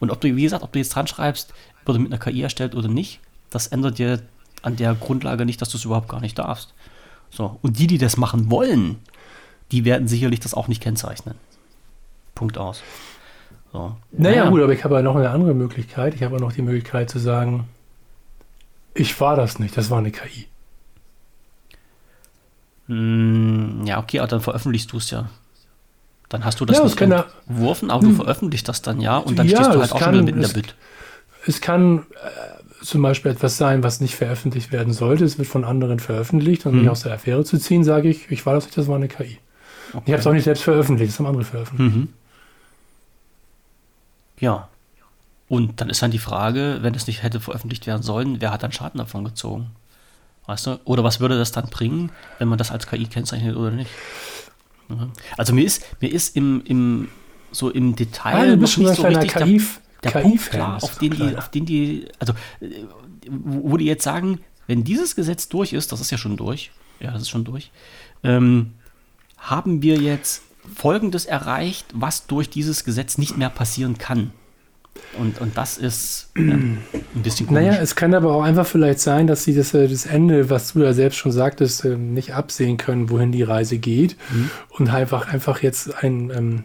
Und 0.00 0.10
ob 0.10 0.20
du, 0.20 0.34
wie 0.34 0.42
gesagt, 0.42 0.62
ob 0.62 0.72
du 0.72 0.78
jetzt 0.78 0.94
dran 0.94 1.06
schreibst, 1.06 1.52
wurde 1.84 1.98
mit 1.98 2.12
einer 2.12 2.20
KI 2.20 2.42
erstellt 2.42 2.74
oder 2.74 2.88
nicht, 2.88 3.20
das 3.50 3.68
ändert 3.68 3.98
dir 3.98 4.22
an 4.62 4.76
der 4.76 4.94
Grundlage 4.94 5.44
nicht, 5.44 5.60
dass 5.60 5.68
du 5.68 5.76
es 5.76 5.84
überhaupt 5.84 6.08
gar 6.08 6.20
nicht 6.20 6.38
darfst. 6.38 6.72
So. 7.30 7.58
Und 7.62 7.78
die, 7.78 7.86
die 7.86 7.98
das 7.98 8.16
machen 8.16 8.50
wollen, 8.50 8.96
die 9.70 9.84
werden 9.84 10.08
sicherlich 10.08 10.40
das 10.40 10.54
auch 10.54 10.68
nicht 10.68 10.82
kennzeichnen. 10.82 11.36
Punkt 12.34 12.58
aus. 12.58 12.82
So. 13.74 13.96
Naja, 14.12 14.36
naja, 14.36 14.50
gut, 14.50 14.62
aber 14.62 14.72
ich 14.72 14.84
habe 14.84 14.94
ja 14.94 15.02
noch 15.02 15.16
eine 15.16 15.30
andere 15.30 15.52
Möglichkeit. 15.52 16.14
Ich 16.14 16.22
habe 16.22 16.36
auch 16.36 16.40
noch 16.40 16.52
die 16.52 16.62
Möglichkeit 16.62 17.10
zu 17.10 17.18
sagen, 17.18 17.64
ich 18.94 19.20
war 19.20 19.34
das 19.34 19.58
nicht, 19.58 19.76
das 19.76 19.90
war 19.90 19.98
eine 19.98 20.12
KI. 20.12 20.46
Hm, 22.86 23.82
ja, 23.84 23.98
okay, 23.98 24.20
aber 24.20 24.28
dann 24.28 24.40
veröffentlichst 24.40 24.92
du 24.92 24.98
es 24.98 25.10
ja. 25.10 25.28
Dann 26.28 26.44
hast 26.44 26.60
du 26.60 26.66
das 26.66 26.78
ja, 26.78 26.84
nicht 26.84 27.00
entworfen, 27.00 27.90
aber 27.90 28.02
du 28.02 28.10
hm. 28.10 28.16
veröffentlichst 28.16 28.68
das 28.68 28.80
dann 28.80 29.00
ja 29.00 29.18
und 29.18 29.40
dann 29.40 29.48
ja, 29.48 29.56
stehst 29.56 29.74
du 29.74 29.80
halt 29.80 29.92
auch 29.92 29.98
kann, 29.98 30.14
schon 30.14 30.24
mit 30.24 30.36
in 30.36 30.40
der 30.40 30.48
Bild. 30.48 30.76
Es 31.44 31.60
kann 31.60 31.98
äh, 31.98 32.84
zum 32.84 33.02
Beispiel 33.02 33.32
etwas 33.32 33.56
sein, 33.56 33.82
was 33.82 34.00
nicht 34.00 34.14
veröffentlicht 34.14 34.70
werden 34.70 34.92
sollte. 34.92 35.24
Es 35.24 35.36
wird 35.36 35.48
von 35.48 35.64
anderen 35.64 35.98
veröffentlicht 35.98 36.64
und 36.64 36.74
um 36.74 36.76
hm. 36.76 36.82
mich 36.82 36.90
aus 36.92 37.02
der 37.02 37.14
Affäre 37.14 37.44
zu 37.44 37.58
ziehen, 37.58 37.82
sage 37.82 38.08
ich, 38.08 38.30
ich 38.30 38.46
war 38.46 38.54
das 38.54 38.66
nicht, 38.66 38.78
das 38.78 38.86
war 38.86 38.94
eine 38.94 39.08
KI. 39.08 39.38
Okay. 39.92 40.02
Ich 40.06 40.12
habe 40.12 40.20
es 40.20 40.26
auch 40.28 40.32
nicht 40.32 40.44
selbst 40.44 40.62
veröffentlicht, 40.62 41.10
das 41.10 41.18
haben 41.18 41.26
andere 41.26 41.44
veröffentlicht. 41.44 41.96
Mhm. 41.96 42.08
Ja. 44.40 44.68
Und 45.48 45.80
dann 45.80 45.90
ist 45.90 46.02
dann 46.02 46.10
die 46.10 46.18
Frage, 46.18 46.78
wenn 46.80 46.94
es 46.94 47.06
nicht 47.06 47.22
hätte 47.22 47.40
veröffentlicht 47.40 47.86
werden 47.86 48.02
sollen, 48.02 48.40
wer 48.40 48.50
hat 48.50 48.62
dann 48.62 48.72
Schaden 48.72 48.98
davon 48.98 49.24
gezogen? 49.24 49.70
Weißt 50.46 50.66
du? 50.66 50.80
Oder 50.84 51.04
was 51.04 51.20
würde 51.20 51.38
das 51.38 51.52
dann 51.52 51.68
bringen, 51.68 52.10
wenn 52.38 52.48
man 52.48 52.58
das 52.58 52.70
als 52.70 52.86
KI 52.86 53.06
kennzeichnet 53.06 53.56
oder 53.56 53.70
nicht? 53.70 53.90
Also 55.36 55.54
mir 55.54 55.64
ist, 55.64 55.84
mir 56.00 56.12
ist 56.12 56.36
im, 56.36 56.62
im, 56.66 57.08
so 57.50 57.70
im 57.70 57.96
Detail 57.96 58.52
ah, 58.52 58.56
noch 58.56 58.76
nicht 58.76 58.94
so 58.94 59.02
richtig 59.02 59.34
KI, 59.34 59.62
der, 60.02 60.12
der 60.12 60.20
Punkt 60.20 60.50
klar, 60.50 60.82
auf 60.82 60.98
den, 60.98 61.12
die, 61.12 61.36
auf 61.36 61.50
den 61.50 61.64
die, 61.64 62.06
also 62.18 62.34
wo 63.28 63.76
die 63.76 63.86
jetzt 63.86 64.04
sagen, 64.04 64.40
wenn 64.66 64.84
dieses 64.84 65.16
Gesetz 65.16 65.48
durch 65.48 65.72
ist, 65.72 65.92
das 65.92 66.00
ist 66.00 66.10
ja 66.10 66.18
schon 66.18 66.36
durch, 66.36 66.70
ja, 67.00 67.10
das 67.10 67.22
ist 67.22 67.30
schon 67.30 67.44
durch, 67.44 67.70
ähm, 68.22 68.74
haben 69.38 69.82
wir 69.82 69.96
jetzt 69.96 70.42
Folgendes 70.74 71.26
erreicht, 71.26 71.86
was 71.94 72.26
durch 72.26 72.50
dieses 72.50 72.84
Gesetz 72.84 73.18
nicht 73.18 73.36
mehr 73.36 73.50
passieren 73.50 73.98
kann. 73.98 74.32
Und, 75.18 75.40
und 75.40 75.56
das 75.56 75.78
ist 75.78 76.30
ähm, 76.36 76.78
ein 76.92 77.22
bisschen 77.22 77.46
komisch. 77.46 77.62
Naja, 77.62 77.80
es 77.80 77.96
kann 77.96 78.14
aber 78.14 78.32
auch 78.32 78.42
einfach 78.42 78.66
vielleicht 78.66 79.00
sein, 79.00 79.26
dass 79.26 79.44
sie 79.44 79.54
das, 79.54 79.74
äh, 79.74 79.88
das 79.88 80.06
Ende, 80.06 80.50
was 80.50 80.72
du 80.72 80.82
ja 80.82 80.92
selbst 80.92 81.16
schon 81.16 81.32
sagtest, 81.32 81.84
ähm, 81.84 82.14
nicht 82.14 82.34
absehen 82.34 82.76
können, 82.76 83.10
wohin 83.10 83.32
die 83.32 83.42
Reise 83.42 83.78
geht. 83.78 84.16
Mhm. 84.32 84.50
Und 84.70 84.90
einfach, 84.90 85.32
einfach 85.32 85.62
jetzt 85.62 86.02
ein, 86.02 86.30
ähm, 86.30 86.64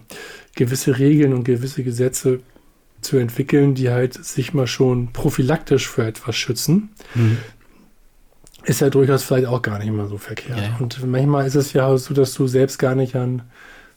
gewisse 0.56 0.98
Regeln 0.98 1.34
und 1.34 1.44
gewisse 1.44 1.84
Gesetze 1.84 2.42
zu 3.02 3.18
entwickeln, 3.18 3.76
die 3.76 3.90
halt 3.90 4.14
sich 4.24 4.54
mal 4.54 4.68
schon 4.68 5.14
prophylaktisch 5.14 5.88
für 5.88 6.06
etwas 6.06 6.36
schützen. 6.36 6.90
Mhm. 7.16 7.38
Ist 8.64 8.82
ja 8.82 8.90
durchaus 8.90 9.24
vielleicht 9.24 9.48
auch 9.48 9.62
gar 9.62 9.80
nicht 9.80 9.92
mal 9.92 10.08
so 10.08 10.18
verkehrt. 10.18 10.60
Ja. 10.60 10.78
Und 10.80 11.06
manchmal 11.06 11.48
ist 11.48 11.56
es 11.56 11.74
ja 11.74 11.96
so, 11.98 12.14
dass 12.14 12.34
du 12.34 12.46
selbst 12.48 12.78
gar 12.78 12.94
nicht 12.94 13.16
an 13.16 13.44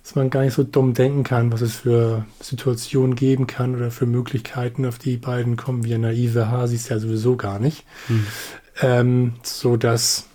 dass 0.03 0.15
man 0.17 0.31
gar 0.31 0.43
nicht 0.43 0.55
so 0.55 0.65
dumm 0.65 0.95
denken 0.95 1.23
kann, 1.23 1.53
was 1.53 1.61
es 1.61 1.77
für 1.77 2.25
Situationen 2.41 3.15
geben 3.15 3.47
kann 3.47 3.77
oder 3.77 3.91
für 3.91 4.07
Möglichkeiten, 4.07 4.85
auf 4.85 4.99
die 4.99 5.17
beiden 5.17 5.57
kommen. 5.57 5.85
Wir 5.85 5.99
naive 5.99 6.51
Hasis 6.51 6.89
ja 6.89 6.99
sowieso 6.99 7.37
gar 7.37 7.59
nicht. 7.59 7.85
Hm. 8.09 8.27
Ähm, 8.81 9.33
so 9.43 9.77
dass 9.77 10.27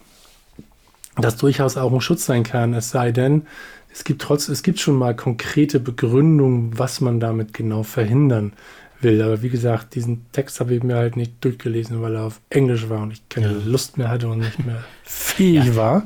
das 1.18 1.36
durchaus 1.38 1.78
auch 1.78 1.91
ein 1.91 2.01
Schutz 2.01 2.26
sein 2.26 2.43
kann, 2.43 2.74
es 2.74 2.91
sei 2.91 3.11
denn, 3.11 3.47
es 3.91 4.03
gibt 4.03 4.22
trotz, 4.22 4.47
es 4.47 4.61
gibt 4.61 4.80
schon 4.80 4.95
mal 4.95 5.15
konkrete 5.15 5.80
Begründungen, 5.80 6.78
was 6.78 7.01
man 7.01 7.20
damit 7.20 7.53
genau 7.53 7.82
verhindern 7.82 8.53
will. 9.01 9.22
Aber 9.22 9.41
wie 9.41 9.49
gesagt, 9.49 9.95
diesen 9.95 10.32
Text 10.32 10.59
habe 10.59 10.76
ich 10.76 10.84
mir 10.84 10.95
halt 10.95 11.18
nicht 11.18 11.34
durchgelesen, 11.41 12.01
weil 12.01 12.15
er 12.15 12.24
auf 12.24 12.39
Englisch 12.49 12.89
war 12.89 13.01
und 13.01 13.11
ich 13.11 13.28
keine 13.30 13.53
ja. 13.53 13.59
Lust 13.65 13.97
mehr 13.97 14.09
hatte 14.09 14.28
und 14.28 14.39
nicht 14.39 14.63
mehr 14.65 14.84
fähig 15.03 15.65
ja. 15.65 15.76
war. 15.76 16.03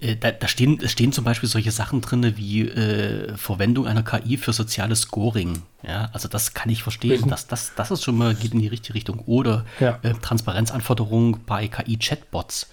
Äh, 0.00 0.16
da, 0.16 0.30
da, 0.30 0.48
stehen, 0.48 0.88
stehen 0.88 1.12
zum 1.12 1.24
Beispiel 1.24 1.48
solche 1.48 1.70
Sachen 1.70 2.00
drin 2.00 2.36
wie 2.36 2.62
äh, 2.62 3.36
Verwendung 3.36 3.86
einer 3.86 4.02
KI 4.02 4.38
für 4.38 4.52
soziales 4.52 5.02
Scoring. 5.02 5.62
Ja, 5.86 6.08
also 6.12 6.28
das 6.28 6.54
kann 6.54 6.70
ich 6.70 6.82
verstehen. 6.82 7.28
Das, 7.28 7.46
das, 7.46 7.74
das 7.74 7.90
ist 7.90 8.02
schon 8.02 8.16
mal 8.16 8.34
geht 8.34 8.54
in 8.54 8.60
die 8.60 8.68
richtige 8.68 8.94
Richtung. 8.94 9.20
Oder 9.26 9.64
ja. 9.78 9.98
äh, 10.02 10.14
Transparenzanforderungen 10.14 11.44
bei 11.44 11.68
KI-Chatbots. 11.68 12.70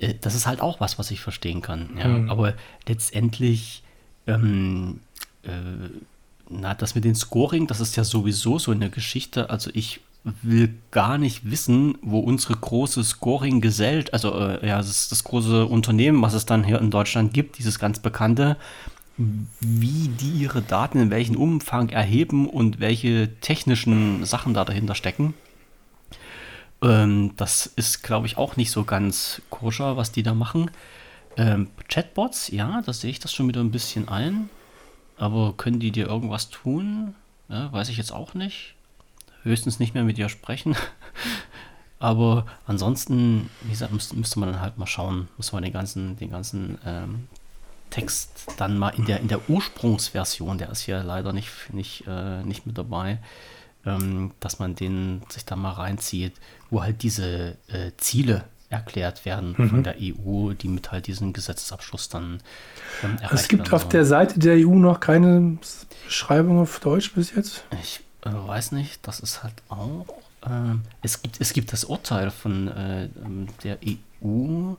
Äh, 0.00 0.14
das 0.20 0.34
ist 0.34 0.46
halt 0.46 0.60
auch 0.60 0.80
was, 0.80 0.98
was 0.98 1.10
ich 1.10 1.20
verstehen 1.20 1.62
kann. 1.62 1.90
Ja? 1.96 2.08
Mhm. 2.08 2.30
Aber 2.30 2.54
letztendlich, 2.88 3.84
ähm, 4.26 5.00
äh, 5.44 5.50
na, 6.50 6.74
das 6.74 6.94
mit 6.94 7.04
dem 7.04 7.14
Scoring, 7.14 7.66
das 7.68 7.78
ist 7.78 7.96
ja 7.96 8.04
sowieso 8.04 8.58
so 8.58 8.72
eine 8.72 8.90
Geschichte. 8.90 9.50
Also 9.50 9.70
ich 9.74 10.00
will 10.24 10.74
gar 10.90 11.18
nicht 11.18 11.50
wissen, 11.50 11.96
wo 12.02 12.18
unsere 12.20 12.54
große 12.54 13.02
Scoring-Gesellschaft, 13.02 14.12
also 14.12 14.34
äh, 14.34 14.66
ja, 14.66 14.78
das, 14.78 15.08
das 15.08 15.24
große 15.24 15.66
Unternehmen, 15.66 16.20
was 16.22 16.34
es 16.34 16.46
dann 16.46 16.64
hier 16.64 16.80
in 16.80 16.90
Deutschland 16.90 17.32
gibt, 17.32 17.58
dieses 17.58 17.78
ganz 17.78 18.00
bekannte, 18.00 18.56
wie 19.16 20.08
die 20.08 20.30
ihre 20.42 20.62
Daten 20.62 20.98
in 20.98 21.10
welchem 21.10 21.36
Umfang 21.36 21.88
erheben 21.88 22.48
und 22.48 22.78
welche 22.80 23.34
technischen 23.40 24.24
Sachen 24.24 24.54
da 24.54 24.64
dahinter 24.64 24.94
stecken. 24.94 25.34
Ähm, 26.82 27.32
das 27.36 27.66
ist, 27.66 28.02
glaube 28.02 28.26
ich, 28.26 28.36
auch 28.36 28.56
nicht 28.56 28.70
so 28.70 28.84
ganz 28.84 29.42
koscher, 29.50 29.96
was 29.96 30.12
die 30.12 30.22
da 30.22 30.34
machen. 30.34 30.70
Ähm, 31.36 31.68
Chatbots, 31.88 32.48
ja, 32.48 32.82
da 32.84 32.92
sehe 32.92 33.10
ich 33.10 33.18
das 33.18 33.32
schon 33.32 33.48
wieder 33.48 33.60
ein 33.60 33.72
bisschen 33.72 34.08
ein. 34.08 34.50
Aber 35.16 35.54
können 35.56 35.80
die 35.80 35.90
dir 35.90 36.06
irgendwas 36.06 36.50
tun? 36.50 37.14
Ja, 37.48 37.72
weiß 37.72 37.88
ich 37.88 37.96
jetzt 37.96 38.12
auch 38.12 38.34
nicht 38.34 38.76
höchstens 39.48 39.78
nicht 39.78 39.94
mehr 39.94 40.04
mit 40.04 40.18
ihr 40.18 40.28
sprechen. 40.28 40.76
Aber 41.98 42.46
ansonsten, 42.66 43.50
wie 43.62 43.70
gesagt, 43.70 43.92
müsste, 43.92 44.14
müsste 44.14 44.38
man 44.38 44.52
dann 44.52 44.60
halt 44.60 44.78
mal 44.78 44.86
schauen, 44.86 45.28
muss 45.36 45.52
man 45.52 45.64
den 45.64 45.72
ganzen, 45.72 46.16
den 46.16 46.30
ganzen 46.30 46.78
ähm, 46.86 47.26
Text 47.90 48.46
dann 48.56 48.78
mal 48.78 48.90
in 48.90 49.04
der, 49.06 49.20
in 49.20 49.28
der 49.28 49.48
Ursprungsversion, 49.50 50.58
der 50.58 50.70
ist 50.70 50.86
ja 50.86 51.02
leider 51.02 51.32
nicht, 51.32 51.72
nicht, 51.72 52.04
äh, 52.06 52.42
nicht 52.44 52.66
mit 52.66 52.78
dabei, 52.78 53.18
ähm, 53.84 54.32
dass 54.38 54.60
man 54.60 54.76
den 54.76 55.22
sich 55.28 55.44
da 55.44 55.56
mal 55.56 55.72
reinzieht, 55.72 56.34
wo 56.70 56.82
halt 56.82 57.02
diese 57.02 57.56
äh, 57.68 57.90
Ziele 57.96 58.44
erklärt 58.70 59.24
werden 59.24 59.54
mhm. 59.56 59.70
von 59.70 59.82
der 59.82 59.96
EU, 59.98 60.52
die 60.52 60.68
mit 60.68 60.92
halt 60.92 61.06
diesem 61.06 61.32
Gesetzesabschluss 61.32 62.10
dann 62.10 62.40
ähm, 63.02 63.16
Es 63.30 63.48
gibt 63.48 63.72
auf 63.72 63.88
der 63.88 64.04
Seite 64.04 64.38
der 64.38 64.56
EU 64.56 64.74
noch 64.74 65.00
keine 65.00 65.58
Beschreibung 66.04 66.60
auf 66.60 66.78
Deutsch 66.80 67.12
bis 67.14 67.34
jetzt? 67.34 67.64
Ich 67.82 68.00
äh, 68.28 68.48
weiß 68.48 68.72
nicht, 68.72 69.06
das 69.06 69.20
ist 69.20 69.42
halt 69.42 69.54
auch. 69.68 70.06
Äh, 70.42 70.76
es, 71.02 71.22
gibt, 71.22 71.40
es 71.40 71.52
gibt 71.52 71.72
das 71.72 71.84
Urteil 71.84 72.30
von 72.30 72.68
äh, 72.68 73.08
der 73.62 73.78
EU. 73.84 74.74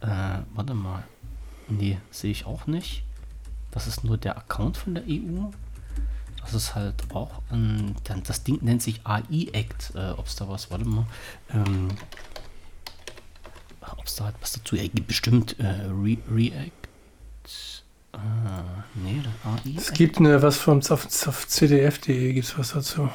Äh, 0.00 0.38
warte 0.54 0.74
mal. 0.74 1.04
Nee, 1.68 1.98
sehe 2.10 2.30
ich 2.30 2.46
auch 2.46 2.66
nicht. 2.66 3.04
Das 3.70 3.86
ist 3.86 4.04
nur 4.04 4.18
der 4.18 4.36
Account 4.36 4.76
von 4.76 4.94
der 4.94 5.04
EU. 5.04 5.50
Das 6.40 6.54
ist 6.54 6.74
halt 6.74 6.94
auch 7.14 7.40
ein. 7.50 7.94
Das 8.24 8.42
Ding 8.44 8.58
nennt 8.62 8.82
sich 8.82 9.06
AI-Act. 9.06 9.92
Äh, 9.94 10.10
Ob 10.10 10.26
es 10.26 10.36
da 10.36 10.48
was, 10.48 10.70
warte 10.70 10.84
mal. 10.84 11.06
Ähm, 11.50 11.88
Ob 13.80 14.04
es 14.04 14.16
da 14.16 14.24
halt 14.24 14.36
was 14.40 14.52
dazu 14.52 14.76
gibt. 14.76 15.06
Bestimmt 15.06 15.58
äh, 15.58 15.86
Re 15.86 16.18
React. 16.30 16.70
Ah, 18.12 18.84
nee, 18.94 19.22
AI. 19.44 19.74
Es 19.76 19.92
gibt 19.92 20.18
eine, 20.18 20.42
was 20.42 20.58
vom 20.58 20.80
auf, 20.80 21.06
auf 21.26 21.46
cdf.de 21.48 22.32
gibt 22.34 22.46
es 22.46 22.58
was 22.58 22.72
dazu. 22.72 23.08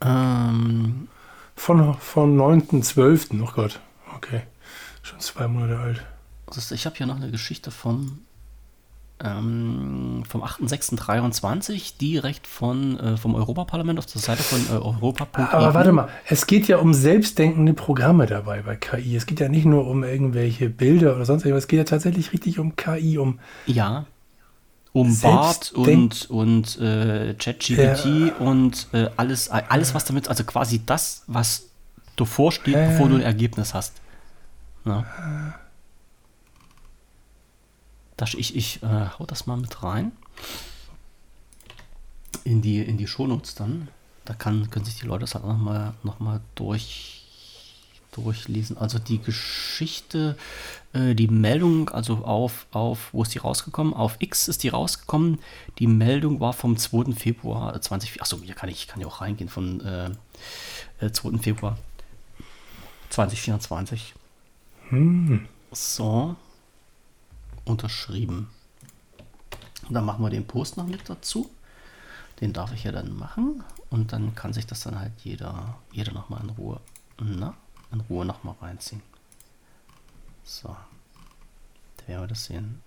Ähm, 0.00 1.08
von, 1.54 1.94
von 1.94 2.36
9.12. 2.36 3.40
Oh 3.40 3.50
Gott. 3.54 3.80
Okay. 4.16 4.42
Schon 5.02 5.20
zwei 5.20 5.48
Monate 5.48 5.78
alt. 5.78 6.06
Ich 6.72 6.86
habe 6.86 6.96
hier 6.96 7.06
noch 7.06 7.16
eine 7.16 7.30
Geschichte 7.30 7.70
vom, 7.70 8.20
ähm, 9.20 10.22
vom 10.28 10.42
8.6.23, 10.42 11.98
direkt 11.98 12.46
von, 12.46 12.98
äh, 12.98 13.16
vom 13.16 13.34
Europaparlament 13.34 13.98
auf 13.98 14.06
der 14.06 14.20
Seite 14.20 14.42
von 14.42 14.60
äh, 14.68 14.78
Europa. 14.80 15.26
Aber 15.50 15.72
warte 15.72 15.92
mal, 15.92 16.08
es 16.26 16.46
geht 16.46 16.68
ja 16.68 16.76
um 16.76 16.92
selbstdenkende 16.92 17.72
Programme 17.74 18.26
dabei 18.26 18.62
bei 18.62 18.76
KI. 18.76 19.16
Es 19.16 19.26
geht 19.26 19.40
ja 19.40 19.48
nicht 19.48 19.64
nur 19.64 19.86
um 19.86 20.04
irgendwelche 20.04 20.68
Bilder 20.68 21.14
oder 21.14 21.24
sonst 21.24 21.44
irgendwas, 21.44 21.64
es 21.64 21.68
geht 21.68 21.78
ja 21.78 21.84
tatsächlich 21.84 22.32
richtig 22.32 22.58
um 22.58 22.76
KI, 22.76 23.18
um 23.18 23.38
ja 23.66 24.06
um 24.92 25.18
Bart 25.20 25.72
und, 25.72 26.30
und 26.30 26.78
äh, 26.78 27.34
ChatGPT 27.34 28.04
ja. 28.04 28.34
und 28.38 28.88
äh, 28.92 29.08
alles, 29.16 29.48
alles, 29.48 29.94
was 29.94 30.04
damit, 30.04 30.28
also 30.28 30.44
quasi 30.44 30.82
das, 30.84 31.24
was 31.26 31.70
davor 32.16 32.52
steht, 32.52 32.74
äh. 32.74 32.88
bevor 32.88 33.08
du 33.08 33.16
ein 33.16 33.22
Ergebnis 33.22 33.72
hast. 33.72 33.94
Ja. 34.84 35.04
Das, 38.16 38.34
ich 38.34 38.54
ich 38.54 38.82
äh, 38.82 39.06
hau 39.18 39.24
das 39.24 39.46
mal 39.46 39.56
mit 39.56 39.82
rein. 39.82 40.12
In 42.44 42.60
die, 42.60 42.80
in 42.80 42.98
die 42.98 43.06
Shownotes 43.06 43.54
dann. 43.54 43.88
Da 44.24 44.34
kann, 44.34 44.70
können 44.70 44.84
sich 44.84 44.98
die 44.98 45.06
Leute 45.06 45.22
das 45.22 45.34
halt 45.34 45.44
nochmal 45.44 45.94
noch 46.02 46.20
mal 46.20 46.40
durch 46.54 47.21
durchlesen. 48.12 48.78
Also 48.78 48.98
die 48.98 49.20
Geschichte, 49.20 50.36
äh, 50.92 51.14
die 51.14 51.28
Meldung, 51.28 51.88
also 51.90 52.24
auf, 52.24 52.66
auf, 52.70 53.08
wo 53.12 53.22
ist 53.22 53.34
die 53.34 53.38
rausgekommen? 53.38 53.94
Auf 53.94 54.16
X 54.20 54.48
ist 54.48 54.62
die 54.62 54.68
rausgekommen. 54.68 55.38
Die 55.78 55.86
Meldung 55.86 56.40
war 56.40 56.52
vom 56.52 56.76
2. 56.76 57.12
Februar 57.12 57.80
20. 57.80 58.22
Achso, 58.22 58.38
hier 58.42 58.54
kann 58.54 58.68
ich, 58.68 58.86
kann 58.86 59.00
ja 59.00 59.06
auch 59.06 59.20
reingehen 59.20 59.48
von 59.48 59.80
äh, 59.80 60.10
2. 61.10 61.30
Äh, 61.30 61.38
Februar 61.38 61.78
2024. 63.10 64.14
Hm. 64.90 65.48
So. 65.72 66.36
Unterschrieben. 67.64 68.48
Und 69.88 69.94
dann 69.94 70.04
machen 70.04 70.24
wir 70.24 70.30
den 70.30 70.46
Post 70.46 70.76
noch 70.76 70.86
mit 70.86 71.08
dazu. 71.08 71.50
Den 72.40 72.52
darf 72.52 72.72
ich 72.72 72.84
ja 72.84 72.92
dann 72.92 73.16
machen. 73.16 73.62
Und 73.90 74.12
dann 74.12 74.34
kann 74.34 74.52
sich 74.52 74.66
das 74.66 74.80
dann 74.80 74.98
halt 74.98 75.12
jeder, 75.22 75.76
jeder 75.92 76.12
nochmal 76.12 76.42
in 76.42 76.50
Ruhe 76.50 76.80
na, 77.24 77.54
in 77.92 78.00
Ruhe 78.00 78.24
nochmal 78.24 78.54
reinziehen. 78.60 79.02
So. 80.44 80.76
Da 81.96 82.08
werden 82.08 82.22
wir 82.22 82.28
das 82.28 82.44
sehen. 82.44 82.82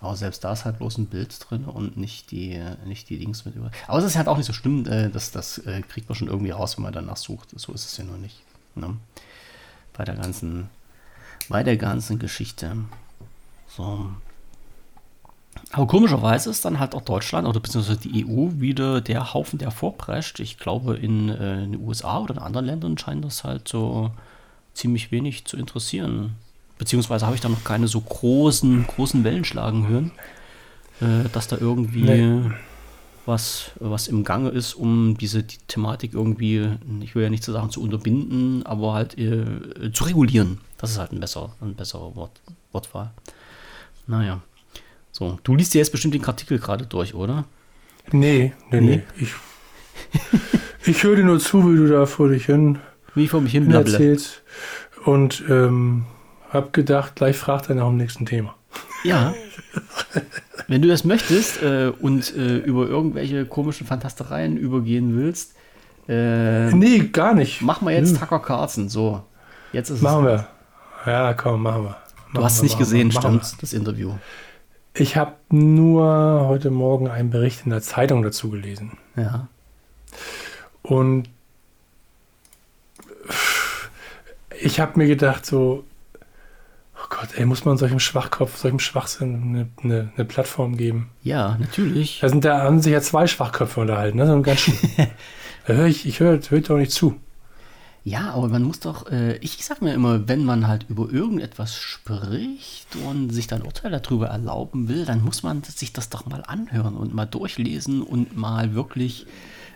Aber 0.00 0.14
selbst 0.16 0.44
da 0.44 0.52
ist 0.52 0.64
halt 0.64 0.78
bloß 0.78 0.98
ein 0.98 1.06
Bild 1.06 1.34
drin 1.48 1.64
und 1.64 1.96
nicht 1.96 2.30
die, 2.30 2.62
nicht 2.84 3.08
die 3.08 3.16
Links 3.16 3.44
mit 3.44 3.54
über. 3.56 3.70
Aber 3.86 3.98
es 3.98 4.04
ist 4.04 4.16
halt 4.16 4.28
auch 4.28 4.36
nicht 4.36 4.46
so 4.46 4.52
schlimm, 4.52 4.86
äh, 4.86 5.08
das, 5.08 5.30
das 5.30 5.58
äh, 5.58 5.80
kriegt 5.82 6.08
man 6.08 6.16
schon 6.16 6.28
irgendwie 6.28 6.50
raus, 6.50 6.76
wenn 6.76 6.84
man 6.84 6.92
danach 6.92 7.16
sucht. 7.16 7.58
So 7.58 7.72
ist 7.72 7.86
es 7.86 7.96
ja 7.96 8.04
nur 8.04 8.18
nicht. 8.18 8.42
Ne? 8.74 8.96
Bei 9.94 10.04
der 10.04 10.16
ganzen, 10.16 10.68
bei 11.48 11.62
der 11.62 11.76
ganzen 11.76 12.18
Geschichte. 12.18 12.76
So. 13.68 14.10
Aber 15.72 15.86
komischerweise 15.86 16.50
ist 16.50 16.64
dann 16.64 16.78
halt 16.78 16.94
auch 16.94 17.02
Deutschland 17.02 17.46
oder 17.46 17.60
beziehungsweise 17.60 17.98
die 17.98 18.24
EU 18.24 18.50
wieder 18.60 19.00
der 19.00 19.34
Haufen, 19.34 19.58
der 19.58 19.70
vorprescht. 19.70 20.40
Ich 20.40 20.58
glaube, 20.58 20.96
in, 20.96 21.28
äh, 21.28 21.64
in 21.64 21.72
den 21.72 21.82
USA 21.82 22.20
oder 22.20 22.34
in 22.34 22.40
anderen 22.40 22.66
Ländern 22.66 22.98
scheint 22.98 23.24
das 23.24 23.44
halt 23.44 23.68
so 23.68 24.10
ziemlich 24.74 25.10
wenig 25.10 25.44
zu 25.44 25.56
interessieren. 25.56 26.36
Beziehungsweise 26.78 27.26
habe 27.26 27.34
ich 27.34 27.40
da 27.40 27.48
noch 27.48 27.64
keine 27.64 27.88
so 27.88 28.00
großen, 28.00 28.86
großen 28.86 29.24
Wellen 29.24 29.44
schlagen 29.44 29.88
hören, 29.88 30.12
äh, 31.00 31.28
dass 31.32 31.48
da 31.48 31.56
irgendwie 31.58 32.02
nee. 32.02 32.50
was, 33.24 33.70
was 33.80 34.08
im 34.08 34.24
Gange 34.24 34.50
ist, 34.50 34.74
um 34.74 35.16
diese 35.18 35.42
die 35.42 35.58
Thematik 35.68 36.12
irgendwie, 36.14 36.70
ich 37.00 37.14
will 37.14 37.22
ja 37.22 37.30
nicht 37.30 37.44
zu 37.44 37.52
sagen 37.52 37.70
zu 37.70 37.82
unterbinden, 37.82 38.64
aber 38.66 38.92
halt 38.92 39.18
äh, 39.18 39.90
zu 39.92 40.04
regulieren. 40.04 40.60
Das 40.78 40.90
ist 40.90 40.98
halt 40.98 41.12
ein 41.12 41.20
besser, 41.20 41.54
ein 41.60 41.74
besserer 41.74 42.14
Wort, 42.14 42.40
Wortwahl. 42.72 43.10
Naja. 44.06 44.42
So, 45.18 45.38
du 45.44 45.54
liest 45.54 45.72
dir 45.72 45.78
jetzt 45.78 45.92
bestimmt 45.92 46.12
den 46.12 46.22
Artikel 46.26 46.58
gerade 46.58 46.84
durch, 46.84 47.14
oder? 47.14 47.46
Nee, 48.12 48.52
nee, 48.70 48.80
nee. 48.82 48.96
nee. 48.96 49.02
Ich, 49.16 49.32
ich 50.86 51.02
höre 51.02 51.16
dir 51.16 51.24
nur 51.24 51.40
zu, 51.40 51.72
wie 51.72 51.78
du 51.78 51.88
da 51.88 52.04
vor 52.04 52.28
dich 52.28 52.44
hin, 52.44 52.80
wie 53.14 53.26
vor 53.26 53.40
mich 53.40 53.52
hin 53.52 53.70
erzählst. 53.70 54.42
Und 55.06 55.42
ähm, 55.48 56.04
hab 56.50 56.74
gedacht, 56.74 57.16
gleich 57.16 57.38
fragt 57.38 57.70
er 57.70 57.76
nach 57.76 57.86
dem 57.86 57.96
nächsten 57.96 58.26
Thema. 58.26 58.56
Ja. 59.04 59.32
Wenn 60.68 60.82
du 60.82 60.88
das 60.88 61.04
möchtest 61.04 61.62
äh, 61.62 61.92
und 61.98 62.36
äh, 62.36 62.58
über 62.58 62.86
irgendwelche 62.86 63.46
komischen 63.46 63.86
Fantastereien 63.86 64.58
übergehen 64.58 65.16
willst. 65.16 65.54
Äh, 66.10 66.74
nee, 66.74 66.98
gar 66.98 67.32
nicht. 67.32 67.62
Mach 67.62 67.80
mal 67.80 67.94
jetzt 67.94 68.10
hm. 68.10 68.20
Tucker 68.20 68.40
Carlson. 68.40 68.90
So, 68.90 69.22
jetzt 69.72 69.88
ist 69.88 70.02
machen 70.02 70.26
es. 70.26 70.32
Machen 70.32 70.46
wir. 71.06 71.10
Ja, 71.10 71.32
komm, 71.32 71.62
machen 71.62 71.84
wir. 71.84 71.96
Du 72.34 72.44
hast 72.44 72.56
es 72.56 72.62
nicht 72.62 72.76
gesehen, 72.76 73.10
stimmt, 73.10 73.56
das 73.62 73.72
Interview. 73.72 74.12
Ich 74.98 75.16
habe 75.16 75.36
nur 75.50 76.46
heute 76.46 76.70
Morgen 76.70 77.08
einen 77.08 77.28
Bericht 77.28 77.64
in 77.64 77.70
der 77.70 77.82
Zeitung 77.82 78.22
dazu 78.22 78.48
gelesen. 78.50 78.96
Ja. 79.14 79.48
Und 80.82 81.28
ich 84.58 84.80
habe 84.80 84.98
mir 84.98 85.06
gedacht, 85.06 85.44
so, 85.44 85.84
oh 86.94 87.06
Gott, 87.10 87.28
ey, 87.36 87.44
muss 87.44 87.66
man 87.66 87.76
solchem 87.76 88.00
Schwachkopf, 88.00 88.56
solchem 88.56 88.78
Schwachsinn 88.78 89.42
eine, 89.42 89.68
eine, 89.82 90.12
eine 90.16 90.24
Plattform 90.24 90.78
geben? 90.78 91.10
Ja, 91.22 91.58
natürlich. 91.60 92.20
Da, 92.20 92.30
sind, 92.30 92.46
da 92.46 92.62
haben 92.62 92.80
sich 92.80 92.92
ja 92.92 93.02
zwei 93.02 93.26
Schwachköpfe 93.26 93.80
unterhalten, 93.80 94.16
ne? 94.16 94.26
So 94.26 94.32
ein 94.32 94.42
ganz 94.42 94.60
schön. 94.60 94.78
da 95.66 95.74
höre 95.74 95.86
ich, 95.86 96.06
ich 96.06 96.20
höre 96.20 96.40
hör 96.48 96.60
doch 96.60 96.78
nicht 96.78 96.92
zu. 96.92 97.20
Ja, 98.06 98.30
aber 98.30 98.46
man 98.46 98.62
muss 98.62 98.78
doch, 98.78 99.10
äh, 99.10 99.36
ich 99.38 99.64
sag 99.64 99.82
mir 99.82 99.92
immer, 99.92 100.28
wenn 100.28 100.44
man 100.44 100.68
halt 100.68 100.86
über 100.88 101.10
irgendetwas 101.10 101.74
spricht 101.74 102.94
und 102.94 103.30
sich 103.30 103.48
dann 103.48 103.62
Urteile 103.62 104.00
darüber 104.00 104.28
erlauben 104.28 104.88
will, 104.88 105.04
dann 105.04 105.24
muss 105.24 105.42
man 105.42 105.64
sich 105.64 105.92
das 105.92 106.08
doch 106.08 106.24
mal 106.24 106.44
anhören 106.46 106.96
und 106.96 107.12
mal 107.12 107.26
durchlesen 107.26 108.02
und 108.02 108.36
mal 108.36 108.74
wirklich 108.74 109.26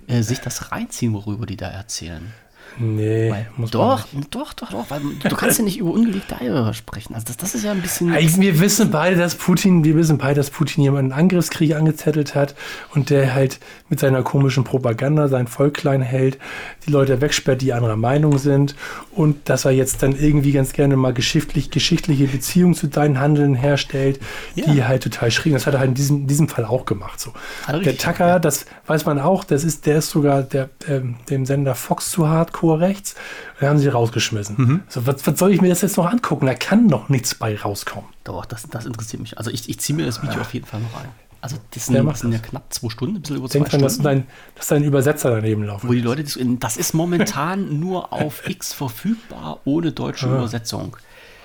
äh, 0.06 0.22
sich 0.22 0.38
das 0.38 0.70
reinziehen, 0.70 1.12
worüber 1.12 1.44
die 1.44 1.56
da 1.56 1.66
erzählen. 1.66 2.32
Nee, 2.78 3.30
Weil, 3.30 3.46
muss 3.56 3.70
doch, 3.70 4.06
man 4.12 4.20
nicht. 4.20 4.34
doch, 4.34 4.52
doch, 4.54 4.70
doch, 4.70 4.90
weil 4.90 5.00
du 5.22 5.36
kannst 5.36 5.58
ja 5.58 5.64
nicht 5.64 5.78
über 5.78 5.90
ungelegte 5.90 6.40
Eier 6.40 6.72
sprechen. 6.72 7.14
Also 7.14 7.26
das, 7.26 7.36
das 7.36 7.54
ist 7.54 7.64
ja 7.64 7.72
ein 7.72 7.82
bisschen. 7.82 8.12
Ey, 8.14 8.30
Wir 8.38 8.58
wissen 8.60 8.90
beide, 8.90 9.16
dass 9.16 9.34
Putin, 9.34 9.84
wir 9.84 9.94
wissen 9.96 10.18
beide, 10.18 10.36
dass 10.36 10.50
Putin 10.50 10.82
jemanden 10.84 11.12
einen 11.12 11.20
Angriffskrieg 11.20 11.74
angezettelt 11.74 12.34
hat 12.34 12.54
und 12.94 13.10
der 13.10 13.34
halt 13.34 13.58
mit 13.88 14.00
seiner 14.00 14.22
komischen 14.22 14.64
Propaganda 14.64 15.28
sein 15.28 15.46
Volk 15.46 15.74
klein 15.74 16.00
hält, 16.02 16.38
die 16.86 16.90
Leute 16.90 17.20
wegsperrt, 17.20 17.60
die 17.60 17.72
anderer 17.72 17.96
Meinung 17.96 18.38
sind 18.38 18.74
und 19.12 19.48
dass 19.48 19.64
er 19.64 19.72
jetzt 19.72 20.02
dann 20.02 20.14
irgendwie 20.16 20.52
ganz 20.52 20.72
gerne 20.72 20.96
mal 20.96 21.12
geschichtlich, 21.12 21.70
geschichtliche 21.70 22.26
Beziehungen 22.28 22.74
zu 22.74 22.86
deinen 22.86 23.18
Handeln 23.20 23.54
herstellt, 23.54 24.20
die 24.56 24.60
Ja. 24.78 24.88
halt 24.88 25.02
total 25.02 25.30
schräg 25.30 25.44
sind. 25.52 25.54
Das 25.54 25.66
hat 25.66 25.74
er 25.74 25.80
halt 25.80 25.88
in 25.90 25.94
diesem, 25.94 26.16
in 26.22 26.26
diesem 26.28 26.48
Fall 26.48 26.64
auch 26.64 26.84
gemacht. 26.84 27.20
So. 27.20 27.32
Er 27.66 27.72
Der 27.74 27.80
richtig 27.80 27.98
Tucker, 27.98 28.26
ja. 28.28 28.38
das 28.38 28.66
weiß 28.86 29.04
man 29.06 29.18
auch, 29.18 29.44
das 29.44 29.64
ist, 29.64 29.86
der 29.86 29.98
ist 29.98 30.10
sogar 30.10 30.42
der, 30.42 30.70
ähm, 30.88 31.16
dem 31.28 31.44
Sender 31.46 31.74
Fox 31.74 32.10
zu 32.10 32.28
Hardcore 32.60 32.80
rechts. 32.80 33.14
Da 33.58 33.68
haben 33.68 33.78
sie 33.78 33.88
rausgeschmissen. 33.88 34.56
Mhm. 34.58 34.82
So, 34.88 35.06
was, 35.06 35.26
was 35.26 35.38
soll 35.38 35.52
ich 35.52 35.60
mir 35.60 35.68
das 35.68 35.82
jetzt 35.82 35.96
noch 35.96 36.10
angucken? 36.10 36.46
Da 36.46 36.54
kann 36.54 36.86
noch 36.86 37.08
nichts 37.08 37.34
bei 37.34 37.56
rauskommen. 37.56 38.08
Doch, 38.24 38.44
das, 38.44 38.62
das 38.68 38.86
interessiert 38.86 39.22
mich. 39.22 39.38
Also 39.38 39.50
ich, 39.50 39.68
ich 39.68 39.80
ziehe 39.80 39.96
mir 39.96 40.06
das 40.06 40.22
Video 40.22 40.40
auf 40.40 40.52
jeden 40.54 40.66
Fall 40.66 40.80
noch 40.80 40.94
rein. 40.94 41.08
Also 41.42 41.56
das 41.70 41.86
sind, 41.86 42.06
das 42.06 42.20
sind 42.20 42.32
ja 42.32 42.38
knapp 42.38 42.64
zwei 42.68 42.90
Stunden, 42.90 43.16
ein 43.16 43.22
bisschen 43.22 43.36
über 43.36 43.48
zwei 43.48 43.60
Denk 43.60 43.70
dran, 43.70 43.80
dass 43.80 43.94
Stunden. 43.94 44.04
dein, 44.04 44.26
dass 44.56 44.68
dein 44.68 44.84
Übersetzer 44.84 45.30
daneben 45.30 45.62
laufen. 45.62 45.88
Wo 45.88 45.94
die 45.94 46.02
Leute, 46.02 46.22
das, 46.22 46.38
das 46.38 46.76
ist 46.76 46.92
momentan 46.92 47.80
nur 47.80 48.12
auf 48.12 48.46
X 48.46 48.74
verfügbar, 48.74 49.60
ohne 49.64 49.92
deutsche 49.92 50.26
Übersetzung. 50.26 50.98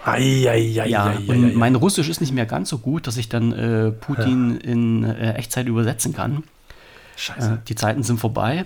Eieieiei. 0.03 0.87
Ja, 0.87 1.13
und 1.27 1.55
mein 1.55 1.75
Russisch 1.75 2.09
ist 2.09 2.19
nicht 2.19 2.33
mehr 2.33 2.45
ganz 2.45 2.69
so 2.69 2.77
gut, 2.77 3.07
dass 3.07 3.15
ich 3.15 3.29
dann 3.29 3.53
äh, 3.53 3.91
Putin 3.91 4.57
in 4.57 5.03
äh, 5.05 5.33
Echtzeit 5.35 5.65
übersetzen 5.67 6.13
kann. 6.13 6.39
Äh, 6.39 7.19
Scheiße. 7.19 7.61
die 7.65 7.75
Zeiten 7.75 8.03
sind 8.03 8.19
vorbei. 8.19 8.65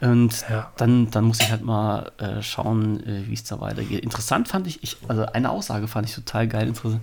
Und 0.00 0.44
Ja. 0.50 0.72
dann, 0.76 1.10
dann 1.10 1.24
muss 1.24 1.40
ich 1.40 1.50
halt 1.50 1.62
mal 1.62 2.12
äh, 2.18 2.42
schauen, 2.42 3.02
äh, 3.06 3.26
wie 3.26 3.34
es 3.34 3.44
da 3.44 3.60
weitergeht. 3.60 4.02
Interessant 4.02 4.48
fand 4.48 4.66
ich, 4.66 4.82
ich, 4.82 4.96
also 5.08 5.24
eine 5.26 5.50
Aussage 5.50 5.88
fand 5.88 6.08
ich 6.08 6.14
total 6.14 6.46
geil 6.48 6.68
interessant. 6.68 7.02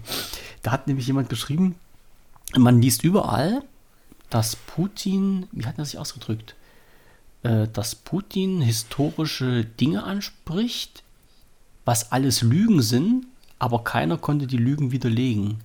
Da 0.61 0.71
hat 0.71 0.87
nämlich 0.87 1.07
jemand 1.07 1.29
geschrieben, 1.29 1.75
man 2.55 2.81
liest 2.81 3.03
überall, 3.03 3.63
dass 4.29 4.55
Putin, 4.55 5.47
wie 5.51 5.65
hat 5.65 5.77
er 5.79 5.85
sich 5.85 5.97
ausgedrückt, 5.97 6.55
äh, 7.41 7.67
dass 7.67 7.95
Putin 7.95 8.61
historische 8.61 9.65
Dinge 9.65 10.03
anspricht, 10.03 11.03
was 11.85 12.11
alles 12.11 12.41
Lügen 12.43 12.81
sind, 12.81 13.25
aber 13.59 13.83
keiner 13.83 14.17
konnte 14.17 14.45
die 14.47 14.57
Lügen 14.57 14.91
widerlegen. 14.91 15.61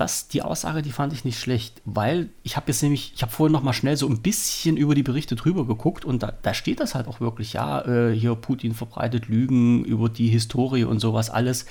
Das, 0.00 0.28
die 0.28 0.40
Aussage, 0.40 0.80
die 0.80 0.92
fand 0.92 1.12
ich 1.12 1.26
nicht 1.26 1.38
schlecht, 1.38 1.82
weil 1.84 2.30
ich 2.42 2.56
habe 2.56 2.68
jetzt 2.68 2.82
nämlich, 2.82 3.12
ich 3.14 3.20
habe 3.20 3.30
vorhin 3.30 3.52
noch 3.52 3.62
mal 3.62 3.74
schnell 3.74 3.98
so 3.98 4.08
ein 4.08 4.22
bisschen 4.22 4.78
über 4.78 4.94
die 4.94 5.02
Berichte 5.02 5.36
drüber 5.36 5.66
geguckt 5.66 6.06
und 6.06 6.22
da, 6.22 6.32
da 6.40 6.54
steht 6.54 6.80
das 6.80 6.94
halt 6.94 7.06
auch 7.06 7.20
wirklich, 7.20 7.52
ja, 7.52 7.82
äh, 7.84 8.18
hier 8.18 8.34
Putin 8.34 8.72
verbreitet 8.72 9.28
Lügen 9.28 9.84
über 9.84 10.08
die 10.08 10.28
Historie 10.28 10.84
und 10.84 11.00
sowas 11.00 11.28
alles. 11.28 11.66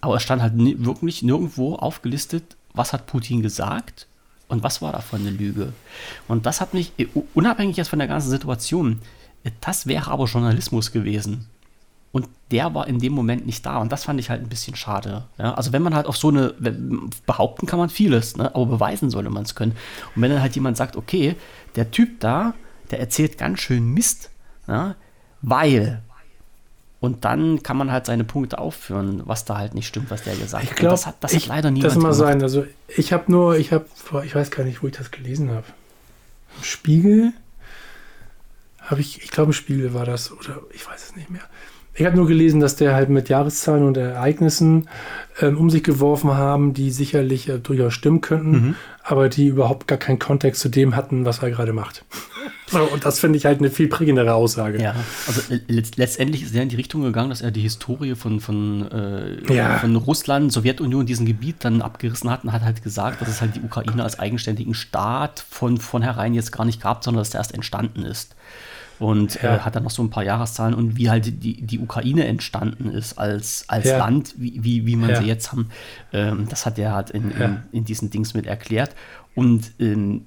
Aber 0.00 0.16
es 0.16 0.24
stand 0.24 0.42
halt 0.42 0.54
wirklich 0.56 1.22
nirgendwo 1.22 1.76
aufgelistet, 1.76 2.56
was 2.74 2.92
hat 2.92 3.06
Putin 3.06 3.40
gesagt 3.40 4.08
und 4.48 4.64
was 4.64 4.82
war 4.82 4.90
davon 4.90 5.20
eine 5.20 5.30
Lüge. 5.30 5.72
Und 6.26 6.44
das 6.44 6.60
hat 6.60 6.74
mich, 6.74 6.90
äh, 6.98 7.06
unabhängig 7.34 7.76
jetzt 7.76 7.90
von 7.90 8.00
der 8.00 8.08
ganzen 8.08 8.30
Situation, 8.30 8.98
äh, 9.44 9.52
das 9.60 9.86
wäre 9.86 10.10
aber 10.10 10.24
Journalismus 10.24 10.90
gewesen. 10.90 11.46
Und 12.10 12.28
der 12.50 12.74
war 12.74 12.86
in 12.86 12.98
dem 12.98 13.12
Moment 13.12 13.46
nicht 13.46 13.66
da. 13.66 13.78
Und 13.78 13.92
das 13.92 14.04
fand 14.04 14.18
ich 14.18 14.30
halt 14.30 14.42
ein 14.42 14.48
bisschen 14.48 14.74
schade. 14.76 15.24
Ja, 15.36 15.54
also 15.54 15.72
wenn 15.72 15.82
man 15.82 15.94
halt 15.94 16.06
auf 16.06 16.16
so 16.16 16.28
eine, 16.28 16.54
behaupten 17.26 17.66
kann 17.66 17.78
man 17.78 17.90
vieles, 17.90 18.36
ne? 18.36 18.54
aber 18.54 18.66
beweisen 18.66 19.10
sollte 19.10 19.30
man 19.30 19.42
es 19.42 19.54
können. 19.54 19.72
Und 20.14 20.22
wenn 20.22 20.30
dann 20.30 20.40
halt 20.40 20.54
jemand 20.54 20.76
sagt, 20.76 20.96
okay, 20.96 21.36
der 21.76 21.90
Typ 21.90 22.20
da, 22.20 22.54
der 22.90 23.00
erzählt 23.00 23.36
ganz 23.36 23.60
schön 23.60 23.92
Mist, 23.92 24.30
ja? 24.66 24.94
weil. 25.42 26.02
Und 27.00 27.24
dann 27.24 27.62
kann 27.62 27.76
man 27.76 27.92
halt 27.92 28.06
seine 28.06 28.24
Punkte 28.24 28.58
aufführen, 28.58 29.22
was 29.24 29.44
da 29.44 29.56
halt 29.58 29.74
nicht 29.74 29.86
stimmt, 29.86 30.10
was 30.10 30.22
der 30.22 30.34
gesagt 30.34 30.64
Ich 30.64 30.70
hat. 30.70 30.76
Und 30.76 30.80
glaube, 30.80 30.94
das 30.94 31.06
hat, 31.06 31.16
das 31.20 31.34
hat 31.34 31.46
leider 31.46 31.70
niemand 31.70 31.92
Das 31.92 32.02
mal 32.02 32.10
gemacht. 32.10 32.18
sein. 32.18 32.42
Also 32.42 32.66
ich 32.88 33.12
habe 33.12 33.30
nur, 33.30 33.56
ich 33.56 33.72
habe, 33.72 33.86
ich 34.24 34.34
weiß 34.34 34.50
gar 34.50 34.64
nicht, 34.64 34.82
wo 34.82 34.88
ich 34.88 34.96
das 34.96 35.10
gelesen 35.10 35.50
habe. 35.50 35.66
Im 36.56 36.64
Spiegel 36.64 37.32
habe 38.80 39.00
ich, 39.00 39.22
ich 39.22 39.30
glaube, 39.30 39.50
im 39.50 39.52
Spiegel 39.52 39.94
war 39.94 40.06
das 40.06 40.32
oder 40.32 40.60
ich 40.72 40.84
weiß 40.88 41.10
es 41.10 41.16
nicht 41.16 41.30
mehr. 41.30 41.42
Ich 41.98 42.06
habe 42.06 42.16
nur 42.16 42.28
gelesen, 42.28 42.60
dass 42.60 42.76
der 42.76 42.94
halt 42.94 43.08
mit 43.08 43.28
Jahreszahlen 43.28 43.82
und 43.84 43.96
Ereignissen 43.96 44.88
ähm, 45.40 45.58
um 45.58 45.68
sich 45.68 45.82
geworfen 45.82 46.30
haben, 46.32 46.72
die 46.72 46.90
sicherlich 46.92 47.48
äh, 47.48 47.58
durchaus 47.58 47.92
stimmen 47.94 48.20
könnten, 48.20 48.50
Mhm. 48.50 48.74
aber 49.02 49.28
die 49.28 49.46
überhaupt 49.48 49.88
gar 49.88 49.98
keinen 49.98 50.18
Kontext 50.20 50.60
zu 50.60 50.68
dem 50.68 50.94
hatten, 50.94 51.24
was 51.24 51.40
er 51.42 51.50
gerade 51.50 51.72
macht. 51.72 52.04
so, 52.68 52.78
und 52.92 53.04
das 53.04 53.18
finde 53.18 53.36
ich 53.36 53.46
halt 53.46 53.58
eine 53.58 53.70
viel 53.70 53.88
prägendere 53.88 54.34
Aussage. 54.34 54.80
Ja, 54.80 54.94
also 55.26 55.40
äh, 55.52 55.58
letzt- 55.68 55.96
letztendlich 55.96 56.42
ist 56.44 56.54
er 56.54 56.62
in 56.62 56.68
die 56.68 56.76
Richtung 56.76 57.02
gegangen, 57.02 57.30
dass 57.30 57.40
er 57.40 57.50
die 57.50 57.62
Historie 57.62 58.14
von, 58.14 58.38
von, 58.38 58.88
äh, 58.92 59.52
Ja. 59.54 59.78
von 59.78 59.96
Russland, 59.96 60.52
Sowjetunion, 60.52 61.04
diesem 61.04 61.26
Gebiet 61.26 61.56
dann 61.64 61.82
abgerissen 61.82 62.30
hat 62.30 62.44
und 62.44 62.52
hat 62.52 62.62
halt 62.62 62.82
gesagt, 62.84 63.20
dass 63.20 63.28
es 63.28 63.40
halt 63.40 63.56
die 63.56 63.60
Ukraine 63.62 64.04
als 64.04 64.20
eigenständigen 64.20 64.74
Staat 64.74 65.44
von 65.50 65.78
vornherein 65.78 66.32
jetzt 66.34 66.52
gar 66.52 66.64
nicht 66.64 66.80
gab, 66.80 67.02
sondern 67.02 67.22
dass 67.22 67.30
der 67.30 67.40
erst 67.40 67.54
entstanden 67.54 68.02
ist. 68.04 68.36
Und 68.98 69.40
Ja. 69.42 69.56
äh, 69.56 69.58
hat 69.60 69.76
dann 69.76 69.84
noch 69.84 69.90
so 69.90 70.02
ein 70.02 70.10
paar 70.10 70.24
Jahreszahlen 70.24 70.74
und 70.74 70.96
wie 70.96 71.08
halt 71.08 71.26
die, 71.44 71.62
die 71.62 71.78
Ukraine 71.78 72.26
entstanden 72.26 72.90
ist 72.90 73.16
als, 73.18 73.64
als 73.68 73.86
Ja. 73.86 73.98
Land, 73.98 74.34
wie, 74.38 74.62
wie, 74.64 74.86
wie 74.86 74.96
man 74.96 75.10
Ja. 75.10 75.20
sie 75.22 75.26
jetzt 75.28 75.52
haben, 75.52 75.68
ähm, 76.12 76.46
das 76.48 76.66
hat 76.66 76.78
er 76.78 76.92
halt 76.94 77.10
in, 77.10 77.30
in, 77.30 77.62
in 77.72 77.84
diesen 77.84 78.10
Dings 78.10 78.34
mit 78.34 78.46
erklärt. 78.46 78.90
Und 79.36 79.70
ähm, 79.78 80.26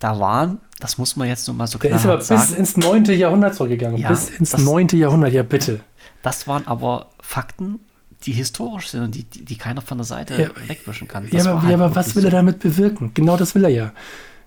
da 0.00 0.18
waren, 0.18 0.58
das 0.80 0.98
muss 0.98 1.14
man 1.14 1.28
jetzt 1.28 1.46
noch 1.46 1.54
mal 1.54 1.68
so 1.68 1.78
Der 1.78 1.90
klar 1.90 2.00
ist 2.00 2.06
aber 2.06 2.16
bis 2.18 2.26
sagen, 2.26 2.54
ins 2.56 2.76
9. 2.76 3.04
Jahrhundert 3.04 3.54
zurückgegangen. 3.54 3.98
Ja, 3.98 4.08
bis 4.08 4.30
ins 4.30 4.50
das- 4.50 4.60
9. 4.62 4.88
Jahrhundert, 4.98 5.32
ja 5.32 5.44
bitte. 5.44 5.78
Das 6.22 6.48
waren 6.48 6.66
aber 6.66 7.06
Fakten, 7.20 7.78
die 8.26 8.32
historisch 8.32 8.88
sind 8.88 9.02
und 9.02 9.14
die, 9.14 9.24
die, 9.24 9.44
die 9.44 9.56
keiner 9.56 9.80
von 9.80 9.98
der 9.98 10.04
Seite 10.04 10.50
wegwischen 10.66 11.06
kann. 11.08 11.24
Ja, 11.26 11.30
Das 11.38 11.46
aber, 11.46 11.58
ja, 11.60 11.64
halt 11.66 11.74
aber 11.74 11.94
was 11.96 12.16
will 12.16 12.24
er 12.24 12.30
damit 12.32 12.58
bewirken? 12.60 13.12
Genau 13.14 13.36
das 13.36 13.54
will 13.54 13.62
er 13.64 13.70
ja. 13.70 13.92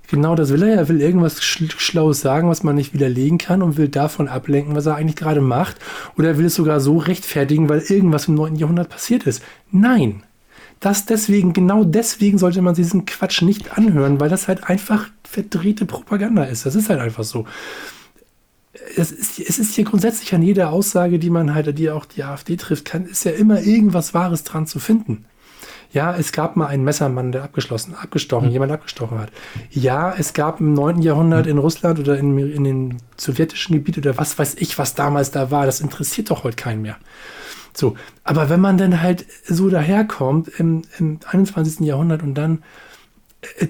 Genau 0.08 0.36
das 0.36 0.50
will 0.50 0.64
er. 0.64 0.76
Er 0.76 0.90
will 0.90 1.02
irgendwas 1.02 1.42
Sch 1.44 1.64
Schlaues 1.78 2.22
sagen, 2.22 2.50
was 2.50 2.64
man 2.64 2.76
nicht 2.76 2.94
widerlegen 2.94 3.38
kann 3.38 3.62
und 3.62 3.78
will 3.78 3.88
davon 3.88 4.28
ablenken, 4.28 4.76
was 4.76 4.86
er 4.86 4.96
eigentlich 4.96 5.16
gerade 5.16 5.42
macht. 5.42 5.78
Oder 6.18 6.30
er 6.30 6.38
will 6.38 6.46
es 6.46 6.56
sogar 6.56 6.80
so 6.80 6.98
rechtfertigen, 6.98 7.70
weil 7.70 7.80
irgendwas 7.80 8.28
im 8.28 8.36
9. 8.36 8.56
Jahrhundert 8.56 8.90
passiert 8.90 9.24
ist. 9.24 9.42
Nein. 9.72 10.24
Das 10.80 11.06
deswegen, 11.06 11.54
genau 11.54 11.84
deswegen 11.84 12.38
sollte 12.38 12.62
man 12.62 12.76
diesen 12.76 13.06
Quatsch 13.06 13.42
nicht 13.42 13.78
anhören, 13.78 14.20
weil 14.20 14.30
das 14.30 14.48
halt 14.48 14.70
einfach 14.70 15.08
verdrehte 15.24 15.86
Propaganda 15.86 16.44
ist. 16.44 16.66
Das 16.66 16.76
ist 16.76 16.90
halt 16.90 17.00
einfach 17.00 17.24
so. 17.24 17.46
Es 18.98 19.12
ist, 19.12 19.40
es 19.40 19.58
ist 19.58 19.74
hier 19.74 19.86
grundsätzlich 19.86 20.36
an 20.36 20.44
jeder 20.44 20.72
Aussage, 20.72 21.18
die 21.18 21.30
man 21.30 21.56
halt, 21.56 21.80
die 21.80 21.90
auch 21.90 22.06
die 22.06 22.24
AfD 22.24 22.58
trifft, 22.58 22.86
kann, 22.86 23.06
ist 23.06 23.24
ja 23.24 23.32
immer 23.32 23.62
irgendwas 23.62 24.14
Wahres 24.14 24.44
dran 24.44 24.68
zu 24.68 24.80
finden. 24.80 25.26
Ja, 25.96 26.14
es 26.14 26.34
gab 26.34 26.58
mal 26.58 26.68
einen 26.68 26.84
Messermann, 26.84 27.32
der 27.32 27.44
abgeschlossen, 27.44 27.94
Hm. 27.94 28.00
abgestochen, 28.00 28.52
jemand 28.52 28.70
abgestochen 28.74 29.18
hat. 29.18 29.32
Ja, 29.72 30.14
es 30.18 30.34
gab 30.34 30.60
im 30.60 30.74
9. 30.74 30.98
Hm. 30.98 31.02
Jahrhundert 31.02 31.48
in 31.48 31.58
Russland 31.58 32.00
oder 32.00 32.18
in, 32.18 32.38
in 32.38 32.66
den 32.66 32.98
sowjetischen 33.16 33.76
Gebieten 33.78 34.02
oder 34.02 34.18
was 34.18 34.38
weiß 34.38 34.56
ich, 34.60 34.78
was 34.78 34.94
damals 34.94 35.32
da 35.32 35.52
war. 35.52 35.66
Das 35.66 35.80
interessiert 35.80 36.32
doch 36.32 36.44
heute 36.44 36.58
keinen 36.58 36.82
mehr. 36.82 36.98
So, 37.74 37.96
aber 38.26 38.50
wenn 38.50 38.60
man 38.60 38.78
dann 38.78 39.02
halt 39.02 39.26
so 39.46 39.70
daherkommt 39.70 40.50
im, 40.60 40.82
im 41.00 41.20
21. 41.26 41.80
Jahrhundert 41.88 42.24
und 42.24 42.36
dann 42.36 42.62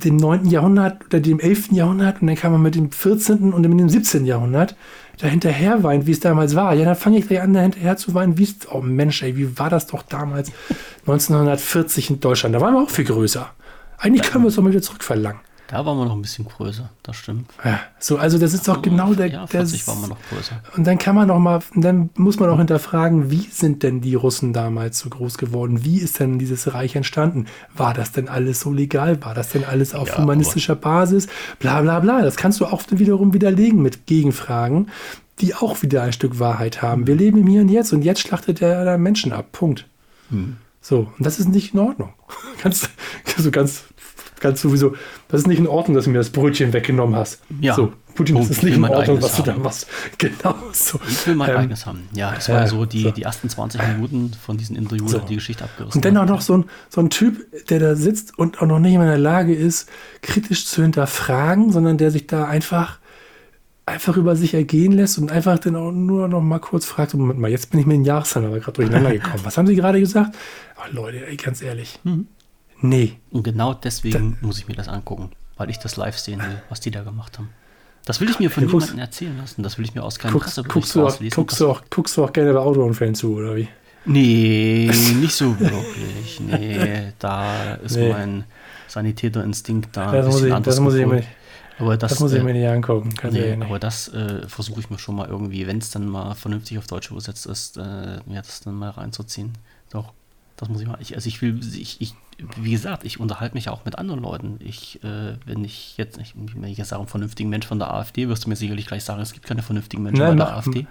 dem 0.03 0.17
9. 0.17 0.45
Jahrhundert 0.45 1.05
oder 1.05 1.19
dem 1.19 1.39
11. 1.39 1.71
Jahrhundert 1.71 2.21
und 2.21 2.27
dann 2.27 2.35
kann 2.35 2.51
man 2.51 2.61
mit 2.61 2.75
dem 2.75 2.91
14. 2.91 3.53
und 3.53 3.61
mit 3.61 3.79
dem 3.79 3.89
17. 3.89 4.25
Jahrhundert 4.25 4.75
da 5.19 5.27
hinterher 5.27 5.83
weint, 5.83 6.07
wie 6.07 6.11
es 6.11 6.19
damals 6.19 6.55
war. 6.55 6.73
Ja, 6.73 6.85
dann 6.85 6.95
fange 6.95 7.17
ich 7.17 7.27
gleich 7.27 7.41
an, 7.41 7.53
da 7.53 7.61
hinterher 7.61 7.97
zu 7.97 8.13
weinen, 8.13 8.37
wie 8.37 8.43
es, 8.43 8.55
oh 8.69 8.81
Mensch, 8.81 9.23
ey, 9.23 9.37
wie 9.37 9.57
war 9.57 9.69
das 9.69 9.87
doch 9.87 10.01
damals 10.03 10.51
1940 11.01 12.09
in 12.09 12.19
Deutschland? 12.19 12.55
Da 12.55 12.61
waren 12.61 12.73
wir 12.73 12.81
auch 12.83 12.89
viel 12.89 13.05
größer. 13.05 13.49
Eigentlich 13.97 14.29
können 14.29 14.43
wir 14.43 14.49
es 14.49 14.55
doch 14.55 14.63
mal 14.63 14.71
wieder 14.71 14.81
zurückverlangen. 14.81 15.39
Da 15.67 15.83
waren 15.83 15.97
wir 15.97 16.05
noch 16.05 16.15
ein 16.15 16.21
bisschen 16.21 16.45
größer, 16.45 16.89
das 17.01 17.15
stimmt. 17.15 17.49
Ja, 17.63 17.79
so, 17.97 18.17
also 18.17 18.37
das 18.37 18.53
ist 18.53 18.67
doch 18.67 18.83
genau 18.83 19.15
der. 19.15 19.27
Ja, 19.27 19.47
40 19.47 19.87
waren 19.87 20.01
wir 20.01 20.07
noch 20.09 20.19
größer. 20.29 20.61
Und 20.77 20.85
dann 20.85 20.99
kann 20.99 21.15
man 21.15 21.27
noch 21.27 21.39
mal, 21.39 21.59
dann 21.73 22.11
muss 22.15 22.39
man 22.39 22.49
auch 22.49 22.57
hinterfragen, 22.57 23.31
wie 23.31 23.47
sind 23.51 23.81
denn 23.81 23.99
die 24.01 24.13
Russen 24.13 24.53
damals 24.53 24.99
so 24.99 25.09
groß 25.09 25.39
geworden? 25.39 25.83
Wie 25.83 25.97
ist 25.97 26.19
denn 26.19 26.37
dieses 26.37 26.73
Reich 26.73 26.95
entstanden? 26.95 27.47
War 27.75 27.95
das 27.95 28.11
denn 28.11 28.29
alles 28.29 28.59
so 28.59 28.71
legal? 28.71 29.23
War 29.23 29.33
das 29.33 29.49
denn 29.49 29.65
alles 29.65 29.95
auf 29.95 30.09
Ja, 30.09 30.17
humanistischer 30.19 30.75
Basis? 30.75 31.27
Bla 31.57 31.81
bla 31.81 31.99
bla. 31.99 32.21
Das 32.21 32.35
kannst 32.35 32.59
du 32.59 32.67
auch 32.67 32.83
wiederum 32.91 33.33
widerlegen 33.33 33.81
mit 33.81 34.05
Gegenfragen, 34.05 34.89
die 35.39 35.55
auch 35.55 35.81
wieder 35.81 36.03
ein 36.03 36.13
Stück 36.13 36.37
Wahrheit 36.39 36.83
haben. 36.83 37.07
Wir 37.07 37.15
leben 37.15 37.39
im 37.39 37.47
Hier 37.47 37.61
und 37.61 37.69
Jetzt 37.69 37.91
und 37.91 38.03
jetzt 38.03 38.21
schlachtet 38.21 38.61
er 38.61 38.85
da 38.85 38.97
Menschen 38.99 39.33
ab. 39.33 39.51
Punkt. 39.51 39.87
Hm. 40.29 40.57
So, 40.79 41.11
und 41.17 41.25
das 41.25 41.39
ist 41.39 41.47
nicht 41.47 41.73
in 41.73 41.79
Ordnung. 41.79 42.13
Ganz, 42.63 42.89
also 43.35 43.49
ganz, 43.49 43.85
ganz 44.49 44.61
sowieso, 44.61 44.95
das 45.27 45.41
ist 45.41 45.47
nicht 45.47 45.59
in 45.59 45.67
Ordnung, 45.67 45.95
dass 45.95 46.05
du 46.05 46.11
mir 46.11 46.17
das 46.19 46.29
Brötchen 46.29 46.71
weggenommen 46.73 47.15
hast. 47.15 47.41
Ja. 47.59 47.73
So, 47.75 47.91
Putin, 48.15 48.35
das 48.35 48.49
ist 48.49 48.57
Ich 48.59 48.63
nicht 48.63 48.77
in 48.77 48.85
Ordnung, 48.85 49.21
was 49.21 49.35
du 49.35 49.43
da 49.43 49.53
haben. 49.53 49.61
machst. 49.63 49.87
Genau 50.17 50.55
so. 50.71 50.99
Ich 51.09 51.27
will 51.27 51.35
mein 51.35 51.49
Ähm, 51.49 51.57
eigenes 51.57 51.85
haben. 51.85 52.07
Ja, 52.13 52.31
das 52.33 52.47
war 52.49 52.61
ja 52.61 52.67
so 52.67 52.85
die, 52.85 53.01
so. 53.03 53.11
die 53.11 53.23
ersten 53.23 53.49
20 53.49 53.81
Minuten 53.95 54.31
von 54.45 54.55
diesem 54.57 54.75
Interview, 54.77 55.07
So. 55.07 55.19
die 55.19 55.35
Geschichte 55.35 55.63
abgerissen. 55.63 55.97
Und 55.97 56.05
dann 56.05 56.15
auch 56.17 56.25
noch 56.25 56.41
so 56.41 56.57
ein, 56.57 56.65
so 56.89 57.01
ein 57.01 57.09
Typ, 57.09 57.45
der 57.69 57.79
da 57.79 57.95
sitzt 57.95 58.37
und 58.39 58.61
auch 58.61 58.67
noch 58.67 58.79
nicht 58.79 58.95
mal 58.95 59.03
in 59.03 59.09
der 59.09 59.17
Lage 59.17 59.53
ist, 59.53 59.89
kritisch 60.21 60.65
zu 60.65 60.81
hinterfragen, 60.81 61.71
sondern 61.71 61.97
der 61.97 62.11
sich 62.11 62.25
da 62.27 62.45
einfach, 62.45 62.99
einfach 63.85 64.15
über 64.17 64.35
sich 64.35 64.53
ergehen 64.53 64.93
lässt 64.93 65.17
und 65.17 65.31
einfach 65.31 65.59
dann 65.59 65.75
auch 65.75 65.91
nur 65.91 66.27
noch 66.27 66.41
mal 66.41 66.59
kurz 66.59 66.85
fragt, 66.85 67.13
Moment 67.13 67.39
mal, 67.39 67.51
jetzt 67.51 67.69
bin 67.71 67.79
ich 67.81 67.85
mit 67.85 67.95
den 67.97 68.05
Jahreszahlen 68.05 68.47
aber 68.47 68.59
gerade 68.59 68.77
durcheinander 68.77 69.11
gekommen. 69.19 69.41
Was 69.43 69.57
haben 69.57 69.67
Sie 69.67 69.75
gerade 69.75 69.99
gesagt? 69.99 70.35
Ach 70.77 70.91
Leute, 70.91 71.27
ey, 71.27 71.35
ganz 71.35 71.61
ehrlich. 71.61 71.99
Mhm. 72.03 72.27
Nee. 72.81 73.13
Und 73.31 73.43
genau 73.43 73.73
deswegen 73.73 74.37
muss 74.41 74.57
ich 74.59 74.67
mir 74.67 74.75
das 74.75 74.87
angucken, 74.87 75.31
weil 75.57 75.69
ich 75.69 75.79
das 75.79 75.95
live 75.95 76.17
sehen 76.17 76.39
will, 76.41 76.61
was 76.69 76.79
die 76.81 76.91
da 76.91 77.03
gemacht 77.03 77.37
haben. 77.37 77.49
Das 78.05 78.21
will 78.21 78.29
ich 78.29 78.37
mir 78.39 78.51
von 78.51 78.63
guckst- 78.65 78.71
niemandem 78.91 78.99
erzählen 78.99 79.37
lassen. 79.37 79.63
Das 79.63 79.77
will 79.77 79.85
ich 79.85 79.95
mir 79.95 80.03
aus 80.03 80.19
keinem 80.19 80.33
Guckst, 80.33 80.55
guckst, 80.67 80.93
du 80.95 81.07
auch, 81.07 81.17
guckst, 81.33 81.59
du 81.59 81.69
auch, 81.69 81.81
guckst 81.89 82.17
du 82.17 82.23
auch 82.23 82.31
gerne 82.33 82.53
bei 82.53 82.59
Autounfällen 82.59 83.15
zu, 83.15 83.33
oder 83.35 83.55
wie? 83.55 83.67
Nee, 84.05 84.91
nicht 85.19 85.33
so 85.33 85.59
wirklich. 85.59 86.39
Nee, 86.39 87.13
da 87.17 87.73
ist 87.75 87.95
Nee. 87.95 88.11
mein 88.11 88.43
Sanitäterinstinkt 88.87 89.95
da. 89.97 90.09
ein 90.11 90.13
Das 90.17 90.25
muss 90.27 90.43
ich, 90.43 90.53
das 90.53 90.79
muss 90.79 90.93
ich, 90.95 91.05
mir, 91.05 91.23
aber 91.79 91.97
das, 91.97 92.11
das 92.11 92.19
muss 92.19 92.31
ich 92.33 92.39
äh, 92.39 92.43
mir 92.43 92.53
nicht 92.53 92.67
angucken. 92.67 93.13
Nee, 93.31 93.39
ehrlich. 93.39 93.65
aber 93.65 93.79
das 93.79 94.07
äh, 94.09 94.47
versuche 94.47 94.79
ich 94.79 94.89
mir 94.89 94.99
schon 94.99 95.15
mal 95.15 95.27
irgendwie, 95.27 95.65
wenn 95.67 95.77
es 95.79 95.89
dann 95.89 96.07
mal 96.07 96.35
vernünftig 96.35 96.77
auf 96.77 96.87
Deutsch 96.87 97.11
übersetzt 97.11 97.45
ist, 97.45 97.77
äh, 97.77 97.81
mir 98.25 98.41
das 98.41 98.61
dann 98.61 98.75
mal 98.75 98.91
reinzuziehen. 98.91 99.53
Doch, 99.91 100.13
das 100.57 100.69
muss 100.69 100.81
ich 100.81 100.87
mal. 100.87 100.97
Ich, 101.01 101.15
also 101.15 101.27
ich 101.27 101.41
will, 101.41 101.59
ich, 101.75 101.99
ich, 102.01 102.13
wie 102.61 102.71
gesagt, 102.71 103.05
ich 103.05 103.19
unterhalte 103.19 103.55
mich 103.55 103.65
ja 103.65 103.71
auch 103.71 103.85
mit 103.85 103.97
anderen 103.97 104.21
Leuten. 104.21 104.57
Ich, 104.59 105.03
äh, 105.03 105.37
wenn 105.45 105.63
ich 105.63 105.95
jetzt, 105.97 106.17
ich, 106.17 106.33
wenn 106.35 106.69
ich 106.69 106.77
jetzt 106.77 106.89
sage, 106.89 106.99
einen 107.01 107.07
vernünftigen 107.07 107.49
Mensch 107.49 107.65
von 107.65 107.79
der 107.79 107.93
AfD, 107.93 108.27
wirst 108.27 108.45
du 108.45 108.49
mir 108.49 108.55
sicherlich 108.55 108.87
gleich 108.87 109.03
sagen, 109.03 109.21
es 109.21 109.31
gibt 109.33 109.45
keine 109.45 109.61
vernünftigen 109.61 110.03
Menschen 110.03 110.21
Nein, 110.23 110.37
bei 110.37 110.45
der 110.45 110.55
AfD. 110.55 110.87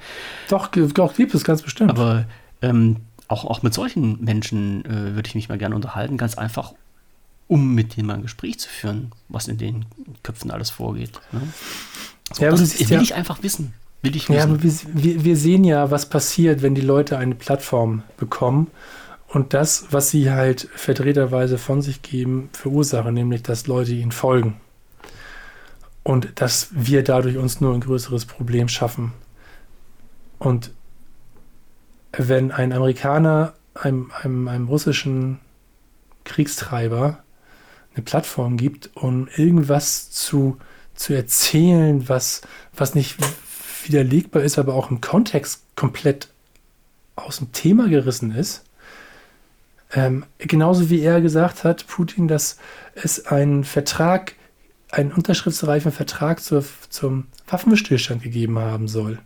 Doch, 0.49 0.69
doch, 0.69 1.15
gibt 1.15 1.35
es 1.35 1.45
ganz 1.45 1.63
bestimmt. 1.63 1.91
Aber 1.91 2.25
ähm, 2.63 2.97
auch, 3.29 3.45
auch 3.45 3.63
mit 3.63 3.75
solchen 3.75 4.23
Menschen 4.25 4.85
äh, 4.87 5.15
würde 5.15 5.29
ich 5.29 5.35
mich 5.35 5.49
mal 5.49 5.59
gerne 5.59 5.75
unterhalten, 5.75 6.17
ganz 6.17 6.37
einfach, 6.39 6.73
um 7.47 7.75
mit 7.75 7.97
denen 7.97 8.07
mal 8.07 8.15
ein 8.15 8.23
Gespräch 8.23 8.59
zu 8.59 8.69
führen, 8.69 9.13
was 9.29 9.49
in 9.49 9.59
den 9.59 9.85
Köpfen 10.23 10.51
alles 10.51 10.71
vorgeht. 10.71 11.13
Ne? 11.33 11.41
So, 12.33 12.43
Ja, 12.43 12.49
aber 12.49 12.59
das 12.59 12.71
siehst 12.71 12.89
will 12.91 12.97
ja- 12.97 13.03
ich 13.03 13.15
einfach 13.15 13.43
wissen. 13.43 13.75
Will 14.03 14.17
ich 14.17 14.29
Ja, 14.29 14.35
wissen. 14.37 14.51
aber 14.51 14.63
wir, 14.63 14.73
wir, 15.05 15.25
wir 15.25 15.37
sehen 15.37 15.65
ja, 15.65 15.91
was 15.91 16.09
passiert, 16.09 16.63
wenn 16.63 16.75
die 16.75 16.81
Leute 16.83 17.17
eine 17.19 17.35
Plattform 17.35 18.03
bekommen 18.17 18.69
und 19.35 19.53
das, 19.53 19.87
was 19.91 20.11
sie 20.11 20.31
halt 20.31 20.69
vertreterweise 20.77 21.59
von 21.59 21.83
sich 21.83 22.03
geben, 22.03 22.51
verursachen, 22.53 23.15
nämlich, 23.15 23.43
dass 23.43 23.67
Leute 23.67 23.93
ihnen 23.93 24.13
folgen. 24.13 24.61
Und 26.05 26.41
dass 26.41 26.69
wir 26.71 27.03
dadurch 27.03 27.37
uns 27.37 27.61
nur 27.61 27.75
ein 27.75 27.81
größeres 27.81 28.27
Problem 28.27 28.69
schaffen. 28.69 29.13
Und 30.39 30.71
wenn 32.13 32.53
ein 32.53 32.73
Amerikaner 32.73 33.55
einem, 33.75 34.13
einem, 34.23 34.47
einem 34.47 34.69
russischen 34.69 35.41
Kriegstreiber 36.23 37.25
eine 37.93 38.05
Plattform 38.05 38.57
gibt, 38.57 38.91
um 38.95 39.27
irgendwas 39.35 40.13
zu, 40.13 40.59
zu 40.95 41.13
erzählen, 41.13 42.09
was, 42.09 42.43
was 42.73 42.95
nicht 42.95 43.17
widerlegbar 43.85 44.45
ist, 44.45 44.61
aber 44.61 44.75
auch 44.75 44.93
im 44.93 45.01
Kontext 45.01 45.65
komplett 45.75 46.29
aus 47.17 47.39
dem 47.39 47.51
Thema 47.51 47.89
gerissen 47.89 48.31
ist. 48.31 48.65
Ähm, 49.95 50.25
genauso 50.39 50.91
wie 50.91 51.01
er 51.01 51.21
gesagt 51.21 51.65
hat, 51.65 51.87
Putin, 51.87 52.27
dass 52.29 52.59
es 52.95 53.27
einen 53.27 53.65
Vertrag, 53.65 54.35
einen 54.91 55.13
unterschriftsreifen 55.13 55.93
Vertrag 55.93 56.41
zur, 56.41 56.65
zum 56.89 57.27
Waffenstillstand 57.47 58.23
gegeben 58.23 58.59
haben 58.59 58.89
soll. 58.89 59.19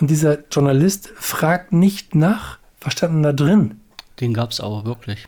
Und 0.00 0.10
dieser 0.10 0.38
Journalist 0.50 1.12
fragt 1.16 1.72
nicht 1.72 2.14
nach, 2.14 2.58
was 2.80 2.92
stand 2.92 3.14
denn 3.14 3.22
da 3.22 3.32
drin? 3.32 3.80
Den 4.20 4.32
gab 4.32 4.50
es 4.50 4.60
aber 4.60 4.84
wirklich. 4.84 5.26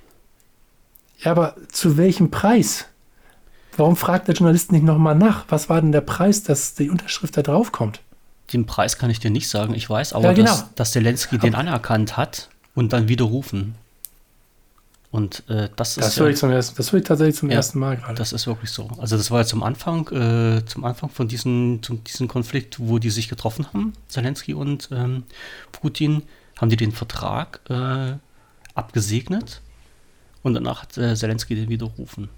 Ja, 1.18 1.32
aber 1.32 1.56
zu 1.70 1.96
welchem 1.96 2.30
Preis? 2.30 2.86
Warum 3.76 3.96
fragt 3.96 4.28
der 4.28 4.34
Journalist 4.34 4.70
nicht 4.72 4.84
nochmal 4.84 5.14
nach? 5.14 5.44
Was 5.48 5.68
war 5.68 5.80
denn 5.80 5.92
der 5.92 6.00
Preis, 6.02 6.42
dass 6.42 6.74
die 6.74 6.90
Unterschrift 6.90 7.36
da 7.36 7.42
drauf 7.42 7.72
kommt? 7.72 8.00
Den 8.52 8.66
Preis 8.66 8.98
kann 8.98 9.10
ich 9.10 9.18
dir 9.18 9.30
nicht 9.30 9.48
sagen. 9.48 9.74
Ich 9.74 9.88
weiß 9.88 10.12
aber, 10.12 10.24
Ja, 10.24 10.32
genau. 10.32 10.50
dass, 10.50 10.74
dass 10.74 10.92
Zelensky 10.92 11.38
den 11.38 11.54
anerkannt 11.54 12.16
hat 12.16 12.50
und 12.74 12.92
dann 12.92 13.08
widerrufen. 13.08 13.74
Und 15.12 15.44
äh, 15.50 15.68
das 15.76 15.98
ist 15.98 16.06
Das 16.06 16.16
ja, 16.16 16.22
höre 16.22 16.30
ich, 16.30 16.38
zum 16.38 16.50
ersten, 16.50 16.74
das 16.76 16.90
höre 16.90 17.00
ich 17.00 17.06
tatsächlich 17.06 17.36
zum 17.36 17.50
Ja, 17.50 17.56
ersten 17.56 17.78
Mal 17.78 17.98
gerade. 17.98 18.14
das 18.14 18.32
ist 18.32 18.46
wirklich 18.46 18.70
so. 18.70 18.88
Also 18.98 19.16
das 19.18 19.30
war 19.30 19.40
ja 19.40 19.44
zum 19.46 19.62
Anfang, 19.62 20.08
äh, 20.08 20.64
zum 20.64 20.84
Anfang 20.84 21.10
von 21.10 21.28
diesem, 21.28 21.80
zum, 21.82 22.02
diesem 22.02 22.28
Konflikt, 22.28 22.78
wo 22.80 22.98
die 22.98 23.10
sich 23.10 23.28
getroffen 23.28 23.66
haben, 23.68 23.92
Zelensky 24.08 24.54
und 24.54 24.88
ähm, 24.90 25.24
Putin, 25.70 26.22
haben 26.58 26.70
die 26.70 26.76
den 26.76 26.92
Vertrag 26.92 27.60
äh, 27.68 28.14
abgesegnet 28.74 29.60
und 30.42 30.54
danach 30.54 30.82
hat 30.82 30.96
äh, 30.96 31.14
Zelensky 31.14 31.54
den 31.56 31.68
widerrufen. 31.68 32.30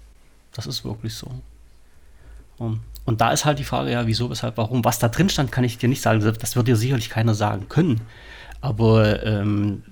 Das 0.53 0.67
ist 0.67 0.83
wirklich 0.83 1.13
so. 1.13 1.31
Um, 2.57 2.81
und 3.05 3.21
da 3.21 3.31
ist 3.31 3.45
halt 3.45 3.59
die 3.59 3.63
Frage, 3.65 3.91
ja, 3.91 4.07
wieso, 4.07 4.29
weshalb, 4.29 4.57
warum. 4.57 4.83
Was 4.85 4.99
da 4.99 5.07
drin 5.09 5.29
stand, 5.29 5.51
kann 5.51 5.63
ich 5.63 5.77
dir 5.77 5.89
nicht 5.89 6.01
sagen. 6.01 6.19
Das- 6.21 6.37
Das 6.37 6.55
wird 6.55 6.67
dir 6.67 6.75
sicherlich 6.77 7.09
keiner 7.09 7.35
sagen 7.35 7.67
können. 7.69 8.01
Aber 8.61 9.23
ähm, 9.25 9.83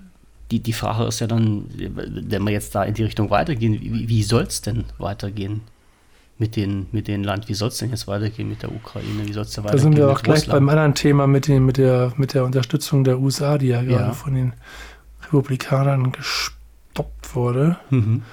die, 0.52 0.60
die 0.60 0.74
Frage 0.74 1.06
ist 1.06 1.20
ja 1.20 1.28
dann, 1.28 1.66
wenn 1.76 2.44
wir 2.44 2.52
jetzt 2.52 2.76
da 2.76 2.84
in 2.84 2.94
die 2.94 3.04
Richtung 3.04 3.30
weitergehen, 3.30 3.80
wie, 3.82 4.08
wie 4.10 4.24
soll 4.24 4.44
es 4.44 4.62
denn 4.62 4.86
weitergehen 4.98 5.62
mit 6.38 6.56
den, 6.56 6.88
mit 6.92 7.08
den 7.08 7.24
Land? 7.24 7.48
Wie 7.50 7.54
soll 7.54 7.70
es 7.70 7.78
denn 7.78 7.90
jetzt 7.90 8.08
weitergehen 8.08 8.50
mit 8.50 8.62
der 8.62 8.72
Ukraine? 8.72 9.26
Wie 9.28 9.34
soll 9.34 9.44
es 9.44 9.52
Da 9.52 9.64
weitergehen 9.64 9.82
sind 9.84 9.98
wir 9.98 10.10
auch 10.12 10.22
gleich 10.22 10.40
Russland? 10.42 10.60
beim 10.60 10.70
anderen 10.70 10.94
Thema 10.96 11.28
mit, 11.28 11.48
den, 11.48 11.66
mit, 11.66 11.78
der, 11.78 12.14
mit 12.18 12.34
der 12.34 12.44
Unterstützung 12.46 13.04
der 13.04 13.20
USA, 13.20 13.58
die 13.58 13.68
ja 13.68 13.82
gerade 13.82 14.06
Ja. 14.08 14.14
von 14.14 14.34
den 14.36 14.54
Republikanern 15.32 16.12
gestoppt 16.12 17.34
wurde. 17.36 17.78
Mhm. 17.90 18.24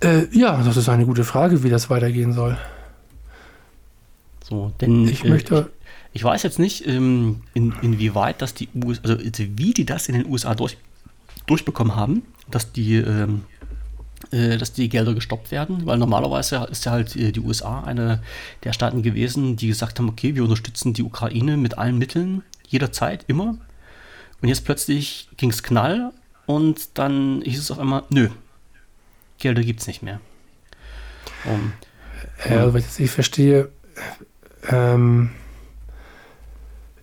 Äh, 0.00 0.26
ja, 0.36 0.62
das 0.62 0.76
ist 0.76 0.88
eine 0.88 1.06
gute 1.06 1.24
Frage, 1.24 1.62
wie 1.62 1.70
das 1.70 1.88
weitergehen 1.90 2.32
soll. 2.34 2.58
So, 4.44 4.72
denn 4.80 5.08
Ich 5.08 5.24
äh, 5.24 5.28
möchte, 5.28 5.70
Ich 6.12 6.22
weiß 6.22 6.42
jetzt 6.42 6.58
nicht, 6.58 6.86
ähm, 6.86 7.42
in, 7.54 7.72
inwieweit 7.82 8.40
das 8.42 8.54
die 8.54 8.68
US 8.84 9.00
also 9.02 9.16
wie 9.20 9.72
die 9.74 9.84
das 9.86 10.08
in 10.08 10.14
den 10.14 10.26
USA 10.26 10.54
durch, 10.54 10.76
durchbekommen 11.46 11.96
haben, 11.96 12.22
dass 12.50 12.72
die, 12.72 12.96
ähm, 12.96 13.44
äh, 14.30 14.56
dass 14.56 14.72
die 14.72 14.88
Gelder 14.88 15.14
gestoppt 15.14 15.50
werden, 15.50 15.86
weil 15.86 15.98
normalerweise 15.98 16.66
ist 16.70 16.84
ja 16.84 16.92
halt 16.92 17.16
äh, 17.16 17.32
die 17.32 17.40
USA 17.40 17.82
eine 17.82 18.22
der 18.64 18.72
Staaten 18.72 19.02
gewesen, 19.02 19.56
die 19.56 19.68
gesagt 19.68 19.98
haben, 19.98 20.08
okay, 20.08 20.34
wir 20.34 20.42
unterstützen 20.42 20.92
die 20.92 21.02
Ukraine 21.02 21.56
mit 21.56 21.78
allen 21.78 21.98
Mitteln, 21.98 22.42
jederzeit, 22.66 23.24
immer. 23.28 23.56
Und 24.42 24.48
jetzt 24.48 24.64
plötzlich 24.64 25.28
ging 25.36 25.50
es 25.50 25.62
knall 25.62 26.12
und 26.46 26.98
dann 26.98 27.42
hieß 27.42 27.58
es 27.58 27.70
auf 27.70 27.78
einmal, 27.78 28.02
nö, 28.10 28.28
Gelder 29.38 29.62
gibt 29.62 29.80
es 29.80 29.86
nicht 29.86 30.02
mehr. 30.02 30.20
Um, 31.44 31.72
ja, 32.48 32.60
also, 32.60 32.78
das 32.78 32.98
ich 32.98 33.10
verstehe, 33.10 33.70
ähm, 34.68 35.30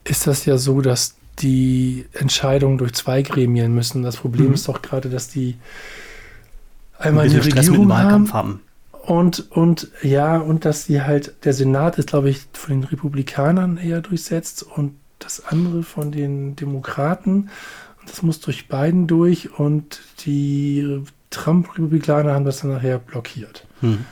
ist 0.04 0.28
das 0.28 0.46
ja 0.46 0.58
so, 0.58 0.82
dass 0.82 1.16
die 1.40 2.06
Entscheidungen 2.14 2.78
durch 2.78 2.94
zwei 2.94 3.22
Gremien 3.22 3.74
müssen. 3.74 4.04
Das 4.04 4.18
Problem 4.18 4.48
Mhm. 4.50 4.54
ist 4.54 4.68
doch 4.68 4.82
gerade, 4.82 5.10
dass 5.10 5.28
die 5.30 5.58
ein 6.98 7.10
einmal 7.10 7.28
die 7.30 7.38
Regierung 7.38 7.90
Wahlkampf 7.90 8.34
haben 8.34 8.62
haben. 8.94 9.08
und, 9.08 9.52
und 9.52 9.90
ja, 10.02 10.38
und 10.38 10.64
dass 10.66 10.86
die 10.86 11.02
halt, 11.02 11.34
der 11.44 11.54
Senat 11.54 11.98
ist, 11.98 12.10
glaube 12.10 12.30
ich, 12.30 12.46
von 12.54 12.80
den 12.82 12.84
Republikanern 12.84 13.78
eher 13.78 14.02
durchsetzt 14.02 14.64
und 14.64 14.96
das 15.20 15.46
andere 15.46 15.84
von 15.84 16.12
den 16.12 16.56
Demokraten. 16.56 17.50
Und 18.00 18.10
das 18.10 18.22
muss 18.22 18.40
durch 18.42 18.68
beiden 18.68 19.08
durch 19.08 19.58
und 19.58 20.02
die 20.26 21.02
Trump-Republikaner 21.30 22.34
haben 22.34 22.46
das 22.46 22.60
dann 22.62 22.72
nachher 22.72 23.00
blockiert. 23.00 23.66
Hm. 23.80 24.06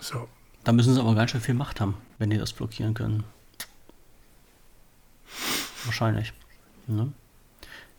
So. 0.00 0.26
Da 0.64 0.72
müssen 0.72 0.94
sie 0.94 1.00
aber 1.00 1.14
ganz 1.14 1.30
schön 1.30 1.40
viel 1.40 1.54
Macht 1.54 1.80
haben, 1.80 1.94
wenn 2.18 2.30
die 2.30 2.38
das 2.38 2.52
blockieren 2.52 2.94
können. 2.94 3.24
Wahrscheinlich. 5.88 6.32
Ne? 6.86 7.12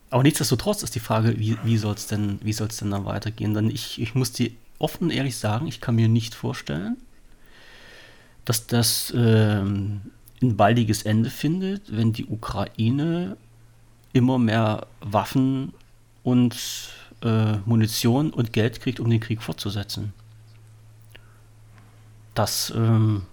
Aber 0.09 0.23
nichtsdestotrotz 0.23 0.83
ist 0.83 0.95
die 0.95 0.99
Frage, 0.99 1.37
wie, 1.39 1.57
wie 1.63 1.77
soll 1.77 1.95
es 1.95 2.07
denn, 2.07 2.39
denn 2.39 2.91
dann 2.91 3.05
weitergehen? 3.05 3.53
Denn 3.53 3.69
ich, 3.69 4.01
ich 4.01 4.15
muss 4.15 4.31
dir 4.31 4.51
offen 4.79 5.05
und 5.05 5.09
ehrlich 5.11 5.37
sagen, 5.37 5.67
ich 5.67 5.81
kann 5.81 5.95
mir 5.95 6.07
nicht 6.07 6.33
vorstellen, 6.33 6.97
dass 8.45 8.65
das 8.67 9.13
ähm, 9.15 10.01
ein 10.41 10.55
baldiges 10.55 11.03
Ende 11.03 11.29
findet, 11.29 11.95
wenn 11.95 12.13
die 12.13 12.25
Ukraine 12.25 13.37
immer 14.13 14.39
mehr 14.39 14.87
Waffen 15.01 15.73
und 16.23 16.55
äh, 17.21 17.57
Munition 17.65 18.31
und 18.31 18.53
Geld 18.53 18.81
kriegt, 18.81 18.99
um 18.99 19.09
den 19.09 19.19
Krieg 19.19 19.43
fortzusetzen. 19.43 20.13
Das 22.33 22.73
ähm, 22.75 23.23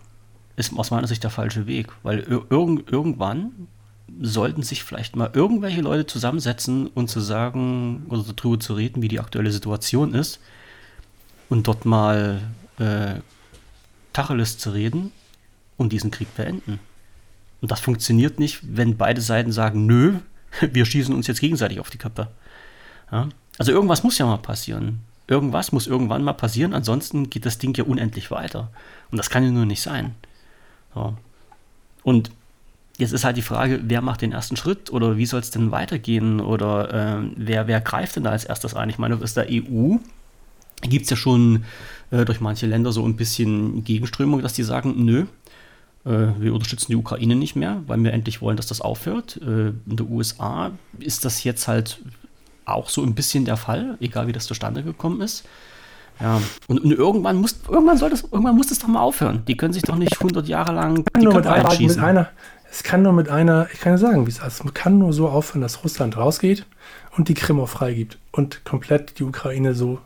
ist 0.57 0.77
aus 0.77 0.91
meiner 0.91 1.07
Sicht 1.07 1.23
der 1.23 1.31
falsche 1.31 1.67
Weg, 1.67 1.93
weil 2.03 2.21
ir 2.21 2.45
irgendwann 2.51 3.69
sollten 4.21 4.63
sich 4.63 4.85
vielleicht 4.85 5.17
mal 5.17 5.31
irgendwelche 5.33 5.81
Leute 5.81 6.07
zusammensetzen 6.07 6.87
und 6.87 7.09
zu 7.09 7.21
sagen 7.21 8.07
oder 8.09 8.25
darüber 8.35 8.61
zu 8.61 8.75
reden, 8.75 9.03
wie 9.03 9.09
die 9.09 9.21
aktuelle 9.21 9.51
Situation 9.51 10.15
ist 10.15 10.41
und 11.49 11.67
dort 11.67 11.85
mal 11.85 12.41
äh, 12.79 13.17
Tacheles 14.13 14.59
zu 14.59 14.71
reden 14.71 15.13
und 15.77 15.93
diesen 15.93 16.11
Krieg 16.11 16.35
beenden. 16.35 16.81
Und 17.61 17.71
das 17.71 17.81
funktioniert 17.81 18.39
nicht, 18.39 18.61
wenn 18.63 18.97
beide 18.97 19.21
Seiten 19.21 19.53
sagen, 19.53 19.87
nö, 19.87 20.15
wir 20.61 20.87
schießen 20.87 21.15
uns 21.15 21.27
jetzt 21.27 21.41
gegenseitig 21.41 21.81
auf 21.81 21.91
die 21.91 21.99
Köpfe. 21.99 22.29
Ja? 23.11 23.29
Also 23.59 23.73
irgendwas 23.73 24.03
muss 24.03 24.19
ja 24.19 24.27
mal 24.27 24.39
passieren. 24.39 25.01
Irgendwas 25.29 25.73
muss 25.73 25.89
irgendwann 25.89 26.23
mal 26.23 26.35
passieren, 26.35 26.73
ansonsten 26.73 27.31
geht 27.31 27.47
das 27.47 27.59
Ding 27.59 27.77
ja 27.77 27.83
unendlich 27.83 28.31
weiter. 28.31 28.71
Und 29.11 29.19
das 29.19 29.29
kann 29.29 29.43
ja 29.43 29.51
nur 29.51 29.67
nicht 29.67 29.83
sein. 29.83 30.15
So. 30.95 31.17
Und 32.05 32.31
jetzt 32.99 33.13
ist 33.13 33.25
halt 33.25 33.37
die 33.37 33.43
Frage, 33.43 33.81
wer 33.85 34.01
macht 34.01 34.23
den 34.23 34.33
ersten 34.33 34.57
Schritt 34.57 34.93
oder 34.93 35.17
wie 35.17 35.27
soll 35.27 35.41
es 35.41 35.51
denn 35.51 35.71
weitergehen 35.71 36.41
oder 36.41 37.21
äh, 37.21 37.31
wer, 37.37 37.67
wer 37.67 37.81
greift 37.81 38.17
denn 38.17 38.25
da 38.25 38.31
als 38.31 38.45
erstes 38.45 38.75
ein? 38.75 38.91
Ich 38.91 38.99
meine, 38.99 39.17
aus 39.17 39.35
der 39.35 39.47
EU 39.51 39.97
gibt 40.83 41.05
es 41.05 41.11
ja 41.11 41.17
schon 41.17 41.65
äh, 42.11 42.25
durch 42.25 42.41
manche 42.41 42.67
Länder 42.67 42.93
so 42.93 43.05
ein 43.05 43.17
bisschen 43.17 43.85
Gegenströmung, 43.85 44.43
dass 44.43 44.55
die 44.55 44.63
sagen, 44.63 44.95
nö, 45.05 45.27
äh, 46.05 46.29
wir 46.39 46.55
unterstützen 46.55 46.93
die 46.93 46.97
Ukraine 46.97 47.37
nicht 47.37 47.57
mehr, 47.57 47.83
weil 47.87 48.03
wir 48.03 48.13
endlich 48.13 48.41
wollen, 48.41 48.57
dass 48.57 48.67
das 48.67 48.81
aufhört. 48.81 49.39
Äh, 49.43 49.69
in 49.69 49.97
den 49.97 50.11
USA 50.11 50.71
ist 50.99 51.25
das 51.25 51.45
jetzt 51.45 51.69
halt 51.69 52.01
auch 52.65 52.89
so 52.89 53.03
ein 53.03 53.15
bisschen 53.15 53.45
der 53.45 53.57
Fall, 53.57 53.97
egal 54.01 54.27
wie 54.27 54.33
das 54.33 54.47
zustande 54.47 54.83
gekommen 54.83 55.21
ist. 55.21 55.45
Ja, 56.21 56.41
und, 56.67 56.81
und, 56.81 56.93
irgendwann 56.93 57.37
muss 57.37 57.61
irgendwann 57.69 57.99
soll 57.99 58.09
das 58.09 58.23
irgendwann 58.23 58.57
muss 58.57 58.69
das 58.69 58.79
doch 58.79 58.89
mal 58.89 59.01
aufhören. 59.01 59.43
Die 59.47 59.57
können 59.57 59.75
sich 59.75 59.83
doch 59.83 59.97
nicht 59.97 60.15
100 60.15 60.49
Jahre 60.49 60.73
lang 60.73 61.05
die 61.15 61.23
nur 61.23 61.35
mit, 61.35 61.45
mit 61.45 61.99
einer, 61.99 62.31
es 62.71 62.83
kann 62.83 63.03
nur 63.03 63.13
mit 63.13 63.29
einer, 63.29 63.69
ich 63.73 63.81
kann 63.81 63.93
ja 63.93 63.99
sagen, 63.99 64.27
wie 64.27 64.31
es 64.31 64.39
ist. 64.39 64.65
Es 64.65 64.75
kann 64.75 64.99
nur 64.99 65.13
so 65.13 65.29
aufhören, 65.29 65.61
dass 65.63 65.85
Russland 65.85 66.17
rausgeht 66.17 66.67
und 67.17 67.29
die 67.29 67.35
Krim 67.35 67.61
auch 67.61 67.69
freigibt 67.69 68.19
und 68.33 68.65
komplett 68.65 69.19
die 69.19 69.25
Ukraine 69.25 69.75
so 69.75 69.99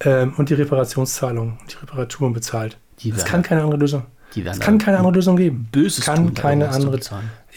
ähm, 0.00 0.34
und 0.36 0.48
die 0.50 0.54
Reparationszahlungen, 0.54 1.58
die 1.70 1.76
Reparaturen 1.76 2.32
bezahlt. 2.32 2.78
Es 3.04 3.24
kann 3.24 3.42
keine 3.42 3.62
andere 3.62 3.80
Lösung. 3.80 4.04
es 4.52 4.60
kann 4.60 4.78
keine 4.78 4.98
andere 4.98 5.14
Lösung 5.14 5.36
geben. 5.36 5.68
Böses 5.72 5.98
es 6.00 6.04
kann 6.04 6.26
tun, 6.26 6.34
keine 6.34 6.68
andere. 6.68 7.00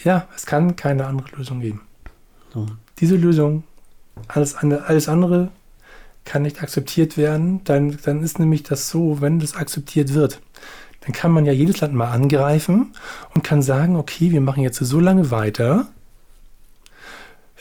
Ja, 0.04 0.26
es 0.34 0.46
kann 0.46 0.76
keine 0.76 1.06
andere 1.06 1.28
Lösung 1.36 1.60
geben. 1.60 1.82
So. 2.52 2.66
Diese 2.98 3.16
Lösung, 3.16 3.64
alles, 4.28 4.54
alles 4.56 5.08
andere 5.08 5.50
kann 6.24 6.42
nicht 6.42 6.62
akzeptiert 6.62 7.16
werden, 7.16 7.62
dann, 7.64 7.98
dann 8.04 8.22
ist 8.22 8.38
nämlich 8.38 8.62
das 8.62 8.88
so, 8.88 9.20
wenn 9.20 9.40
das 9.40 9.56
akzeptiert 9.56 10.14
wird, 10.14 10.40
dann 11.02 11.12
kann 11.12 11.32
man 11.32 11.44
ja 11.44 11.52
jedes 11.52 11.80
Land 11.80 11.94
mal 11.94 12.10
angreifen 12.10 12.92
und 13.34 13.42
kann 13.42 13.62
sagen, 13.62 13.96
okay, 13.96 14.30
wir 14.30 14.40
machen 14.40 14.62
jetzt 14.62 14.78
so 14.78 15.00
lange 15.00 15.30
weiter, 15.30 15.88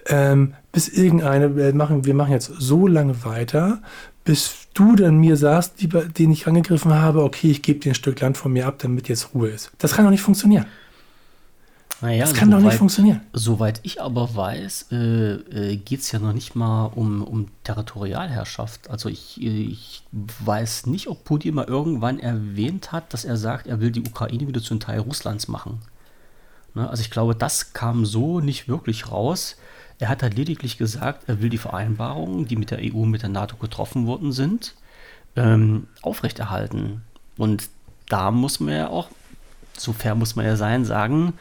ähm, 0.07 0.53
bis 0.71 0.87
irgendeine, 0.87 1.45
äh, 1.61 1.73
machen, 1.73 2.05
wir 2.05 2.13
machen 2.13 2.31
jetzt 2.31 2.51
so 2.57 2.87
lange 2.87 3.23
weiter, 3.25 3.81
bis 4.23 4.67
du 4.73 4.95
dann 4.95 5.17
mir 5.17 5.35
sagst, 5.35 5.81
lieber, 5.81 6.05
den 6.05 6.31
ich 6.31 6.47
angegriffen 6.47 6.93
habe, 6.93 7.23
okay, 7.23 7.51
ich 7.51 7.61
gebe 7.61 7.79
dir 7.79 7.91
ein 7.91 7.95
Stück 7.95 8.19
Land 8.19 8.37
von 8.37 8.53
mir 8.53 8.67
ab, 8.67 8.75
damit 8.79 9.09
jetzt 9.09 9.33
Ruhe 9.33 9.49
ist. 9.49 9.71
Das 9.79 9.93
kann 9.93 10.05
doch 10.05 10.11
nicht 10.11 10.21
funktionieren. 10.21 10.65
Naja, 12.01 12.21
das 12.21 12.33
kann 12.33 12.49
so 12.49 12.55
doch 12.55 12.63
nicht 12.63 12.71
weit, 12.73 12.79
funktionieren. 12.79 13.21
Soweit 13.31 13.79
ich 13.83 14.01
aber 14.01 14.35
weiß, 14.35 14.87
äh, 14.91 14.95
äh, 14.95 15.77
geht 15.77 15.99
es 15.99 16.11
ja 16.11 16.17
noch 16.17 16.33
nicht 16.33 16.55
mal 16.55 16.85
um, 16.85 17.21
um 17.21 17.47
Territorialherrschaft. 17.63 18.89
Also 18.89 19.07
ich, 19.07 19.41
ich 19.41 20.03
weiß 20.11 20.87
nicht, 20.87 21.07
ob 21.07 21.23
Putin 21.23 21.53
mal 21.53 21.65
irgendwann 21.65 22.19
erwähnt 22.19 22.91
hat, 22.91 23.13
dass 23.13 23.23
er 23.23 23.37
sagt, 23.37 23.67
er 23.67 23.79
will 23.81 23.91
die 23.91 24.01
Ukraine 24.01 24.47
wieder 24.47 24.61
zu 24.61 24.73
einem 24.73 24.79
Teil 24.79 24.99
Russlands 24.99 25.47
machen. 25.47 25.79
Ne? 26.73 26.89
Also 26.89 27.01
ich 27.01 27.11
glaube, 27.11 27.35
das 27.35 27.73
kam 27.73 28.05
so 28.05 28.39
nicht 28.39 28.67
wirklich 28.67 29.11
raus. 29.11 29.57
Er 29.99 30.09
hat 30.09 30.23
halt 30.23 30.35
lediglich 30.35 30.79
gesagt, 30.79 31.29
er 31.29 31.39
will 31.39 31.49
die 31.49 31.59
Vereinbarungen, 31.59 32.47
die 32.47 32.55
mit 32.55 32.71
der 32.71 32.79
EU, 32.81 33.05
mit 33.05 33.21
der 33.21 33.29
NATO 33.29 33.57
getroffen 33.57 34.07
worden 34.07 34.31
sind, 34.31 34.73
ähm, 35.35 35.87
aufrechterhalten. 36.01 37.03
Und 37.37 37.69
da 38.09 38.31
muss 38.31 38.59
man 38.59 38.73
ja 38.73 38.87
auch, 38.87 39.09
so 39.77 39.93
fair 39.93 40.15
muss 40.15 40.35
man 40.35 40.45
ja 40.47 40.55
sein, 40.55 40.83
sagen, 40.83 41.33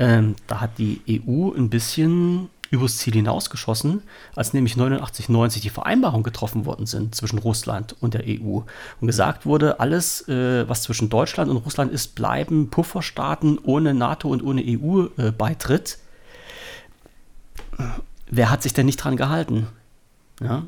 ähm, 0.00 0.34
da 0.46 0.60
hat 0.60 0.78
die 0.78 1.02
EU 1.08 1.52
ein 1.52 1.68
bisschen 1.68 2.48
übers 2.70 2.96
Ziel 2.96 3.14
hinausgeschossen, 3.14 4.02
als 4.34 4.54
nämlich 4.54 4.76
89, 4.76 5.28
90 5.28 5.62
die 5.62 5.70
Vereinbarungen 5.70 6.22
getroffen 6.22 6.64
worden 6.64 6.86
sind 6.86 7.14
zwischen 7.14 7.38
Russland 7.38 7.96
und 8.00 8.14
der 8.14 8.24
EU. 8.26 8.60
Und 9.00 9.06
gesagt 9.06 9.44
wurde, 9.44 9.78
alles, 9.78 10.26
äh, 10.28 10.66
was 10.68 10.82
zwischen 10.82 11.10
Deutschland 11.10 11.50
und 11.50 11.58
Russland 11.58 11.92
ist, 11.92 12.14
bleiben 12.14 12.70
Pufferstaaten 12.70 13.58
ohne 13.62 13.92
NATO 13.92 14.28
und 14.28 14.42
ohne 14.42 14.62
EU-Beitritt. 14.64 15.98
Äh, 17.78 17.82
Wer 18.30 18.50
hat 18.50 18.62
sich 18.62 18.72
denn 18.72 18.86
nicht 18.86 18.98
dran 18.98 19.16
gehalten? 19.16 19.66
Ja. 20.40 20.62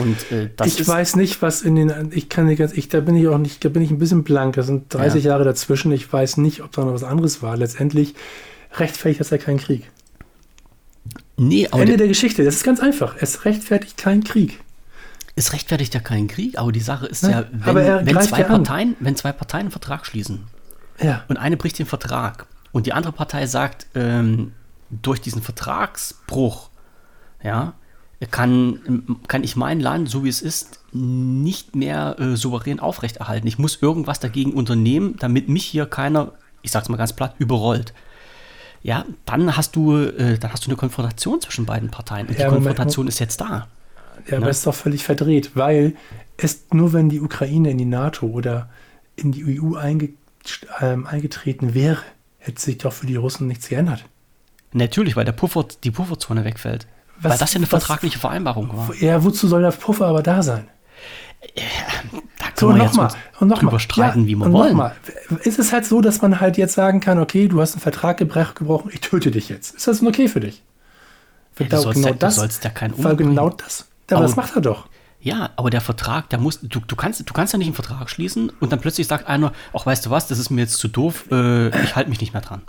Und 0.00 0.32
äh, 0.32 0.50
ich 0.64 0.86
weiß 0.86 1.16
nicht, 1.16 1.40
was 1.40 1.62
in 1.62 1.76
den, 1.76 2.10
ich 2.12 2.28
kann 2.28 2.46
nicht 2.46 2.58
ganz, 2.58 2.72
ich, 2.72 2.88
da 2.88 3.00
bin 3.00 3.14
ich 3.14 3.28
auch 3.28 3.38
nicht, 3.38 3.64
da 3.64 3.68
bin 3.68 3.82
ich 3.82 3.90
ein 3.90 3.98
bisschen 3.98 4.24
blank. 4.24 4.56
Das 4.56 4.66
sind 4.66 4.92
30 4.92 5.22
ja. 5.22 5.32
Jahre 5.32 5.44
dazwischen. 5.44 5.92
Ich 5.92 6.10
weiß 6.10 6.38
nicht, 6.38 6.62
ob 6.62 6.72
da 6.72 6.84
noch 6.84 6.94
was 6.94 7.04
anderes 7.04 7.42
war. 7.42 7.56
Letztendlich 7.56 8.14
rechtfertigt 8.72 9.20
das 9.20 9.30
ja 9.30 9.38
keinen 9.38 9.58
Krieg. 9.58 9.90
Nee, 11.36 11.68
aber 11.70 11.82
Ende 11.82 11.96
der 11.96 12.08
Geschichte. 12.08 12.44
Das 12.44 12.56
ist 12.56 12.64
ganz 12.64 12.80
einfach. 12.80 13.16
Es 13.20 13.44
rechtfertigt 13.44 13.96
keinen 13.96 14.24
Krieg. 14.24 14.60
Es 15.34 15.52
rechtfertigt 15.52 15.92
ja 15.92 16.00
keinen 16.00 16.28
Krieg, 16.28 16.58
aber 16.58 16.72
die 16.72 16.80
Sache 16.80 17.06
ist 17.06 17.22
ja, 17.22 17.42
ja 17.42 17.46
wenn, 17.52 18.06
wenn 18.06 18.20
zwei 18.22 18.42
Parteien, 18.42 18.96
wenn 19.00 19.16
zwei 19.16 19.32
Parteien 19.32 19.62
einen 19.62 19.70
Vertrag 19.70 20.06
schließen 20.06 20.44
ja. 20.98 21.24
und 21.28 21.36
eine 21.36 21.58
bricht 21.58 21.78
den 21.78 21.84
Vertrag 21.84 22.46
und 22.72 22.86
die 22.86 22.94
andere 22.94 23.12
Partei 23.12 23.46
sagt, 23.46 23.86
ähm, 23.94 24.52
durch 24.88 25.20
diesen 25.20 25.42
Vertragsbruch, 25.42 26.70
ja, 27.42 27.74
kann, 28.30 29.18
kann 29.28 29.44
ich 29.44 29.56
mein 29.56 29.78
Land, 29.78 30.08
so 30.08 30.24
wie 30.24 30.30
es 30.30 30.40
ist, 30.40 30.80
nicht 30.92 31.76
mehr 31.76 32.16
äh, 32.18 32.36
souverän 32.36 32.80
aufrechterhalten. 32.80 33.46
Ich 33.46 33.58
muss 33.58 33.82
irgendwas 33.82 34.20
dagegen 34.20 34.54
unternehmen, 34.54 35.16
damit 35.18 35.50
mich 35.50 35.66
hier 35.66 35.84
keiner, 35.84 36.32
ich 36.62 36.70
sag's 36.70 36.88
mal 36.88 36.96
ganz 36.96 37.12
platt, 37.12 37.34
überrollt 37.38 37.92
ja, 38.86 39.04
dann 39.24 39.56
hast 39.56 39.74
du, 39.74 39.96
äh, 39.96 40.38
dann 40.38 40.52
hast 40.52 40.64
du 40.64 40.68
eine 40.68 40.76
Konfrontation 40.76 41.40
zwischen 41.40 41.66
beiden 41.66 41.90
Parteien. 41.90 42.28
Und 42.28 42.38
ja, 42.38 42.44
die 42.44 42.54
Konfrontation 42.54 43.06
Moment, 43.06 43.14
ist 43.14 43.18
jetzt 43.18 43.40
da. 43.40 43.66
Ja, 44.28 44.36
aber 44.36 44.46
ne? 44.46 44.50
ist 44.50 44.64
doch 44.64 44.76
völlig 44.76 45.02
verdreht, 45.02 45.50
weil 45.54 45.96
es 46.36 46.66
nur 46.72 46.92
wenn 46.92 47.08
die 47.08 47.20
Ukraine 47.20 47.72
in 47.72 47.78
die 47.78 47.84
NATO 47.84 48.26
oder 48.26 48.68
in 49.16 49.32
die 49.32 49.60
EU 49.60 49.74
einge, 49.74 50.10
ähm, 50.80 51.04
eingetreten 51.04 51.74
wäre, 51.74 51.98
hätte 52.38 52.60
sich 52.60 52.78
doch 52.78 52.92
für 52.92 53.06
die 53.06 53.16
Russen 53.16 53.48
nichts 53.48 53.68
geändert. 53.68 54.04
Natürlich, 54.72 55.16
weil 55.16 55.24
der 55.24 55.32
Puffer, 55.32 55.66
die 55.82 55.90
Pufferzone 55.90 56.44
wegfällt. 56.44 56.86
Was, 57.18 57.32
weil 57.32 57.38
das 57.38 57.54
ja 57.54 57.56
eine 57.56 57.66
vertragliche 57.66 58.20
Vereinbarung 58.20 58.68
war. 58.72 58.94
Ja, 59.00 59.24
wozu 59.24 59.48
soll 59.48 59.62
der 59.62 59.72
Puffer 59.72 60.06
aber 60.06 60.22
da 60.22 60.44
sein? 60.44 60.68
Da 62.38 62.46
können 62.54 62.72
so, 62.72 62.74
wir 62.74 62.82
jetzt 62.84 62.96
mal, 62.96 63.12
und 63.40 63.48
noch 63.48 63.58
drüber 63.58 63.72
mal. 63.72 63.78
streiten, 63.78 64.22
ja, 64.22 64.26
wie 64.26 64.34
wir 64.36 64.52
wollen. 64.52 64.76
Mal. 64.76 64.96
Ist 65.44 65.58
es 65.58 65.72
halt 65.72 65.84
so, 65.84 66.00
dass 66.00 66.22
man 66.22 66.40
halt 66.40 66.56
jetzt 66.56 66.74
sagen 66.74 67.00
kann, 67.00 67.18
okay, 67.18 67.48
du 67.48 67.60
hast 67.60 67.74
einen 67.74 67.82
Vertrag 67.82 68.18
gebrochen, 68.18 68.90
ich 68.92 69.00
töte 69.00 69.30
dich 69.30 69.48
jetzt. 69.48 69.74
Ist 69.74 69.86
das 69.86 70.02
okay 70.02 70.28
für 70.28 70.40
dich? 70.40 70.62
Ja, 71.58 71.66
du, 71.66 71.76
sollst 71.78 71.96
genau 71.96 72.08
ja, 72.08 72.14
das, 72.14 72.34
du 72.34 72.40
sollst 72.40 72.64
ja 72.64 72.70
kein 72.70 72.92
Weil 73.02 73.16
genau 73.16 73.50
das. 73.50 73.86
Aber, 74.08 74.18
aber 74.18 74.26
das 74.26 74.36
macht 74.36 74.54
er 74.54 74.60
doch. 74.60 74.88
Ja, 75.20 75.50
aber 75.56 75.70
der 75.70 75.80
Vertrag, 75.80 76.28
der 76.30 76.38
muss, 76.38 76.60
du, 76.60 76.80
du, 76.80 76.96
kannst, 76.96 77.28
du 77.28 77.34
kannst 77.34 77.52
ja 77.52 77.58
nicht 77.58 77.66
einen 77.66 77.74
Vertrag 77.74 78.08
schließen 78.10 78.52
und 78.60 78.70
dann 78.70 78.80
plötzlich 78.80 79.06
sagt 79.06 79.26
einer, 79.26 79.52
ach 79.72 79.86
weißt 79.86 80.06
du 80.06 80.10
was, 80.10 80.28
das 80.28 80.38
ist 80.38 80.50
mir 80.50 80.60
jetzt 80.60 80.76
zu 80.76 80.88
doof, 80.88 81.24
äh, 81.32 81.68
ich 81.82 81.96
halte 81.96 82.10
mich 82.10 82.20
nicht 82.20 82.32
mehr 82.32 82.42
dran. 82.42 82.62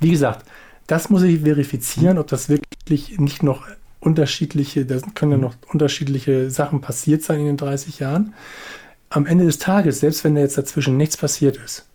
Wie 0.00 0.10
gesagt, 0.10 0.44
das 0.86 1.10
muss 1.10 1.22
ich 1.22 1.40
verifizieren, 1.40 2.18
ob 2.18 2.26
das 2.28 2.48
wirklich 2.48 3.18
nicht 3.18 3.42
noch 3.42 3.66
unterschiedliche, 4.04 4.84
da 4.86 4.98
können 5.14 5.32
ja 5.32 5.38
noch 5.38 5.54
unterschiedliche 5.72 6.50
Sachen 6.50 6.80
passiert 6.80 7.22
sein 7.22 7.40
in 7.40 7.46
den 7.46 7.56
30 7.56 7.98
Jahren. 7.98 8.34
Am 9.10 9.26
Ende 9.26 9.44
des 9.44 9.58
Tages, 9.58 10.00
selbst 10.00 10.24
wenn 10.24 10.34
da 10.34 10.40
jetzt 10.40 10.58
dazwischen 10.58 10.96
nichts 10.96 11.16
passiert 11.16 11.56
ist, 11.56 11.86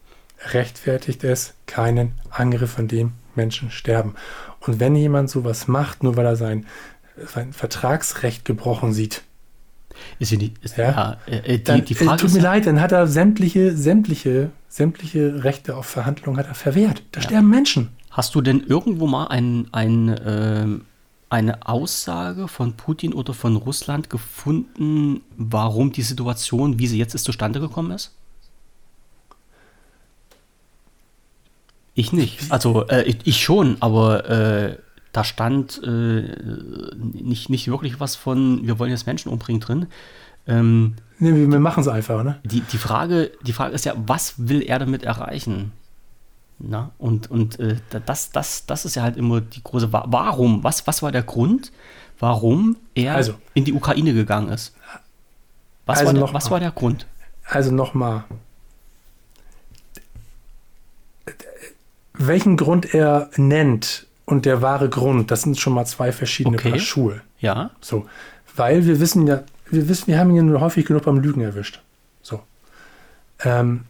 rechtfertigt 0.53 1.23
es 1.23 1.53
keinen 1.65 2.13
Angriff, 2.29 2.79
an 2.79 2.87
dem 2.87 3.11
Menschen 3.35 3.71
sterben. 3.71 4.15
Und 4.61 4.79
wenn 4.79 4.95
jemand 4.95 5.29
sowas 5.29 5.67
macht, 5.67 6.03
nur 6.03 6.17
weil 6.17 6.25
er 6.25 6.35
sein, 6.35 6.65
sein 7.33 7.53
Vertragsrecht 7.53 8.45
gebrochen 8.45 8.93
sieht, 8.93 9.23
ist 10.19 10.31
die, 10.31 10.53
ist, 10.61 10.77
ja, 10.77 11.17
ja 11.27 11.33
äh, 11.33 11.57
die, 11.57 11.63
dann, 11.63 11.85
die 11.85 11.95
Frage 11.95 12.21
tut 12.21 12.33
mir 12.33 12.41
leid, 12.41 12.65
dann 12.65 12.79
hat 12.79 12.91
er 12.91 13.07
sämtliche, 13.07 13.75
sämtliche, 13.75 14.51
sämtliche 14.69 15.43
Rechte 15.43 15.75
auf 15.75 15.85
Verhandlungen 15.85 16.39
hat 16.39 16.47
er 16.47 16.55
verwehrt. 16.55 17.03
Da 17.11 17.19
ja. 17.19 17.27
sterben 17.27 17.49
Menschen. 17.49 17.89
Hast 18.09 18.35
du 18.35 18.41
denn 18.41 18.61
irgendwo 18.61 19.07
mal 19.07 19.27
ein, 19.27 19.67
ein, 19.71 20.19
ähm, 20.25 20.85
eine 21.29 21.67
Aussage 21.67 22.47
von 22.47 22.73
Putin 22.73 23.13
oder 23.13 23.33
von 23.33 23.55
Russland 23.55 24.09
gefunden, 24.09 25.21
warum 25.37 25.91
die 25.91 26.01
Situation, 26.01 26.79
wie 26.79 26.87
sie 26.87 26.97
jetzt 26.97 27.13
ist, 27.13 27.25
zustande 27.25 27.59
gekommen 27.59 27.91
ist? 27.91 28.15
Ich 31.93 32.13
nicht. 32.13 32.51
Also 32.51 32.87
äh, 32.87 33.03
ich, 33.03 33.17
ich, 33.25 33.43
schon, 33.43 33.77
aber 33.81 34.29
äh, 34.29 34.77
da 35.11 35.23
stand 35.23 35.81
äh, 35.83 36.35
nicht, 36.95 37.49
nicht 37.49 37.67
wirklich 37.67 37.99
was 37.99 38.15
von, 38.15 38.65
wir 38.65 38.79
wollen 38.79 38.91
jetzt 38.91 39.05
Menschen 39.05 39.31
umbringen 39.31 39.59
drin. 39.59 39.87
Ähm, 40.47 40.95
nee, 41.19 41.31
wir 41.31 41.59
machen 41.59 41.81
es 41.81 41.87
einfach, 41.87 42.23
ne? 42.23 42.39
Die, 42.43 42.61
die, 42.61 42.77
Frage, 42.77 43.31
die 43.43 43.53
Frage 43.53 43.75
ist 43.75 43.85
ja, 43.85 43.93
was 43.97 44.35
will 44.37 44.61
er 44.61 44.79
damit 44.79 45.03
erreichen? 45.03 45.73
Na? 46.59 46.91
Und, 46.97 47.31
und 47.31 47.59
äh, 47.59 47.77
das, 48.05 48.31
das, 48.31 48.65
das 48.65 48.85
ist 48.85 48.95
ja 48.95 49.03
halt 49.03 49.15
immer 49.17 49.41
die 49.41 49.63
große, 49.63 49.91
warum, 49.91 50.63
was, 50.63 50.85
was 50.87 51.01
war 51.01 51.11
der 51.11 51.23
Grund, 51.23 51.71
warum 52.19 52.75
er 52.95 53.15
also, 53.15 53.35
in 53.53 53.63
die 53.63 53.73
Ukraine 53.73 54.13
gegangen 54.13 54.49
ist? 54.49 54.75
Was, 55.85 55.99
also 55.99 56.13
war, 56.13 56.25
der, 56.25 56.33
was 56.33 56.51
war 56.51 56.59
der 56.59 56.71
Grund? 56.71 57.07
Also 57.45 57.71
nochmal. 57.71 58.25
Welchen 62.13 62.57
Grund 62.57 62.93
er 62.93 63.29
nennt 63.37 64.05
und 64.25 64.45
der 64.45 64.61
wahre 64.61 64.89
Grund, 64.89 65.31
das 65.31 65.43
sind 65.43 65.57
schon 65.57 65.73
mal 65.73 65.85
zwei 65.85 66.11
verschiedene 66.11 66.57
okay. 66.57 66.71
Paar 66.71 66.79
Schuhe. 66.79 67.21
Ja. 67.39 67.71
So. 67.79 68.07
Weil 68.55 68.85
wir 68.85 68.99
wissen 68.99 69.25
ja, 69.25 69.43
wir 69.71 69.87
wissen, 69.87 70.07
wir 70.07 70.19
haben 70.19 70.29
ihn 70.31 70.35
ja 70.35 70.43
nur 70.43 70.59
häufig 70.59 70.85
genug 70.85 71.03
beim 71.03 71.19
Lügen 71.19 71.41
erwischt. 71.41 71.81
So. 72.21 72.41
Ähm, 73.43 73.85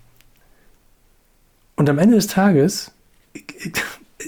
und 1.80 1.90
am 1.90 1.98
Ende 1.98 2.16
des 2.16 2.28
Tages, 2.28 2.92
ich, 3.32 3.46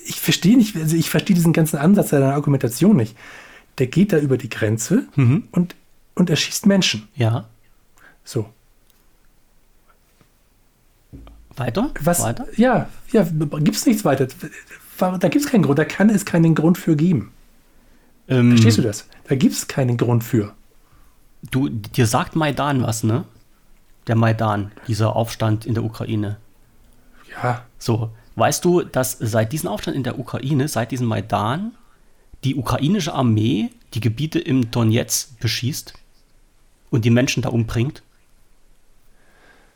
ich, 0.06 0.22
verstehe 0.22 0.56
nicht, 0.56 0.74
also 0.78 0.96
ich 0.96 1.10
verstehe 1.10 1.36
diesen 1.36 1.52
ganzen 1.52 1.78
Ansatz 1.78 2.12
seiner 2.12 2.34
Argumentation 2.34 2.96
nicht. 2.96 3.14
Der 3.78 3.88
geht 3.88 4.14
da 4.14 4.20
über 4.20 4.38
die 4.38 4.48
Grenze 4.48 5.04
mhm. 5.18 5.50
und, 5.52 5.76
und 6.16 6.30
erschießt 6.30 6.66
Menschen. 6.66 7.10
Ja. 7.14 7.50
So. 8.24 8.50
Weiter? 11.58 11.92
Was, 12.00 12.22
weiter? 12.22 12.48
Ja, 12.56 12.88
ja, 13.12 13.24
gibt 13.24 13.76
es 13.76 13.86
nichts 13.86 14.06
weiter. 14.06 14.30
Da 14.98 15.18
gibt 15.18 15.44
es 15.44 15.52
keinen 15.52 15.64
Grund, 15.64 15.78
da 15.78 15.84
kann 15.84 16.10
es 16.10 16.24
keinen 16.24 16.56
Grund 16.56 16.78
für 16.78 16.96
geben. 16.96 17.34
Ähm, 18.30 18.52
Verstehst 18.52 18.78
du 18.78 18.82
das? 18.82 19.08
Da 19.28 19.36
gibt 19.36 19.56
es 19.56 19.68
keinen 19.68 19.98
Grund 19.98 20.24
für. 20.24 20.54
Du, 21.50 21.68
dir 21.68 22.08
sagt 22.08 22.38
Maidan 22.38 22.82
was, 22.82 23.04
ne? 23.04 23.26
Der 24.08 24.16
Maidan, 24.16 24.72
dieser 24.88 25.18
Aufstand 25.18 25.66
in 25.66 25.74
der 25.74 25.84
Ukraine. 25.84 26.38
Ja. 27.44 27.66
So, 27.78 28.12
weißt 28.36 28.64
du, 28.64 28.82
dass 28.82 29.18
seit 29.20 29.52
diesem 29.54 29.70
Aufstand 29.70 29.98
in 29.98 30.04
der 30.04 30.20
Ukraine, 30.20 30.68
seit 30.68 30.92
diesem 30.92 31.08
Maidan, 31.08 31.74
die 32.44 32.56
ukrainische 32.56 33.14
Armee 33.14 33.70
die 33.94 34.00
Gebiete 34.00 34.40
im 34.40 34.72
Donetsk 34.72 35.40
beschießt 35.40 35.94
und 36.90 37.06
die 37.06 37.10
Menschen 37.10 37.44
da 37.44 37.50
umbringt? 37.50 38.04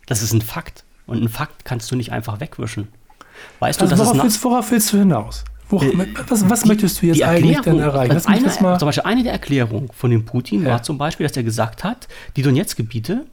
Das 0.06 0.22
ist 0.22 0.34
ein 0.34 0.42
Fakt. 0.42 0.84
Und 1.08 1.22
ein 1.22 1.30
Fakt 1.30 1.66
kannst 1.66 1.92
du 1.92 1.96
nicht 1.96 2.12
einfach 2.12 2.40
wegwischen. 2.40 2.88
Weißt 3.60 3.82
also 3.82 3.96
du, 3.96 4.02
worauf, 4.02 4.24
willst, 4.24 4.44
worauf 4.44 4.72
willst 4.72 4.94
du 4.94 4.98
hinaus? 4.98 5.44
Wo, 5.70 5.82
äh, 5.82 6.08
was, 6.28 6.48
was 6.50 6.62
die, 6.62 6.68
möchtest 6.68 7.02
du 7.02 7.08
jetzt 7.08 7.24
eigentlich 7.24 7.60
denn 7.62 7.80
erreichen? 7.80 8.22
Eine, 8.26 8.52
zum 8.52 8.88
Beispiel 8.88 9.04
eine 9.04 9.24
der 9.24 9.34
Erklärungen 9.34 9.90
von 9.92 10.12
dem 10.12 10.26
Putin 10.26 10.64
ja. 10.64 10.72
war 10.72 10.84
zum 10.84 10.98
Beispiel, 10.98 11.28
dass 11.28 11.36
er 11.36 11.44
gesagt 11.44 11.84
hat, 11.84 12.08
die 12.36 12.44
Donetsk-Gebiete, 12.44 13.26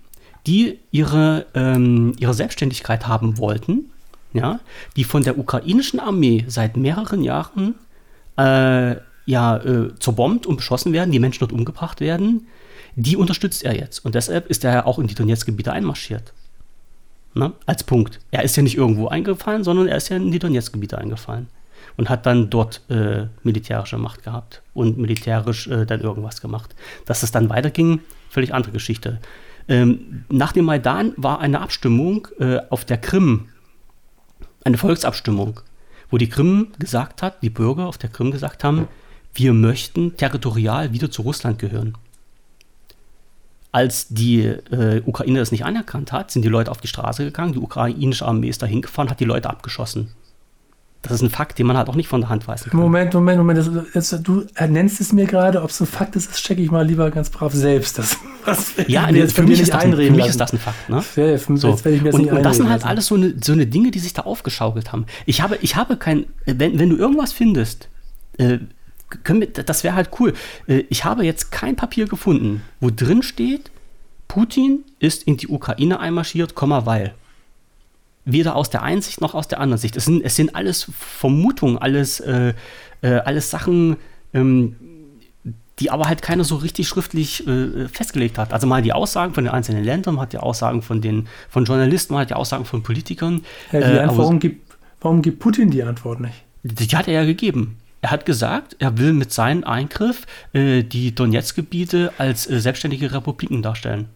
die 0.47 0.81
ihre, 0.91 1.47
ähm, 1.55 2.15
ihre 2.19 2.35
Selbstständigkeit 2.35 3.07
haben 3.07 3.39
wollten, 3.39 3.92
ja, 4.33 4.61
die 4.97 5.05
von 5.05 5.23
der 5.23 5.39
ukrainischen 5.39 6.01
Armee 6.01 6.45
seit 6.49 6.77
mehreren 6.77 7.23
Jahren 7.23 7.75
äh, 8.37 8.97
ja, 9.25 9.57
äh, 9.59 9.95
zerbombt 9.99 10.47
und 10.47 10.57
beschossen 10.57 10.93
werden, 10.93 11.13
die 11.13 11.19
Menschen 11.19 11.41
dort 11.41 11.53
umgebracht 11.53 12.01
werden, 12.01 12.47
die 12.97 13.17
unterstützt 13.17 13.65
er 13.65 13.77
jetzt. 13.77 14.05
Und 14.05 14.15
deshalb 14.15 14.49
ist 14.49 14.65
er 14.65 14.87
auch 14.87 14.99
in 14.99 15.07
die 15.07 15.15
Donetsk-Gebiete 15.15 15.73
einmarschiert. 15.73 16.33
Ne? 17.35 17.53
Als 17.67 17.85
Punkt. 17.85 18.21
Er 18.31 18.43
ist 18.43 18.57
ja 18.57 18.63
nicht 18.63 18.77
irgendwo 18.77 19.09
eingefallen, 19.09 19.65
sondern 19.65 19.89
er 19.89 19.97
ist 19.97 20.09
ja 20.09 20.17
in 20.17 20.33
die 20.33 20.39
Donetsk-Gebiete 20.39 20.99
eingefallen. 20.99 21.47
Und 21.97 22.09
hat 22.09 22.27
dann 22.27 22.49
dort 22.49 22.81
äh, 22.89 23.27
militärische 23.43 23.99
Macht 23.99 24.23
gehabt 24.23 24.63
und 24.73 24.99
militärisch 24.99 25.67
äh, 25.67 25.85
dann 25.85 26.01
irgendwas 26.01 26.41
gemacht. 26.41 26.75
Dass 27.07 27.23
es 27.23 27.33
dann 27.33 27.51
weiterging, 27.51 28.01
völlig 28.31 28.55
andere 28.55 28.73
Geschichte. 28.73 29.21
Ähm, 29.69 30.25
nach 30.31 30.53
dem 30.53 30.65
Maidan 30.65 31.13
war 31.17 31.41
eine 31.41 31.61
Abstimmung 31.61 32.29
äh, 32.41 32.59
auf 32.71 32.85
der 32.85 32.99
Krim, 32.99 33.49
eine 34.65 34.79
Volksabstimmung, 34.79 35.61
wo 36.11 36.19
die 36.19 36.29
Krim 36.29 36.69
gesagt 36.79 37.23
hat, 37.23 37.43
die 37.43 37.51
Bürger 37.51 37.87
auf 37.87 37.99
der 37.99 38.11
Krim 38.11 38.31
gesagt 38.31 38.65
haben, 38.65 38.89
wir 39.35 39.53
möchten 39.53 40.17
territorial 40.17 40.93
wieder 40.93 41.11
zu 41.11 41.23
Russland 41.23 41.59
gehören. 41.59 41.97
Als 43.73 44.09
die 44.09 44.43
äh, 44.43 45.03
Ukraine 45.07 45.39
das 45.39 45.51
nicht 45.51 45.65
anerkannt 45.65 46.13
hat, 46.13 46.31
sind 46.31 46.43
die 46.43 46.49
Leute 46.49 46.71
auf 46.71 46.83
die 46.83 46.89
Straße 46.89 47.25
gegangen, 47.25 47.55
die 47.55 47.59
ukrainische 47.59 48.27
Armee 48.27 48.49
ist 48.49 48.61
da 48.61 48.67
hingefahren, 48.67 49.11
hat 49.11 49.21
die 49.21 49.25
Leute 49.25 49.49
abgeschossen. 49.49 50.13
Das 51.03 51.13
ist 51.13 51.23
ein 51.23 51.31
Fakt, 51.31 51.59
den 51.59 51.67
man 51.67 51.77
halt 51.77 51.89
auch 51.89 51.97
nicht 51.97 52.09
von 52.09 52.21
der 52.21 52.31
Hand 52.31 52.47
weisen 52.47 52.71
kann. 52.71 52.79
Moment, 52.79 53.13
Moment, 53.13 53.39
Moment. 53.39 53.59
Das, 53.59 53.69
jetzt, 53.93 54.27
du 54.27 54.45
nennst 54.69 55.01
es 55.01 55.13
mir 55.13 55.27
gerade, 55.27 55.63
ob 55.63 55.71
es 55.71 55.81
ein 55.81 55.87
Fakt 55.87 56.15
ist, 56.15 56.31
das 56.31 56.41
checke 56.41 56.63
ich 56.63 56.71
mal 56.71 56.87
lieber 56.87 57.11
ganz 57.11 57.29
brav 57.29 57.53
selbst. 57.53 57.99
Das, 57.99 58.17
was, 58.45 58.75
ja, 58.87 59.11
jetzt 59.11 59.35
für, 59.35 59.43
mich, 59.43 59.61
ist 59.61 59.75
das, 59.75 59.83
für 59.83 60.11
mich 60.11 60.27
ist 60.27 60.41
das 60.41 60.53
ein 60.53 60.61
Fakt. 60.61 60.89
Ne? 60.89 60.97
Ja, 60.97 61.03
für, 61.03 61.57
so. 61.57 61.71
und, 61.71 62.31
und 62.31 62.43
das 62.45 62.57
sind 62.57 62.69
halt 62.69 62.87
alles 62.87 63.07
so 63.07 63.17
eine, 63.17 63.35
so 63.43 63.53
eine 63.53 63.67
Dinge, 63.67 63.91
die 63.91 63.99
sich 63.99 64.15
da 64.15 64.23
aufgeschaukelt 64.23 64.93
haben. 64.93 65.07
Ich 65.27 65.43
habe, 65.43 65.59
ich 65.61 65.75
habe 65.75 65.97
kein, 65.97 66.27
wenn, 66.47 66.79
wenn 66.79 66.91
du 66.91 66.97
irgendwas 66.97 67.33
findest, 67.33 67.89
äh, 68.39 68.59
wir, 69.25 69.47
das 69.49 69.83
wäre 69.83 69.97
halt 69.97 70.11
cool. 70.21 70.35
Äh, 70.69 70.85
ich 70.89 71.05
habe 71.05 71.25
jetzt 71.25 71.51
kein 71.51 71.75
Papier 71.75 72.07
gefunden, 72.07 72.63
wo 72.81 72.91
drin 72.95 73.25
steht, 73.25 73.73
Putin 74.29 74.85
ist 75.01 75.25
in 75.25 75.37
die 75.37 75.49
Ukraine 75.49 75.99
einmarschiert, 75.99 76.55
weil. 76.57 77.15
Weder 78.25 78.55
aus 78.55 78.71
der 78.71 78.83
einen 78.83 79.03
Sicht 79.03 79.21
noch 79.21 79.35
aus 79.35 79.49
der 79.49 79.61
anderen 79.61 79.79
Sicht. 79.79 79.97
Es 79.97 80.05
sind, 80.05 80.23
es 80.23 80.37
sind 80.37 80.55
alles 80.55 80.89
Vermutungen, 80.97 81.79
alles, 81.79 82.21
äh, 82.21 82.55
äh, 83.03 83.15
alles 83.15 83.51
Sachen, 83.51 83.97
ähm, 84.33 84.77
die 85.79 85.91
aber 85.91 86.07
halt 86.07 86.23
keiner 86.23 86.45
so 86.45 86.57
richtig 86.57 86.87
schriftlich 86.87 87.47
äh, 87.47 87.89
festgelegt 87.89 88.39
hat. 88.39 88.53
Also 88.53 88.67
mal 88.67 88.83
die 88.83 88.93
Aussagen 88.93 89.35
von 89.35 89.45
den 89.45 89.53
einzelnen 89.53 89.83
Ländern, 89.83 90.15
man 90.15 90.23
hat 90.23 90.33
die 90.33 90.39
Aussagen 90.39 90.83
von 90.83 91.01
den 91.01 91.27
von 91.49 91.65
Journalisten, 91.65 92.13
man 92.13 92.23
hat 92.23 92.31
die 92.31 92.35
Aussagen 92.35 92.65
von 92.65 92.83
Politikern. 92.83 93.43
Ja, 93.73 93.81
die 93.81 93.99
Antwort, 93.99 94.19
warum, 94.19 94.39
gibt, 94.39 94.77
warum 95.01 95.23
gibt 95.23 95.41
Putin 95.41 95.71
die 95.71 95.83
Antwort 95.83 96.21
nicht? 96.21 96.45
Die 96.63 96.87
hat 96.97 97.09
er 97.09 97.15
ja 97.15 97.25
gegeben. 97.25 97.79
Er 98.03 98.11
hat 98.11 98.27
gesagt, 98.27 98.77
er 98.79 98.99
will 98.99 99.13
mit 99.13 99.33
seinem 99.33 99.65
Eingriff 99.65 100.27
äh, 100.53 100.83
die 100.83 101.15
Donetsk-Gebiete 101.15 102.13
als 102.19 102.49
äh, 102.49 102.61
selbstständige 102.61 103.13
Republiken 103.13 103.63
darstellen. 103.63 104.09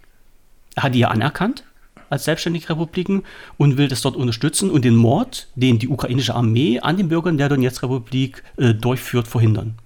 Er 0.74 0.84
hat 0.84 0.94
die 0.94 1.00
ja 1.00 1.08
anerkannt 1.08 1.64
als 2.10 2.24
selbstständige 2.24 2.70
Republiken 2.70 3.22
und 3.56 3.76
will 3.76 3.88
das 3.88 4.02
dort 4.02 4.16
unterstützen 4.16 4.70
und 4.70 4.84
den 4.84 4.96
Mord, 4.96 5.48
den 5.54 5.78
die 5.78 5.88
ukrainische 5.88 6.34
Armee 6.34 6.80
an 6.80 6.96
den 6.96 7.08
Bürgern 7.08 7.38
der 7.38 7.48
Donetsk-Republik 7.48 8.42
äh, 8.56 8.74
durchführt, 8.74 9.28
verhindern. 9.28 9.78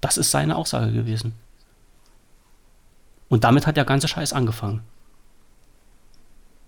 Das 0.00 0.16
ist 0.16 0.30
seine 0.30 0.56
Aussage 0.56 0.92
gewesen. 0.92 1.32
Und 3.28 3.44
damit 3.44 3.66
hat 3.66 3.76
der 3.76 3.84
ganze 3.84 4.08
Scheiß 4.08 4.32
angefangen. 4.32 4.82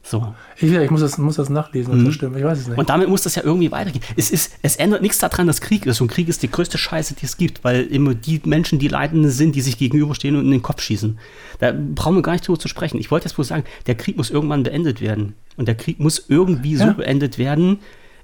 So. 0.08 0.34
Ich, 0.56 0.72
ich 0.72 0.90
muss, 0.90 1.02
das, 1.02 1.18
muss 1.18 1.36
das 1.36 1.50
nachlesen, 1.50 1.98
mhm. 1.98 2.06
das 2.06 2.14
stimmt. 2.14 2.34
Ich 2.38 2.42
weiß 2.42 2.60
es 2.60 2.68
nicht. 2.68 2.78
Und 2.78 2.88
damit 2.88 3.10
muss 3.10 3.22
das 3.22 3.34
ja 3.34 3.42
irgendwie 3.44 3.70
weitergehen. 3.70 4.02
Es, 4.16 4.30
ist, 4.30 4.54
es 4.62 4.76
ändert 4.76 5.02
nichts 5.02 5.18
daran, 5.18 5.46
dass 5.46 5.60
Krieg 5.60 5.84
ist. 5.84 6.00
Und 6.00 6.08
Krieg 6.08 6.28
ist 6.28 6.42
die 6.42 6.50
größte 6.50 6.78
Scheiße, 6.78 7.14
die 7.14 7.26
es 7.26 7.36
gibt, 7.36 7.62
weil 7.62 7.82
immer 7.82 8.14
die 8.14 8.40
Menschen, 8.46 8.78
die 8.78 8.88
Leidende 8.88 9.30
sind, 9.30 9.54
die 9.54 9.60
sich 9.60 9.76
gegenüberstehen 9.76 10.34
und 10.34 10.46
in 10.46 10.50
den 10.50 10.62
Kopf 10.62 10.80
schießen. 10.80 11.18
Da 11.58 11.74
brauchen 11.94 12.16
wir 12.16 12.22
gar 12.22 12.32
nicht 12.32 12.48
drüber 12.48 12.58
zu 12.58 12.68
sprechen. 12.68 12.98
Ich 12.98 13.10
wollte 13.10 13.26
jetzt 13.26 13.34
bloß 13.34 13.48
sagen, 13.48 13.64
der 13.86 13.96
Krieg 13.96 14.16
muss 14.16 14.30
irgendwann 14.30 14.62
beendet 14.62 15.02
werden. 15.02 15.34
Und 15.58 15.68
der 15.68 15.74
Krieg 15.74 16.00
muss 16.00 16.24
irgendwie 16.28 16.72
ja. 16.74 16.86
so 16.86 16.94
beendet 16.94 17.36
werden, 17.36 17.80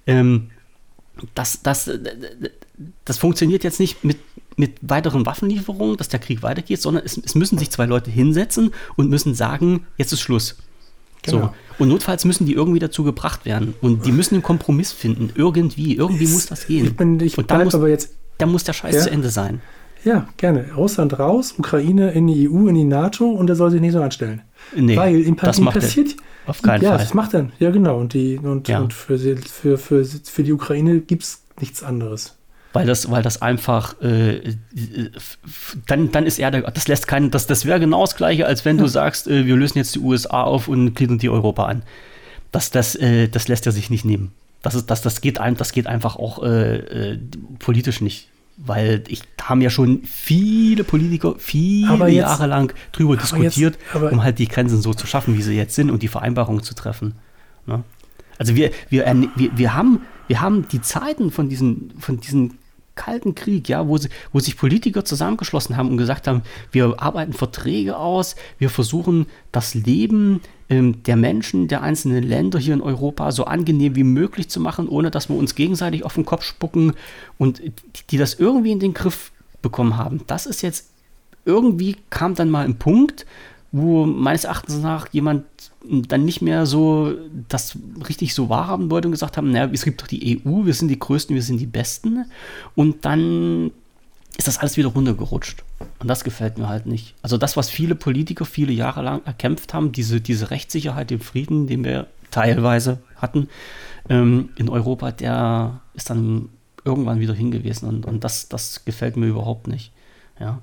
ähm, 0.07 0.51
dass 1.35 1.63
das, 1.63 1.91
das 3.05 3.19
funktioniert 3.19 3.63
jetzt 3.63 3.79
nicht 3.79 4.03
mit, 4.05 4.17
mit 4.57 4.73
weiteren 4.81 5.27
Waffenlieferungen, 5.27 5.99
dass 5.99 6.09
der 6.09 6.21
Krieg 6.21 6.43
weitergeht, 6.43 6.81
sondern 6.81 7.05
es, 7.05 7.19
es 7.19 7.35
müssen 7.35 7.59
sich 7.59 7.71
zwei 7.71 7.85
Leute 7.85 8.11
hinsetzen 8.11 8.71
und 8.97 9.11
müssen 9.11 9.35
sagen, 9.35 9.87
jetzt 9.99 10.15
ist 10.15 10.21
Schluss. 10.21 10.57
Genau. 11.25 11.41
So. 11.41 11.51
Und 11.79 11.89
notfalls 11.89 12.25
müssen 12.25 12.47
die 12.47 12.53
irgendwie 12.53 12.79
dazu 12.79 13.03
gebracht 13.05 13.45
werden. 13.45 13.75
Und 13.81 14.07
die 14.07 14.13
müssen 14.13 14.35
einen 14.35 14.43
Kompromiss 14.43 14.93
finden. 14.93 15.31
Irgendwie. 15.35 15.97
Irgendwie 15.97 16.27
muss 16.27 16.47
das 16.47 16.67
gehen. 16.67 16.87
Ich 16.87 16.97
bin, 16.97 17.19
ich 17.21 17.37
und 17.37 17.51
dann 17.51 17.65
muss, 17.65 17.75
aber 17.75 17.89
jetzt. 17.89 18.15
Dann 18.39 18.51
muss 18.51 18.65
der 18.65 18.73
Scheiß 18.73 18.95
ja? 18.95 19.01
zu 19.03 19.11
Ende 19.11 19.31
sein. 19.31 19.61
Ja, 20.05 20.29
gerne. 20.37 20.67
Russland 20.77 21.19
raus, 21.19 21.55
Ukraine 21.57 22.11
in 22.13 22.27
die 22.27 22.49
EU, 22.49 22.69
in 22.69 22.75
die 22.75 22.85
NATO 22.85 23.31
und 23.31 23.49
er 23.49 23.57
soll 23.57 23.71
sich 23.71 23.81
nicht 23.81 23.93
so 23.93 24.03
anstellen. 24.03 24.43
Nee, 24.77 24.97
Weil 24.97 25.21
ihm, 25.21 25.37
das 25.37 25.59
ihm 25.59 25.65
passiert. 25.67 26.17
Auf 26.47 26.61
keinen 26.61 26.83
ja, 26.83 26.91
Fall. 26.91 26.99
das 26.99 27.15
macht 27.15 27.33
er. 27.33 27.49
Ja, 27.59 27.71
genau. 27.71 27.99
Und, 27.99 28.13
die, 28.13 28.39
und, 28.39 28.69
ja. 28.69 28.81
und 28.81 28.93
für, 28.93 29.19
für, 29.19 29.79
für, 29.79 30.05
für 30.05 30.43
die 30.43 30.53
Ukraine 30.53 31.01
gibt 31.01 31.23
es 31.23 31.43
nichts 31.59 31.83
anderes 31.83 32.37
weil 32.75 32.87
das, 32.87 33.09
weil 33.09 33.23
das 33.23 33.41
einfach, 33.41 34.01
äh, 34.03 34.57
dann, 35.87 36.11
dann 36.11 36.27
ist 36.27 36.41
er 36.41 36.51
der, 36.51 36.63
das 36.63 36.89
lässt 36.89 37.07
keinen, 37.07 37.31
das, 37.31 37.47
das 37.47 37.65
wäre 37.65 37.79
genau 37.79 38.01
das 38.01 38.17
Gleiche, 38.17 38.47
als 38.47 38.65
wenn 38.65 38.79
du 38.79 38.89
sagst, 38.89 39.29
äh, 39.29 39.47
wir 39.47 39.57
lösen 39.57 39.79
jetzt 39.79 39.95
die 39.95 40.01
USA 40.01 40.43
auf 40.43 40.67
und 40.67 40.93
gliedern 40.95 41.19
die 41.19 41.31
Europa 41.31 41.67
an. 41.67 41.85
Das, 42.51 42.73
das, 42.73 42.97
äh, 42.97 43.29
das 43.29 43.47
lässt 43.47 43.67
er 43.67 43.73
sich 43.73 43.91
nicht 43.91 44.05
nehmen. 44.05 44.33
Das, 44.61 44.75
ist, 44.75 44.91
das, 44.91 45.03
das, 45.03 45.21
geht, 45.21 45.39
ein, 45.39 45.57
das 45.57 45.71
geht 45.71 45.87
einfach 45.87 46.17
auch 46.17 46.43
äh, 46.43 47.13
äh, 47.13 47.19
politisch 47.61 48.01
nicht. 48.01 48.29
Weil 48.57 49.05
ich 49.09 49.23
haben 49.41 49.61
ja 49.61 49.71
schon 49.71 50.03
viele 50.05 50.85
Politiker 50.85 51.35
viele 51.39 52.09
jetzt, 52.09 52.17
Jahre 52.17 52.47
lang 52.47 52.73
drüber 52.93 53.17
diskutiert, 53.17 53.79
jetzt, 53.95 54.13
um 54.13 54.23
halt 54.23 54.39
die 54.39 54.47
Grenzen 54.47 54.81
so 54.81 54.95
zu 54.95 55.07
schaffen, 55.07 55.37
wie 55.37 55.43
sie 55.43 55.57
jetzt 55.57 55.75
sind 55.75 55.91
und 55.91 56.03
die 56.03 56.09
Vereinbarungen 56.09 56.63
zu 56.63 56.75
treffen. 56.75 57.15
Ne? 57.67 57.83
Also 58.39 58.55
wir, 58.55 58.71
wir, 58.91 59.05
wir, 59.37 59.51
wir 59.57 59.75
haben 59.75 60.03
wir 60.27 60.41
haben 60.41 60.67
die 60.69 60.81
Zeiten 60.81 61.31
von 61.31 61.49
diesen, 61.49 61.93
von 61.99 62.21
diesen 62.21 62.59
Kalten 62.95 63.35
Krieg, 63.35 63.69
ja, 63.69 63.89
wo, 63.89 63.97
sie, 63.99 64.09
wo 64.33 64.41
sich 64.41 64.57
Politiker 64.57 65.05
zusammengeschlossen 65.05 65.77
haben 65.77 65.91
und 65.91 65.97
gesagt 65.97 66.27
haben, 66.27 66.43
wir 66.73 66.95
arbeiten 66.99 67.33
Verträge 67.33 67.97
aus, 67.97 68.37
wir 68.59 68.71
versuchen 68.71 69.27
das 69.53 69.75
Leben 69.75 70.41
ähm, 70.69 71.03
der 71.03 71.17
Menschen 71.17 71.69
der 71.69 71.83
einzelnen 71.83 72.23
Länder 72.23 72.59
hier 72.59 72.75
in 72.75 72.81
Europa 72.81 73.33
so 73.33 73.45
angenehm 73.45 73.97
wie 73.97 74.05
möglich 74.05 74.49
zu 74.49 74.61
machen, 74.61 74.89
ohne 74.89 75.11
dass 75.11 75.29
wir 75.29 75.37
uns 75.37 75.55
gegenseitig 75.55 76.05
auf 76.05 76.15
den 76.15 76.25
Kopf 76.25 76.45
spucken 76.45 76.93
und 77.39 77.59
die, 77.61 77.73
die 78.11 78.17
das 78.17 78.35
irgendwie 78.35 78.73
in 78.73 78.81
den 78.81 78.95
Griff 78.95 79.33
bekommen 79.61 79.97
haben. 79.97 80.21
Das 80.27 80.47
ist 80.47 80.63
jetzt 80.63 80.91
irgendwie 81.45 81.97
kam 82.11 82.35
dann 82.35 82.51
mal 82.51 82.65
ein 82.65 82.79
Punkt, 82.79 83.27
wo 83.73 84.07
meines 84.07 84.45
Erachtens 84.45 84.79
nach 84.79 85.09
jemand 85.13 85.45
dann 85.89 86.25
nicht 86.25 86.43
mehr 86.43 86.67
so 86.67 87.15
das 87.49 87.77
richtig 88.09 88.35
so 88.35 88.49
wahrhaben 88.49 88.91
wollte 88.91 89.09
und 89.09 89.13
gesagt 89.13 89.37
haben, 89.37 89.51
naja, 89.51 89.69
es 89.73 89.85
gibt 89.85 90.01
doch 90.01 90.07
die 90.07 90.41
EU, 90.45 90.65
wir 90.65 90.75
sind 90.75 90.89
die 90.89 90.99
Größten, 90.99 91.35
wir 91.35 91.43
sind 91.43 91.59
die 91.59 91.67
Besten. 91.67 92.25
Und 92.75 93.05
dann 93.05 93.71
ist 94.37 94.49
das 94.49 94.59
alles 94.59 94.77
wieder 94.77 94.89
runtergerutscht. 94.89 95.63
Und 95.99 96.09
das 96.09 96.25
gefällt 96.25 96.59
mir 96.59 96.69
halt 96.69 96.87
nicht. 96.87 97.15
Also 97.23 97.37
das, 97.37 97.57
was 97.57 97.71
viele 97.71 97.95
Politiker 97.95 98.45
viele 98.45 98.73
Jahre 98.73 99.03
lang 99.03 99.23
erkämpft 99.25 99.75
haben, 99.75 99.93
diese, 99.93 100.21
diese 100.21 100.51
Rechtssicherheit, 100.51 101.11
den 101.11 101.21
Frieden, 101.21 101.67
den 101.67 101.85
wir 101.85 102.09
teilweise 102.31 102.99
hatten 103.17 103.49
ähm, 104.09 104.51
in 104.57 104.69
Europa, 104.69 105.13
der 105.13 105.81
ist 105.95 106.11
dann 106.11 106.49
irgendwann 106.85 107.21
wieder 107.21 107.35
hingewiesen. 107.35 107.89
Und, 107.89 108.07
und 108.07 108.25
das, 108.25 108.49
das 108.49 108.85
gefällt 108.85 109.17
mir 109.17 109.27
überhaupt 109.27 109.69
nicht. 109.69 109.93
Ja. 110.41 110.61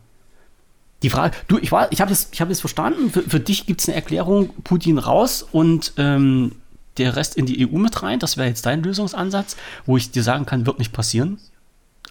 Die 1.04 1.10
Frage, 1.10 1.36
du, 1.48 1.58
ich, 1.58 1.72
war, 1.72 1.92
ich 1.92 2.02
habe 2.02 2.10
das, 2.10 2.30
hab 2.40 2.56
verstanden. 2.56 3.10
Für, 3.10 3.24
für 3.24 3.40
dich 3.40 3.66
gibt 3.66 3.82
es 3.82 3.88
eine 3.88 3.96
Erklärung, 3.96 4.50
Putin 4.64 4.98
raus 4.98 5.46
und 5.52 5.94
ähm, 5.98 6.54
der 6.98 7.16
Rest 7.16 7.38
in 7.38 7.46
die 7.46 7.68
EU 7.68 7.78
mit 7.78 8.04
rein. 8.04 8.20
Das 8.20 8.38
wäre 8.38 8.48
jetzt 8.48 8.66
dein 8.66 8.84
Lösungsansatz, 8.84 9.58
wo 9.86 9.98
ich 9.98 10.12
dir 10.12 10.24
sagen 10.24 10.46
kann, 10.46 10.66
wird 10.66 10.80
nicht 10.80 10.94
passieren. 10.94 11.40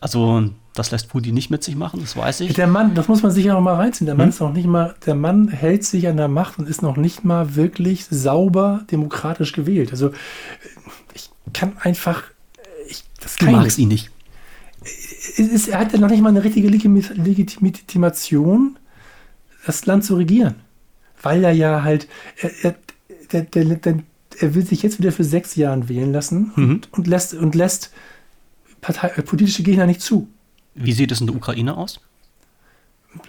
Also, 0.00 0.50
das 0.74 0.90
lässt 0.90 1.10
Putin 1.10 1.34
nicht 1.34 1.50
mit 1.50 1.62
sich 1.62 1.76
machen, 1.76 2.00
das 2.00 2.16
weiß 2.16 2.40
ich. 2.40 2.54
Der 2.54 2.66
Mann, 2.66 2.94
das 2.94 3.06
muss 3.06 3.22
man 3.22 3.32
sich 3.32 3.44
ja 3.44 3.52
noch 3.52 3.60
mal 3.60 3.74
reinziehen. 3.74 4.06
Der 4.06 4.14
Mann 4.14 4.28
hm? 4.28 4.30
ist 4.30 4.40
noch 4.40 4.52
nicht 4.52 4.66
mal, 4.66 4.94
der 5.04 5.14
Mann 5.14 5.48
hält 5.48 5.84
sich 5.84 6.08
an 6.08 6.16
der 6.16 6.28
Macht 6.28 6.58
und 6.58 6.66
ist 6.68 6.80
noch 6.80 6.96
nicht 6.96 7.24
mal 7.24 7.54
wirklich 7.54 8.06
sauber 8.06 8.84
demokratisch 8.90 9.52
gewählt. 9.52 9.92
Also, 9.92 10.12
ich 11.12 11.28
kann 11.52 11.74
einfach, 11.80 12.22
ich, 12.88 13.04
das 13.20 13.36
kann 13.36 13.52
du 13.52 13.56
magst 13.56 13.78
ihn 13.78 13.88
nicht. 13.88 14.10
Ist, 15.36 15.68
er 15.68 15.80
hat 15.80 15.92
ja 15.92 15.98
noch 15.98 16.08
nicht 16.08 16.22
mal 16.22 16.30
eine 16.30 16.42
richtige 16.42 16.68
Legitimation 16.68 18.78
das 19.66 19.86
Land 19.86 20.04
zu 20.04 20.16
regieren. 20.16 20.56
Weil 21.22 21.44
er 21.44 21.52
ja 21.52 21.82
halt, 21.82 22.08
er, 22.40 22.50
er, 22.62 22.76
der, 23.32 23.64
der, 23.76 23.98
er 24.38 24.54
will 24.54 24.64
sich 24.64 24.82
jetzt 24.82 24.98
wieder 24.98 25.12
für 25.12 25.24
sechs 25.24 25.56
Jahre 25.56 25.88
wählen 25.88 26.12
lassen 26.12 26.52
mhm. 26.56 26.70
und, 26.70 26.92
und, 26.92 27.06
lässt, 27.06 27.34
und 27.34 27.54
lässt 27.54 27.92
Partei, 28.80 29.08
äh, 29.08 29.22
politische 29.22 29.62
Gegner 29.62 29.86
nicht 29.86 30.00
zu. 30.00 30.28
Wie 30.74 30.92
sieht 30.92 31.12
es 31.12 31.20
in 31.20 31.26
der 31.26 31.36
Ukraine 31.36 31.76
aus? 31.76 32.00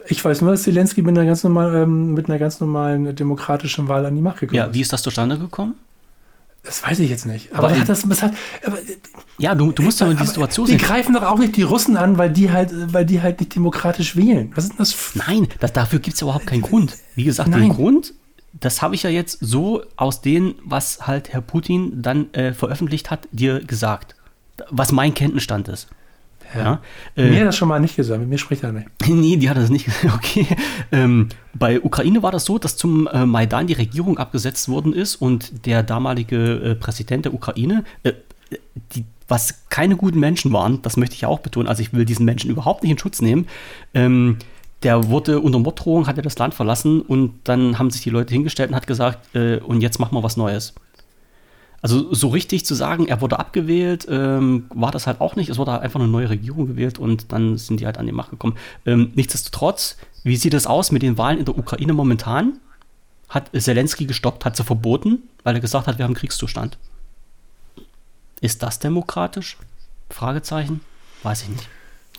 Ich 0.08 0.24
weiß 0.24 0.42
nur, 0.42 0.52
dass 0.52 0.64
Zelensky 0.64 1.02
mit 1.02 1.18
einer 1.18 1.26
ganz, 1.26 1.44
normal, 1.44 1.76
ähm, 1.76 2.14
mit 2.14 2.30
einer 2.30 2.38
ganz 2.38 2.60
normalen 2.60 3.16
demokratischen 3.16 3.88
Wahl 3.88 4.06
an 4.06 4.16
die 4.16 4.22
Macht 4.22 4.40
gekommen 4.40 4.60
ist. 4.60 4.68
Ja, 4.68 4.74
wie 4.74 4.82
ist 4.82 4.94
das 4.94 5.02
zustande 5.02 5.38
gekommen? 5.38 5.76
Das 6.64 6.84
weiß 6.84 7.00
ich 7.00 7.10
jetzt 7.10 7.26
nicht. 7.26 7.52
Aber, 7.54 7.70
aber 7.70 7.80
hat 7.80 7.90
das, 7.90 8.08
das 8.08 8.22
hat, 8.22 8.34
aber, 8.64 8.78
ja, 9.40 9.56
du, 9.56 9.72
du 9.72 9.82
musst 9.82 10.00
ja 10.00 10.12
in 10.12 10.18
die 10.18 10.28
Situation 10.28 10.68
sehen. 10.68 10.78
Die 10.78 10.84
greifen 10.84 11.14
doch 11.14 11.24
auch 11.24 11.40
nicht 11.40 11.58
die 11.58 11.64
Russen 11.64 11.98
an, 11.98 12.20
weil 12.20 12.30
die 12.30 12.52
halt, 12.52 12.72
weil 12.94 13.06
die 13.06 13.22
halt 13.22 13.40
nicht 13.40 13.56
demokratisch 13.56 14.16
wählen. 14.16 14.52
Was 14.54 14.66
ist 14.66 14.70
denn 14.72 14.78
das? 14.78 14.96
Nein, 15.16 15.48
das, 15.60 15.74
dafür 15.74 16.00
gibt 16.00 16.16
es 16.16 16.22
überhaupt 16.22 16.46
keinen 16.46 16.62
Grund. 16.62 16.98
Wie 17.16 17.24
gesagt, 17.24 17.50
Nein. 17.50 17.62
den 17.62 17.70
Grund, 17.70 18.14
das 18.54 18.84
habe 18.84 18.94
ich 18.94 19.02
ja 19.04 19.10
jetzt 19.10 19.40
so 19.42 19.84
aus 19.96 20.22
dem, 20.22 20.56
was 20.64 21.08
halt 21.08 21.34
Herr 21.34 21.42
Putin 21.42 22.02
dann 22.02 22.32
äh, 22.34 22.54
veröffentlicht 22.54 23.10
hat, 23.10 23.28
dir 23.32 23.62
gesagt. 23.62 24.16
Was 24.70 24.92
mein 24.92 25.16
Kenntnisstand 25.16 25.68
ist. 25.68 25.88
Ja. 26.56 26.62
ja. 26.62 26.82
Äh, 27.16 27.30
mir 27.30 27.40
hat 27.42 27.48
das 27.48 27.58
schon 27.58 27.68
mal 27.68 27.80
nicht 27.80 27.96
gesagt, 27.96 28.20
mit 28.20 28.30
mir 28.30 28.38
spricht 28.38 28.64
er 28.64 28.72
nicht. 28.72 28.88
nee, 29.08 29.38
die 29.38 29.50
hat 29.50 29.58
das 29.58 29.70
nicht 29.70 29.86
gesagt. 29.86 30.02
Okay. 30.22 30.46
Ähm, 30.92 31.30
bei 31.54 31.82
Ukraine 31.82 32.22
war 32.24 32.32
das 32.32 32.46
so, 32.46 32.58
dass 32.58 32.78
zum 32.78 33.08
äh, 33.08 33.26
Maidan 33.26 33.68
die 33.68 33.74
Regierung 33.74 34.18
abgesetzt 34.18 34.70
worden 34.70 34.94
ist 34.94 35.16
und 35.16 35.66
der 35.66 35.84
damalige 35.84 36.56
äh, 36.56 36.76
Präsident 36.76 37.26
der 37.26 37.34
Ukraine, 37.34 37.84
äh, 38.04 38.14
die, 38.94 39.06
was 39.28 39.68
keine 39.70 39.96
guten 39.96 40.20
Menschen 40.20 40.54
waren, 40.54 40.82
das 40.82 40.98
möchte 40.98 41.16
ich 41.16 41.22
ja 41.22 41.28
auch 41.28 41.40
betonen, 41.40 41.68
also 41.68 41.82
ich 41.82 41.94
will 41.94 42.06
diesen 42.06 42.26
Menschen 42.26 42.50
überhaupt 42.52 42.84
nicht 42.84 42.92
in 42.92 43.00
Schutz 43.00 43.22
nehmen, 43.22 43.48
ähm, 43.94 44.38
der 44.84 45.10
wurde 45.10 45.40
unter 45.40 45.60
Morddrohung, 45.60 46.08
hat 46.08 46.18
er 46.18 46.24
das 46.24 46.38
Land 46.38 46.54
verlassen 46.54 47.02
und 47.02 47.34
dann 47.44 47.78
haben 47.78 47.92
sich 47.92 48.02
die 48.02 48.10
Leute 48.10 48.34
hingestellt 48.34 48.70
und 48.70 48.76
hat 48.76 48.88
gesagt, 48.88 49.36
äh, 49.36 49.58
und 49.58 49.82
jetzt 49.82 50.00
machen 50.00 50.16
wir 50.16 50.24
was 50.24 50.38
Neues. 50.38 50.74
Also 51.82 52.14
so 52.14 52.30
richtig 52.30 52.66
zu 52.66 52.76
sagen, 52.76 53.08
er 53.08 53.22
wurde 53.22 53.40
abgewählt, 53.40 54.08
ähm, 54.10 54.66
war 54.70 54.92
das 54.92 55.08
halt 55.08 55.20
auch 55.20 55.36
nicht. 55.36 55.50
Es 55.50 55.58
wurde 55.58 55.72
halt 55.72 55.82
einfach 55.82 56.00
eine 56.00 56.10
neue 56.10 56.30
Regierung 56.30 56.68
gewählt 56.68 57.00
und 57.00 57.32
dann 57.32 57.58
sind 57.58 57.80
die 57.80 57.86
halt 57.88 57.98
an 57.98 58.06
die 58.06 58.12
Macht 58.12 58.30
gekommen. 58.30 58.56
Ähm, 58.86 59.12
nichtsdestotrotz, 59.16 59.98
wie 60.24 60.38
sieht 60.38 60.54
es 60.54 60.68
aus 60.68 60.92
mit 60.92 61.02
den 61.02 61.18
Wahlen 61.18 61.40
in 61.40 61.46
der 61.46 61.58
Ukraine 61.58 61.94
momentan? 61.94 62.60
Hat 63.30 63.50
Zelensky 63.58 64.06
gestoppt, 64.06 64.46
hat 64.46 64.58
sie 64.58 64.64
verboten, 64.64 65.24
weil 65.44 65.56
er 65.56 65.62
gesagt 65.62 65.88
hat, 65.88 65.98
wir 65.98 66.06
haben 66.06 66.14
Kriegszustand. 66.14 66.78
Ist 68.42 68.62
das 68.62 68.78
demokratisch? 68.78 69.58
Fragezeichen? 70.10 70.82
Weiß 71.24 71.44
ich 71.44 71.50
nicht. 71.50 71.68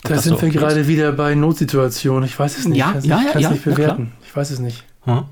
Da 0.03 0.17
sind 0.17 0.39
so 0.39 0.41
wir 0.41 0.49
gerade 0.49 0.87
wieder 0.87 1.13
bei 1.13 1.35
Notsituationen. 1.35 2.25
Ich 2.25 2.37
weiß 2.37 2.57
es 2.57 2.67
nicht. 2.67 2.77
Ja, 2.77 2.95
ja, 3.01 3.21
ja, 3.21 3.39
ja, 3.39 3.51
nicht 3.51 3.63
bewerten. 3.63 4.11
Ich 4.25 4.35
weiß 4.35 4.51
es 4.51 4.59
nicht. 4.59 4.83
Hm? 5.03 5.25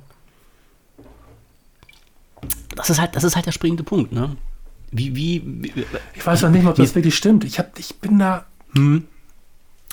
Das 2.81 2.89
ist 2.89 2.99
halt, 2.99 3.15
das 3.15 3.23
ist 3.23 3.35
halt 3.35 3.45
der 3.45 3.51
springende 3.51 3.83
Punkt, 3.83 4.11
ne? 4.11 4.35
Wie, 4.91 5.15
wie, 5.15 5.41
wie 5.45 5.85
ich 6.13 6.25
weiß 6.25 6.41
noch 6.41 6.49
nicht 6.49 6.63
mal, 6.63 6.71
ob 6.71 6.75
das 6.75 6.95
wirklich 6.95 7.15
stimmt. 7.15 7.45
Ich, 7.45 7.59
hab, 7.59 7.77
ich 7.79 7.95
bin 7.95 8.19
da. 8.19 8.45
Hm, 8.73 9.05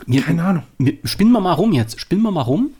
mir, 0.07 0.23
keine 0.23 0.43
Ahnung. 0.43 0.63
Mir, 0.79 0.99
spinnen 1.05 1.33
wir 1.33 1.41
mal 1.41 1.53
rum 1.53 1.73
jetzt. 1.73 2.01
Spinnen 2.01 2.23
wir 2.23 2.31
mal 2.31 2.43
rum. 2.43 2.71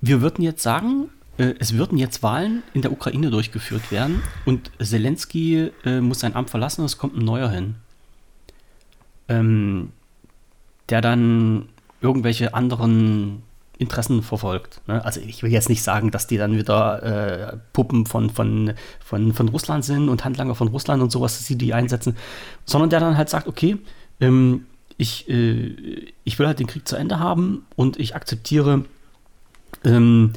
Wir 0.00 0.20
würden 0.20 0.42
jetzt 0.42 0.62
sagen, 0.62 1.08
äh, 1.36 1.54
es 1.58 1.74
würden 1.74 1.98
jetzt 1.98 2.22
Wahlen 2.22 2.62
in 2.74 2.82
der 2.82 2.92
Ukraine 2.92 3.30
durchgeführt 3.30 3.90
werden 3.90 4.22
und 4.44 4.70
Zelensky 4.80 5.70
äh, 5.84 6.00
muss 6.00 6.20
sein 6.20 6.34
Amt 6.36 6.50
verlassen 6.50 6.82
und 6.82 6.86
es 6.86 6.98
kommt 6.98 7.16
ein 7.16 7.24
neuer 7.24 7.50
hin. 7.50 7.76
Ähm, 9.28 9.92
der 10.88 11.00
dann 11.00 11.68
irgendwelche 12.00 12.54
anderen 12.54 13.42
Interessen 13.78 14.22
verfolgt. 14.22 14.80
Ne? 14.86 15.04
Also 15.04 15.20
ich 15.20 15.42
will 15.42 15.52
jetzt 15.52 15.68
nicht 15.68 15.82
sagen, 15.82 16.10
dass 16.10 16.26
die 16.26 16.36
dann 16.36 16.56
wieder 16.56 17.02
äh, 17.52 17.56
Puppen 17.72 18.06
von, 18.06 18.30
von, 18.30 18.74
von, 19.04 19.32
von 19.32 19.48
Russland 19.48 19.84
sind 19.84 20.08
und 20.08 20.24
Handlanger 20.24 20.54
von 20.54 20.68
Russland 20.68 21.02
und 21.02 21.10
sowas, 21.10 21.38
dass 21.38 21.46
sie 21.46 21.56
die 21.56 21.72
einsetzen, 21.72 22.16
sondern 22.64 22.90
der 22.90 23.00
dann 23.00 23.16
halt 23.16 23.28
sagt, 23.28 23.46
okay, 23.46 23.76
ähm, 24.20 24.66
ich, 24.96 25.28
äh, 25.28 26.12
ich 26.24 26.38
will 26.38 26.46
halt 26.46 26.58
den 26.58 26.66
Krieg 26.66 26.88
zu 26.88 26.96
Ende 26.96 27.20
haben 27.20 27.66
und 27.76 27.98
ich 27.98 28.16
akzeptiere, 28.16 28.84
ähm, 29.84 30.32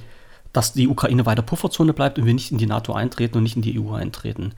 dass 0.54 0.74
die 0.74 0.88
Ukraine 0.88 1.26
weiter 1.26 1.42
Pufferzone 1.42 1.94
bleibt 1.94 2.20
und 2.20 2.26
wir 2.26 2.34
nicht 2.34 2.52
in 2.52 2.58
die 2.58 2.68
NATO 2.68 2.94
eintreten 2.94 3.38
und 3.38 3.44
nicht 3.44 3.56
in 3.56 3.64
die 3.64 3.80
EU 3.80 3.94
eintreten. 3.94 4.54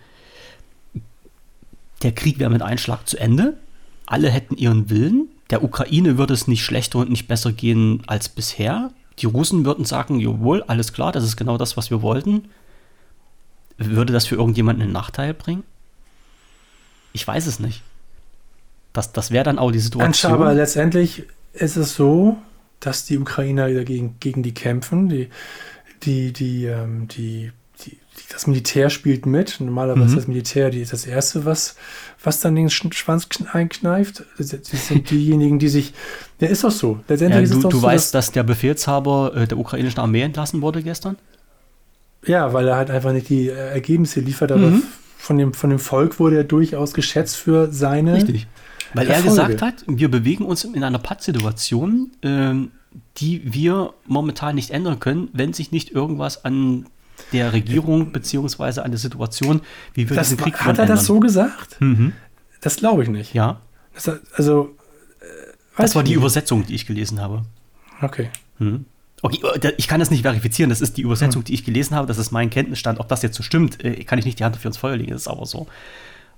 Der 2.01 2.11
Krieg 2.11 2.37
wäre 2.39 2.49
mit 2.49 2.61
Einschlag 2.61 3.07
zu 3.07 3.17
Ende. 3.17 3.57
Alle 4.05 4.29
hätten 4.29 4.57
ihren 4.57 4.89
Willen 4.89 5.29
der 5.53 5.63
Ukraine 5.63 6.17
würde 6.17 6.33
es 6.33 6.47
nicht 6.47 6.65
schlechter 6.65 6.97
und 6.97 7.11
nicht 7.11 7.27
besser 7.27 7.51
gehen 7.51 8.01
als 8.07 8.27
bisher. 8.27 8.89
Die 9.19 9.27
Russen 9.27 9.65
würden 9.65 9.85
sagen, 9.85 10.19
jawohl, 10.19 10.63
alles 10.63 10.93
klar, 10.93 11.11
das 11.11 11.23
ist 11.23 11.37
genau 11.37 11.59
das, 11.59 11.77
was 11.77 11.91
wir 11.91 12.01
wollten. 12.01 12.49
Würde 13.77 14.13
das 14.13 14.25
für 14.25 14.33
irgendjemanden 14.33 14.81
einen 14.81 14.93
Nachteil 14.93 15.35
bringen? 15.35 15.61
Ich 17.11 17.27
weiß 17.27 17.45
es 17.45 17.59
nicht. 17.59 17.83
Das, 18.93 19.13
das 19.13 19.29
wäre 19.29 19.43
dann 19.43 19.59
auch 19.59 19.71
die 19.71 19.77
Situation. 19.77 20.33
Aber 20.33 20.55
letztendlich 20.55 21.27
ist 21.53 21.75
es 21.75 21.93
so, 21.93 22.37
dass 22.79 23.05
die 23.05 23.19
Ukrainer 23.19 23.71
dagegen 23.71 24.15
gegen 24.19 24.41
die 24.41 24.55
kämpfen. 24.55 25.07
Die, 25.07 25.29
die, 26.01 26.33
die, 26.33 26.65
ähm, 26.65 27.07
die 27.09 27.51
das 28.31 28.47
Militär 28.47 28.89
spielt 28.89 29.27
mit. 29.27 29.59
Normalerweise 29.59 30.13
mhm. 30.13 30.15
das 30.15 30.27
Militär 30.27 30.71
die 30.71 30.81
ist 30.81 30.93
das 30.93 31.05
Erste, 31.05 31.45
was, 31.45 31.75
was 32.23 32.39
dann 32.39 32.55
den 32.55 32.69
Schwanz 32.69 33.27
einkneift. 33.51 34.23
Das 34.37 34.49
sind 34.49 35.09
diejenigen, 35.11 35.59
die 35.59 35.67
sich. 35.67 35.93
Der 36.39 36.49
ist 36.49 36.63
doch 36.63 36.71
so. 36.71 36.99
Letztendlich 37.07 37.49
ja, 37.49 37.55
du, 37.55 37.67
du 37.67 37.77
so, 37.77 37.83
weißt, 37.83 38.15
dass, 38.15 38.27
dass 38.27 38.31
der 38.31 38.43
Befehlshaber 38.43 39.33
äh, 39.35 39.47
der 39.47 39.57
ukrainischen 39.57 39.99
Armee 39.99 40.21
entlassen 40.21 40.61
wurde 40.61 40.81
gestern? 40.81 41.17
Ja, 42.25 42.53
weil 42.53 42.67
er 42.69 42.77
halt 42.77 42.89
einfach 42.89 43.11
nicht 43.11 43.27
die 43.29 43.49
äh, 43.49 43.53
Ergebnisse 43.53 44.21
liefert, 44.21 44.53
aber 44.53 44.67
mhm. 44.67 44.83
von, 45.17 45.37
dem, 45.37 45.53
von 45.53 45.69
dem 45.69 45.79
Volk 45.79 46.19
wurde 46.19 46.37
er 46.37 46.43
durchaus 46.45 46.93
geschätzt 46.93 47.35
für 47.35 47.71
seine. 47.71 48.15
Richtig. 48.15 48.47
Weil 48.93 49.07
Erfolge. 49.07 49.27
er 49.27 49.47
gesagt 49.47 49.61
hat, 49.61 49.83
wir 49.87 50.09
bewegen 50.09 50.45
uns 50.45 50.63
in 50.63 50.83
einer 50.83 50.99
Pattsituation, 50.99 52.11
äh, 52.21 52.53
die 53.17 53.41
wir 53.43 53.93
momentan 54.05 54.55
nicht 54.55 54.69
ändern 54.69 54.99
können, 54.99 55.29
wenn 55.33 55.51
sich 55.51 55.71
nicht 55.71 55.91
irgendwas 55.91 56.45
an 56.45 56.85
der 57.31 57.53
Regierung 57.53 58.11
beziehungsweise 58.11 58.83
an 58.83 58.91
der 58.91 58.99
Situation, 58.99 59.61
wie 59.93 60.09
wir 60.09 60.15
das 60.15 60.29
diesen 60.29 60.43
Krieg 60.43 60.59
Hat 60.59 60.77
er 60.79 60.85
das 60.85 61.05
so 61.05 61.19
gesagt? 61.19 61.79
Mhm. 61.81 62.13
Das 62.61 62.77
glaube 62.77 63.03
ich 63.03 63.09
nicht. 63.09 63.33
Ja. 63.33 63.61
Das, 63.93 64.09
also, 64.33 64.75
äh, 65.19 65.25
das 65.77 65.95
war 65.95 66.03
die 66.03 66.11
nicht. 66.11 66.17
Übersetzung, 66.17 66.65
die 66.65 66.75
ich 66.75 66.85
gelesen 66.85 67.19
habe. 67.21 67.43
Okay. 68.01 68.29
Mhm. 68.59 68.85
Okay, 69.21 69.39
äh, 69.61 69.73
ich 69.77 69.87
kann 69.87 69.99
das 69.99 70.11
nicht 70.11 70.23
verifizieren. 70.23 70.69
Das 70.69 70.81
ist 70.81 70.97
die 70.97 71.01
Übersetzung, 71.01 71.41
mhm. 71.41 71.45
die 71.45 71.53
ich 71.53 71.63
gelesen 71.63 71.95
habe. 71.95 72.07
Das 72.07 72.17
ist 72.17 72.31
mein 72.31 72.49
Kenntnisstand. 72.49 72.99
Ob 72.99 73.07
das 73.07 73.21
jetzt 73.21 73.35
so 73.35 73.43
stimmt, 73.43 73.83
äh, 73.83 74.03
kann 74.03 74.19
ich 74.19 74.25
nicht 74.25 74.39
die 74.39 74.43
Hand 74.43 74.55
dafür 74.55 74.69
ins 74.69 74.77
Feuer 74.77 74.97
legen. 74.97 75.11
Das 75.11 75.21
ist 75.21 75.27
aber 75.27 75.45
so. 75.45 75.67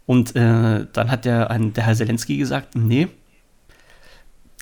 Und 0.05 0.35
äh, 0.35 0.85
dann 0.91 1.11
hat 1.11 1.25
der, 1.25 1.49
ein, 1.49 1.73
der 1.73 1.85
Herr 1.85 1.95
Zelensky 1.95 2.37
gesagt, 2.37 2.75
nee, 2.75 3.07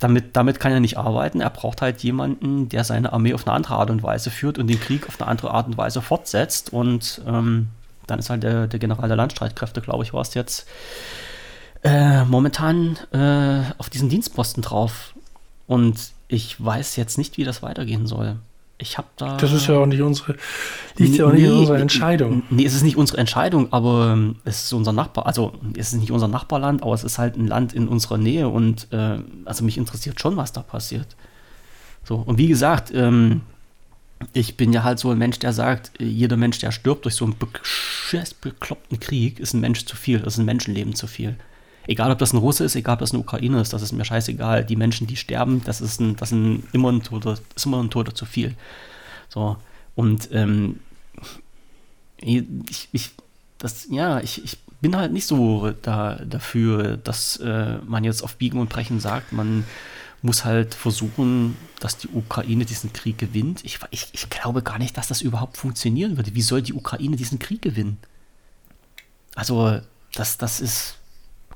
damit, 0.03 0.35
damit 0.35 0.59
kann 0.59 0.71
er 0.71 0.79
nicht 0.79 0.97
arbeiten. 0.97 1.41
Er 1.41 1.49
braucht 1.49 1.81
halt 1.81 2.03
jemanden, 2.03 2.69
der 2.69 2.83
seine 2.83 3.13
Armee 3.13 3.33
auf 3.33 3.47
eine 3.47 3.55
andere 3.55 3.75
Art 3.75 3.89
und 3.89 4.03
Weise 4.03 4.29
führt 4.29 4.57
und 4.57 4.67
den 4.67 4.79
Krieg 4.79 5.07
auf 5.07 5.19
eine 5.21 5.29
andere 5.29 5.51
Art 5.51 5.67
und 5.67 5.77
Weise 5.77 6.01
fortsetzt. 6.01 6.73
Und 6.73 7.21
ähm, 7.25 7.69
dann 8.07 8.19
ist 8.19 8.29
halt 8.29 8.43
der, 8.43 8.67
der 8.67 8.79
General 8.79 9.07
der 9.07 9.17
Landstreitkräfte, 9.17 9.81
glaube 9.81 10.03
ich, 10.03 10.13
war 10.13 10.21
es 10.21 10.33
jetzt, 10.33 10.67
äh, 11.83 12.25
momentan 12.25 12.97
äh, 13.11 13.71
auf 13.77 13.89
diesen 13.89 14.09
Dienstposten 14.09 14.61
drauf. 14.61 15.13
Und 15.67 16.11
ich 16.27 16.63
weiß 16.63 16.95
jetzt 16.97 17.17
nicht, 17.17 17.37
wie 17.37 17.45
das 17.45 17.63
weitergehen 17.63 18.05
soll. 18.05 18.37
Ich 18.77 18.97
habe 18.97 19.07
da. 19.17 19.37
Das 19.37 19.53
ist 19.53 19.67
ja 19.67 19.77
auch 19.77 19.85
nicht 19.85 20.01
unsere, 20.01 20.35
liegt 20.97 21.15
ja 21.15 21.27
auch 21.27 21.31
nicht 21.31 21.43
in 21.43 21.51
unserer 21.51 21.79
Entscheidung. 21.79 22.43
Nee, 22.49 22.65
es 22.65 22.73
ist 22.73 22.83
nicht 22.83 22.97
unsere 22.97 23.19
Entscheidung, 23.19 23.71
aber 23.71 24.13
ähm, 24.13 24.37
es 24.45 24.65
ist 24.65 24.73
unser 24.73 24.91
Nachbar, 24.91 25.25
also 25.25 25.53
es 25.77 25.93
ist 25.93 25.99
nicht 25.99 26.11
unser 26.11 26.27
Nachbarland, 26.27 26.81
aber 26.81 26.93
es 26.93 27.03
ist 27.03 27.19
halt 27.19 27.37
ein 27.37 27.47
Land 27.47 27.73
in 27.73 27.87
unserer 27.87 28.17
Nähe 28.17 28.49
und 28.49 28.87
äh, 28.91 29.19
also 29.45 29.63
mich 29.63 29.77
interessiert 29.77 30.19
schon, 30.19 30.37
was 30.37 30.51
da 30.53 30.61
passiert. 30.61 31.15
So, 32.03 32.15
und 32.15 32.37
wie 32.37 32.47
gesagt, 32.47 32.91
ähm, 32.93 33.41
ich 34.33 34.57
bin 34.57 34.73
ja 34.73 34.83
halt 34.83 34.99
so 34.99 35.11
ein 35.11 35.17
Mensch, 35.17 35.39
der 35.39 35.53
sagt, 35.53 35.91
jeder 35.99 36.37
Mensch, 36.37 36.59
der 36.59 36.71
stirbt 36.71 37.05
durch 37.05 37.15
so 37.15 37.25
einen 37.25 37.35
bekloppten 37.37 38.99
Krieg, 38.99 39.39
ist 39.39 39.53
ein 39.53 39.61
Mensch 39.61 39.85
zu 39.85 39.95
viel, 39.95 40.19
das 40.19 40.33
ist 40.33 40.39
ein 40.39 40.45
Menschenleben 40.45 40.95
zu 40.95 41.07
viel. 41.07 41.35
Egal, 41.85 42.11
ob 42.11 42.17
das 42.17 42.33
ein 42.33 42.37
Russe 42.37 42.63
ist, 42.63 42.75
egal, 42.75 42.93
ob 42.93 42.99
das 42.99 43.11
eine 43.11 43.19
Ukraine 43.19 43.59
ist, 43.59 43.73
das 43.73 43.81
ist 43.81 43.91
mir 43.91 44.05
scheißegal. 44.05 44.63
Die 44.63 44.75
Menschen, 44.75 45.07
die 45.07 45.17
sterben, 45.17 45.61
das 45.65 45.81
ist, 45.81 45.99
ein, 45.99 46.15
das 46.15 46.31
ein, 46.31 46.63
immer, 46.71 46.91
ein 46.91 47.03
Toter, 47.03 47.37
ist 47.55 47.65
immer 47.65 47.81
ein 47.83 47.89
Toter 47.89 48.15
zu 48.15 48.25
viel. 48.25 48.55
So, 49.29 49.57
und 49.95 50.29
ähm, 50.31 50.79
ich, 52.17 52.87
ich, 52.91 53.11
das, 53.57 53.87
ja, 53.89 54.19
ich, 54.21 54.43
ich 54.43 54.57
bin 54.81 54.95
halt 54.95 55.11
nicht 55.11 55.25
so 55.25 55.71
da, 55.81 56.15
dafür, 56.25 56.97
dass 56.97 57.37
äh, 57.37 57.77
man 57.85 58.03
jetzt 58.03 58.23
auf 58.23 58.35
Biegen 58.35 58.59
und 58.59 58.69
Brechen 58.69 58.99
sagt, 58.99 59.33
man 59.33 59.65
muss 60.21 60.45
halt 60.45 60.73
versuchen, 60.73 61.57
dass 61.79 61.97
die 61.97 62.07
Ukraine 62.07 62.65
diesen 62.65 62.93
Krieg 62.93 63.17
gewinnt. 63.17 63.63
Ich, 63.65 63.79
ich, 63.91 64.07
ich 64.13 64.29
glaube 64.29 64.61
gar 64.61 64.79
nicht, 64.79 64.97
dass 64.97 65.09
das 65.09 65.21
überhaupt 65.21 65.57
funktionieren 65.57 66.15
würde. 66.15 66.33
Wie 66.33 66.41
soll 66.41 66.61
die 66.61 66.73
Ukraine 66.73 67.17
diesen 67.17 67.39
Krieg 67.39 67.61
gewinnen? 67.61 67.97
Also, 69.35 69.81
das, 70.13 70.37
das 70.37 70.61
ist, 70.61 70.95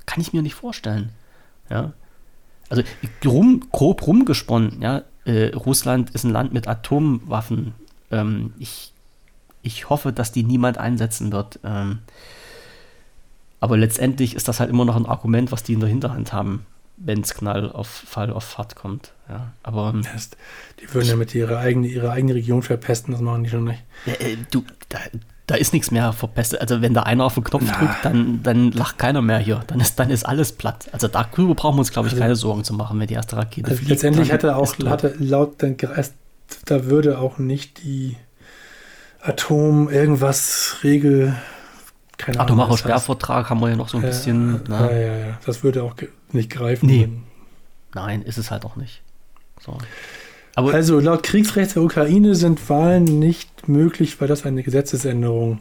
kann 0.08 0.22
ich 0.22 0.34
mir 0.34 0.42
nicht 0.42 0.56
vorstellen. 0.56 1.12
Ja. 1.70 1.94
Also 2.70 2.82
rum, 3.26 3.68
grob 3.72 4.08
rumgesponnen, 4.08 4.82
ja, 4.82 5.04
äh, 5.26 5.54
Russland 5.54 6.10
ist 6.12 6.24
ein 6.24 6.32
Land 6.32 6.54
mit 6.54 6.68
Atomwaffen. 6.68 7.76
Ähm, 8.10 8.54
ich, 8.58 8.94
ich 9.62 9.90
hoffe, 9.90 10.12
dass 10.12 10.32
die 10.32 10.44
niemand 10.44 10.78
einsetzen 10.78 11.32
wird. 11.32 11.60
Ähm, 11.64 12.00
aber 13.60 13.78
letztendlich 13.78 14.36
ist 14.36 14.48
das 14.48 14.60
halt 14.60 14.70
immer 14.70 14.86
noch 14.86 14.96
ein 14.96 15.06
Argument, 15.06 15.52
was 15.52 15.64
die 15.64 15.74
in 15.74 15.80
der 15.80 15.90
Hinterhand 15.90 16.32
haben, 16.34 16.66
wenn 16.98 17.22
es 17.22 17.34
Knall 17.34 17.72
auf 17.72 17.88
Fall 17.88 18.32
auf 18.32 18.44
Fahrt 18.44 18.76
kommt. 18.76 19.14
Ja, 19.30 19.52
aber 19.64 19.90
ähm, 19.94 20.02
die 20.80 20.94
würden 20.94 21.08
ja 21.08 21.16
mit 21.16 21.34
ihrer 21.36 21.58
eigene, 21.58 21.88
ihre 21.88 22.12
eigene 22.12 22.36
Region 22.36 22.64
verpesten, 22.64 23.14
das 23.14 23.22
machen 23.22 23.44
die 23.44 23.50
schon 23.50 23.66
nicht. 23.66 23.84
Äh, 24.06 24.38
du, 24.52 24.64
da, 24.90 25.00
da 25.48 25.56
ist 25.56 25.74
nichts 25.74 25.92
mehr 25.92 26.12
verpestet. 26.12 26.60
Also 26.60 26.82
wenn 26.82 26.94
da 26.94 27.04
einer 27.04 27.24
auf 27.24 27.36
den 27.36 27.44
Knopf 27.46 27.64
Na. 27.66 27.78
drückt, 27.78 28.04
dann, 28.04 28.44
dann 28.44 28.72
lacht 28.72 28.98
keiner 29.00 29.22
mehr 29.22 29.40
hier. 29.40 29.62
Dann 29.68 29.80
ist, 29.80 29.98
dann 29.98 30.10
ist 30.10 30.26
alles 30.26 30.52
platt. 30.52 30.90
Also 30.92 31.08
darüber 31.08 31.56
brauchen 31.56 31.78
wir 31.78 31.80
uns, 31.80 31.92
glaube 31.92 32.10
ich, 32.10 32.14
also, 32.14 32.22
keine 32.22 32.36
Sorgen 32.36 32.64
zu 32.66 32.74
machen, 32.74 33.00
wenn 33.00 33.08
die 33.08 33.14
erste 33.14 33.38
Rakete 33.38 33.70
also 33.70 33.78
fliegt. 33.78 33.90
Letztendlich 33.90 34.32
hatte 34.32 34.56
auch 34.58 34.78
hatte 34.86 35.16
laut 35.18 35.62
den 35.62 35.78
da 36.66 36.86
würde 36.86 37.20
auch 37.20 37.38
nicht 37.38 37.84
die 37.84 38.18
Atom 39.22 39.90
irgendwas 39.90 40.78
Regel 40.84 41.36
keine 42.18 42.40
Atomarer 42.40 42.68
Ahnung, 42.68 42.78
Sperrvertrag 42.78 43.50
haben 43.50 43.62
wir 43.62 43.70
ja 43.70 43.76
noch 43.76 43.90
so 43.90 43.98
ein 43.98 44.04
äh, 44.04 44.08
bisschen. 44.08 44.62
Ja, 44.70 44.92
ja, 44.92 45.18
ja, 45.18 45.38
das 45.46 45.64
würde 45.64 45.84
auch 45.84 45.96
nicht 46.32 46.50
greifen. 46.50 46.88
Nee. 46.88 47.10
Nein, 47.94 48.22
ist 48.24 48.38
es 48.38 48.50
halt 48.50 48.66
auch 48.66 48.76
nicht. 48.76 49.02
So. 49.60 49.78
Aber 50.58 50.74
also 50.74 51.00
laut 51.00 51.22
Kriegsrecht 51.22 51.76
der 51.76 51.84
Ukraine 51.84 52.34
sind 52.34 52.68
Wahlen 52.68 53.04
nicht 53.04 53.68
möglich, 53.68 54.20
weil 54.20 54.28
das 54.28 54.44
eine 54.44 54.64
Gesetzesänderung 54.64 55.60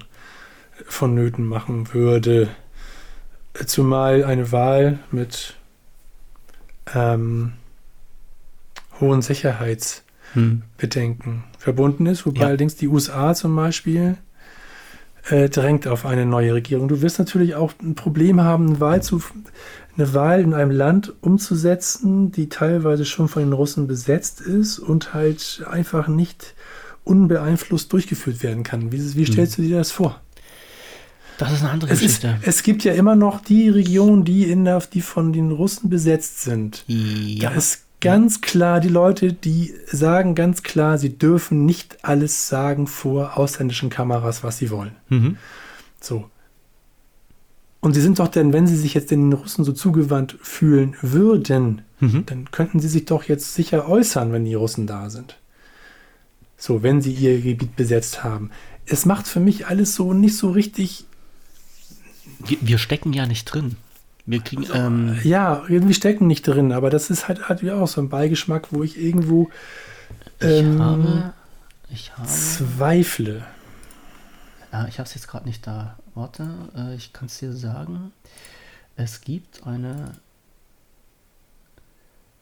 vonnöten 0.86 1.47
machen 1.47 1.93
würde. 1.93 2.48
Zumal 3.66 4.24
eine 4.24 4.52
Wahl 4.52 4.98
mit 5.10 5.55
ähm, 6.94 7.52
hohen 8.98 9.20
Sicherheitsbedenken 9.20 11.32
hm. 11.32 11.43
verbunden 11.59 12.06
ist, 12.06 12.24
wobei 12.24 12.40
ja. 12.40 12.47
allerdings 12.47 12.77
die 12.77 12.89
USA 12.89 13.35
zum 13.35 13.55
Beispiel 13.55 14.16
äh, 15.28 15.51
drängt 15.51 15.86
auf 15.86 16.06
eine 16.06 16.24
neue 16.24 16.55
Regierung. 16.55 16.89
Du 16.89 17.02
wirst 17.02 17.18
natürlich 17.18 17.55
auch 17.55 17.74
ein 17.82 17.97
Problem 17.97 18.40
haben, 18.40 18.68
eine 18.68 18.81
Wahl, 18.81 19.02
zu, 19.02 19.23
eine 19.97 20.14
Wahl 20.14 20.40
in 20.40 20.55
einem 20.55 20.70
Land 20.70 21.14
umzusetzen, 21.20 22.31
die 22.32 22.48
teilweise 22.48 23.05
schon 23.05 23.28
von 23.28 23.43
den 23.43 23.52
Russen 23.52 23.86
besetzt 23.86 24.40
ist 24.40 24.78
und 24.78 25.14
halt 25.14 25.64
einfach 25.68 26.09
nicht 26.09 26.55
unbeeinflusst 27.05 27.93
durchgeführt 27.93 28.43
werden 28.43 28.62
kann. 28.62 28.93
Wie, 28.93 29.16
wie 29.16 29.27
stellst 29.27 29.56
hm. 29.56 29.64
du 29.64 29.70
dir 29.70 29.78
das 29.78 29.93
vor? 29.93 30.20
Das 31.39 31.52
ist 31.52 31.60
eine 31.60 31.70
andere 31.70 31.90
es 31.90 32.01
Geschichte. 32.01 32.36
Ist, 32.40 32.48
es 32.48 32.62
gibt 32.62 32.85
ja 32.85 32.94
immer 32.94 33.14
noch 33.14 33.40
die 33.40 33.68
Regionen, 33.68 34.24
die, 34.24 34.44
in 34.44 34.64
der, 34.64 34.81
die 34.81 35.02
von 35.02 35.32
den 35.32 35.51
Russen 35.51 35.90
besetzt 35.90 36.43
sind. 36.43 36.85
Ja. 36.86 37.51
Da 37.51 37.56
ist 37.56 37.85
ganz 38.01 38.40
klar, 38.40 38.81
die 38.81 38.89
Leute, 38.89 39.32
die 39.32 39.74
sagen 39.86 40.35
ganz 40.35 40.62
klar, 40.62 40.98
sie 40.98 41.18
dürfen 41.18 41.66
nicht 41.66 42.05
alles 42.05 42.48
sagen 42.48 42.86
vor 42.86 43.36
ausländischen 43.36 43.90
Kameras, 43.90 44.43
was 44.43 44.59
sie 44.59 44.70
wollen. 44.70 44.97
Mhm. 45.09 45.36
So. 46.01 46.31
Und 47.86 47.92
sie 47.92 48.00
sind 48.00 48.18
doch 48.18 48.26
denn, 48.26 48.52
wenn 48.52 48.66
sie 48.66 48.74
sich 48.74 48.94
jetzt 48.94 49.12
den 49.12 49.32
Russen 49.32 49.64
so 49.64 49.70
zugewandt 49.70 50.36
fühlen 50.42 50.96
würden, 51.02 51.82
mhm. 52.00 52.26
dann 52.26 52.50
könnten 52.50 52.80
sie 52.80 52.88
sich 52.88 53.04
doch 53.04 53.22
jetzt 53.22 53.54
sicher 53.54 53.88
äußern, 53.88 54.32
wenn 54.32 54.44
die 54.44 54.54
Russen 54.54 54.88
da 54.88 55.08
sind. 55.08 55.36
So, 56.56 56.82
wenn 56.82 57.00
sie 57.00 57.12
ihr 57.12 57.40
Gebiet 57.40 57.76
besetzt 57.76 58.24
haben. 58.24 58.50
Es 58.86 59.06
macht 59.06 59.28
für 59.28 59.38
mich 59.38 59.68
alles 59.68 59.94
so 59.94 60.12
nicht 60.12 60.36
so 60.36 60.50
richtig. 60.50 61.04
Wir, 62.60 62.78
stecken 62.78 63.12
ja 63.12 63.24
nicht 63.24 63.44
drin. 63.44 63.76
Wir 64.24 64.40
kriegen. 64.40 64.66
Ähm, 64.74 65.20
ja, 65.22 65.62
irgendwie 65.68 65.94
stecken 65.94 66.26
nicht 66.26 66.42
drin, 66.42 66.72
aber 66.72 66.90
das 66.90 67.08
ist 67.08 67.28
halt, 67.28 67.48
halt 67.48 67.70
auch 67.70 67.86
so 67.86 68.00
ein 68.00 68.08
Beigeschmack, 68.08 68.72
wo 68.72 68.82
ich 68.82 68.98
irgendwo 69.00 69.48
ähm, 70.40 70.72
ich 70.72 70.80
habe, 70.80 71.32
ich 71.88 72.12
habe, 72.16 72.26
zweifle. 72.26 73.44
Ja, 74.72 74.86
ich 74.88 74.98
habe 74.98 75.09
es 75.09 75.14
jetzt 75.14 75.28
gerade 75.28 75.47
nicht 75.47 75.66
da. 75.66 75.98
Warte, 76.14 76.48
äh, 76.76 76.94
ich 76.94 77.12
kann 77.12 77.26
es 77.26 77.38
dir 77.38 77.52
sagen. 77.52 78.12
Es 78.97 79.20
gibt 79.20 79.66
eine. 79.66 80.12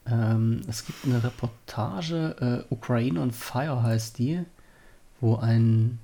Ähm, 0.06 0.62
es 0.68 0.84
gibt 0.84 1.04
eine 1.04 1.22
Reportage, 1.22 2.64
äh, 2.68 2.74
Ukraine 2.74 3.20
on 3.20 3.30
Fire 3.32 3.82
heißt 3.82 4.18
die, 4.18 4.44
wo 5.20 5.36
ein, 5.36 5.98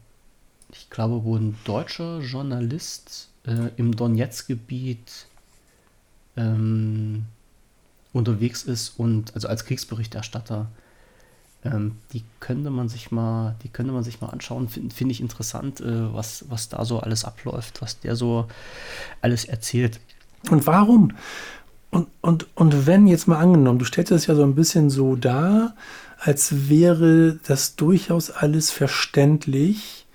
ich 0.73 0.89
glaube, 0.89 1.25
wo 1.25 1.37
ein 1.37 1.59
deutscher 1.65 2.21
Journalist 2.21 3.29
äh, 3.47 3.69
im 3.77 3.95
Donetsk-Gebiet 3.95 5.27
ähm, 6.37 7.27
unterwegs 8.15 8.63
ist 8.63 8.99
und 8.99 9.35
also 9.35 9.49
als 9.49 9.67
Kriegsberichterstatter, 9.67 10.69
ähm, 11.65 11.97
die 12.13 12.25
könnte 12.41 12.71
man 12.71 12.89
sich 12.89 13.11
mal, 13.11 13.55
die 13.63 13.69
könnte 13.69 13.93
man 13.93 14.03
sich 14.03 14.21
mal 14.21 14.29
anschauen. 14.29 14.69
Finde 14.69 14.95
find 14.95 15.11
ich 15.11 15.21
interessant, 15.21 15.81
äh, 15.81 16.15
was, 16.15 16.47
was 16.49 16.69
da 16.69 16.85
so 16.85 17.01
alles 17.01 17.25
abläuft, 17.25 17.83
was 17.83 18.01
der 18.01 18.17
so 18.17 18.47
alles 19.21 19.45
erzählt. 19.45 20.01
Und 20.51 20.67
warum? 20.67 21.13
Und, 21.91 22.09
und, 22.21 22.47
und 22.55 22.87
wenn 22.87 23.07
jetzt 23.07 23.29
mal 23.29 23.39
angenommen, 23.39 23.79
du 23.79 23.85
stellst 23.85 24.13
es 24.13 24.27
ja 24.27 24.35
so 24.35 24.45
ein 24.45 24.55
bisschen 24.55 24.91
so 24.91 25.17
dar, 25.17 25.75
als 26.19 26.69
wäre 26.69 27.39
das 27.47 27.77
durchaus 27.77 28.31
alles 28.31 28.71
verständlich, 28.71 30.07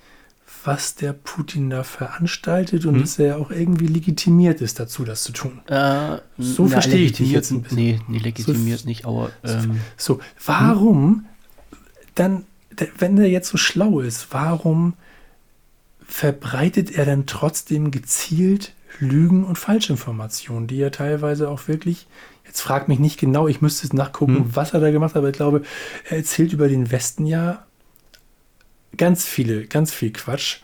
was 0.64 0.96
der 0.96 1.14
Putin 1.14 1.70
da 1.70 1.84
veranstaltet 1.84 2.86
und 2.86 2.96
hm. 2.96 3.02
dass 3.02 3.20
er 3.20 3.38
auch 3.38 3.52
irgendwie 3.52 3.86
legitimiert 3.86 4.62
ist 4.62 4.80
dazu, 4.80 5.04
das 5.04 5.24
zu 5.24 5.32
tun. 5.32 5.62
Äh, 5.68 6.18
so 6.40 6.64
na, 6.64 6.70
verstehe 6.70 7.06
ich 7.06 7.14
dich 7.14 7.30
jetzt 7.30 7.52
ein 7.52 7.62
bisschen. 7.62 7.78
Nee, 7.78 8.00
nee 8.08 8.18
legitimiert 8.18 8.80
so, 8.80 8.88
nicht, 8.88 9.06
aber. 9.06 9.30
Ähm, 9.44 9.80
so, 9.96 10.20
warum 10.44 11.26
dann, 12.16 12.46
wenn 12.98 13.18
er 13.18 13.28
jetzt 13.28 13.50
so 13.50 13.58
schlau 13.58 14.00
ist, 14.00 14.28
warum 14.32 14.94
verbreitet 16.08 16.92
er 16.92 17.06
dann 17.06 17.26
trotzdem 17.26 17.92
gezielt 17.92 18.74
Lügen 19.00 19.44
und 19.44 19.58
Falschinformationen, 19.58 20.68
die 20.68 20.80
er 20.80 20.92
teilweise 20.92 21.50
auch 21.50 21.68
wirklich, 21.68 22.08
jetzt 22.46 22.62
frag 22.62 22.88
mich 22.88 23.00
nicht 23.00 23.20
genau, 23.20 23.48
ich 23.48 23.62
müsste 23.62 23.88
es 23.88 23.94
nachgucken, 23.94 24.36
hm. 24.36 24.56
was 24.56 24.74
er 24.74 24.80
da 24.80 24.92
gemacht 24.92 25.16
hat, 25.16 25.20
aber 25.20 25.30
ich 25.30 25.36
glaube, 25.36 25.64
er 26.10 26.18
erzählt 26.18 26.54
über 26.54 26.68
den 26.68 26.92
Westen 26.92 27.26
ja 27.26 27.66
ganz 28.96 29.26
viele, 29.26 29.68
ganz 29.68 29.94
viel 29.94 30.14
Quatsch 30.14 30.60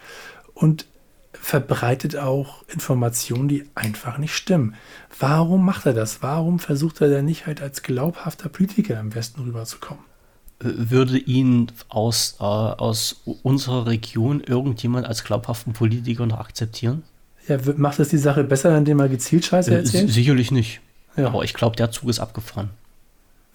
und 0.54 0.86
verbreitet 1.34 2.16
auch 2.16 2.64
Informationen, 2.68 3.48
die 3.48 3.66
einfach 3.74 4.18
nicht 4.18 4.34
stimmen. 4.34 4.76
Warum 5.20 5.66
macht 5.66 5.86
er 5.86 5.94
das? 5.94 6.22
Warum 6.22 6.60
versucht 6.60 7.02
er 7.02 7.10
denn 7.10 7.26
nicht 7.26 7.48
halt 7.48 7.62
als 7.62 7.82
glaubhafter 7.82 8.48
Politiker 8.48 9.00
im 9.00 9.14
Westen 9.16 9.42
rüberzukommen? 9.42 10.11
Würde 10.64 11.18
ihn 11.18 11.68
aus, 11.90 12.36
äh, 12.40 12.44
aus 12.44 13.22
unserer 13.44 13.88
Region 13.88 14.42
irgendjemand 14.42 15.06
als 15.08 15.24
glaubhaften 15.24 15.74
Politiker 15.74 16.26
noch 16.26 16.40
akzeptieren? 16.40 17.04
Ja, 17.48 17.58
macht 17.78 17.98
das 18.00 18.10
die 18.10 18.18
Sache 18.18 18.44
besser, 18.44 18.78
indem 18.78 19.00
er 19.00 19.10
gezielt 19.10 19.44
Scheiße 19.46 19.72
Äh, 19.72 19.78
erzählt? 19.78 20.08
si- 20.08 20.14
sicherlich 20.14 20.52
nicht. 20.52 20.82
Ja. 21.18 21.28
Aber 21.28 21.44
ich 21.44 21.54
glaube, 21.56 21.76
der 21.76 21.90
Zug 21.92 22.10
ist 22.10 22.20
abgefahren. 22.20 22.70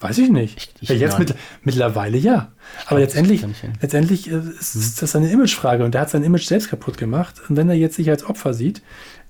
Weiß 0.01 0.19
ich 0.19 0.29
nicht. 0.29 0.57
Ich- 0.59 0.83
ich- 0.83 0.89
ja, 0.91 0.95
jetzt 0.97 1.19
mit, 1.19 1.35
mittlerweile 1.63 2.19
ja. 2.19 2.51
Aber 2.87 2.99
letztendlich, 2.99 3.43
letztendlich 3.81 4.31
äh, 4.31 4.41
ist, 4.61 4.75
ist 4.75 5.01
das 5.01 5.17
eine 5.17 5.31
Imagefrage 5.31 5.85
und 5.85 5.95
der 5.95 6.03
hat 6.03 6.11
sein 6.11 6.23
Image 6.25 6.45
selbst 6.47 6.69
kaputt 6.69 6.99
gemacht. 6.99 7.37
Und 7.49 7.57
wenn 7.57 7.69
er 7.71 7.77
jetzt 7.77 7.95
sich 7.97 8.11
als 8.11 8.25
Opfer 8.25 8.53
sieht, 8.53 8.83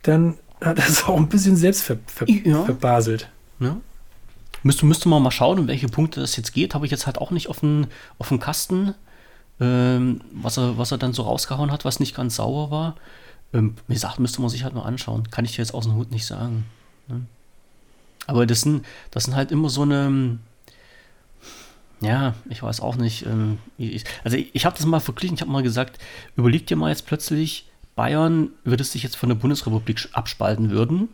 dann 0.02 0.34
hat 0.60 0.78
er 0.78 0.88
es 0.88 1.04
auch 1.04 1.16
ein 1.18 1.28
bisschen 1.28 1.54
selbst 1.56 1.82
ver, 1.82 1.98
ver, 2.06 2.28
Ja. 2.28 2.64
verbaselt. 2.64 3.28
Ja. 3.60 3.76
Müsste, 4.66 4.84
müsste 4.84 5.08
man 5.08 5.22
mal 5.22 5.30
schauen, 5.30 5.60
um 5.60 5.68
welche 5.68 5.86
Punkte 5.86 6.20
das 6.20 6.36
jetzt 6.36 6.52
geht. 6.52 6.74
Habe 6.74 6.86
ich 6.86 6.90
jetzt 6.90 7.06
halt 7.06 7.18
auch 7.18 7.30
nicht 7.30 7.48
auf 7.48 7.60
den, 7.60 7.86
auf 8.18 8.30
den 8.30 8.40
Kasten, 8.40 8.94
ähm, 9.60 10.20
was, 10.32 10.58
er, 10.58 10.76
was 10.76 10.90
er 10.90 10.98
dann 10.98 11.12
so 11.12 11.22
rausgehauen 11.22 11.70
hat, 11.70 11.84
was 11.84 12.00
nicht 12.00 12.16
ganz 12.16 12.34
sauer 12.34 12.72
war. 12.72 12.96
Ähm, 13.54 13.76
wie 13.86 13.94
gesagt, 13.94 14.18
müsste 14.18 14.40
man 14.40 14.50
sich 14.50 14.64
halt 14.64 14.74
mal 14.74 14.82
anschauen. 14.82 15.30
Kann 15.30 15.44
ich 15.44 15.52
dir 15.52 15.62
jetzt 15.62 15.72
aus 15.72 15.84
dem 15.84 15.94
Hut 15.94 16.10
nicht 16.10 16.26
sagen. 16.26 16.66
Ne? 17.06 17.22
Aber 18.26 18.44
das 18.44 18.62
sind, 18.62 18.84
das 19.12 19.24
sind 19.24 19.36
halt 19.36 19.52
immer 19.52 19.70
so 19.70 19.82
eine. 19.82 20.38
Ja, 22.00 22.34
ich 22.50 22.60
weiß 22.60 22.80
auch 22.80 22.96
nicht. 22.96 23.24
Ähm, 23.24 23.58
ich, 23.78 24.02
also 24.24 24.36
ich, 24.36 24.52
ich 24.52 24.66
habe 24.66 24.76
das 24.76 24.84
mal 24.84 24.98
verglichen. 24.98 25.36
Ich 25.36 25.42
habe 25.42 25.52
mal 25.52 25.62
gesagt, 25.62 25.98
überleg 26.34 26.66
dir 26.66 26.76
mal 26.76 26.88
jetzt 26.88 27.06
plötzlich, 27.06 27.70
Bayern 27.94 28.50
würde 28.64 28.82
sich 28.82 29.04
jetzt 29.04 29.16
von 29.16 29.28
der 29.28 29.36
Bundesrepublik 29.36 30.08
abspalten 30.12 30.70
würden. 30.70 31.08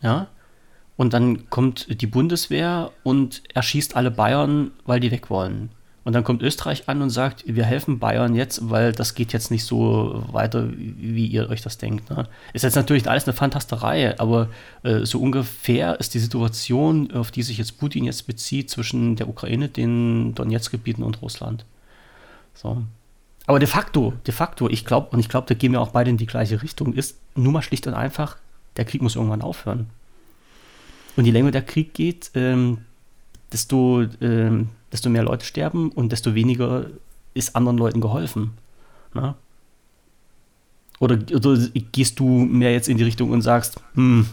Ja, 0.00 0.28
und 0.98 1.12
dann 1.14 1.48
kommt 1.48 2.02
die 2.02 2.06
Bundeswehr 2.08 2.90
und 3.04 3.42
erschießt 3.54 3.94
alle 3.96 4.10
Bayern, 4.10 4.72
weil 4.84 4.98
die 4.98 5.12
weg 5.12 5.30
wollen. 5.30 5.70
Und 6.02 6.14
dann 6.14 6.24
kommt 6.24 6.42
Österreich 6.42 6.88
an 6.88 7.02
und 7.02 7.10
sagt, 7.10 7.44
wir 7.46 7.64
helfen 7.64 8.00
Bayern 8.00 8.34
jetzt, 8.34 8.68
weil 8.68 8.90
das 8.90 9.14
geht 9.14 9.32
jetzt 9.32 9.52
nicht 9.52 9.64
so 9.64 10.24
weiter, 10.32 10.68
wie 10.76 11.26
ihr 11.26 11.48
euch 11.50 11.62
das 11.62 11.78
denkt. 11.78 12.10
Ne? 12.10 12.26
Ist 12.52 12.62
jetzt 12.62 12.74
natürlich 12.74 13.08
alles 13.08 13.24
eine 13.24 13.32
Fantasterei, 13.32 14.18
aber 14.18 14.48
äh, 14.82 15.04
so 15.04 15.20
ungefähr 15.20 16.00
ist 16.00 16.14
die 16.14 16.18
Situation, 16.18 17.12
auf 17.12 17.30
die 17.30 17.44
sich 17.44 17.58
jetzt 17.58 17.78
Putin 17.78 18.04
jetzt 18.04 18.26
bezieht, 18.26 18.68
zwischen 18.68 19.14
der 19.14 19.28
Ukraine, 19.28 19.68
den 19.68 20.34
Donetsk-Gebieten 20.34 21.04
und 21.04 21.22
Russland. 21.22 21.64
So. 22.54 22.82
Aber 23.46 23.60
de 23.60 23.68
facto, 23.68 24.14
de 24.26 24.34
facto, 24.34 24.68
ich 24.68 24.84
glaube, 24.84 25.10
und 25.10 25.20
ich 25.20 25.28
glaube, 25.28 25.46
da 25.46 25.54
gehen 25.54 25.72
wir 25.72 25.80
auch 25.80 25.92
beide 25.92 26.10
in 26.10 26.16
die 26.16 26.26
gleiche 26.26 26.60
Richtung, 26.60 26.92
ist 26.92 27.18
nur 27.36 27.52
mal 27.52 27.62
schlicht 27.62 27.86
und 27.86 27.94
einfach, 27.94 28.36
der 28.76 28.84
Krieg 28.84 29.00
muss 29.00 29.14
irgendwann 29.14 29.42
aufhören. 29.42 29.88
Und 31.18 31.24
je 31.24 31.32
länger 31.32 31.50
der 31.50 31.62
Krieg 31.62 31.94
geht, 31.94 32.30
ähm, 32.34 32.78
desto, 33.52 34.04
ähm, 34.20 34.68
desto 34.92 35.10
mehr 35.10 35.24
Leute 35.24 35.44
sterben 35.44 35.90
und 35.90 36.12
desto 36.12 36.36
weniger 36.36 36.86
ist 37.34 37.56
anderen 37.56 37.76
Leuten 37.76 38.00
geholfen. 38.00 38.52
Na? 39.14 39.34
Oder, 41.00 41.18
oder 41.34 41.58
gehst 41.90 42.20
du 42.20 42.24
mehr 42.24 42.70
jetzt 42.70 42.88
in 42.88 42.98
die 42.98 43.02
Richtung 43.02 43.30
und 43.30 43.42
sagst, 43.42 43.80
hm, 43.94 44.26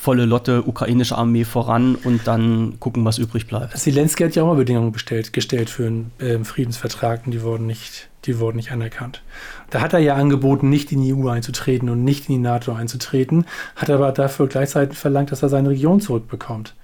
volle 0.00 0.24
Lotte 0.24 0.66
ukrainische 0.66 1.18
Armee 1.18 1.44
voran 1.44 1.94
und 1.94 2.26
dann 2.26 2.80
gucken, 2.80 3.04
was 3.04 3.18
übrig 3.18 3.46
bleibt. 3.46 3.76
Zelensky 3.76 4.24
hat 4.24 4.34
ja 4.34 4.42
auch 4.42 4.46
mal 4.46 4.56
Bedingungen 4.56 4.92
bestellt, 4.92 5.34
gestellt 5.34 5.68
für 5.68 5.86
einen 5.86 6.10
ähm, 6.20 6.46
Friedensvertrag 6.46 7.26
und 7.26 7.32
die 7.32 7.42
wurden, 7.42 7.66
nicht, 7.66 8.08
die 8.24 8.38
wurden 8.38 8.56
nicht 8.56 8.72
anerkannt. 8.72 9.22
Da 9.68 9.82
hat 9.82 9.92
er 9.92 9.98
ja 9.98 10.14
angeboten, 10.14 10.70
nicht 10.70 10.90
in 10.90 11.02
die 11.02 11.12
EU 11.12 11.28
einzutreten 11.28 11.90
und 11.90 12.02
nicht 12.02 12.30
in 12.30 12.36
die 12.36 12.40
NATO 12.40 12.72
einzutreten, 12.72 13.44
hat 13.76 13.90
aber 13.90 14.10
dafür 14.12 14.46
gleichzeitig 14.46 14.96
verlangt, 14.96 15.32
dass 15.32 15.42
er 15.42 15.50
seine 15.50 15.68
Region 15.68 16.00
zurückbekommt. 16.00 16.74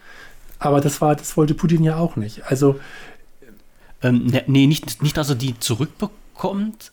Aber 0.58 0.82
das 0.82 1.00
war, 1.00 1.16
das 1.16 1.38
wollte 1.38 1.54
Putin 1.54 1.84
ja 1.84 1.96
auch 1.96 2.16
nicht. 2.16 2.44
Also 2.46 2.78
Ähm, 4.02 4.26
ne, 4.26 4.44
nee, 4.46 4.66
nicht, 4.66 5.02
nicht, 5.02 5.16
dass 5.16 5.30
er 5.30 5.36
die 5.36 5.58
zurückbekommt, 5.58 6.12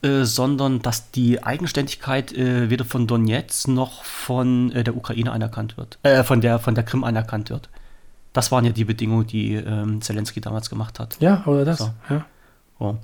äh, 0.01 0.23
sondern 0.23 0.81
dass 0.81 1.11
die 1.11 1.43
Eigenständigkeit 1.43 2.33
äh, 2.33 2.69
weder 2.69 2.85
von 2.85 3.07
Donetsk 3.07 3.67
noch 3.67 4.03
von 4.03 4.71
äh, 4.71 4.83
der 4.83 4.95
Ukraine 4.95 5.31
anerkannt 5.31 5.77
wird. 5.77 5.99
Äh, 6.03 6.23
von 6.23 6.41
der, 6.41 6.59
von 6.59 6.75
der 6.75 6.83
Krim 6.83 7.03
anerkannt 7.03 7.49
wird. 7.49 7.69
Das 8.31 8.51
waren 8.51 8.65
ja 8.65 8.71
die 8.71 8.85
Bedingungen, 8.85 9.27
die 9.27 9.53
ähm, 9.53 10.01
Zelensky 10.01 10.41
damals 10.41 10.69
gemacht 10.69 10.99
hat. 10.99 11.17
ja, 11.19 11.45
oder 11.45 11.65
das. 11.65 11.79
So. 11.79 11.93
Ja. 12.09 12.25
So. 12.79 12.97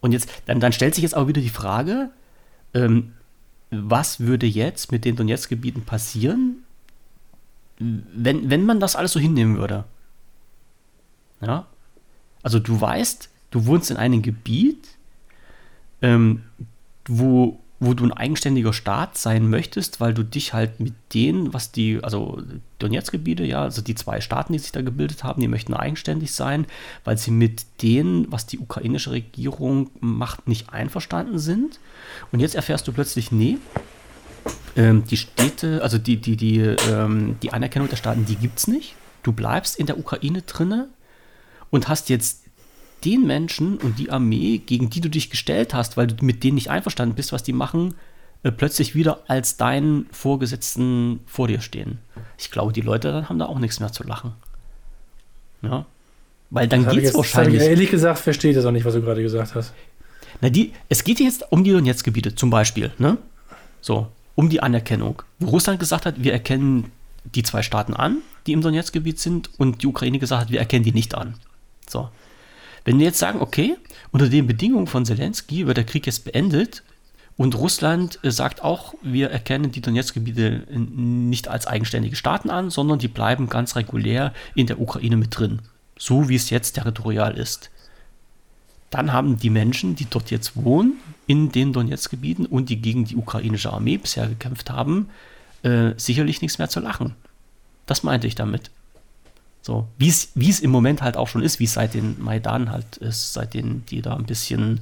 Und 0.00 0.12
jetzt, 0.12 0.28
dann, 0.46 0.60
dann 0.60 0.72
stellt 0.72 0.94
sich 0.94 1.02
jetzt 1.02 1.14
aber 1.14 1.28
wieder 1.28 1.40
die 1.40 1.50
Frage, 1.50 2.10
ähm, 2.72 3.12
was 3.70 4.20
würde 4.20 4.46
jetzt 4.46 4.92
mit 4.92 5.04
den 5.04 5.16
Donetsk-Gebieten 5.16 5.82
passieren, 5.82 6.64
wenn, 7.78 8.50
wenn 8.50 8.64
man 8.64 8.80
das 8.80 8.96
alles 8.96 9.12
so 9.12 9.20
hinnehmen 9.20 9.56
würde? 9.56 9.84
Ja? 11.40 11.66
Also 12.42 12.58
du 12.58 12.80
weißt, 12.80 13.30
du 13.50 13.66
wohnst 13.66 13.90
in 13.90 13.96
einem 13.96 14.22
Gebiet, 14.22 14.93
ähm, 16.04 16.42
wo, 17.08 17.58
wo 17.80 17.94
du 17.94 18.04
ein 18.04 18.12
eigenständiger 18.12 18.74
Staat 18.74 19.16
sein 19.16 19.48
möchtest, 19.48 20.00
weil 20.00 20.12
du 20.12 20.22
dich 20.22 20.52
halt 20.52 20.80
mit 20.80 20.92
denen, 21.14 21.54
was 21.54 21.72
die, 21.72 21.98
also 22.02 22.42
Donetsk-Gebiete, 22.78 23.44
ja, 23.44 23.62
also 23.62 23.80
die 23.80 23.94
zwei 23.94 24.20
Staaten, 24.20 24.52
die 24.52 24.58
sich 24.58 24.70
da 24.70 24.82
gebildet 24.82 25.24
haben, 25.24 25.40
die 25.40 25.48
möchten 25.48 25.72
eigenständig 25.72 26.32
sein, 26.32 26.66
weil 27.04 27.16
sie 27.16 27.30
mit 27.30 27.64
denen, 27.82 28.30
was 28.30 28.46
die 28.46 28.58
ukrainische 28.58 29.12
Regierung 29.12 29.90
macht, 30.00 30.46
nicht 30.46 30.70
einverstanden 30.70 31.38
sind. 31.38 31.80
Und 32.32 32.40
jetzt 32.40 32.54
erfährst 32.54 32.86
du 32.86 32.92
plötzlich, 32.92 33.32
nee, 33.32 33.56
ähm, 34.76 35.04
die 35.10 35.16
Städte, 35.16 35.82
also 35.82 35.96
die, 35.96 36.18
die, 36.18 36.36
die, 36.36 36.58
ähm, 36.58 37.36
die 37.42 37.52
Anerkennung 37.52 37.88
der 37.88 37.96
Staaten, 37.96 38.26
die 38.26 38.36
gibt 38.36 38.58
es 38.58 38.66
nicht. 38.66 38.94
Du 39.22 39.32
bleibst 39.32 39.78
in 39.78 39.86
der 39.86 39.98
Ukraine 39.98 40.42
drinne 40.42 40.88
und 41.70 41.88
hast 41.88 42.10
jetzt 42.10 42.43
den 43.04 43.26
Menschen 43.26 43.78
und 43.78 43.98
die 43.98 44.10
Armee, 44.10 44.58
gegen 44.58 44.90
die 44.90 45.00
du 45.00 45.08
dich 45.08 45.30
gestellt 45.30 45.74
hast, 45.74 45.96
weil 45.96 46.06
du 46.06 46.24
mit 46.24 46.42
denen 46.44 46.54
nicht 46.54 46.70
einverstanden 46.70 47.14
bist, 47.14 47.32
was 47.32 47.42
die 47.42 47.52
machen, 47.52 47.94
äh, 48.42 48.50
plötzlich 48.50 48.94
wieder 48.94 49.20
als 49.26 49.56
deinen 49.56 50.06
Vorgesetzten 50.12 51.20
vor 51.26 51.48
dir 51.48 51.60
stehen. 51.60 51.98
Ich 52.38 52.50
glaube, 52.50 52.72
die 52.72 52.80
Leute 52.80 53.12
dann 53.12 53.28
haben 53.28 53.38
da 53.38 53.46
auch 53.46 53.58
nichts 53.58 53.80
mehr 53.80 53.92
zu 53.92 54.04
lachen. 54.04 54.32
Ja. 55.62 55.86
Weil 56.50 56.68
dann 56.68 56.86
geht 56.88 57.04
es 57.04 57.14
hab 57.14 57.24
ich 57.24 57.34
wahrscheinlich. 57.34 57.62
ehrlich 57.62 57.90
gesagt, 57.90 58.18
verstehe 58.18 58.50
ich 58.50 58.56
das 58.56 58.64
auch 58.64 58.70
nicht, 58.70 58.84
was 58.84 58.94
du 58.94 59.02
gerade 59.02 59.22
gesagt 59.22 59.54
hast. 59.54 59.72
Na, 60.40 60.50
die, 60.50 60.72
es 60.88 61.04
geht 61.04 61.20
jetzt 61.20 61.50
um 61.50 61.64
die 61.64 61.72
Donetsk-Gebiete 61.72 62.34
zum 62.34 62.50
Beispiel, 62.50 62.92
ne? 62.98 63.18
So, 63.80 64.08
um 64.34 64.48
die 64.48 64.62
Anerkennung. 64.62 65.22
Wo 65.38 65.48
Russland 65.48 65.80
gesagt 65.80 66.06
hat, 66.06 66.22
wir 66.22 66.32
erkennen 66.32 66.90
die 67.24 67.42
zwei 67.42 67.62
Staaten 67.62 67.94
an, 67.94 68.18
die 68.46 68.52
im 68.52 68.60
Donetsk-Gebiet 68.60 69.18
sind, 69.18 69.50
und 69.58 69.82
die 69.82 69.86
Ukraine 69.86 70.18
gesagt 70.18 70.42
hat, 70.42 70.50
wir 70.50 70.58
erkennen 70.58 70.84
die 70.84 70.92
nicht 70.92 71.14
an. 71.14 71.34
So. 71.88 72.08
Wenn 72.84 72.98
wir 72.98 73.06
jetzt 73.06 73.18
sagen, 73.18 73.40
okay, 73.40 73.76
unter 74.12 74.28
den 74.28 74.46
Bedingungen 74.46 74.86
von 74.86 75.04
Zelensky 75.04 75.66
wird 75.66 75.76
der 75.76 75.84
Krieg 75.84 76.06
jetzt 76.06 76.24
beendet 76.24 76.82
und 77.36 77.56
Russland 77.56 78.18
äh, 78.22 78.30
sagt 78.30 78.62
auch, 78.62 78.94
wir 79.02 79.30
erkennen 79.30 79.72
die 79.72 79.80
Donetsk-Gebiete 79.80 80.66
nicht 80.70 81.48
als 81.48 81.66
eigenständige 81.66 82.16
Staaten 82.16 82.50
an, 82.50 82.70
sondern 82.70 82.98
die 82.98 83.08
bleiben 83.08 83.48
ganz 83.48 83.76
regulär 83.76 84.32
in 84.54 84.66
der 84.66 84.80
Ukraine 84.80 85.16
mit 85.16 85.36
drin. 85.36 85.62
So 85.96 86.28
wie 86.28 86.36
es 86.36 86.50
jetzt 86.50 86.72
territorial 86.72 87.36
ist 87.36 87.70
dann 88.94 89.12
haben 89.12 89.36
die 89.36 89.50
Menschen, 89.50 89.96
die 89.96 90.06
dort 90.08 90.30
jetzt 90.30 90.54
wohnen, 90.54 90.98
in 91.26 91.50
den 91.50 91.72
Donetsk-Gebieten 91.72 92.46
und 92.46 92.68
die 92.68 92.80
gegen 92.80 93.04
die 93.04 93.16
ukrainische 93.16 93.72
Armee 93.72 93.96
bisher 93.96 94.28
gekämpft 94.28 94.70
haben, 94.70 95.08
äh, 95.64 95.94
sicherlich 95.96 96.42
nichts 96.42 96.58
mehr 96.58 96.68
zu 96.68 96.78
lachen. 96.78 97.16
Das 97.86 98.04
meinte 98.04 98.28
ich 98.28 98.36
damit. 98.36 98.70
So, 99.66 99.88
wie 99.96 100.08
es 100.10 100.28
wie 100.34 100.50
es 100.50 100.60
im 100.60 100.70
Moment 100.70 101.00
halt 101.00 101.16
auch 101.16 101.26
schon 101.26 101.42
ist, 101.42 101.58
wie 101.58 101.64
es 101.64 101.72
seit 101.72 101.94
den 101.94 102.22
Maidan 102.22 102.70
halt 102.70 102.98
ist, 102.98 103.32
seitdem 103.32 103.86
die 103.86 104.02
da 104.02 104.14
ein 104.14 104.26
bisschen 104.26 104.80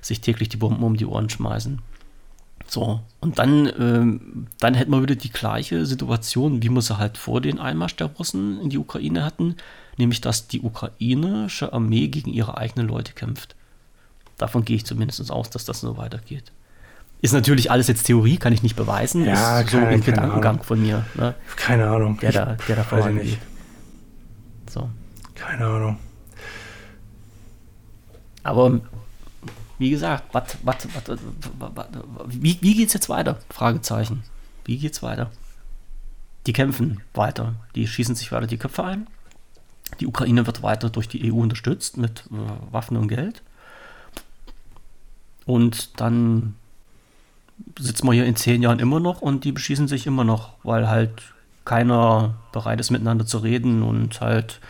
sich 0.00 0.20
täglich 0.20 0.48
die 0.48 0.56
Bomben 0.58 0.84
um 0.84 0.96
die 0.96 1.06
Ohren 1.06 1.28
schmeißen. 1.28 1.80
So, 2.68 3.00
und 3.20 3.40
dann, 3.40 3.70
ähm, 3.80 4.46
dann 4.60 4.74
hätten 4.74 4.92
wir 4.92 5.02
wieder 5.02 5.16
die 5.16 5.32
gleiche 5.32 5.84
Situation, 5.86 6.62
wie 6.62 6.68
wir 6.68 6.80
sie 6.82 6.98
halt 6.98 7.18
vor 7.18 7.40
den 7.40 7.58
Einmarsch 7.58 7.96
der 7.96 8.06
Russen 8.06 8.60
in 8.62 8.70
die 8.70 8.78
Ukraine 8.78 9.24
hatten, 9.24 9.56
nämlich 9.98 10.20
dass 10.20 10.46
die 10.46 10.60
ukrainische 10.60 11.72
Armee 11.72 12.06
gegen 12.06 12.30
ihre 12.32 12.56
eigenen 12.56 12.86
Leute 12.86 13.12
kämpft. 13.14 13.56
Davon 14.38 14.64
gehe 14.64 14.76
ich 14.76 14.86
zumindest 14.86 15.30
aus, 15.32 15.50
dass 15.50 15.64
das 15.64 15.80
so 15.80 15.96
weitergeht. 15.96 16.52
Ist 17.20 17.32
natürlich 17.34 17.70
alles 17.72 17.88
jetzt 17.88 18.04
Theorie, 18.04 18.36
kann 18.36 18.52
ich 18.52 18.62
nicht 18.62 18.76
beweisen. 18.76 19.24
Ja, 19.24 19.60
ist 19.60 19.70
so 19.70 19.78
keine- 19.78 19.88
ein 19.90 20.00
Gedankengang 20.04 20.54
Ahnung. 20.54 20.62
von 20.64 20.80
mir, 20.80 21.04
ne, 21.16 21.34
Keine 21.56 21.88
Ahnung. 21.88 22.18
der, 22.20 22.32
da, 22.32 22.56
der 22.68 22.76
da 22.76 22.84
vorangeht. 22.84 23.38
Keine 25.42 25.66
Ahnung. 25.66 25.98
Aber 28.44 28.80
wie 29.78 29.90
gesagt, 29.90 30.32
wat, 30.32 30.56
wat, 30.62 30.86
wat, 30.94 31.18
wie, 32.26 32.58
wie 32.60 32.74
geht 32.74 32.88
es 32.88 32.94
jetzt 32.94 33.08
weiter? 33.08 33.38
Fragezeichen. 33.50 34.22
Wie 34.64 34.78
geht's 34.78 35.02
weiter? 35.02 35.30
Die 36.46 36.52
kämpfen 36.52 37.00
weiter. 37.14 37.54
Die 37.74 37.88
schießen 37.88 38.14
sich 38.14 38.30
weiter 38.30 38.46
die 38.46 38.56
Köpfe 38.56 38.84
ein. 38.84 39.08
Die 40.00 40.06
Ukraine 40.06 40.46
wird 40.46 40.62
weiter 40.62 40.90
durch 40.90 41.08
die 41.08 41.32
EU 41.32 41.36
unterstützt 41.36 41.96
mit 41.96 42.24
äh, 42.30 42.72
Waffen 42.72 42.96
und 42.96 43.08
Geld. 43.08 43.42
Und 45.44 46.00
dann 46.00 46.54
sitzen 47.78 48.06
wir 48.06 48.12
hier 48.12 48.26
in 48.26 48.36
zehn 48.36 48.62
Jahren 48.62 48.78
immer 48.78 49.00
noch 49.00 49.20
und 49.20 49.44
die 49.44 49.52
beschießen 49.52 49.88
sich 49.88 50.06
immer 50.06 50.24
noch, 50.24 50.54
weil 50.62 50.88
halt 50.88 51.34
keiner 51.64 52.34
bereit 52.52 52.80
ist, 52.80 52.90
miteinander 52.90 53.26
zu 53.26 53.38
reden 53.38 53.82
und 53.82 54.20
halt 54.20 54.60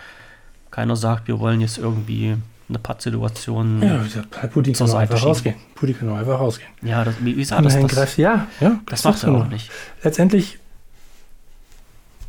keiner 0.72 0.96
sagt, 0.96 1.28
wir 1.28 1.38
wollen 1.38 1.60
jetzt 1.60 1.78
irgendwie 1.78 2.36
eine 2.68 2.78
Pattsituation 2.80 3.82
Ja, 3.82 4.02
Putin 4.48 4.74
zur 4.74 4.88
Seite 4.88 5.00
einfach 5.02 5.16
schieben. 5.18 5.28
rausgehen. 5.28 5.54
Putin 5.76 5.98
kann 5.98 6.08
auch 6.08 6.16
einfach 6.16 6.40
rausgehen. 6.40 6.70
Ja, 6.82 7.04
das, 7.04 7.14
wie, 7.20 7.44
sah 7.44 7.60
das? 7.62 7.78
Das 7.78 7.92
greift- 7.92 8.18
ja, 8.18 8.48
ja, 8.60 8.80
das 8.86 9.04
macht 9.04 9.14
macht 9.22 9.24
er 9.24 9.34
auch 9.34 9.48
nicht. 9.48 9.70
Letztendlich 10.02 10.58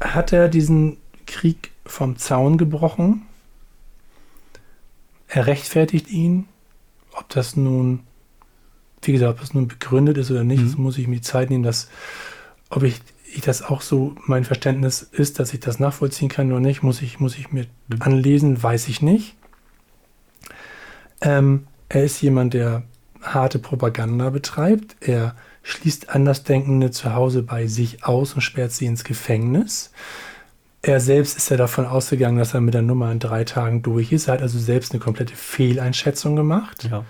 hat 0.01 0.33
er 0.33 0.49
diesen 0.49 0.97
Krieg 1.25 1.71
vom 1.85 2.17
Zaun 2.17 2.57
gebrochen. 2.57 3.23
Er 5.27 5.47
rechtfertigt 5.47 6.09
ihn. 6.09 6.45
Ob 7.13 7.29
das 7.29 7.55
nun, 7.55 8.01
wie 9.03 9.11
gesagt, 9.13 9.31
ob 9.35 9.39
das 9.39 9.53
nun 9.53 9.67
begründet 9.67 10.17
ist 10.17 10.31
oder 10.31 10.43
nicht, 10.43 10.61
Mhm. 10.61 10.67
das 10.67 10.77
muss 10.77 10.97
ich 10.97 11.07
mir 11.07 11.15
die 11.15 11.21
Zeit 11.21 11.49
nehmen, 11.49 11.63
dass, 11.63 11.89
ob 12.69 12.83
ich, 12.83 12.99
ich 13.33 13.41
das 13.41 13.61
auch 13.61 13.81
so 13.81 14.15
mein 14.25 14.43
Verständnis 14.43 15.01
ist, 15.01 15.39
dass 15.39 15.53
ich 15.53 15.59
das 15.59 15.79
nachvollziehen 15.79 16.29
kann 16.29 16.51
oder 16.51 16.61
nicht, 16.61 16.83
muss 16.83 17.01
ich, 17.01 17.19
muss 17.19 17.37
ich 17.37 17.51
mir 17.51 17.65
anlesen, 17.99 18.61
weiß 18.61 18.87
ich 18.87 19.01
nicht. 19.01 19.35
Ähm, 21.21 21.67
er 21.89 22.03
ist 22.03 22.21
jemand, 22.21 22.53
der 22.53 22.83
harte 23.21 23.59
Propaganda 23.59 24.29
betreibt. 24.29 24.97
Er 24.99 25.35
schließt 25.63 26.09
Andersdenkende 26.09 26.91
zu 26.91 27.13
Hause 27.13 27.43
bei 27.43 27.67
sich 27.67 28.03
aus 28.03 28.33
und 28.33 28.41
sperrt 28.41 28.71
sie 28.71 28.85
ins 28.85 29.03
Gefängnis. 29.03 29.91
Er 30.81 30.99
selbst 30.99 31.37
ist 31.37 31.49
ja 31.49 31.55
davon 31.55 31.85
ausgegangen, 31.85 32.37
dass 32.37 32.53
er 32.53 32.59
mit 32.59 32.73
der 32.73 32.81
Nummer 32.81 33.09
in 33.11 33.19
drei 33.19 33.45
Tagen 33.45 33.81
durch 33.81 34.11
ist. 34.11 34.27
Er 34.27 34.33
hat 34.33 34.41
also 34.41 34.59
selbst 34.59 34.91
eine 34.91 34.99
komplette 34.99 35.35
Fehleinschätzung 35.35 36.35
gemacht. 36.35 36.89
Ja. 36.91 37.05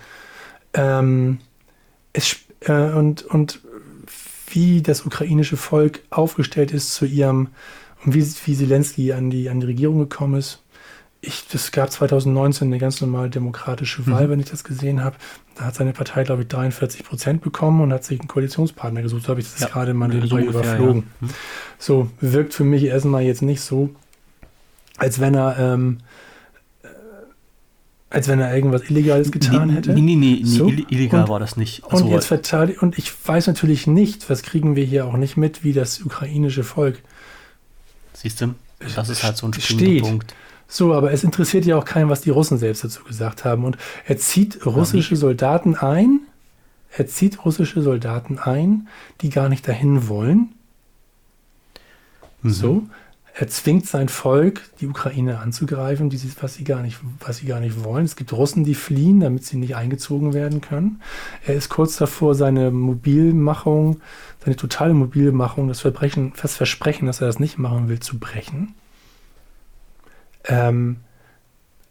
Ähm, 0.75 1.39
es, 2.13 2.35
äh, 2.61 2.91
und, 2.91 3.23
und 3.23 3.61
wie 4.53 4.81
das 4.81 5.05
ukrainische 5.05 5.57
Volk 5.57 6.01
aufgestellt 6.09 6.71
ist 6.71 6.93
zu 6.93 7.05
ihrem, 7.05 7.49
und 8.05 8.13
wie, 8.13 8.21
wie 8.45 8.55
Zelensky 8.55 9.13
an 9.13 9.29
die, 9.29 9.49
an 9.49 9.59
die 9.59 9.65
Regierung 9.67 9.99
gekommen 9.99 10.35
ist. 10.39 10.59
Ich, 11.21 11.47
das 11.49 11.71
gab 11.71 11.89
2019 11.89 12.67
eine 12.67 12.79
ganz 12.79 12.99
normale 12.99 13.29
demokratische 13.29 14.05
Wahl, 14.07 14.25
Mhm. 14.27 14.31
wenn 14.31 14.39
ich 14.41 14.49
das 14.49 14.65
gesehen 14.65 15.03
habe. 15.03 15.15
Da 15.55 15.65
hat 15.65 15.75
seine 15.75 15.93
Partei, 15.93 16.23
glaube 16.25 16.41
ich, 16.41 16.49
43 16.49 17.05
Prozent 17.05 17.41
bekommen 17.41 17.79
und 17.79 17.93
hat 17.93 18.03
sich 18.03 18.19
einen 18.19 18.27
Koalitionspartner 18.27 19.01
gesucht. 19.01 19.23
So 19.23 19.29
habe 19.29 19.39
ich 19.39 19.49
das 19.49 19.61
Ja, 19.61 19.67
gerade 19.67 19.93
mal 19.93 20.09
so 20.11 20.17
nebenbei 20.17 20.43
überflogen. 20.43 21.03
ja. 21.21 21.27
Hm. 21.27 21.33
So 21.79 22.09
wirkt 22.19 22.53
für 22.53 22.65
mich 22.65 22.83
erstmal 22.83 23.21
jetzt 23.23 23.41
nicht 23.41 23.61
so, 23.61 23.91
als 24.97 25.21
wenn 25.21 25.33
er, 25.35 25.57
ähm, 25.57 25.99
äh, 25.99 26.03
als 28.13 28.27
wenn 28.27 28.39
er 28.39 28.55
irgendwas 28.55 28.83
Illegales 28.89 29.31
getan 29.31 29.67
nee, 29.69 29.73
hätte. 29.73 29.93
Nee, 29.93 30.01
nee, 30.01 30.15
nee, 30.15 30.39
nee 30.43 30.45
So. 30.45 30.67
ill- 30.67 30.85
illegal 30.89 31.23
Und- 31.23 31.29
war 31.29 31.39
das 31.39 31.57
nicht. 31.57 31.83
Also, 31.89 32.05
Und 32.05 32.11
jetzt 32.11 32.27
verteidigt, 32.27 32.81
und 32.81 32.97
ich 32.97 33.11
weiß 33.27 33.47
natürlich 33.47 33.87
nicht, 33.87 34.29
was 34.29 34.43
kriegen 34.43 34.75
wir 34.75 34.85
hier 34.85 35.05
auch 35.07 35.17
nicht 35.17 35.35
mit, 35.35 35.63
wie 35.63 35.73
das 35.73 35.99
ukrainische 36.01 36.63
Volk. 36.63 36.99
siehst 38.13 38.39
du, 38.39 38.53
das 38.95 39.09
ist 39.09 39.23
halt 39.23 39.35
so 39.35 39.47
ein 39.47 39.53
springender 39.53 40.01
Punkt. 40.07 40.35
So, 40.67 40.93
aber 40.93 41.11
es 41.11 41.23
interessiert 41.23 41.65
ja 41.65 41.75
auch 41.77 41.85
keinen, 41.85 42.09
was 42.09 42.21
die 42.21 42.29
Russen 42.29 42.57
selbst 42.57 42.83
dazu 42.83 43.03
gesagt 43.03 43.43
haben. 43.45 43.65
Und 43.65 43.77
er 44.05 44.17
zieht 44.17 44.65
russische 44.65 45.15
Soldaten 45.15 45.75
ein, 45.75 46.19
er 46.95 47.07
zieht 47.07 47.43
russische 47.45 47.81
Soldaten 47.81 48.37
ein, 48.37 48.87
die 49.21 49.29
gar 49.29 49.49
nicht 49.49 49.67
dahin 49.67 50.07
wollen. 50.07 50.49
Mhm. 52.43 52.49
So. 52.51 52.83
Er 53.35 53.47
zwingt 53.47 53.87
sein 53.87 54.09
Volk, 54.09 54.61
die 54.79 54.87
Ukraine 54.87 55.39
anzugreifen, 55.39 56.11
die, 56.11 56.19
was, 56.39 56.53
sie 56.53 56.63
gar 56.63 56.83
nicht, 56.83 56.99
was 57.19 57.37
sie 57.37 57.47
gar 57.47 57.59
nicht 57.59 57.83
wollen. 57.83 58.05
Es 58.05 58.15
gibt 58.15 58.31
Russen, 58.31 58.63
die 58.63 58.75
fliehen, 58.75 59.21
damit 59.21 59.43
sie 59.43 59.57
nicht 59.57 59.75
eingezogen 59.75 60.33
werden 60.33 60.61
können. 60.61 61.01
Er 61.43 61.55
ist 61.55 61.69
kurz 61.69 61.97
davor, 61.97 62.35
seine 62.35 62.69
Mobilmachung, 62.69 64.01
seine 64.43 64.55
totale 64.55 64.93
Mobilmachung, 64.93 65.67
das, 65.67 65.81
Verbrechen, 65.81 66.33
das 66.39 66.55
Versprechen, 66.55 67.07
dass 67.07 67.21
er 67.21 67.27
das 67.27 67.39
nicht 67.39 67.57
machen 67.57 67.89
will, 67.89 67.99
zu 67.99 68.19
brechen. 68.19 68.75
Ähm, 70.45 70.97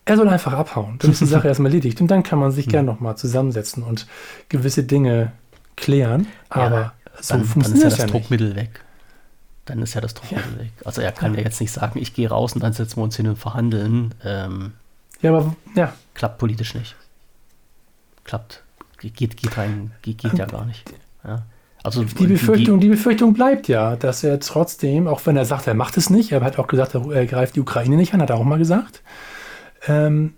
er 0.04 0.16
soll 0.16 0.28
einfach 0.28 0.52
abhauen. 0.52 0.98
Dann 1.00 1.10
ist 1.10 1.22
die 1.22 1.26
Sache 1.26 1.48
erstmal 1.48 1.72
erledigt. 1.72 2.00
Und 2.00 2.08
dann 2.08 2.22
kann 2.22 2.38
man 2.38 2.52
sich 2.52 2.68
gern 2.68 2.86
nochmal 2.86 3.16
zusammensetzen 3.16 3.82
und 3.82 4.06
gewisse 4.48 4.84
Dinge 4.84 5.32
klären. 5.74 6.28
Aber 6.48 6.92
so 7.20 7.34
Dann, 7.34 7.40
dann 7.40 7.40
ist 7.40 7.46
ja 7.46 7.52
funktioniert 7.52 7.84
das 7.86 7.98
ja 7.98 8.04
nicht. 8.04 8.14
Druckmittel 8.14 8.54
weg. 8.54 8.84
Dann 9.64 9.80
ist 9.80 9.94
ja 9.94 10.00
das 10.00 10.14
Druckmittel 10.14 10.58
weg. 10.58 10.72
Also 10.84 11.00
er 11.00 11.12
kann 11.12 11.34
ja 11.34 11.40
jetzt 11.40 11.60
nicht 11.60 11.72
sagen, 11.72 11.98
ich 12.00 12.14
gehe 12.14 12.28
raus 12.28 12.54
und 12.54 12.62
dann 12.62 12.72
setzen 12.72 12.96
wir 12.96 13.04
uns 13.04 13.16
hin 13.16 13.28
und 13.28 13.36
verhandeln. 13.38 14.14
Ähm, 14.24 14.72
Ja, 15.20 15.30
aber 15.30 15.54
ja, 15.76 15.92
klappt 16.14 16.38
politisch 16.38 16.74
nicht. 16.74 16.96
Klappt. 18.24 18.62
Geht, 18.98 19.36
geht 19.36 19.56
rein, 19.56 19.92
geht, 20.02 20.18
geht 20.18 20.38
ja 20.38 20.46
gar 20.46 20.64
nicht. 20.64 20.92
Ja. 21.24 21.42
Also 21.82 22.04
die 22.04 22.26
Befürchtung, 22.26 22.78
die 22.78 22.88
Befürchtung 22.88 23.34
bleibt 23.34 23.66
ja, 23.66 23.96
dass 23.96 24.22
er 24.22 24.38
trotzdem, 24.38 25.08
auch 25.08 25.26
wenn 25.26 25.36
er 25.36 25.44
sagt, 25.44 25.66
er 25.66 25.74
macht 25.74 25.96
es 25.96 26.10
nicht, 26.10 26.30
er 26.30 26.40
hat 26.42 26.58
auch 26.58 26.68
gesagt, 26.68 26.94
er, 26.94 27.10
er 27.10 27.26
greift 27.26 27.56
die 27.56 27.60
Ukraine 27.60 27.96
nicht 27.96 28.14
an, 28.14 28.22
hat 28.22 28.30
er 28.30 28.36
auch 28.36 28.44
mal 28.44 28.58
gesagt, 28.58 29.02
ähm, 29.88 30.34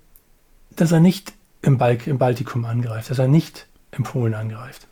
dass 0.70 0.92
er 0.92 1.00
nicht 1.00 1.34
im, 1.60 1.76
Balk, 1.76 2.06
im 2.06 2.18
Baltikum 2.18 2.64
angreift, 2.64 3.10
dass 3.10 3.18
er 3.18 3.28
nicht 3.28 3.66
in 3.92 4.04
Polen 4.04 4.34
angreift. 4.34 4.86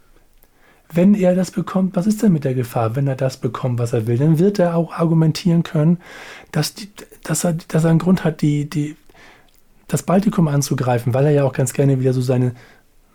Wenn 0.95 1.15
er 1.15 1.35
das 1.35 1.51
bekommt, 1.51 1.97
was 1.97 2.07
ist 2.07 2.23
denn 2.23 2.33
mit 2.33 2.45
der 2.45 2.55
Gefahr? 2.55 2.95
Wenn 2.97 3.07
er 3.07 3.17
das 3.17 3.37
bekommt, 3.39 3.79
was 3.79 3.93
er 3.93 4.07
will, 4.07 4.19
dann 4.19 4.39
wird 4.39 4.59
er 4.59 4.77
auch 4.77 4.93
argumentieren 4.93 5.63
können, 5.63 5.99
dass, 6.53 6.75
die, 6.75 6.89
dass, 7.25 7.45
er, 7.45 7.55
dass 7.69 7.85
er 7.85 7.91
einen 7.91 7.99
Grund 7.99 8.25
hat, 8.25 8.43
die, 8.43 8.69
die, 8.69 8.97
das 9.89 10.03
Baltikum 10.03 10.49
anzugreifen, 10.49 11.15
weil 11.15 11.25
er 11.27 11.31
ja 11.33 11.45
auch 11.45 11.53
ganz 11.53 11.73
gerne 11.73 12.01
wieder 12.01 12.13
so 12.13 12.21
seine, 12.21 12.55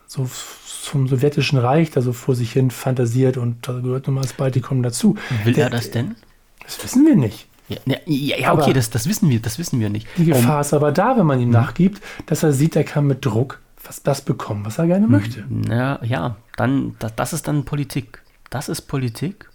so 0.08 0.26
vom 0.28 1.08
sowjetischen 1.08 1.60
Reich 1.60 1.92
da 1.92 2.02
so 2.02 2.14
vor 2.14 2.36
sich 2.36 2.52
hin 2.54 2.72
fantasiert 2.72 3.38
und 3.38 3.68
da 3.68 3.74
gehört 3.74 4.08
nun 4.08 4.16
mal 4.16 4.22
das 4.22 4.34
Baltikum 4.34 4.82
dazu. 4.82 5.16
Will 5.44 5.54
Der- 5.54 5.66
er 5.66 5.70
das 5.70 5.92
denn? 5.92 6.16
Das 6.64 6.84
wissen 6.84 7.06
wir 7.06 7.16
nicht. 7.16 7.48
Ja, 7.70 7.78
ja, 7.86 8.38
ja 8.38 8.52
Aber- 8.52 8.64
okay, 8.64 8.74
das, 8.74 8.90
das 8.90 9.08
wissen 9.10 9.30
wir, 9.30 9.40
das 9.42 9.60
wissen 9.60 9.80
wir 9.80 9.90
nicht. 9.90 10.08
Die 10.18 10.26
Gefahr 10.26 10.62
ist 10.62 10.74
aber 10.74 10.92
da, 10.92 11.18
wenn 11.18 11.26
man 11.26 11.40
ihm 11.42 11.50
nachgibt, 11.50 12.02
dass 12.26 12.44
er 12.44 12.54
sieht, 12.54 12.76
er 12.78 12.84
kann 12.86 13.06
mit 13.08 13.26
Druck 13.26 13.60
was 13.88 14.04
das 14.04 14.22
bekommen, 14.22 14.66
was 14.66 14.78
er 14.78 14.88
gerne 14.88 15.08
möchte. 15.08 15.46
Na, 15.50 16.04
ja, 16.04 16.36
dann, 16.56 16.96
das, 17.00 17.16
das 17.16 17.34
ist 17.34 17.48
dann 17.48 17.66
Politik. 17.66 18.22
Das 18.50 18.70
ist 18.70 18.82
Politik. 18.82 19.50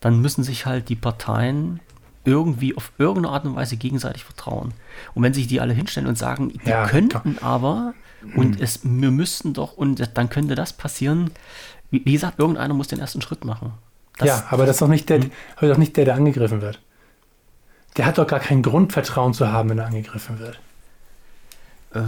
Dann 0.00 0.20
müssen 0.20 0.44
sich 0.44 0.66
halt 0.66 0.88
die 0.88 0.96
Parteien 0.96 1.80
irgendwie 2.24 2.76
auf 2.76 2.92
irgendeine 2.98 3.34
Art 3.34 3.44
und 3.44 3.54
Weise 3.56 3.76
gegenseitig 3.76 4.24
vertrauen. 4.24 4.72
Und 5.14 5.22
wenn 5.22 5.34
sich 5.34 5.46
die 5.46 5.60
alle 5.60 5.74
hinstellen 5.74 6.08
und 6.08 6.16
sagen, 6.18 6.50
die 6.50 6.68
Ja, 6.68 6.86
könnten 6.86 7.38
aber 7.40 7.94
und 8.36 8.60
es, 8.60 8.80
wir 8.82 9.10
müssten 9.10 9.52
doch 9.52 9.74
und 9.76 10.16
dann 10.16 10.30
könnte 10.30 10.54
das 10.54 10.72
passieren. 10.72 11.30
Wie, 11.90 12.02
wie 12.04 12.12
gesagt, 12.12 12.38
irgendeiner 12.38 12.72
muss 12.74 12.88
den 12.88 12.98
ersten 12.98 13.20
Schritt 13.20 13.44
machen. 13.44 13.72
Das, 14.16 14.28
ja, 14.28 14.44
aber 14.50 14.64
das 14.64 14.76
ist 14.76 14.82
doch 14.82 14.88
nicht 14.88 15.08
der, 15.10 15.20
aber 15.56 15.68
doch 15.68 15.76
nicht 15.76 15.96
der, 15.96 16.06
der 16.06 16.14
angegriffen 16.14 16.60
wird. 16.62 16.80
Der 17.96 18.06
hat 18.06 18.16
doch 18.18 18.26
gar 18.26 18.40
keinen 18.40 18.62
Grund, 18.62 18.92
Vertrauen 18.92 19.34
zu 19.34 19.52
haben, 19.52 19.68
wenn 19.70 19.78
er 19.78 19.86
angegriffen 19.86 20.38
wird. 20.38 20.58
äh, 21.94 22.00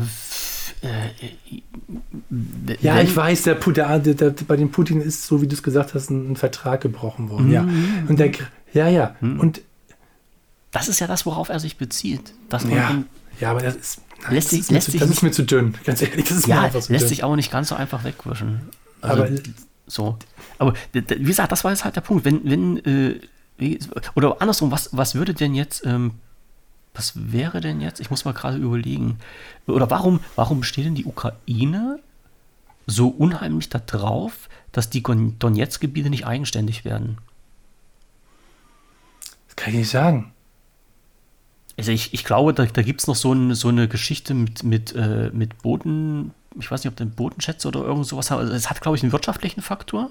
äh, 0.86 2.76
Ja, 2.80 3.00
ich 3.00 3.14
weiß, 3.14 3.42
der, 3.44 3.54
der, 3.56 3.98
der, 3.98 4.30
bei 4.46 4.56
dem 4.56 4.70
Putin 4.70 5.00
ist, 5.00 5.26
so 5.26 5.40
wie 5.42 5.46
du 5.46 5.54
es 5.54 5.62
gesagt 5.62 5.94
hast, 5.94 6.10
ein, 6.10 6.32
ein 6.32 6.36
Vertrag 6.36 6.80
gebrochen 6.80 7.30
worden. 7.30 7.50
Ja. 7.50 7.66
Und 8.08 8.18
der, 8.18 8.30
ja, 8.72 8.88
ja. 8.88 9.16
Und 9.20 9.60
Das 10.72 10.88
ist 10.88 11.00
ja 11.00 11.06
das, 11.06 11.26
worauf 11.26 11.48
er 11.48 11.60
sich 11.60 11.76
bezieht. 11.78 12.32
Dass 12.48 12.64
man 12.64 12.74
ja, 12.76 13.02
ja, 13.40 13.50
aber 13.50 13.60
das 13.60 13.76
ist, 13.76 14.00
nein, 14.24 14.34
Lässt 14.34 14.52
das, 14.52 14.58
sich- 14.58 14.68
mir 14.70 14.74
lässt 14.74 14.84
zu, 14.86 14.90
sich 14.92 15.00
das 15.00 15.08
nicht- 15.08 15.18
ist 15.18 15.22
mir 15.22 15.30
zu 15.32 15.42
dünn. 15.44 15.74
Ganz 15.84 16.02
ehrlich, 16.02 16.24
das 16.28 16.38
ist 16.38 16.46
mir 16.48 16.54
ja, 16.54 16.62
einfach 16.62 16.80
zu 16.80 16.92
lässt 16.92 17.02
dünn. 17.04 17.08
sich 17.08 17.24
aber 17.24 17.36
nicht 17.36 17.50
ganz 17.50 17.68
so 17.68 17.74
einfach 17.74 18.04
wegwischen. 18.04 18.60
Also, 19.00 19.22
aber 19.24 19.30
so. 19.86 20.18
Aber 20.58 20.74
wie 20.92 21.02
gesagt, 21.24 21.52
das 21.52 21.62
war 21.64 21.70
jetzt 21.70 21.84
halt 21.84 21.96
der 21.96 22.00
Punkt. 22.00 22.24
Wenn, 22.24 22.40
wenn, 22.44 23.20
äh, 23.60 23.78
oder 24.14 24.40
andersrum, 24.42 24.70
was, 24.70 24.90
was 24.92 25.14
würde 25.14 25.32
denn 25.32 25.54
jetzt, 25.54 25.84
ähm, 25.86 26.12
was 26.96 27.12
wäre 27.32 27.60
denn 27.60 27.80
jetzt, 27.80 28.00
ich 28.00 28.10
muss 28.10 28.24
mal 28.24 28.32
gerade 28.32 28.56
überlegen, 28.56 29.18
oder 29.66 29.90
warum, 29.90 30.20
warum 30.34 30.62
steht 30.62 30.86
denn 30.86 30.94
die 30.94 31.04
Ukraine 31.04 32.00
so 32.86 33.08
unheimlich 33.08 33.68
da 33.68 33.78
drauf, 33.78 34.48
dass 34.72 34.90
die 34.90 35.02
Donetsk-Gebiete 35.02 36.10
nicht 36.10 36.26
eigenständig 36.26 36.84
werden? 36.84 37.18
das 39.56 39.64
kann 39.64 39.72
ich 39.72 39.80
nicht 39.80 39.90
sagen. 39.90 40.32
Also 41.78 41.92
ich, 41.92 42.14
ich 42.14 42.24
glaube, 42.24 42.54
da, 42.54 42.64
da 42.64 42.82
gibt 42.82 43.00
es 43.00 43.06
noch 43.06 43.16
so, 43.16 43.32
ein, 43.32 43.54
so 43.54 43.68
eine 43.68 43.88
Geschichte 43.88 44.34
mit, 44.34 44.62
mit, 44.62 44.94
äh, 44.94 45.30
mit 45.32 45.62
Boden, 45.62 46.32
ich 46.58 46.70
weiß 46.70 46.84
nicht, 46.84 46.90
ob 46.90 46.96
der 46.96 47.04
Bodenschätze 47.06 47.68
oder 47.68 47.80
irgend 47.80 48.06
sowas 48.06 48.30
hat. 48.30 48.38
Also 48.38 48.52
es 48.52 48.70
hat, 48.70 48.80
glaube 48.80 48.96
ich, 48.96 49.02
einen 49.02 49.12
wirtschaftlichen 49.12 49.62
Faktor, 49.62 50.10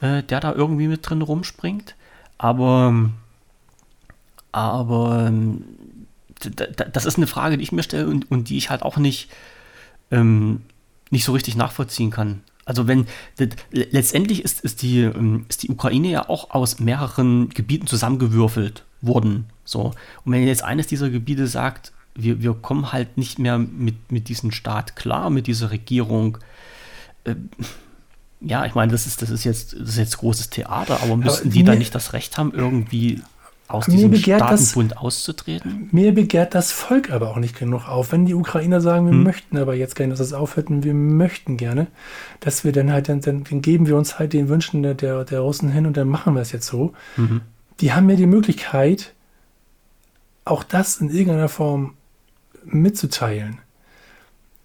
äh, 0.00 0.22
der 0.22 0.40
da 0.40 0.52
irgendwie 0.52 0.88
mit 0.88 1.08
drin 1.08 1.22
rumspringt. 1.22 1.94
Aber, 2.36 3.10
aber 4.52 5.26
ähm, 5.26 5.64
das 6.50 7.04
ist 7.04 7.16
eine 7.16 7.26
Frage, 7.26 7.56
die 7.58 7.62
ich 7.64 7.72
mir 7.72 7.82
stelle 7.82 8.06
und, 8.08 8.30
und 8.30 8.48
die 8.48 8.56
ich 8.56 8.70
halt 8.70 8.82
auch 8.82 8.96
nicht, 8.96 9.28
ähm, 10.10 10.62
nicht 11.10 11.24
so 11.24 11.32
richtig 11.32 11.56
nachvollziehen 11.56 12.10
kann. 12.10 12.40
Also 12.66 12.86
wenn 12.88 13.06
d- 13.38 13.46
d- 13.48 13.56
letztendlich 13.90 14.42
ist, 14.42 14.60
ist, 14.62 14.80
die, 14.82 15.00
ähm, 15.00 15.44
ist 15.48 15.62
die 15.62 15.68
Ukraine 15.70 16.08
ja 16.10 16.28
auch 16.28 16.50
aus 16.50 16.78
mehreren 16.80 17.50
Gebieten 17.50 17.86
zusammengewürfelt 17.86 18.84
worden. 19.02 19.46
So. 19.64 19.92
Und 20.24 20.32
wenn 20.32 20.46
jetzt 20.46 20.64
eines 20.64 20.86
dieser 20.86 21.10
Gebiete 21.10 21.46
sagt, 21.46 21.92
wir, 22.14 22.40
wir 22.42 22.54
kommen 22.54 22.92
halt 22.92 23.18
nicht 23.18 23.38
mehr 23.38 23.58
mit, 23.58 24.10
mit 24.10 24.28
diesem 24.28 24.50
Staat 24.50 24.96
klar, 24.96 25.28
mit 25.30 25.46
dieser 25.46 25.70
Regierung, 25.72 26.38
äh, 27.24 27.34
ja, 28.40 28.64
ich 28.66 28.74
meine, 28.74 28.92
das 28.92 29.06
ist, 29.06 29.20
das 29.22 29.30
ist 29.30 29.44
jetzt, 29.44 29.72
das 29.74 29.90
ist 29.90 29.96
jetzt 29.98 30.18
großes 30.18 30.50
Theater, 30.50 31.00
aber 31.02 31.16
müssten 31.16 31.50
die 31.50 31.60
mir- 31.60 31.64
dann 31.66 31.78
nicht 31.78 31.94
das 31.94 32.12
Recht 32.12 32.38
haben, 32.38 32.52
irgendwie 32.52 33.20
aus 33.68 33.88
Mir 33.88 33.94
diesem 33.94 34.10
begehrt 34.10 34.40
das- 34.42 34.70
Staatenbund 34.70 34.98
auszutreten? 34.98 35.88
Mir 35.92 36.12
begehrt 36.14 36.54
das 36.54 36.70
Volk 36.72 37.10
aber 37.10 37.30
auch 37.30 37.36
nicht 37.38 37.58
genug 37.58 37.88
auf. 37.88 38.12
Wenn 38.12 38.26
die 38.26 38.34
Ukrainer 38.34 38.80
sagen, 38.80 39.06
wir 39.06 39.12
Hm. 39.12 39.22
möchten 39.22 39.56
aber 39.58 39.74
jetzt 39.74 39.96
gerne, 39.96 40.12
dass 40.12 40.20
es 40.20 40.32
aufhört 40.32 40.68
und 40.70 40.84
wir 40.84 40.94
möchten 40.94 41.56
gerne, 41.56 41.86
dass 42.40 42.64
wir 42.64 42.72
dann 42.72 42.92
halt, 42.92 43.08
dann, 43.08 43.20
dann, 43.20 43.44
dann 43.44 43.62
geben 43.62 43.86
wir 43.86 43.96
uns 43.96 44.18
halt 44.18 44.32
den 44.32 44.48
Wünschen 44.48 44.82
der, 44.82 44.94
der, 44.94 45.24
der 45.24 45.40
Russen 45.40 45.70
hin 45.70 45.86
und 45.86 45.96
dann 45.96 46.08
machen 46.08 46.34
wir 46.34 46.42
es 46.42 46.52
jetzt 46.52 46.66
so. 46.66 46.92
Mhm. 47.16 47.40
Die 47.80 47.92
haben 47.92 48.08
ja 48.10 48.16
die 48.16 48.26
Möglichkeit, 48.26 49.14
auch 50.44 50.62
das 50.62 50.98
in 50.98 51.08
irgendeiner 51.08 51.48
Form 51.48 51.94
mitzuteilen. 52.64 53.58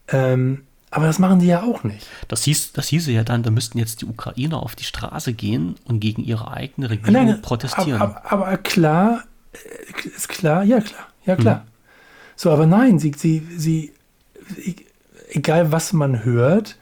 Ähm, 0.10 0.64
aber 0.92 1.06
das 1.06 1.20
machen 1.20 1.40
die 1.40 1.48
ja 1.48 1.62
auch 1.64 1.84
nicht. 1.84 2.08
Das, 2.28 2.44
hieß, 2.44 2.74
das 2.74 2.88
hieße 2.88 3.12
ja 3.12 3.24
dann, 3.24 3.44
da 3.44 3.52
müssten 3.52 3.78
jetzt 3.78 4.02
die 4.02 4.06
Ukrainer 4.06 4.62
auf 4.64 4.76
die 4.76 4.84
Straße 4.84 5.34
gehen 5.34 5.76
und 5.86 6.00
gegen 6.00 6.24
ihre 6.24 6.52
eigene 6.52 6.90
Regierung 6.90 7.42
protestieren. 7.42 8.02
Aber, 8.02 8.26
aber, 8.26 8.48
aber 8.48 8.58
klar, 8.58 9.24
äh, 9.54 10.08
ist 10.08 10.30
klar, 10.30 10.64
ja 10.64 10.80
klar, 10.82 11.08
ja 11.26 11.36
Hm. 11.36 11.42
klar. 11.42 11.66
So, 12.36 12.52
aber 12.52 12.66
nein, 12.66 13.00
sie, 13.00 13.12
sie, 13.16 13.46
sie, 13.58 13.94
egal 15.32 15.72
was 15.72 15.94
man 15.94 16.24
hört, 16.24 16.78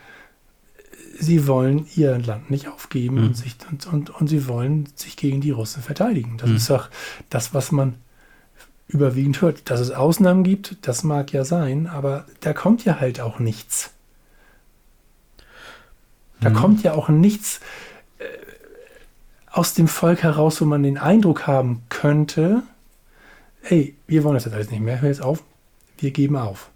sie 1.20 1.48
wollen 1.48 1.88
ihr 1.96 2.18
Land 2.20 2.50
nicht 2.52 2.68
aufgeben 2.68 3.18
Hm. 3.18 3.26
und, 3.28 3.34
sich, 3.38 3.56
und, 3.70 3.88
und, 3.88 4.10
und 4.12 4.28
sie 4.28 4.48
wollen 4.48 4.88
sich 4.96 5.18
gegen 5.18 5.42
die 5.42 5.52
Russen 5.52 5.82
verteidigen. 5.84 6.38
Das 6.38 6.50
Hm. 6.50 6.56
ist 6.58 6.70
doch 6.70 6.90
das, 7.30 7.54
was 7.54 7.72
man 7.72 7.96
überwiegend 8.88 9.42
hört. 9.42 9.70
Dass 9.70 9.80
es 9.80 9.92
Ausnahmen 9.92 10.44
gibt, 10.44 10.78
das 10.88 11.04
mag 11.04 11.34
ja 11.34 11.44
sein, 11.44 11.88
aber 11.88 12.26
da 12.42 12.54
kommt 12.54 12.86
ja 12.86 13.00
halt 13.00 13.20
auch 13.20 13.40
nichts. 13.40 13.92
Da 16.42 16.50
Mhm. 16.50 16.54
kommt 16.54 16.84
ja 16.84 16.94
auch 16.94 17.10
nichts 17.10 17.60
äh, 18.20 18.24
aus 19.52 19.74
dem 19.74 19.88
Volk 19.88 20.24
heraus, 20.24 20.62
wo 20.62 20.66
man 20.66 20.84
den 20.84 20.98
Eindruck 20.98 21.48
haben 21.48 21.82
könnte, 21.90 22.64
hey, 23.62 23.96
wir 24.08 24.24
wollen 24.24 24.36
das 24.36 24.46
jetzt 24.46 24.54
alles 24.54 24.72
nicht 24.72 24.82
mehr, 24.82 25.02
hör 25.02 25.10
jetzt 25.10 25.22
auf, 25.22 25.44
wir 25.98 26.12
geben 26.12 26.36
auf. 26.38 26.70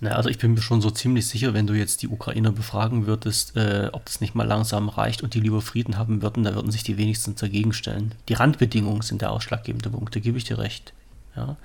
Naja, 0.00 0.16
also 0.16 0.28
ich 0.28 0.38
bin 0.38 0.54
mir 0.54 0.60
schon 0.60 0.80
so 0.80 0.90
ziemlich 0.90 1.26
sicher, 1.28 1.54
wenn 1.54 1.66
du 1.66 1.74
jetzt 1.74 2.02
die 2.02 2.08
Ukrainer 2.08 2.50
befragen 2.52 3.06
würdest, 3.06 3.56
äh, 3.56 3.90
ob 3.92 4.04
das 4.06 4.20
nicht 4.20 4.34
mal 4.34 4.46
langsam 4.46 4.88
reicht 4.88 5.22
und 5.22 5.34
die 5.34 5.40
lieber 5.40 5.62
Frieden 5.62 5.96
haben 5.96 6.20
würden, 6.20 6.42
da 6.42 6.54
würden 6.54 6.72
sich 6.72 6.82
die 6.82 6.98
wenigstens 6.98 7.40
dagegen 7.40 7.72
stellen. 7.72 8.12
Die 8.28 8.34
Randbedingungen 8.34 9.02
sind 9.02 9.22
der 9.22 9.30
ausschlaggebende 9.30 9.90
Punkt, 9.90 10.14
da 10.16 10.20
gebe 10.20 10.36
ich 10.36 10.44
dir 10.44 10.58
recht. 10.58 10.92
Ja. 11.36 11.56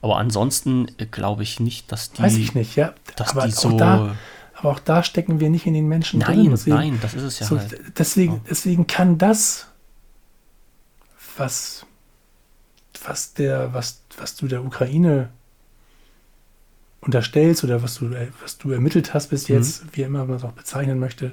Aber 0.00 0.16
ansonsten 0.16 0.88
äh, 0.98 1.06
glaube 1.06 1.42
ich 1.42 1.60
nicht, 1.60 1.92
dass 1.92 2.10
die, 2.12 2.22
Weiß 2.22 2.36
ich 2.36 2.54
nicht, 2.54 2.74
ja. 2.76 2.94
dass 3.16 3.30
aber, 3.30 3.46
die 3.46 3.52
so. 3.52 3.76
da, 3.76 4.16
aber 4.64 4.72
auch 4.72 4.80
da 4.80 5.02
stecken 5.02 5.40
wir 5.40 5.50
nicht 5.50 5.66
in 5.66 5.74
den 5.74 5.88
Menschen 5.88 6.20
nein, 6.20 6.38
drin. 6.38 6.50
Deswegen, 6.50 6.76
nein, 6.76 6.98
das 7.02 7.14
ist 7.14 7.22
es 7.22 7.38
ja 7.40 7.46
so, 7.46 7.58
halt. 7.58 7.98
deswegen, 7.98 8.40
deswegen 8.48 8.86
kann 8.86 9.18
das, 9.18 9.68
was, 11.36 11.84
was, 13.04 13.34
der, 13.34 13.74
was, 13.74 14.02
was 14.16 14.36
du 14.36 14.48
der 14.48 14.64
Ukraine 14.64 15.28
unterstellst 17.00 17.62
oder 17.64 17.82
was 17.82 17.96
du, 17.96 18.10
was 18.40 18.56
du 18.56 18.70
ermittelt 18.70 19.12
hast 19.12 19.28
bis 19.28 19.48
Mhm. 19.48 19.54
jetzt, 19.56 19.84
wie 19.92 20.02
immer 20.02 20.24
man 20.24 20.36
es 20.36 20.44
auch 20.44 20.52
bezeichnen 20.52 20.98
möchte, 20.98 21.32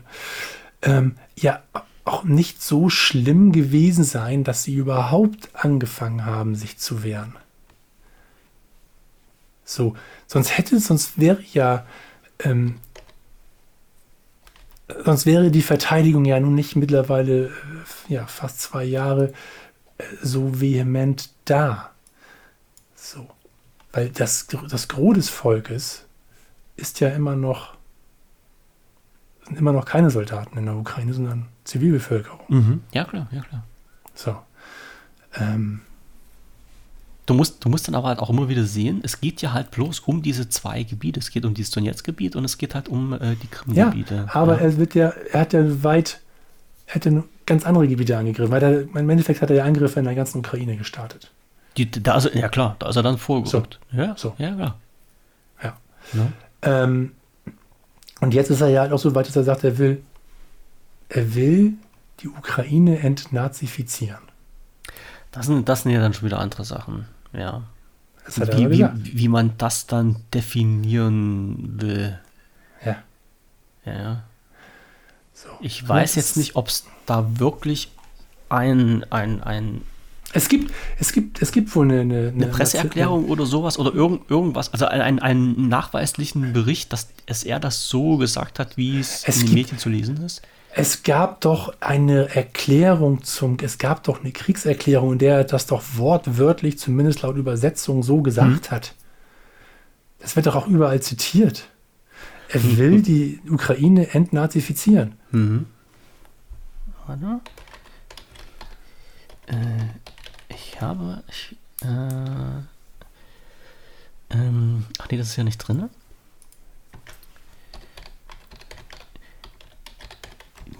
ähm, 0.81 1.15
ja 1.37 1.63
auch 2.03 2.23
nicht 2.23 2.61
so 2.61 2.89
schlimm 2.89 3.51
gewesen 3.53 4.03
sein, 4.03 4.43
dass 4.43 4.63
sie 4.63 4.75
überhaupt 4.75 5.49
angefangen 5.53 6.25
haben, 6.25 6.55
sich 6.55 6.77
zu 6.77 7.03
wehren. 7.03 7.37
So, 9.63 9.95
sonst 10.27 10.57
hätte, 10.57 10.79
sonst 10.79 11.17
wäre 11.17 11.41
ja, 11.53 11.85
ähm, 12.39 12.75
sonst 15.03 15.25
wäre 15.25 15.51
die 15.51 15.61
Verteidigung 15.61 16.25
ja 16.25 16.39
nun 16.39 16.55
nicht 16.55 16.75
mittlerweile 16.75 17.45
äh, 17.45 17.49
ja, 18.07 18.25
fast 18.27 18.61
zwei 18.61 18.83
Jahre 18.83 19.33
äh, 19.97 20.03
so 20.21 20.59
vehement 20.61 21.29
da. 21.45 21.91
So. 22.95 23.27
Weil 23.93 24.09
das, 24.09 24.47
das 24.47 24.87
Gros 24.87 25.15
des 25.15 25.29
Volkes 25.29 26.05
ist 26.77 26.99
ja 26.99 27.09
immer 27.09 27.35
noch, 27.35 27.75
sind 29.45 29.57
immer 29.57 29.73
noch 29.73 29.85
keine 29.85 30.09
Soldaten 30.09 30.57
in 30.57 30.65
der 30.65 30.75
Ukraine, 30.75 31.13
sondern 31.13 31.47
Zivilbevölkerung. 31.65 32.39
Mhm. 32.47 32.83
Ja, 32.93 33.03
klar, 33.03 33.27
ja, 33.31 33.41
klar. 33.41 33.63
So. 34.13 34.37
Ähm, 35.35 35.81
Du 37.31 37.37
musst, 37.37 37.63
du 37.63 37.69
musst 37.69 37.87
dann 37.87 37.95
aber 37.95 38.09
halt 38.09 38.19
auch 38.19 38.29
immer 38.29 38.49
wieder 38.49 38.65
sehen, 38.65 38.99
es 39.03 39.21
geht 39.21 39.41
ja 39.41 39.53
halt 39.53 39.71
bloß 39.71 40.01
um 40.01 40.21
diese 40.21 40.49
zwei 40.49 40.83
Gebiete. 40.83 41.17
Es 41.17 41.31
geht 41.31 41.45
um 41.45 41.53
dieses 41.53 41.71
Donetsk-Gebiet 41.71 42.35
und 42.35 42.43
es 42.43 42.57
geht 42.57 42.75
halt 42.75 42.89
um 42.89 43.13
äh, 43.13 43.37
die 43.37 43.47
ja, 43.73 43.85
Krim-Gebiete. 43.85 44.27
aber 44.33 44.55
ja. 44.57 44.63
er 44.63 44.77
wird 44.77 44.95
ja, 44.95 45.13
er 45.31 45.39
hat 45.39 45.53
ja 45.53 45.81
weit, 45.81 46.19
er 46.87 46.95
hat 46.95 47.05
ja 47.05 47.23
ganz 47.45 47.65
andere 47.65 47.87
Gebiete 47.87 48.17
angegriffen, 48.17 48.51
weil 48.51 48.61
er, 48.61 48.81
im 48.81 49.09
Endeffekt 49.09 49.41
hat 49.41 49.49
er 49.49 49.55
ja 49.55 49.63
Angriffe 49.63 49.97
in 49.99 50.05
der 50.07 50.15
ganzen 50.15 50.39
Ukraine 50.39 50.75
gestartet. 50.75 51.31
Die, 51.77 51.89
da 51.89 52.17
ist 52.17 52.35
ja 52.35 52.49
klar, 52.49 52.75
da 52.79 52.89
ist 52.89 52.97
er 52.97 53.03
dann 53.03 53.17
vorgerückt. 53.17 53.79
Ja, 53.93 54.13
So. 54.17 54.35
ja, 54.37 54.53
klar. 54.53 54.77
Ja. 55.63 55.77
Ja. 56.11 56.27
Ähm, 56.63 57.13
und 58.19 58.33
jetzt 58.33 58.49
ist 58.49 58.59
er 58.59 58.67
ja 58.67 58.81
halt 58.81 58.91
auch 58.91 58.99
so 58.99 59.15
weit, 59.15 59.25
dass 59.25 59.37
er 59.37 59.45
sagt, 59.45 59.63
er 59.63 59.77
will, 59.77 60.03
er 61.07 61.33
will 61.33 61.75
die 62.19 62.27
Ukraine 62.27 62.99
entnazifizieren. 62.99 64.19
Das 65.31 65.45
sind, 65.45 65.69
das 65.69 65.83
sind 65.83 65.93
ja 65.93 66.01
dann 66.01 66.13
schon 66.13 66.25
wieder 66.25 66.39
andere 66.39 66.65
Sachen. 66.65 67.05
Ja. 67.33 67.63
Wie, 68.35 68.69
wie, 68.69 68.85
wie 69.17 69.27
man 69.27 69.53
das 69.57 69.87
dann 69.87 70.17
definieren 70.33 71.81
will. 71.81 72.19
Ja. 72.85 72.97
Ja, 73.85 73.93
ja. 73.93 74.23
So. 75.33 75.49
Ich 75.59 75.87
weiß 75.87 76.15
jetzt 76.15 76.37
nicht, 76.37 76.55
ob 76.55 76.67
es 76.67 76.85
da 77.05 77.39
wirklich 77.39 77.91
ein, 78.49 79.03
ein, 79.11 79.41
ein, 79.41 79.81
Es 80.33 80.49
gibt, 80.49 80.71
es 80.99 81.11
gibt, 81.13 81.41
es 81.41 81.51
gibt 81.51 81.75
wohl 81.75 81.85
eine, 81.91 82.01
eine, 82.01 82.27
eine 82.35 82.47
Presseerklärung 82.47 83.25
oder 83.29 83.45
sowas 83.47 83.79
oder 83.79 83.93
irgend, 83.93 84.29
irgendwas, 84.29 84.71
also 84.71 84.85
einen, 84.85 85.19
einen 85.19 85.67
nachweislichen 85.67 86.53
Bericht, 86.53 86.93
dass 86.93 87.09
es 87.25 87.43
er 87.43 87.59
das 87.59 87.87
so 87.89 88.17
gesagt 88.17 88.59
hat, 88.59 88.77
wie 88.77 88.99
es, 88.99 89.23
Es 89.27 89.37
in 89.37 89.47
den 89.47 89.55
gibt- 89.55 89.55
Medien 89.71 89.79
zu 89.79 89.89
lesen 89.89 90.17
ist. 90.23 90.41
Es 90.73 91.03
gab 91.03 91.41
doch 91.41 91.73
eine 91.81 92.33
Erklärung 92.33 93.23
zum, 93.23 93.57
es 93.61 93.77
gab 93.77 94.03
doch 94.03 94.21
eine 94.21 94.31
Kriegserklärung, 94.31 95.13
in 95.13 95.19
der 95.19 95.37
er 95.37 95.43
das 95.43 95.65
doch 95.65 95.83
wortwörtlich, 95.95 96.79
zumindest 96.79 97.23
laut 97.23 97.35
Übersetzung, 97.35 98.03
so 98.03 98.21
gesagt 98.21 98.71
hat. 98.71 98.95
Das 100.19 100.35
wird 100.35 100.45
doch 100.45 100.55
auch 100.55 100.67
überall 100.67 101.01
zitiert. 101.01 101.67
Er 102.49 102.77
will 102.77 103.01
die 103.03 103.41
Ukraine 103.49 104.13
entnazifizieren. 104.13 105.15
Mhm. 105.31 105.65
Warte. 107.05 107.41
Äh, 109.47 110.53
ich 110.53 110.81
habe. 110.81 111.23
Ich, 111.27 111.57
äh, 111.81 112.61
ähm, 114.29 114.85
ach 114.99 115.09
nee, 115.09 115.17
das 115.17 115.27
ist 115.27 115.35
ja 115.35 115.43
nicht 115.43 115.57
drin. 115.57 115.89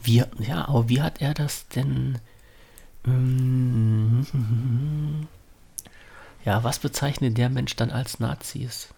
Wie, 0.03 0.23
ja, 0.39 0.67
aber 0.67 0.89
wie 0.89 1.01
hat 1.01 1.21
er 1.21 1.33
das 1.33 1.67
denn? 1.67 2.17
Ähm, 3.05 4.25
ja, 6.45 6.63
was 6.63 6.79
bezeichnet 6.79 7.37
der 7.37 7.49
Mensch 7.49 7.75
dann 7.75 7.91
als 7.91 8.19
Nazis? 8.19 8.89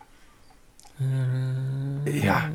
Ja, 2.06 2.50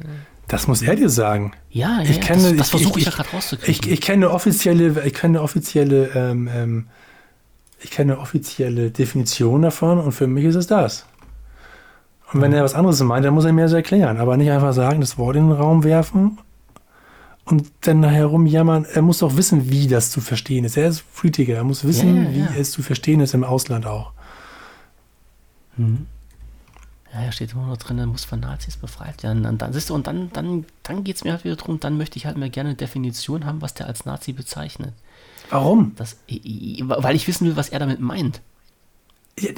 das 0.47 0.69
muss 0.69 0.81
er 0.81 0.95
dir 0.97 1.11
sagen. 1.11 1.53
Ja, 1.71 2.01
Ich 2.03 2.17
ja, 2.17 2.23
kenne- 2.23 2.51
das, 2.51 2.57
das 2.57 2.71
versuche 2.71 2.99
ich, 3.01 3.07
ich- 3.07 3.13
ja 3.13 3.17
gerade 3.17 3.31
rauszukriegen. 3.31 3.73
Ich, 3.87 3.91
ich 3.91 4.01
kenne 4.01 4.31
offizielle, 4.31 5.05
ich 5.05 5.13
kenne 5.15 5.43
offizielle, 5.43 6.11
ähm, 6.15 6.49
ähm, 6.55 6.87
ich 7.81 7.91
kenne 7.91 8.19
offizielle 8.19 8.91
Definition 8.91 9.63
davon 9.63 9.99
und 9.99 10.13
für 10.13 10.27
mich 10.27 10.45
ist 10.45 10.55
es 10.55 10.67
das. 10.67 11.05
Und 12.33 12.41
wenn 12.43 12.53
er 12.53 12.63
was 12.65 12.75
anderes 12.75 13.01
meint, 13.03 13.25
dann 13.25 13.35
muss 13.35 13.45
er 13.45 13.53
mir 13.53 13.63
das 13.63 13.73
erklären, 13.73 14.19
aber 14.19 14.37
nicht 14.37 14.51
einfach 14.51 14.73
sagen, 14.73 15.01
das 15.01 15.17
Wort 15.19 15.37
in 15.37 15.49
den 15.49 15.53
Raum 15.57 15.83
werfen 15.85 16.39
und 17.51 17.71
dann 17.83 18.05
herumjammern. 18.05 18.85
Er 18.85 19.03
muss 19.03 19.19
doch 19.19 19.37
wissen, 19.37 19.71
wie 19.71 19.87
das 19.87 20.11
zu 20.11 20.21
verstehen 20.21 20.65
ist. 20.65 20.77
Er 20.77 20.89
ist 20.89 21.03
Politiker, 21.15 21.55
er 21.55 21.65
muss 21.65 21.85
wissen, 21.85 22.17
Ja, 22.17 22.31
ja, 22.31 22.31
ja. 22.31 22.55
wie 22.55 22.61
es 22.61 22.71
zu 22.71 22.83
verstehen 22.83 23.21
ist 23.21 23.35
im 23.35 23.45
Ausland 23.45 23.87
auch. 23.87 24.13
Mhm. 25.77 26.07
Ja, 27.13 27.21
hier 27.21 27.33
steht 27.33 27.53
immer 27.53 27.67
nur 27.67 27.79
drin, 27.79 27.99
er 27.99 28.07
muss 28.07 28.25
von 28.27 28.41
Nazis 28.41 28.77
befreit 28.77 29.23
werden. 29.23 29.47
Und 29.47 29.63
dann, 29.63 29.73
siehst 29.73 29.89
du, 29.89 29.95
und 29.95 30.07
dann, 30.07 30.31
dann, 30.33 30.67
dann 30.83 31.05
geht 31.05 31.17
es 31.17 31.25
mir 31.25 31.33
halt 31.33 31.45
wieder 31.45 31.57
darum, 31.57 31.81
dann 31.81 31.97
möchte 31.97 32.19
ich 32.19 32.27
halt 32.27 32.37
mir 32.37 32.51
gerne 32.51 32.71
eine 32.71 32.77
Definition 32.77 33.47
haben, 33.47 33.63
was 33.63 33.73
der 33.73 33.87
als 33.87 34.05
Nazi 34.05 34.33
bezeichnet. 34.35 34.93
Warum? 35.49 35.93
Das, 35.97 36.19
weil 36.29 37.17
ich 37.17 37.27
wissen 37.27 37.47
will, 37.47 37.57
was 37.57 37.71
er 37.71 37.79
damit 37.79 38.01
meint. 38.01 38.43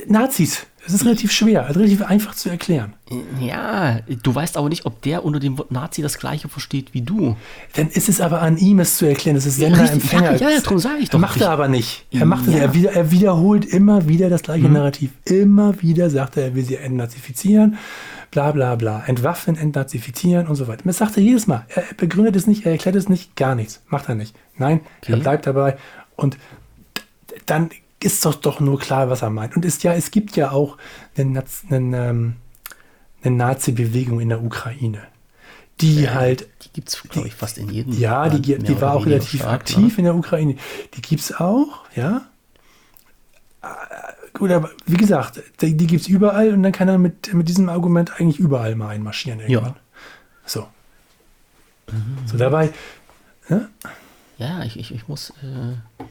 Nazis. 0.07 0.67
Es 0.87 0.95
ist 0.95 1.05
relativ 1.05 1.31
schwer, 1.31 1.69
relativ 1.77 2.01
einfach 2.03 2.35
zu 2.35 2.49
erklären. 2.49 2.95
Ja, 3.39 4.01
du 4.23 4.35
weißt 4.35 4.57
aber 4.57 4.71
nicht, 4.71 4.87
ob 4.87 5.03
der 5.03 5.25
unter 5.27 5.39
dem 5.39 5.59
Wort 5.59 5.71
Nazi 5.71 6.01
das 6.01 6.19
gleiche 6.19 6.49
versteht 6.49 6.95
wie 6.95 7.03
du. 7.03 7.37
Dann 7.75 7.89
ist 7.89 8.09
es 8.09 8.21
aber 8.23 8.41
an 8.41 8.57
ihm, 8.57 8.81
es 8.81 8.97
zu 8.97 9.05
erklären. 9.05 9.37
Das 9.37 9.45
ist 9.45 9.59
Ja, 9.59 9.67
Sender, 9.69 9.83
richtig. 9.83 10.03
Empfänger. 10.05 10.37
Ja, 10.41 10.49
ja, 10.51 10.61
darum 10.61 10.79
sage 10.79 11.01
ich 11.03 11.11
doch. 11.11 11.19
Macht 11.19 11.39
er 11.43 11.51
aber 11.51 11.69
nicht. 11.69 12.07
Er 12.11 12.25
macht 12.25 12.47
es, 12.47 12.55
Ja. 12.55 12.61
er, 12.61 12.75
wieder, 12.75 12.93
er 12.93 13.11
wiederholt 13.11 13.67
immer 13.67 14.09
wieder 14.09 14.31
das 14.31 14.41
gleiche 14.43 14.67
Mhm. 14.69 14.73
Narrativ. 14.73 15.11
Immer 15.27 15.81
wieder 15.83 16.09
sagt 16.09 16.39
er, 16.39 16.45
er 16.45 16.55
will 16.55 16.65
sie 16.65 16.77
entnazifizieren, 16.77 17.77
bla 18.31 18.51
bla 18.53 18.75
bla. 18.77 19.05
Entwaffnen, 19.07 19.57
entnazifizieren 19.57 20.47
und 20.47 20.55
so 20.55 20.67
weiter. 20.67 20.83
Das 20.87 20.97
sagt 20.97 21.19
er 21.19 21.23
jedes 21.23 21.47
Mal. 21.47 21.67
Er 21.69 21.85
begründet 21.99 22.37
es 22.37 22.47
nicht, 22.47 22.65
er 22.65 22.73
erklärt 22.73 22.97
es 22.97 23.09
nicht, 23.11 23.37
gar 23.37 23.55
nichts. 23.55 23.83
Macht 23.89 24.09
er 24.09 24.15
nicht. 24.15 24.35
Nein, 24.57 24.81
er 25.03 25.13
Okay. 25.15 25.23
bleibt 25.23 25.47
dabei. 25.47 25.77
Und 26.17 26.39
dann 27.47 27.69
ist 28.03 28.25
doch 28.25 28.35
doch 28.35 28.61
nur 28.61 28.79
klar, 28.79 29.11
was 29.11 29.23
er 29.23 29.31
meint. 29.31 29.57
Und 29.57 29.65
ist 29.65 29.83
ja, 29.83 29.93
es 29.93 30.11
gibt 30.11 30.37
ja 30.37 30.51
auch 30.51 30.77
eine, 31.17 31.45
eine, 31.71 32.09
ähm, 32.09 32.37
eine 33.23 33.37
Nazi-Bewegung 33.37 34.21
in 34.21 34.31
der 34.31 34.43
Ukraine. 34.43 35.03
Die 35.81 36.05
äh, 36.05 36.09
halt. 36.09 36.49
Die 36.65 36.71
gibt 36.73 36.89
es, 36.89 37.03
glaube 37.03 37.29
ich, 37.29 37.35
fast 37.35 37.59
in 37.59 37.69
jedem. 37.69 37.93
Ja, 37.93 38.27
Land, 38.27 38.47
die, 38.47 38.59
die 38.59 38.81
war 38.81 38.95
auch 38.95 39.07
relativ 39.07 39.41
stark, 39.41 39.61
aktiv 39.61 39.93
ne? 39.93 39.99
in 39.99 40.05
der 40.05 40.15
Ukraine. 40.15 40.57
Die 40.95 41.03
gibt 41.03 41.23
es 41.23 41.39
auch, 41.39 41.85
ja. 41.95 42.23
Äh, 43.63 43.67
gut, 44.33 44.51
aber 44.51 44.71
wie 44.87 44.97
gesagt, 44.97 45.43
die, 45.61 45.77
die 45.77 45.87
gibt 45.87 46.03
es 46.03 46.09
überall 46.09 46.53
und 46.55 46.63
dann 46.63 46.73
kann 46.73 46.89
er 46.89 46.99
mit, 46.99 47.33
mit 47.35 47.49
diesem 47.49 47.69
Argument 47.69 48.19
eigentlich 48.19 48.39
überall 48.39 48.75
mal 48.77 48.89
einmarschieren 48.89 49.41
irgendwann. 49.41 49.75
Ja. 49.75 49.81
So. 50.47 50.61
Mhm. 51.91 52.19
So 52.27 52.39
dabei. 52.39 52.73
Ja, 53.49 53.69
ja 54.39 54.65
ich, 54.65 54.79
ich, 54.79 54.95
ich 54.95 55.09
muss. 55.09 55.31
Äh 55.43 56.05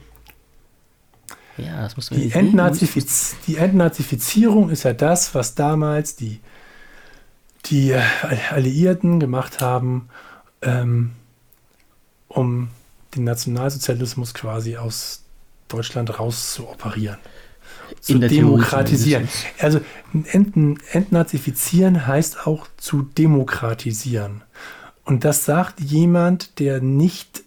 ja, 1.56 1.82
das 1.82 1.96
muss 1.96 2.08
die, 2.08 2.30
Entnazifiz 2.32 3.36
die 3.46 3.56
Entnazifizierung 3.56 4.70
ist 4.70 4.84
ja 4.84 4.92
das, 4.92 5.34
was 5.34 5.54
damals 5.54 6.16
die, 6.16 6.40
die 7.66 7.90
äh, 7.90 8.02
Alliierten 8.50 9.20
gemacht 9.20 9.60
haben, 9.60 10.08
ähm, 10.62 11.12
um 12.28 12.68
den 13.14 13.24
Nationalsozialismus 13.24 14.34
quasi 14.34 14.76
aus 14.76 15.22
Deutschland 15.68 16.18
raus 16.18 16.54
zu 16.54 16.68
operieren. 16.68 17.18
Zu 18.00 18.18
demokratisieren. 18.20 19.28
Also 19.58 19.80
ent, 20.30 20.54
entnazifizieren 20.92 22.06
heißt 22.06 22.46
auch 22.46 22.68
zu 22.76 23.02
demokratisieren. 23.02 24.42
Und 25.04 25.24
das 25.24 25.44
sagt 25.44 25.80
jemand, 25.80 26.60
der 26.60 26.80
nicht, 26.80 27.42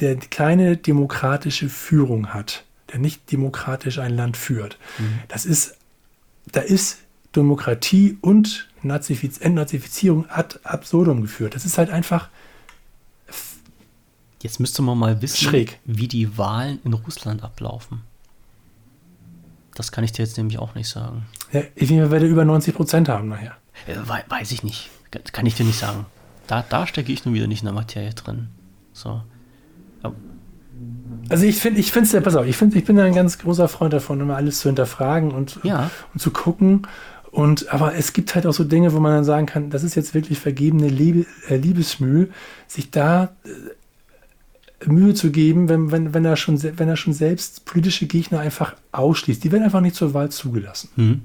der 0.00 0.16
keine 0.16 0.78
demokratische 0.78 1.68
Führung 1.68 2.32
hat 2.32 2.64
nicht 2.98 3.30
demokratisch 3.32 3.98
ein 3.98 4.14
Land 4.14 4.36
führt. 4.36 4.78
Mhm. 4.98 5.20
Das 5.28 5.46
ist, 5.46 5.76
da 6.52 6.60
ist 6.60 6.98
Demokratie 7.34 8.18
und 8.20 8.68
Nazifiz 8.82 9.38
Entnazifizierung 9.38 10.28
ad 10.28 10.58
absurdum 10.62 11.22
geführt. 11.22 11.54
Das 11.54 11.64
ist 11.64 11.78
halt 11.78 11.90
einfach. 11.90 12.28
Jetzt 14.42 14.60
müsste 14.60 14.82
man 14.82 14.98
mal 14.98 15.22
wissen, 15.22 15.48
schräg. 15.48 15.78
wie 15.86 16.06
die 16.06 16.36
Wahlen 16.36 16.78
in 16.84 16.92
Russland 16.92 17.42
ablaufen. 17.42 18.02
Das 19.74 19.90
kann 19.90 20.04
ich 20.04 20.12
dir 20.12 20.22
jetzt 20.22 20.36
nämlich 20.36 20.58
auch 20.58 20.74
nicht 20.74 20.88
sagen. 20.88 21.26
Ja, 21.50 21.62
ich 21.74 21.90
werde 21.90 22.26
über 22.26 22.44
90 22.44 22.74
Prozent 22.74 23.08
haben 23.08 23.28
nachher. 23.28 23.56
Äh, 23.86 23.96
weiß 24.28 24.52
ich 24.52 24.62
nicht. 24.62 24.90
Kann 25.32 25.46
ich 25.46 25.54
dir 25.54 25.64
nicht 25.64 25.78
sagen. 25.78 26.06
Da, 26.46 26.62
da 26.68 26.86
stecke 26.86 27.10
ich 27.10 27.24
nun 27.24 27.34
wieder 27.34 27.46
nicht 27.46 27.62
in 27.62 27.66
der 27.66 27.74
Materie 27.74 28.12
drin. 28.12 28.48
So. 28.92 29.22
Also 31.28 31.46
ich 31.46 31.58
finde, 31.58 31.80
ich 31.80 31.90
finde 31.90 32.06
es 32.06 32.12
ja, 32.12 32.20
pass 32.20 32.36
auf, 32.36 32.46
ich 32.46 32.56
finde, 32.56 32.76
ich 32.76 32.84
bin 32.84 32.98
ein 33.00 33.14
ganz 33.14 33.38
großer 33.38 33.68
Freund 33.68 33.92
davon, 33.92 34.20
immer 34.20 34.36
alles 34.36 34.60
zu 34.60 34.68
hinterfragen 34.68 35.30
und, 35.30 35.58
ja. 35.62 35.90
und 36.12 36.20
zu 36.20 36.30
gucken. 36.30 36.86
Und 37.30 37.72
aber 37.72 37.96
es 37.96 38.12
gibt 38.12 38.34
halt 38.34 38.46
auch 38.46 38.52
so 38.52 38.62
Dinge, 38.62 38.92
wo 38.92 39.00
man 39.00 39.12
dann 39.12 39.24
sagen 39.24 39.46
kann, 39.46 39.70
das 39.70 39.82
ist 39.82 39.96
jetzt 39.96 40.14
wirklich 40.14 40.38
vergebene 40.38 40.88
Liebe, 40.88 41.26
äh, 41.48 41.56
Liebesmühe, 41.56 42.28
sich 42.68 42.90
da 42.90 43.34
äh, 43.44 44.88
Mühe 44.88 45.14
zu 45.14 45.32
geben, 45.32 45.68
wenn, 45.68 45.90
wenn, 45.90 46.14
wenn, 46.14 46.24
er 46.24 46.36
schon, 46.36 46.62
wenn 46.62 46.88
er 46.88 46.96
schon 46.96 47.12
selbst 47.12 47.64
politische 47.64 48.06
Gegner 48.06 48.40
einfach 48.40 48.76
ausschließt. 48.92 49.42
Die 49.42 49.50
werden 49.50 49.64
einfach 49.64 49.80
nicht 49.80 49.96
zur 49.96 50.14
Wahl 50.14 50.30
zugelassen. 50.30 50.90
Mhm. 50.96 51.22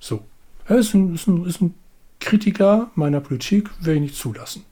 So. 0.00 0.24
Er 0.66 0.78
ist 0.78 0.94
ein, 0.94 1.14
ist, 1.14 1.28
ein, 1.28 1.44
ist 1.44 1.60
ein 1.60 1.74
Kritiker 2.20 2.90
meiner 2.94 3.20
Politik, 3.20 3.70
werde 3.80 3.96
ich 3.96 4.02
nicht 4.02 4.16
zulassen. 4.16 4.64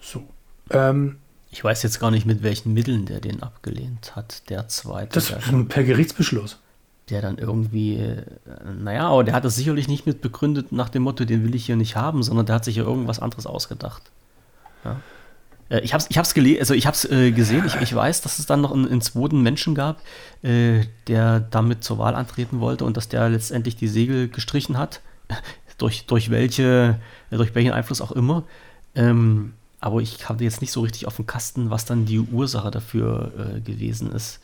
So. 0.00 0.24
Ähm, 0.70 1.16
ich 1.54 1.62
weiß 1.62 1.84
jetzt 1.84 2.00
gar 2.00 2.10
nicht, 2.10 2.26
mit 2.26 2.42
welchen 2.42 2.74
Mitteln 2.74 3.06
der 3.06 3.20
den 3.20 3.40
abgelehnt 3.40 4.16
hat, 4.16 4.50
der 4.50 4.66
zweite. 4.66 5.14
Das 5.14 5.30
ist 5.30 5.68
per 5.68 5.84
Gerichtsbeschluss. 5.84 6.58
Der 7.10 7.22
dann 7.22 7.38
irgendwie, 7.38 7.94
äh, 7.96 8.24
naja, 8.76 9.06
aber 9.06 9.22
der 9.22 9.34
hat 9.34 9.44
das 9.44 9.54
sicherlich 9.54 9.86
nicht 9.86 10.04
mit 10.04 10.20
begründet 10.20 10.72
nach 10.72 10.88
dem 10.88 11.04
Motto, 11.04 11.24
den 11.24 11.44
will 11.44 11.54
ich 11.54 11.66
hier 11.66 11.76
nicht 11.76 11.94
haben, 11.94 12.24
sondern 12.24 12.46
der 12.46 12.56
hat 12.56 12.64
sich 12.64 12.74
ja 12.74 12.82
irgendwas 12.82 13.20
anderes 13.20 13.46
ausgedacht. 13.46 14.02
Ja. 14.84 15.00
Äh, 15.68 15.80
ich 15.80 15.94
habe 15.94 16.02
es 16.02 16.10
ich 16.10 16.18
hab's 16.18 16.34
also 16.36 16.74
ich 16.74 16.86
hab's, 16.88 17.04
äh, 17.04 17.30
gesehen, 17.30 17.64
ich, 17.66 17.76
ich 17.76 17.94
weiß, 17.94 18.22
dass 18.22 18.40
es 18.40 18.46
dann 18.46 18.60
noch 18.60 18.72
einen, 18.72 18.88
einen 18.88 19.00
zweiten 19.00 19.40
Menschen 19.40 19.76
gab, 19.76 20.00
äh, 20.42 20.80
der 21.06 21.38
damit 21.38 21.84
zur 21.84 21.98
Wahl 21.98 22.16
antreten 22.16 22.58
wollte 22.58 22.84
und 22.84 22.96
dass 22.96 23.08
der 23.08 23.28
letztendlich 23.28 23.76
die 23.76 23.88
Segel 23.88 24.28
gestrichen 24.28 24.76
hat, 24.76 25.02
durch, 25.78 26.06
durch, 26.06 26.30
welche, 26.30 26.98
durch 27.30 27.54
welchen 27.54 27.72
Einfluss 27.72 28.00
auch 28.00 28.12
immer. 28.12 28.42
Ähm, 28.96 29.52
aber 29.84 30.00
ich 30.00 30.30
hatte 30.30 30.44
jetzt 30.44 30.62
nicht 30.62 30.72
so 30.72 30.80
richtig 30.80 31.06
auf 31.06 31.16
dem 31.16 31.26
Kasten, 31.26 31.68
was 31.68 31.84
dann 31.84 32.06
die 32.06 32.18
Ursache 32.18 32.70
dafür 32.70 33.32
äh, 33.36 33.60
gewesen 33.60 34.10
ist. 34.12 34.40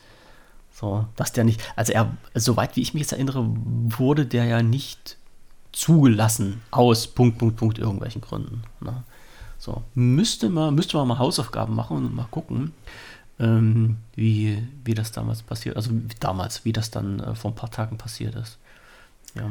So, 0.71 1.07
dass 1.15 1.33
der 1.33 1.45
nicht, 1.45 1.61
also 1.75 1.93
er, 1.93 2.15
soweit 2.35 2.75
wie 2.75 2.81
ich 2.81 2.93
mich 2.93 3.01
jetzt 3.01 3.13
erinnere, 3.13 3.47
wurde 3.47 4.27
der 4.27 4.45
ja 4.45 4.61
nicht 4.61 5.17
zugelassen 5.71 6.61
aus 6.69 7.07
Punkt, 7.07 7.39
Punkt, 7.39 7.57
Punkt 7.57 7.79
irgendwelchen 7.79 8.21
Gründen. 8.21 8.61
Ne? 8.81 9.03
So, 9.57 9.81
müsste 9.95 10.49
man, 10.49 10.75
müsste 10.75 10.97
man 10.97 11.07
mal 11.07 11.17
Hausaufgaben 11.17 11.75
machen 11.75 11.97
und 11.97 12.15
mal 12.15 12.27
gucken, 12.29 12.73
ähm, 13.39 13.97
wie, 14.13 14.61
wie 14.85 14.93
das 14.93 15.11
damals 15.11 15.41
passiert, 15.41 15.75
also 15.75 15.89
wie, 15.91 16.15
damals, 16.19 16.65
wie 16.65 16.73
das 16.73 16.91
dann 16.91 17.19
äh, 17.19 17.33
vor 17.33 17.49
ein 17.49 17.55
paar 17.55 17.71
Tagen 17.71 17.97
passiert 17.97 18.35
ist. 18.35 18.59
Ja. 19.33 19.49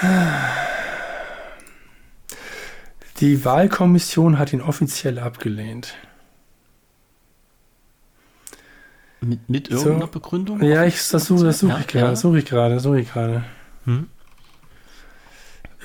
Die 3.22 3.44
Wahlkommission 3.44 4.36
hat 4.36 4.52
ihn 4.52 4.60
offiziell 4.60 5.20
abgelehnt. 5.20 5.94
Mit, 9.20 9.48
mit 9.48 9.70
irgendeiner 9.70 10.06
so, 10.06 10.06
Begründung? 10.08 10.60
Ja, 10.60 10.84
ich, 10.84 10.96
das 11.08 11.26
suche, 11.26 11.44
das 11.44 11.60
suche 11.60 11.70
ja, 11.70 11.78
ich 11.78 11.86
gerade, 11.86 12.06
ja. 12.06 12.16
suche 12.16 12.40
ich 12.40 12.46
gerade, 12.46 12.80
suche 12.80 12.98
ich 12.98 13.12
gerade. 13.12 13.44
Hm? 13.84 14.08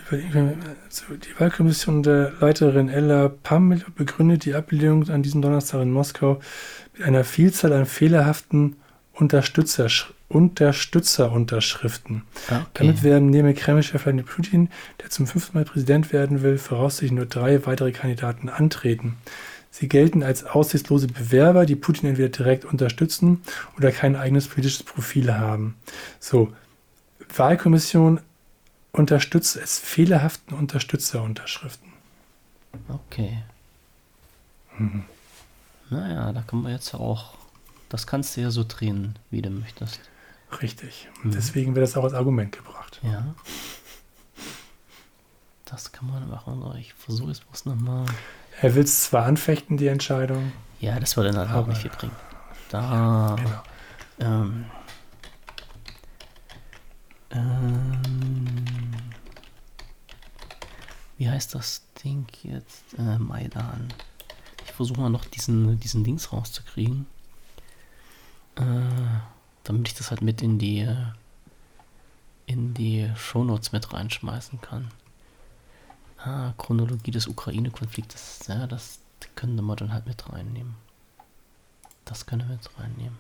Die 0.10 1.40
Wahlkommission 1.40 2.02
der 2.02 2.34
Leiterin 2.40 2.90
Ella 2.90 3.30
Pam 3.30 3.84
begründet 3.96 4.46
die 4.46 4.56
Ablehnung 4.56 5.08
an 5.08 5.22
diesem 5.22 5.44
Donnerstag 5.44 5.84
in 5.84 5.92
Moskau 5.92 6.40
mit 6.94 7.04
einer 7.04 7.24
Vielzahl 7.24 7.72
an 7.72 7.86
fehlerhaften 7.86 8.78
Unterstützer, 9.20 9.88
Unterstützerunterschriften. 10.30 12.22
Ah, 12.50 12.58
okay. 12.58 12.66
Damit 12.76 13.02
werden 13.02 13.30
neben 13.32 13.56
Kreml-Chef 13.56 14.04
Vladimir 14.04 14.26
Putin, 14.26 14.70
der 15.02 15.10
zum 15.10 15.26
fünften 15.26 15.58
Mal 15.58 15.66
Präsident 15.66 16.14
werden 16.14 16.44
will, 16.44 16.60
voraussichtlich 16.60 17.12
nur 17.12 17.26
drei 17.26 17.66
weitere 17.66 17.92
Kandidaten 17.92 18.48
antreten. 18.50 19.18
Sie 19.72 19.88
gelten 19.88 20.22
als 20.22 20.44
aussichtslose 20.44 21.08
Bewerber, 21.08 21.66
die 21.66 21.76
Putin 21.76 22.10
entweder 22.10 22.30
direkt 22.30 22.66
unterstützen 22.66 23.42
oder 23.76 23.92
kein 23.92 24.16
eigenes 24.16 24.48
politisches 24.48 24.84
Profil 24.84 25.34
haben. 25.34 25.76
So, 26.20 26.54
Wahlkommission 27.36 28.20
unterstützt 28.92 29.56
es 29.56 29.80
fehlerhaften 29.80 30.56
Unterstützerunterschriften. 30.56 31.92
Okay. 32.88 33.44
Mhm. 34.78 35.06
Naja, 35.90 36.32
da 36.34 36.42
kommen 36.42 36.64
wir 36.64 36.72
jetzt 36.72 36.94
auch 36.94 37.37
das 37.90 38.08
kannst 38.08 38.36
du 38.36 38.42
ja 38.42 38.52
so 38.52 38.64
drehen, 38.68 39.18
wie 39.30 39.42
du 39.42 39.50
möchtest. 39.50 40.00
Richtig. 40.62 41.10
Und 41.24 41.32
mhm. 41.32 41.32
deswegen 41.32 41.76
wird 41.76 41.84
das 41.84 41.98
auch 41.98 42.04
als 42.04 42.14
Argument 42.14 42.52
gebracht. 42.52 43.00
Ja. 43.04 43.36
Das 45.66 45.92
kann 45.92 46.10
man 46.10 46.30
machen. 46.30 46.64
Ich 46.80 46.94
versuche 46.94 47.32
es 47.32 47.42
bloß 47.42 47.66
nochmal. 47.66 48.06
Er 48.62 48.74
will 48.76 48.84
es 48.84 49.04
zwar 49.04 49.26
anfechten, 49.26 49.78
die 49.78 49.88
Entscheidung. 49.88 50.54
Ja, 50.80 51.00
das 51.00 51.18
würde 51.18 51.32
dann 51.32 51.52
auch 51.52 51.68
nicht 51.68 51.82
viel 51.82 51.92
bringen. 51.92 52.16
Da. 52.70 53.36
Genau. 53.38 53.64
Ähm, 54.20 54.66
ähm, 57.32 58.02
wie 61.18 61.30
heißt 61.30 61.54
das 61.56 61.84
Ding 62.04 62.26
jetzt? 62.44 62.84
Äh, 62.98 63.18
Maidan. 63.18 63.94
Ich 64.66 64.72
versuche 64.72 65.02
mal 65.02 65.10
noch 65.10 65.26
diesen, 65.26 65.80
diesen 65.80 66.04
Dings 66.04 66.32
rauszukriegen. 66.32 67.08
Äh, 68.58 69.20
damit 69.64 69.88
ich 69.88 69.94
das 69.94 70.10
halt 70.10 70.22
mit 70.22 70.42
in 70.42 70.58
die 70.60 70.88
in 72.46 72.74
die 72.74 73.12
Shownotes 73.16 73.74
mit 73.74 73.94
reinschmeißen 73.94 74.62
kann. 74.62 74.90
Ah, 76.18 76.54
Chronologie 76.58 77.12
des 77.12 77.28
Ukraine-Konfliktes. 77.28 78.48
Ja, 78.48 78.66
das 78.66 79.00
können 79.36 79.62
wir 79.64 79.76
dann 79.76 79.94
halt 79.94 80.08
mit 80.08 80.32
reinnehmen. 80.32 80.76
Das 82.06 82.26
können 82.26 82.48
wir 82.48 82.56
mit 82.56 82.80
reinnehmen. 82.80 83.18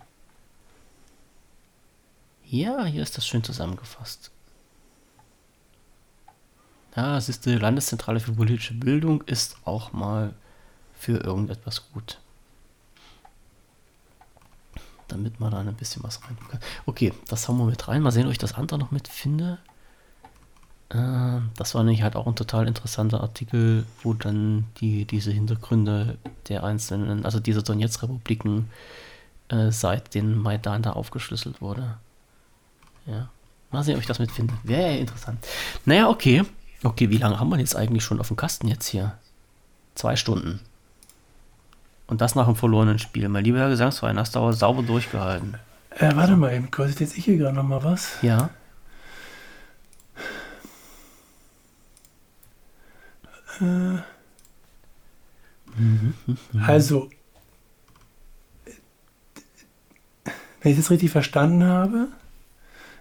Ja, 2.45 2.85
hier 2.85 3.03
ist 3.03 3.17
das 3.17 3.27
schön 3.27 3.43
zusammengefasst. 3.43 4.31
Ja, 6.95 7.17
es 7.17 7.27
ist 7.27 7.45
die 7.45 7.55
Landeszentrale 7.55 8.21
für 8.21 8.31
politische 8.31 8.73
Bildung, 8.73 9.21
ist 9.23 9.57
auch 9.65 9.91
mal 9.91 10.33
für 10.93 11.17
irgendetwas 11.17 11.91
gut 11.91 12.19
damit 15.07 15.39
man 15.39 15.51
da 15.51 15.59
ein 15.59 15.73
bisschen 15.75 16.03
was 16.03 16.23
rein 16.23 16.37
kann. 16.49 16.59
Okay, 16.85 17.13
das 17.27 17.47
haben 17.47 17.57
wir 17.57 17.65
mit 17.65 17.87
rein. 17.87 18.01
Mal 18.01 18.11
sehen, 18.11 18.25
ob 18.25 18.31
ich 18.31 18.37
das 18.37 18.53
andere 18.53 18.79
noch 18.79 18.91
mit 18.91 19.07
finde. 19.07 19.59
Äh, 20.89 21.41
das 21.55 21.75
war 21.75 21.83
nämlich 21.83 22.03
halt 22.03 22.15
auch 22.15 22.27
ein 22.27 22.35
total 22.35 22.67
interessanter 22.67 23.21
Artikel, 23.21 23.85
wo 24.03 24.13
dann 24.13 24.65
die, 24.79 25.05
diese 25.05 25.31
Hintergründe 25.31 26.17
der 26.49 26.63
einzelnen, 26.63 27.25
also 27.25 27.39
dieser 27.39 27.61
Donetsk-Republiken 27.61 28.69
äh, 29.49 29.71
seit 29.71 30.13
den 30.13 30.37
Maidan 30.37 30.81
da 30.81 30.91
aufgeschlüsselt 30.93 31.61
wurde. 31.61 31.97
Ja. 33.05 33.29
Mal 33.71 33.83
sehen, 33.83 33.95
ob 33.95 34.01
ich 34.01 34.07
das 34.07 34.19
mitfinde. 34.19 34.53
Wäre 34.63 34.93
ja 34.93 34.99
interessant. 34.99 35.45
Naja, 35.85 36.09
okay. 36.09 36.43
Okay, 36.83 37.09
wie 37.09 37.17
lange 37.17 37.39
haben 37.39 37.49
wir 37.49 37.59
jetzt 37.59 37.75
eigentlich 37.75 38.03
schon 38.03 38.19
auf 38.19 38.27
dem 38.27 38.37
Kasten 38.37 38.67
jetzt 38.67 38.87
hier? 38.87 39.17
Zwei 39.95 40.15
Stunden. 40.15 40.61
Und 42.07 42.21
das 42.21 42.35
nach 42.35 42.47
einem 42.47 42.55
verlorenen 42.55 42.99
Spiel. 42.99 43.27
Mein 43.27 43.43
lieber 43.43 43.59
Herr 43.59 43.69
Gesangsverein, 43.69 44.17
hast 44.17 44.35
du 44.35 44.39
aber 44.39 44.53
sauber 44.53 44.81
durchgehalten. 44.81 45.55
Äh, 45.91 46.15
warte 46.15 46.37
mal 46.37 46.53
eben 46.53 46.71
kurz, 46.71 46.99
jetzt 46.99 47.17
ich 47.17 47.25
hier 47.25 47.37
gerade 47.37 47.55
noch 47.55 47.63
mal 47.63 47.83
was. 47.83 48.21
Ja. 48.21 48.49
Äh, 53.59 53.97
also, 56.65 57.09
wenn 60.61 60.71
ich 60.71 60.77
das 60.77 60.89
richtig 60.89 61.11
verstanden 61.11 61.63
habe, 61.63 62.07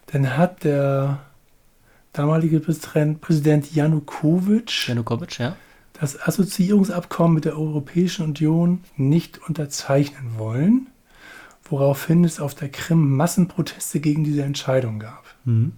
dann 0.07 0.37
hat 0.37 0.65
der 0.65 1.21
damalige 2.13 2.61
Präsident 2.61 3.75
Janukowitsch 3.75 4.89
Janukowitsch, 4.89 5.41
ja. 5.41 5.57
Das 6.01 6.21
Assoziierungsabkommen 6.21 7.35
mit 7.35 7.45
der 7.45 7.59
Europäischen 7.59 8.25
Union 8.25 8.85
nicht 8.97 9.39
unterzeichnen 9.39 10.39
wollen, 10.39 10.89
woraufhin 11.65 12.25
es 12.25 12.39
auf 12.39 12.55
der 12.55 12.69
Krim 12.69 13.17
Massenproteste 13.17 14.01
gegen 14.01 14.25
diese 14.25 14.43
Entscheidung 14.43 14.99
gab. 14.99 15.25
Mhm. 15.45 15.73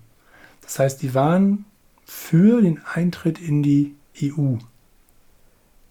Das 0.62 0.78
heißt, 0.78 1.02
die 1.02 1.14
waren 1.14 1.64
für 2.04 2.62
den 2.62 2.80
Eintritt 2.84 3.38
in 3.38 3.62
die 3.62 3.94
EU. 4.22 4.56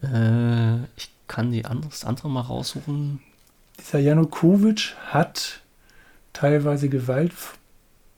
Äh, 0.03 0.83
ich 0.97 1.11
kann 1.27 1.51
die 1.51 1.65
andere, 1.65 1.89
das 1.89 2.05
andere 2.05 2.29
mal 2.29 2.41
raussuchen. 2.41 3.21
Dieser 3.79 3.99
Janukowitsch 3.99 4.95
hat 5.07 5.61
teilweise 6.33 6.89
Gewalt 6.89 7.33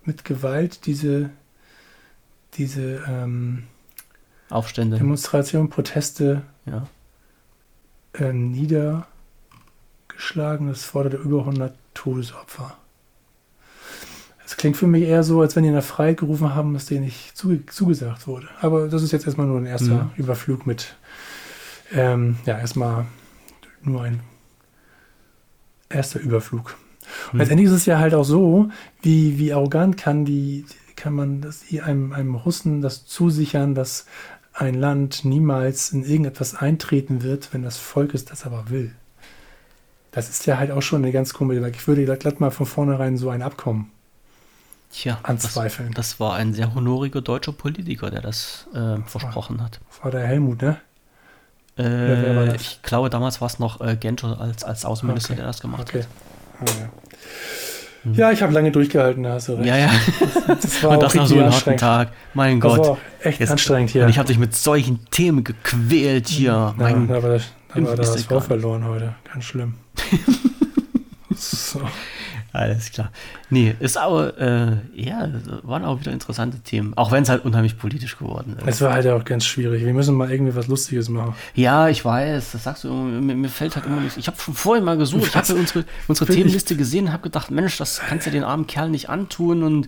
mit 0.06 0.26
Gewalt 0.26 0.86
diese, 0.86 1.30
diese 2.56 3.03
ähm, 3.07 3.68
Aufstände. 4.49 4.97
Demonstrationen, 4.97 5.69
Proteste 5.69 6.41
Ja. 6.65 6.88
äh, 8.13 8.34
niedergeschlagen. 8.34 9.07
Das 10.67 10.84
forderte 10.84 11.17
über 11.17 11.39
100 11.45 11.73
Todesopfer. 11.93 12.76
Es 14.45 14.57
klingt 14.57 14.77
für 14.77 14.88
mich 14.88 15.03
eher 15.03 15.23
so, 15.23 15.41
als 15.41 15.55
wenn 15.55 15.63
die 15.63 15.69
nach 15.69 15.84
Freiheit 15.84 16.17
gerufen 16.17 16.55
haben, 16.55 16.73
dass 16.73 16.88
denen 16.88 17.05
nicht 17.05 17.38
zuge 17.38 17.65
zugesagt 17.67 18.26
wurde. 18.27 18.47
Aber 18.61 18.88
das 18.88 19.03
ist 19.03 19.11
jetzt 19.11 19.26
erstmal 19.27 19.45
nur 19.45 19.59
ein 19.59 19.67
erster 19.67 20.05
Mhm. 20.05 20.11
Überflug 20.17 20.65
mit, 20.65 20.95
ähm, 21.91 22.38
ja, 22.45 22.57
erstmal 22.57 23.05
nur 23.84 24.01
ein 24.03 24.21
erster 25.89 26.19
Überflug. 26.19 26.76
Und 27.27 27.34
Mhm. 27.34 27.39
letztendlich 27.39 27.67
ist 27.67 27.76
es 27.76 27.85
ja 27.85 27.99
halt 27.99 28.15
auch 28.15 28.23
so, 28.23 28.69
wie, 29.03 29.38
wie 29.38 29.53
arrogant 29.53 29.97
kann 29.97 30.26
die, 30.26 30.65
kann 30.95 31.13
man 31.13 31.41
das 31.41 31.63
einem, 31.84 32.11
einem 32.13 32.34
Russen 32.35 32.81
das 32.81 33.05
zusichern, 33.05 33.76
dass 33.76 34.05
ein 34.60 34.76
Land 34.76 35.26
niemals 35.26 35.91
in 35.91 36.03
irgendetwas 36.03 36.56
eintreten 36.56 37.23
wird, 37.23 37.53
wenn 37.53 37.64
das 37.64 37.77
Volk 37.77 38.14
es 38.14 38.26
das 38.26 38.45
aber 38.45 38.69
will. 38.69 38.94
Das 40.11 40.30
ist 40.30 40.45
ja 40.45 40.57
halt 40.57 40.72
auch 40.72 40.81
schon 40.81 41.03
eine 41.03 41.11
ganz 41.11 41.34
komische, 41.34 41.68
ich 41.69 41.88
würde 41.88 42.06
glatt 42.18 42.40
mal 42.40 42.52
von 42.52 42.65
vornherein 42.65 43.18
so 43.18 43.30
ein 43.30 43.41
Abkommen 43.41 43.91
Tja, 44.91 45.19
anzweifeln. 45.23 45.94
Das, 45.94 46.11
das 46.11 46.19
war 46.19 46.34
ein 46.36 46.53
sehr 46.53 46.73
honoriger 46.73 47.22
deutscher 47.22 47.52
Politiker, 47.53 48.10
der 48.11 48.22
das 48.22 48.68
äh, 48.73 48.98
versprochen 49.06 49.61
hat. 49.61 49.81
Das 49.90 50.03
war 50.03 50.11
der 50.11 50.26
Helmut, 50.27 50.61
ne? 50.61 50.81
war 52.36 52.48
Äh, 52.48 52.56
ich 52.56 52.81
glaube, 52.81 53.10
damals 53.10 53.41
war 53.41 53.48
es 53.48 53.60
noch 53.60 53.80
äh, 53.81 53.95
Genscher 53.95 54.40
als, 54.40 54.64
als 54.64 54.86
Außenminister, 54.86 55.34
Okay. 55.34 55.36
der 55.36 55.45
das 55.45 55.61
gemacht 55.61 55.90
Okay. 55.90 56.03
hat. 56.03 56.07
Ah, 56.60 56.73
ja. 56.73 56.90
Ja, 58.13 58.31
ich 58.31 58.41
habe 58.41 58.53
lange 58.53 58.71
durchgehalten, 58.71 59.23
da 59.23 59.34
hast 59.34 59.49
du 59.49 59.53
recht. 59.53 59.65
Ja, 59.67 59.77
ja. 59.77 59.91
Das 60.47 60.81
war 60.84 60.91
Und 60.91 60.97
auch 60.97 61.01
das 61.03 61.15
nach 61.15 61.27
so 61.27 61.35
einem 61.35 61.51
harten. 61.51 61.77
Tag. 61.77 62.09
Mein 62.34 62.59
Das 62.61 62.76
Gott. 62.77 62.88
war 62.88 62.97
echt 63.21 63.39
Jetzt- 63.41 63.51
anstrengend 63.51 63.89
hier. 63.91 64.03
Und 64.03 64.09
ich 64.09 64.17
habe 64.17 64.27
dich 64.27 64.38
mit 64.39 64.55
solchen 64.55 65.05
Themen 65.11 65.43
gequält 65.43 66.27
hier. 66.30 66.51
Ja, 66.51 66.73
war, 66.77 66.89
das- 67.21 67.51
da 67.73 67.81
war 67.84 67.99
ist 67.99 68.15
das. 68.15 68.23
Vor 68.23 68.41
verloren 68.41 68.85
heute. 68.85 69.15
Ganz 69.31 69.43
schlimm. 69.45 69.73
so. 71.35 71.81
Alles 72.51 72.91
klar. 72.91 73.11
Nee, 73.51 73.76
ist 73.80 73.97
aber, 73.97 74.38
äh, 74.39 74.71
ja, 74.95 75.27
waren 75.63 75.85
auch 75.85 75.99
wieder 75.99 76.11
interessante 76.11 76.59
Themen. 76.59 76.93
Auch 76.95 77.11
wenn 77.11 77.21
es 77.23 77.30
halt 77.30 77.45
unheimlich 77.45 77.77
politisch 77.77 78.17
geworden 78.17 78.55
ist. 78.59 78.67
Es 78.67 78.81
war 78.81 78.93
halt 78.93 79.07
auch 79.07 79.23
ganz 79.23 79.45
schwierig. 79.45 79.85
Wir 79.85 79.93
müssen 79.93 80.15
mal 80.15 80.31
irgendwie 80.31 80.55
was 80.55 80.67
Lustiges 80.67 81.09
machen. 81.09 81.35
Ja, 81.53 81.89
ich 81.89 82.03
weiß, 82.03 82.53
das 82.53 82.63
sagst 82.63 82.84
du, 82.85 82.91
mir, 82.93 83.35
mir 83.35 83.49
fällt 83.49 83.76
halt 83.76 83.85
immer 83.85 84.01
nicht. 84.01 84.17
Ich 84.17 84.27
habe 84.27 84.38
vorhin 84.38 84.84
mal 84.84 84.97
gesucht, 84.97 85.27
ich 85.27 85.35
habe 85.35 85.47
ja 85.47 85.55
unsere, 85.55 85.85
unsere? 86.07 86.34
Themenliste 86.34 86.76
gesehen 86.76 87.05
und 87.05 87.13
habe 87.13 87.23
gedacht, 87.23 87.51
Mensch, 87.51 87.77
das 87.77 87.99
kannst 87.99 88.26
du 88.26 88.31
den 88.31 88.43
armen 88.43 88.65
Kerl 88.67 88.89
nicht 88.89 89.09
antun 89.09 89.61
und 89.63 89.85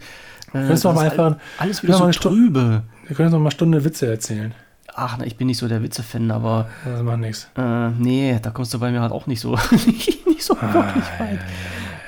äh, 0.53 0.67
das 0.67 0.83
mal 0.83 0.97
einfach- 0.99 1.17
all- 1.25 1.39
alles 1.57 1.81
wieder 1.81 1.93
Ja, 1.93 1.97
so 1.99 2.03
mal 2.05 2.11
trübe. 2.11 2.83
Wir 3.07 3.15
können 3.15 3.27
uns 3.27 3.33
noch 3.33 3.39
mal 3.39 3.45
eine 3.45 3.51
Stunde 3.51 3.83
Witze 3.83 4.07
erzählen. 4.07 4.53
Ach, 4.93 5.17
ich 5.23 5.37
bin 5.37 5.47
nicht 5.47 5.57
so 5.57 5.67
der 5.69 5.81
Witze-Fan, 5.81 6.29
aber 6.31 6.67
Das 6.83 7.01
macht 7.01 7.19
nichts. 7.19 7.47
äh, 7.57 7.89
nee, 7.91 8.37
da 8.41 8.49
kommst 8.51 8.73
du 8.73 8.79
bei 8.79 8.91
mir 8.91 9.01
halt 9.01 9.13
auch 9.13 9.25
nicht 9.25 9.39
so, 9.39 9.57
nicht 9.85 10.43
so 10.43 10.55
Ah, 10.59 10.73
wirklich 10.73 11.05
weit. 11.17 11.39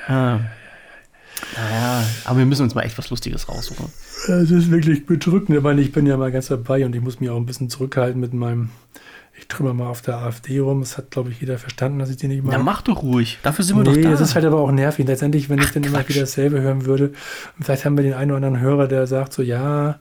Ah. 0.07 0.39
Naja, 1.55 2.03
aber 2.25 2.39
wir 2.39 2.45
müssen 2.45 2.63
uns 2.63 2.73
mal 2.73 2.81
echt 2.83 2.97
was 2.97 3.09
Lustiges 3.09 3.49
raussuchen. 3.49 3.87
Es 4.27 4.49
ist 4.49 4.71
wirklich 4.71 5.05
bedrückend. 5.05 5.57
Ich 5.57 5.63
meine, 5.63 5.81
ich 5.81 5.91
bin 5.91 6.05
ja 6.05 6.15
mal 6.17 6.31
ganz 6.31 6.47
dabei 6.47 6.85
und 6.85 6.95
ich 6.95 7.01
muss 7.01 7.19
mich 7.19 7.29
auch 7.29 7.37
ein 7.37 7.45
bisschen 7.45 7.69
zurückhalten 7.69 8.19
mit 8.19 8.33
meinem. 8.33 8.69
Ich 9.37 9.47
trümmer 9.47 9.73
mal 9.73 9.87
auf 9.87 10.01
der 10.01 10.17
AfD 10.19 10.59
rum. 10.59 10.81
Das 10.81 10.97
hat, 10.97 11.11
glaube 11.11 11.31
ich, 11.31 11.41
jeder 11.41 11.57
verstanden, 11.57 11.99
dass 11.99 12.09
ich 12.09 12.17
die 12.17 12.27
nicht 12.27 12.43
mag. 12.43 12.53
Na, 12.55 12.63
mach 12.63 12.81
doch 12.83 13.01
ruhig. 13.03 13.39
Dafür 13.43 13.65
sind 13.65 13.75
wir 13.77 13.83
Nee, 13.83 13.95
doch 13.95 14.01
da. 14.03 14.09
das 14.11 14.21
ist 14.21 14.35
halt 14.35 14.45
aber 14.45 14.59
auch 14.59 14.71
nervig. 14.71 15.05
Letztendlich, 15.07 15.49
wenn 15.49 15.59
ich 15.59 15.71
dann 15.71 15.83
immer 15.83 15.99
Quatsch. 15.99 16.09
wieder 16.09 16.21
dasselbe 16.21 16.61
hören 16.61 16.85
würde, 16.85 17.11
vielleicht 17.59 17.83
haben 17.83 17.97
wir 17.97 18.03
den 18.03 18.13
einen 18.13 18.31
oder 18.31 18.37
anderen 18.37 18.59
Hörer, 18.59 18.87
der 18.87 19.05
sagt 19.07 19.33
so, 19.33 19.41
ja, 19.41 19.99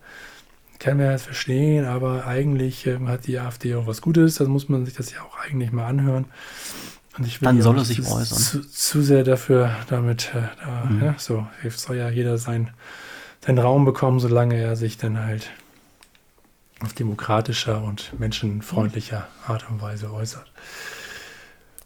kann 0.79 0.99
man 0.99 1.07
das 1.07 1.23
verstehen, 1.23 1.87
aber 1.87 2.27
eigentlich 2.27 2.87
ähm, 2.87 3.09
hat 3.09 3.27
die 3.27 3.39
AfD 3.39 3.75
auch 3.75 3.87
was 3.87 4.03
Gutes, 4.03 4.35
dann 4.37 4.49
muss 4.49 4.69
man 4.69 4.85
sich 4.85 4.95
das 4.95 5.13
ja 5.13 5.21
auch 5.23 5.39
eigentlich 5.39 5.73
mal 5.73 5.87
anhören. 5.87 6.27
Und 7.19 7.27
ich 7.27 7.41
will 7.41 7.47
Dann 7.47 7.61
soll 7.61 7.79
er 7.79 7.85
sich 7.85 8.03
zu, 8.03 8.11
äußern. 8.11 8.39
Zu, 8.39 8.71
zu 8.71 9.03
sehr 9.03 9.23
dafür, 9.23 9.71
damit, 9.89 10.33
äh, 10.35 10.43
da, 10.65 10.85
Mhm. 10.89 11.03
ja, 11.05 11.15
so, 11.19 11.47
soll 11.71 11.97
ja 11.97 12.09
jeder 12.09 12.39
sein, 12.39 12.71
seinen 13.45 13.59
Raum 13.59 13.85
bekommen, 13.85 14.19
solange 14.19 14.57
er 14.57 14.77
sich 14.77 14.97
dann 14.97 15.19
halt 15.19 15.51
auf 16.81 16.93
demokratischer 16.95 17.83
und 17.83 18.19
menschenfreundlicher 18.19 19.29
Art 19.47 19.69
und 19.71 19.81
Weise 19.81 20.13
äußert. 20.13 20.51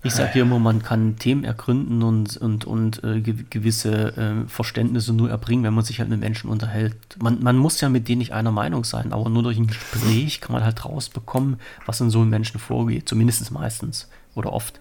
Ich 0.02 0.14
sage 0.14 0.34
hier 0.34 0.42
immer, 0.42 0.60
man 0.60 0.82
kann 0.84 1.16
Themen 1.16 1.42
ergründen 1.42 2.04
und, 2.04 2.36
und, 2.36 2.64
und 2.64 3.02
äh, 3.02 3.20
ge 3.20 3.34
gewisse 3.50 4.16
äh, 4.16 4.48
Verständnisse 4.48 5.12
nur 5.12 5.28
erbringen, 5.30 5.64
wenn 5.64 5.74
man 5.74 5.84
sich 5.84 5.98
halt 5.98 6.08
mit 6.08 6.20
Menschen 6.20 6.48
unterhält. 6.48 6.94
Man, 7.20 7.42
man 7.42 7.56
muss 7.56 7.80
ja 7.80 7.88
mit 7.88 8.06
denen 8.06 8.18
nicht 8.20 8.32
einer 8.32 8.52
Meinung 8.52 8.84
sein, 8.84 9.12
aber 9.12 9.28
nur 9.28 9.42
durch 9.42 9.58
ein 9.58 9.66
Gespräch 9.66 10.40
kann 10.40 10.52
man 10.52 10.62
halt 10.62 10.84
rausbekommen, 10.84 11.58
was 11.86 12.00
in 12.00 12.10
so 12.10 12.20
einem 12.20 12.30
Menschen 12.30 12.60
vorgeht. 12.60 13.08
Zumindest 13.08 13.50
meistens 13.50 14.08
oder 14.36 14.52
oft. 14.52 14.78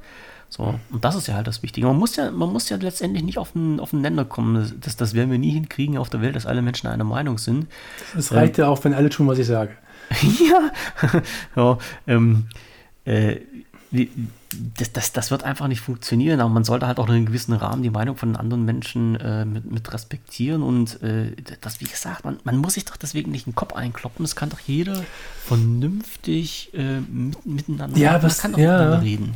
So, 0.50 0.80
und 0.92 1.04
das 1.04 1.16
ist 1.16 1.28
ja 1.28 1.34
halt 1.36 1.48
das 1.48 1.64
Wichtige. 1.64 1.88
Man 1.88 1.98
muss 1.98 2.16
ja, 2.16 2.32
man 2.32 2.52
muss 2.52 2.70
ja 2.70 2.78
letztendlich 2.78 3.24
nicht 3.24 3.38
auf 3.38 3.56
einen, 3.56 3.80
auf 3.80 3.94
einen 3.94 4.02
Nenner 4.02 4.26
kommen. 4.26 4.80
Das, 4.82 4.96
das 4.96 5.14
werden 5.14 5.32
wir 5.32 5.38
nie 5.40 5.52
hinkriegen 5.52 5.98
auf 5.98 6.10
der 6.10 6.22
Welt, 6.22 6.36
dass 6.36 6.46
alle 6.46 6.62
Menschen 6.62 6.88
einer 6.88 7.04
Meinung 7.04 7.38
sind. 7.38 7.68
Es 8.18 8.32
reicht 8.32 8.58
ja 8.58 8.68
auch, 8.68 8.84
wenn 8.84 8.94
alle 8.94 9.10
tun, 9.10 9.28
was 9.28 9.40
ich 9.40 9.48
sage. 9.48 9.72
ja, 10.50 11.22
ja 11.56 11.78
ähm, 12.08 12.46
äh, 13.06 13.38
das, 14.78 14.92
das, 14.94 15.14
das 15.14 15.32
wird 15.32 15.44
einfach 15.44 15.68
nicht 15.68 15.82
funktionieren, 15.82 16.40
aber 16.40 16.50
man 16.50 16.64
sollte 16.64 16.88
halt 16.88 17.00
auch 17.00 17.08
in 17.08 17.16
einem 17.16 17.26
gewissen 17.26 17.54
Rahmen 17.54 17.84
die 17.84 17.90
Meinung 17.90 18.16
von 18.18 18.36
anderen 18.36 18.66
Menschen 18.66 19.16
äh, 19.16 19.46
mit, 19.46 19.70
mit 19.72 19.94
respektieren 19.94 20.64
und 20.64 21.02
äh, 21.02 21.36
das, 21.62 21.80
wie 21.82 21.86
gesagt, 21.86 22.26
man, 22.26 22.38
man 22.44 22.58
muss 22.58 22.74
sich 22.74 22.86
doch 22.86 22.98
deswegen 22.98 23.32
nicht 23.32 23.46
den 23.46 23.56
Kopf 23.56 23.74
einkloppen, 23.74 24.26
es 24.26 24.36
kann 24.36 24.50
doch 24.50 24.60
jeder 24.60 25.04
vernünftig 25.46 26.74
äh, 26.74 27.00
mit, 27.00 27.46
miteinander 27.46 27.98
Ja, 27.98 28.22
was- 28.22 28.40
kann 28.40 28.52
doch 28.54 28.60
ja. 28.60 28.74
miteinander 28.74 29.02
reden. 29.02 29.36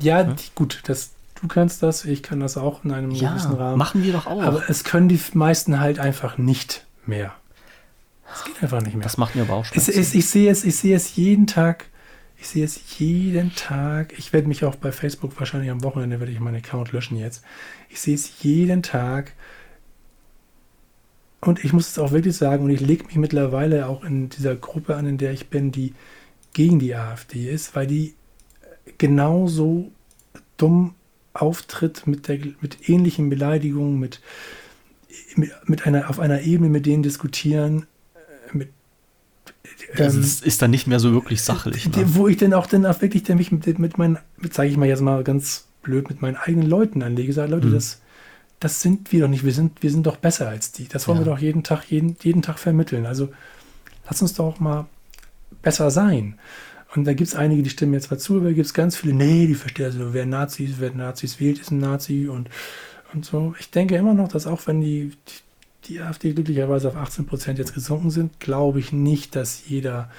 Ja, 0.00 0.24
die, 0.24 0.44
gut, 0.54 0.80
das, 0.86 1.10
du 1.40 1.48
kannst 1.48 1.82
das, 1.82 2.04
ich 2.04 2.22
kann 2.22 2.40
das 2.40 2.56
auch 2.56 2.84
in 2.84 2.92
einem 2.92 3.10
Ja, 3.10 3.30
gewissen 3.30 3.52
Rahmen. 3.54 3.78
machen 3.78 4.02
wir 4.02 4.12
doch 4.12 4.26
auch. 4.26 4.42
Aber 4.42 4.68
es 4.68 4.84
können 4.84 5.08
die 5.08 5.20
meisten 5.34 5.80
halt 5.80 5.98
einfach 5.98 6.38
nicht 6.38 6.86
mehr. 7.06 7.34
Es 8.32 8.44
geht 8.44 8.62
einfach 8.62 8.82
nicht 8.82 8.94
mehr. 8.94 9.02
das 9.02 9.16
macht 9.16 9.34
mir 9.34 9.42
Es, 9.42 9.48
Bauchschmerzen. 9.48 9.90
es, 9.98 10.14
ich, 10.14 10.28
sehe 10.28 10.50
es, 10.50 10.64
ich 10.64 10.76
sehe 10.76 10.94
es 10.96 11.16
jeden 11.16 11.46
Tag. 11.46 11.86
Ich 12.40 12.48
sehe 12.48 12.64
es 12.64 12.98
jeden 12.98 13.54
Tag. 13.56 14.12
Ich 14.18 14.32
werde 14.32 14.46
mich 14.46 14.64
auch 14.64 14.76
bei 14.76 14.92
Facebook 14.92 15.38
wahrscheinlich 15.40 15.70
am 15.70 15.82
Wochenende 15.82 16.20
werde 16.20 16.30
ich 16.32 16.38
meinen 16.38 16.56
Account 16.56 16.92
löschen 16.92 17.16
jetzt. 17.16 17.42
Ich 17.88 18.00
sehe 18.00 18.14
es 18.14 18.42
jeden 18.42 18.82
Tag. 18.82 19.32
Und 21.40 21.64
ich 21.64 21.72
muss 21.72 21.88
es 21.88 21.98
auch 21.98 22.10
wirklich 22.12 22.36
sagen, 22.36 22.64
und 22.64 22.70
ich 22.70 22.80
lege 22.80 23.04
mich 23.06 23.16
mittlerweile 23.16 23.86
auch 23.88 24.04
in 24.04 24.28
dieser 24.28 24.56
Gruppe 24.56 24.96
an, 24.96 25.06
in 25.06 25.18
der 25.18 25.32
ich 25.32 25.48
bin, 25.50 25.72
die 25.72 25.94
gegen 26.52 26.78
die 26.78 26.94
AfD 26.94 27.48
ist, 27.48 27.74
weil 27.76 27.86
die 27.86 28.14
genauso 28.96 29.90
dumm 30.56 30.94
auftritt 31.34 32.06
mit, 32.06 32.28
der, 32.28 32.38
mit 32.60 32.88
ähnlichen 32.88 33.30
Beleidigungen, 33.30 33.98
mit, 33.98 34.20
mit, 35.36 35.50
mit 35.66 35.86
einer, 35.86 36.10
auf 36.10 36.18
einer 36.18 36.42
Ebene 36.42 36.68
mit 36.70 36.86
denen 36.86 37.02
diskutieren, 37.02 37.86
äh, 38.14 38.56
mit 38.56 38.68
das 39.96 40.14
ähm, 40.14 40.20
ist, 40.20 40.44
ist 40.44 40.62
dann 40.62 40.70
nicht 40.70 40.86
mehr 40.86 41.00
so 41.00 41.12
wirklich 41.12 41.42
sachlich. 41.42 41.90
die- 41.90 42.00
Ne? 42.00 42.14
wo 42.14 42.28
ich 42.28 42.36
dann 42.36 42.52
auch 42.52 42.66
dann 42.66 42.84
auch 42.86 43.00
wirklich 43.00 43.28
mich 43.28 43.52
mit, 43.52 43.78
mit 43.78 43.98
meinen, 43.98 44.18
sage 44.50 44.68
ich 44.68 44.76
mal 44.76 44.88
jetzt 44.88 45.00
mal 45.00 45.22
ganz 45.24 45.66
blöd 45.82 46.08
mit 46.08 46.20
meinen 46.22 46.36
eigenen 46.36 46.68
Leuten 46.68 47.02
anlege, 47.02 47.32
sage, 47.32 47.50
Leute, 47.50 47.68
mhm. 47.68 47.74
das, 47.74 48.00
das 48.60 48.80
sind 48.80 49.12
wir 49.12 49.22
doch 49.22 49.28
nicht. 49.28 49.44
Wir 49.44 49.52
sind, 49.52 49.82
wir 49.82 49.90
sind 49.90 50.06
doch 50.06 50.16
besser 50.16 50.48
als 50.48 50.72
die. 50.72 50.88
Das 50.88 51.06
wollen 51.08 51.18
ja. 51.18 51.24
wir 51.24 51.32
doch 51.32 51.38
jeden 51.38 51.62
Tag, 51.62 51.84
jeden, 51.90 52.16
jeden 52.22 52.42
Tag 52.42 52.58
vermitteln. 52.58 53.06
Also 53.06 53.28
lass 54.06 54.20
uns 54.20 54.34
doch 54.34 54.60
mal 54.60 54.86
besser 55.62 55.90
sein. 55.90 56.38
Und 56.94 57.04
da 57.04 57.12
gibt 57.12 57.28
es 57.28 57.34
einige, 57.34 57.62
die 57.62 57.70
stimmen 57.70 57.94
jetzt 57.94 58.10
mal 58.10 58.18
zu, 58.18 58.36
aber 58.36 58.46
da 58.46 58.52
gibt 58.52 58.66
es 58.66 58.74
ganz 58.74 58.96
viele, 58.96 59.12
nee, 59.12 59.46
die 59.46 59.54
verstehen 59.54 59.86
also, 59.86 60.14
wer 60.14 60.26
Nazis, 60.26 60.76
wer 60.78 60.92
Nazis 60.92 61.38
wählt, 61.38 61.58
ist 61.58 61.70
ein 61.70 61.78
Nazi 61.78 62.28
und, 62.28 62.48
und 63.12 63.24
so. 63.24 63.54
Ich 63.58 63.70
denke 63.70 63.96
immer 63.96 64.14
noch, 64.14 64.28
dass 64.28 64.46
auch 64.46 64.66
wenn 64.66 64.80
die, 64.80 65.10
die, 65.28 65.88
die 65.88 66.00
AfD 66.00 66.32
glücklicherweise 66.32 66.88
auf 66.88 66.96
18 66.96 67.26
Prozent 67.26 67.58
jetzt 67.58 67.74
gesunken 67.74 68.10
sind, 68.10 68.40
glaube 68.40 68.78
ich 68.78 68.92
nicht, 68.92 69.36
dass 69.36 69.68
jeder, 69.68 70.10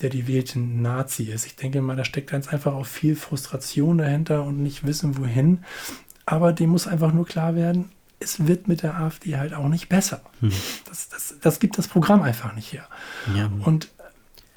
der 0.00 0.08
die 0.08 0.26
wählt, 0.26 0.54
ein 0.56 0.80
Nazi 0.80 1.24
ist. 1.24 1.44
Ich 1.44 1.56
denke 1.56 1.82
mal, 1.82 1.96
da 1.96 2.04
steckt 2.04 2.30
ganz 2.30 2.48
einfach 2.48 2.72
auch 2.72 2.86
viel 2.86 3.16
Frustration 3.16 3.98
dahinter 3.98 4.44
und 4.44 4.62
nicht 4.62 4.86
wissen, 4.86 5.18
wohin. 5.18 5.64
Aber 6.26 6.54
dem 6.54 6.70
muss 6.70 6.86
einfach 6.86 7.12
nur 7.12 7.26
klar 7.26 7.54
werden, 7.54 7.90
es 8.18 8.46
wird 8.46 8.66
mit 8.66 8.82
der 8.82 8.98
AfD 8.98 9.36
halt 9.36 9.52
auch 9.52 9.68
nicht 9.68 9.90
besser. 9.90 10.22
Hm. 10.40 10.52
Das, 10.88 11.08
das, 11.10 11.34
das 11.40 11.60
gibt 11.60 11.76
das 11.76 11.88
Programm 11.88 12.22
einfach 12.22 12.54
nicht 12.54 12.72
her. 12.72 12.88
Ja. 13.36 13.50
Und, 13.64 13.90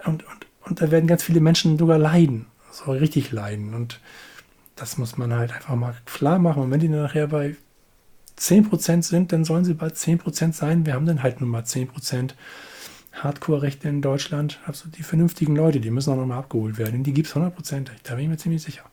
und, 0.05 0.25
und 0.25 0.36
und 0.67 0.81
da 0.81 0.91
werden 0.91 1.07
ganz 1.07 1.23
viele 1.23 1.39
Menschen 1.39 1.77
sogar 1.77 1.97
leiden, 1.97 2.45
so 2.71 2.91
richtig 2.91 3.31
leiden. 3.31 3.73
Und 3.73 3.99
das 4.75 4.97
muss 4.97 5.17
man 5.17 5.33
halt 5.33 5.53
einfach 5.53 5.75
mal 5.75 5.95
klar 6.05 6.39
machen. 6.39 6.63
Und 6.63 6.71
wenn 6.71 6.79
die 6.79 6.89
dann 6.89 7.01
nachher 7.03 7.27
bei 7.27 7.55
10% 8.39 9.03
sind, 9.03 9.31
dann 9.31 9.45
sollen 9.45 9.65
sie 9.65 9.73
bei 9.73 9.87
10% 9.87 10.53
sein. 10.53 10.85
Wir 10.85 10.93
haben 10.93 11.05
dann 11.05 11.23
halt 11.23 11.41
nur 11.41 11.49
mal 11.49 11.63
10% 11.63 12.31
Hardcore-Rechte 13.13 13.89
in 13.89 14.01
Deutschland. 14.01 14.59
Also 14.65 14.89
die 14.89 15.03
vernünftigen 15.03 15.55
Leute, 15.55 15.79
die 15.79 15.89
müssen 15.89 16.13
auch 16.13 16.17
nochmal 16.17 16.39
abgeholt 16.39 16.77
werden. 16.77 17.03
Die 17.03 17.13
gibt 17.13 17.27
es 17.27 17.35
100%. 17.35 17.87
Da 18.03 18.15
bin 18.15 18.25
ich 18.25 18.29
mir 18.29 18.37
ziemlich 18.37 18.61
sicher. 18.61 18.83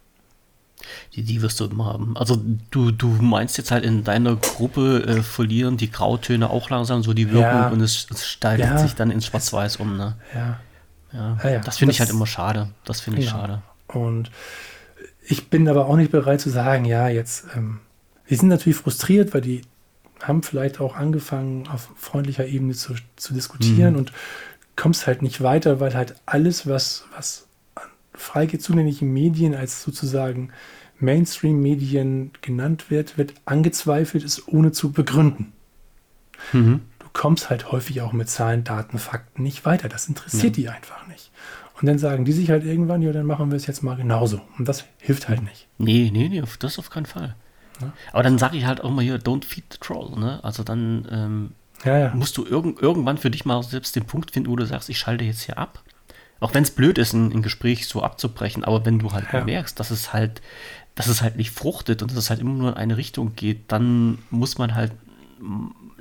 Die, 1.14 1.22
die 1.22 1.40
wirst 1.42 1.60
du 1.60 1.66
immer 1.66 1.86
haben. 1.86 2.16
Also 2.16 2.42
du, 2.70 2.90
du 2.90 3.09
meinst 3.09 3.56
jetzt 3.59 3.70
halt 3.70 3.84
in 3.84 4.05
deiner 4.05 4.36
Gruppe 4.36 5.05
äh, 5.06 5.22
verlieren 5.22 5.76
die 5.76 5.90
Grautöne 5.90 6.51
auch 6.51 6.70
langsam 6.70 7.02
so 7.02 7.14
die 7.14 7.30
Wirkung 7.30 7.42
ja. 7.42 7.68
und 7.68 7.80
es, 7.80 8.06
es 8.10 8.26
steigert 8.26 8.70
ja. 8.70 8.78
sich 8.78 8.94
dann 8.94 9.10
ins 9.10 9.26
Schwarz-Weiß 9.26 9.76
um. 9.76 9.96
Ne? 9.96 10.16
Ja. 10.34 10.60
Ja, 11.15 11.39
ja, 11.45 11.59
das 11.61 11.78
finde 11.78 11.93
ich 11.93 12.01
halt 12.01 12.11
immer 12.11 12.27
schade. 12.27 12.70
Das 12.85 13.01
finde 13.01 13.20
ich 13.20 13.28
schade. 13.28 13.62
Und 13.86 14.31
ich 15.27 15.49
bin 15.49 15.69
aber 15.69 15.86
auch 15.86 15.97
nicht 15.97 16.11
bereit 16.11 16.41
zu 16.41 16.51
sagen, 16.51 16.85
ja, 16.85 17.09
jetzt, 17.09 17.47
ähm, 17.55 17.81
wir 18.27 18.36
sind 18.36 18.49
natürlich 18.49 18.77
frustriert, 18.77 19.32
weil 19.32 19.41
die 19.41 19.62
haben 20.20 20.43
vielleicht 20.43 20.81
auch 20.81 20.97
angefangen, 20.97 21.69
auf 21.69 21.91
freundlicher 21.97 22.47
Ebene 22.47 22.74
zu, 22.74 22.95
zu 23.16 23.32
diskutieren 23.32 23.93
mhm. 23.93 23.99
und 24.01 24.12
kommst 24.77 25.07
halt 25.07 25.23
nicht 25.23 25.41
weiter, 25.41 25.78
weil 25.78 25.95
halt 25.95 26.16
alles, 26.27 26.66
was, 26.66 27.05
was 27.15 27.47
freige 28.12 28.59
zugängliche 28.59 29.05
Medien 29.05 29.55
als 29.55 29.82
sozusagen 29.82 30.51
Mainstream-Medien 30.99 32.32
genannt 32.41 32.91
wird, 32.91 33.19
wird 33.19 33.35
angezweifelt, 33.45 34.24
ist 34.24 34.49
ohne 34.49 34.73
zu 34.73 34.91
begründen. 34.91 35.53
Mhm 36.53 36.81
kommst 37.15 37.49
halt 37.49 37.73
häufig 37.73 38.03
auch 38.03 38.12
mit 38.12 38.28
Zahlen, 38.28 38.65
Daten, 38.65 38.99
Fakten 38.99 39.43
nicht 39.43 39.65
weiter. 39.65 39.89
Das 39.89 40.09
interessiert 40.09 40.59
ja. 40.59 40.62
die 40.62 40.69
einfach 40.69 41.07
nicht. 41.07 41.31
Und 41.81 41.86
dann 41.86 41.99
sagen 41.99 42.24
die 42.24 42.32
sich 42.32 42.51
halt 42.51 42.65
irgendwann, 42.65 43.03
ja, 43.03 43.12
dann 43.12 43.24
machen 43.24 43.51
wir 43.51 43.57
es 43.57 43.66
jetzt 43.66 43.82
mal 43.82 43.97
genauso. 43.97 44.41
Und 44.59 44.69
das 44.69 44.85
hilft 44.99 45.28
halt 45.28 45.43
nicht. 45.43 45.66
Nee, 45.78 46.11
nee, 46.12 46.28
nee, 46.28 46.43
das 46.59 46.78
auf 46.78 46.91
keinen 46.91 47.07
Fall. 47.07 47.35
Ja. 47.81 47.93
Aber 48.12 48.23
dann 48.23 48.39
sage 48.39 48.57
ich 48.57 48.66
halt 48.66 48.82
auch 48.82 48.91
mal 48.91 49.03
hier, 49.03 49.19
don't 49.19 49.45
feed 49.45 49.65
the 49.73 49.78
troll. 49.81 50.19
Ne? 50.19 50.43
Also 50.43 50.62
dann 50.62 51.09
ähm, 51.11 51.53
ja, 51.85 51.99
ja. 51.99 52.15
musst 52.15 52.36
du 52.36 52.45
irg 52.45 52.81
irgendwann 52.81 53.19
für 53.19 53.31
dich 53.31 53.45
mal 53.45 53.62
selbst 53.62 53.97
den 53.97 54.05
Punkt 54.05 54.32
finden, 54.32 54.51
wo 54.51 54.57
du 54.57 54.66
sagst, 54.66 54.89
ich 54.89 54.99
schalte 54.99 55.24
jetzt 55.24 55.43
hier 55.43 55.59
ab. 55.59 55.82
Auch 56.41 56.53
wenn 56.53 56.65
es 56.65 56.73
blöd 56.73 56.99
ist, 56.99 57.12
ein, 57.12 57.32
ein, 57.32 57.43
Gespräch 57.43 57.86
so 57.89 58.03
abzubrechen, 58.03 58.65
aber 58.65 58.85
wenn 58.85 58.99
du 58.99 59.12
halt 59.12 59.32
merkst, 59.47 59.78
dass 59.78 59.91
es 59.91 60.12
halt, 60.12 60.43
dass 60.95 61.07
es 61.07 61.23
halt 61.23 61.36
nicht 61.36 61.53
fruchtet 61.53 62.03
und 62.03 62.11
dass 62.11 62.19
es 62.19 62.28
halt 62.28 62.41
immer 62.41 62.53
nur 62.53 62.70
in 62.70 62.77
eine 62.77 62.97
Richtung 62.97 63.35
geht, 63.35 63.73
dann 63.73 64.19
muss 64.31 64.59
man 64.59 64.74
halt 64.74 64.93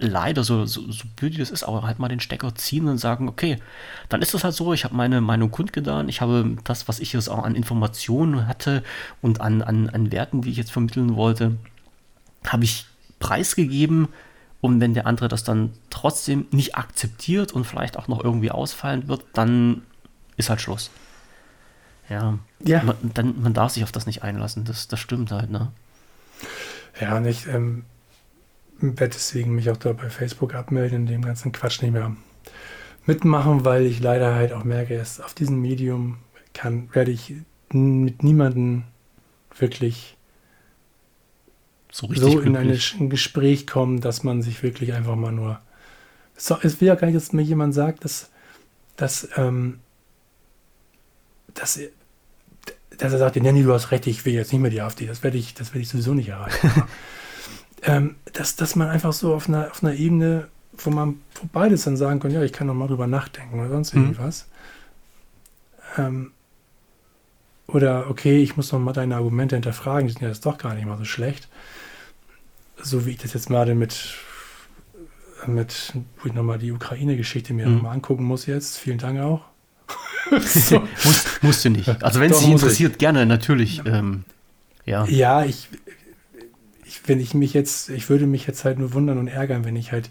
leider, 0.08 0.44
so, 0.44 0.66
so, 0.66 0.92
so 0.92 1.06
blöd 1.16 1.34
wie 1.34 1.40
das 1.40 1.52
ist, 1.52 1.64
aber 1.64 1.84
halt 1.84 2.00
mal 2.00 2.10
den 2.10 2.20
Stecker 2.20 2.54
ziehen 2.56 2.88
und 2.88 2.98
sagen, 2.98 3.28
okay, 3.28 3.58
dann 4.10 4.22
ist 4.22 4.34
das 4.34 4.44
halt 4.44 4.54
so, 4.54 4.74
ich 4.74 4.84
habe 4.84 4.96
meine 4.96 5.22
Meinung 5.22 5.52
kundgetan, 5.52 6.10
ich 6.10 6.22
habe 6.22 6.58
das, 6.64 6.88
was 6.88 7.00
ich 7.00 7.14
jetzt 7.14 7.30
auch 7.30 7.44
an 7.44 7.56
Informationen 7.56 8.48
hatte 8.48 8.84
und 9.22 9.42
an, 9.42 9.62
an, 9.62 9.90
an 9.90 10.12
Werten, 10.12 10.42
die 10.42 10.52
ich 10.52 10.58
jetzt 10.58 10.72
vermitteln 10.72 11.16
wollte, 11.16 11.58
habe 12.48 12.64
ich 12.64 12.86
preisgegeben 13.20 14.10
und 14.62 14.80
wenn 14.80 14.94
der 14.94 15.08
andere 15.08 15.28
das 15.28 15.44
dann 15.44 15.74
trotzdem 15.90 16.46
nicht 16.52 16.76
akzeptiert 16.76 17.52
und 17.52 17.66
vielleicht 17.66 17.98
auch 17.98 18.08
noch 18.08 18.24
irgendwie 18.24 18.52
ausfallen 18.52 19.08
wird, 19.08 19.26
dann 19.34 19.84
ist 20.38 20.50
halt 20.50 20.62
Schluss. 20.62 20.90
Ja, 22.10 22.38
ja. 22.60 22.84
Man, 22.84 22.96
dann, 23.14 23.42
man 23.42 23.54
darf 23.54 23.72
sich 23.72 23.84
auf 23.84 23.92
das 23.92 24.06
nicht 24.06 24.24
einlassen, 24.24 24.66
das, 24.66 24.88
das 24.88 25.00
stimmt 25.00 25.32
halt, 25.32 25.50
ne? 25.50 25.72
Ja, 27.00 27.20
nicht, 27.20 27.48
ähm, 27.48 27.86
werde 28.84 29.14
deswegen 29.14 29.56
mich 29.56 29.70
auch 29.70 29.78
da 29.78 29.94
bei 29.94 30.10
Facebook 30.10 30.54
abmelden, 30.54 31.02
in 31.02 31.06
dem 31.06 31.22
ganzen 31.24 31.52
Quatsch 31.52 31.82
nicht 31.82 31.94
mehr 31.94 32.16
mitmachen, 33.06 33.66
weil 33.66 33.86
ich 33.86 34.00
leider 34.00 34.36
halt 34.36 34.54
auch 34.54 34.64
merke, 34.64 34.98
dass 34.98 35.20
auf 35.20 35.34
diesem 35.34 35.62
Medium 35.62 36.18
kann, 36.54 36.90
werde 36.94 37.12
ich 37.12 37.34
mit 37.72 38.24
niemandem 38.24 38.84
wirklich 39.58 40.18
so, 41.92 42.08
so 42.14 42.40
in 42.40 42.58
eine, 42.58 42.78
ein 43.00 43.10
Gespräch 43.10 43.68
kommen, 43.68 44.02
dass 44.02 44.24
man 44.24 44.42
sich 44.42 44.64
wirklich 44.64 44.94
einfach 44.94 45.16
mal 45.16 45.32
nur. 45.32 45.60
So, 46.36 46.58
es 46.62 46.82
will 46.82 46.88
ja 46.88 46.96
gar 46.96 47.08
nicht, 47.08 47.16
dass 47.16 47.34
mir 47.34 47.44
jemand 47.44 47.74
sagt, 47.74 48.04
dass, 48.04 48.32
dass, 48.96 49.30
ähm, 49.38 49.80
dass, 51.54 51.80
dass 52.98 53.14
er 53.14 53.20
sagt, 53.20 53.36
Nanny, 53.36 53.64
du 53.64 53.74
hast 53.74 53.92
recht, 53.92 54.08
ich 54.08 54.26
will 54.26 54.34
jetzt 54.34 54.52
nicht 54.52 54.62
mehr 54.62 54.72
die 54.72 54.82
AfD. 54.82 55.06
Das 55.06 55.24
werde 55.24 55.38
ich, 55.38 55.54
das 55.54 55.70
werde 55.70 55.82
ich 55.82 55.90
sowieso 55.90 56.14
nicht 56.14 56.30
erreichen. 56.30 56.72
ähm, 57.84 58.16
dass, 58.34 58.56
dass 58.56 58.76
man 58.76 58.90
einfach 58.90 59.14
so 59.14 59.34
auf 59.34 59.48
einer, 59.48 59.70
auf 59.72 59.84
einer 59.84 59.94
Ebene, 59.94 60.48
wo 60.78 60.90
man 60.90 61.20
wo 61.36 61.48
beides 61.52 61.84
dann 61.84 61.98
sagen 61.98 62.20
kann, 62.20 62.32
ja, 62.32 62.42
ich 62.42 62.54
kann 62.54 62.68
noch 62.68 62.74
mal 62.74 62.88
drüber 62.88 63.08
nachdenken 63.08 63.60
oder 63.60 63.70
sonst 63.70 63.94
mhm. 63.94 64.04
irgendwas. 64.04 64.48
Ähm, 65.98 66.32
oder 67.68 68.10
okay, 68.10 68.42
ich 68.42 68.58
muss 68.58 68.72
noch 68.72 68.80
mal 68.80 68.94
deine 68.94 69.16
Argumente 69.16 69.56
hinterfragen, 69.56 70.08
die 70.08 70.14
sind 70.14 70.22
ja 70.22 70.28
jetzt 70.28 70.46
doch 70.46 70.58
gar 70.58 70.76
nicht 70.76 70.86
mal 70.86 70.98
so 70.98 71.06
schlecht. 71.06 71.48
So 72.82 73.06
wie 73.06 73.12
ich 73.12 73.18
das 73.18 73.34
jetzt 73.34 73.48
gerade 73.48 73.76
mit, 73.76 74.16
mit 75.48 75.94
wo 76.18 76.28
ich 76.28 76.34
nochmal 76.34 76.60
die 76.60 76.72
Ukraine-Geschichte 76.72 77.54
mir 77.54 77.68
mhm. 77.68 77.76
nochmal 77.76 77.94
angucken 77.94 78.24
muss 78.24 78.46
jetzt. 78.46 78.78
Vielen 78.78 78.98
Dank 78.98 79.20
auch. 79.20 79.42
so. 80.42 80.80
Muss, 81.04 81.26
musst 81.42 81.66
du 81.66 81.70
nicht. 81.70 82.04
Also 82.04 82.20
wenn 82.20 82.32
es 82.32 82.40
dich 82.40 82.50
interessiert, 82.50 82.94
ich. 82.94 82.98
gerne, 82.98 83.26
natürlich. 83.26 83.82
Ähm, 83.86 84.24
ja. 84.86 85.06
ja, 85.06 85.46
ich, 85.46 85.70
wenn 87.06 87.20
ich 87.20 87.34
mich 87.34 87.54
jetzt, 87.54 87.90
ich 87.90 88.10
würde 88.10 88.28
mich 88.28 88.48
jetzt 88.48 88.66
halt 88.66 88.80
nur 88.80 88.94
wundern 88.94 89.18
und 89.18 89.28
ärgern, 89.28 89.66
wenn 89.66 89.76
ich 89.76 89.92
halt 89.92 90.10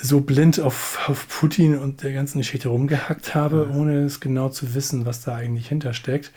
so 0.00 0.20
blind 0.20 0.60
auf, 0.60 1.08
auf 1.08 1.28
Putin 1.28 1.78
und 1.78 2.02
der 2.02 2.12
ganzen 2.12 2.38
Geschichte 2.38 2.68
rumgehackt 2.68 3.34
habe, 3.34 3.66
mhm. 3.66 3.76
ohne 3.76 4.04
es 4.04 4.20
genau 4.20 4.48
zu 4.48 4.74
wissen, 4.74 5.06
was 5.06 5.22
da 5.22 5.34
eigentlich 5.34 5.68
hintersteckt. 5.68 6.32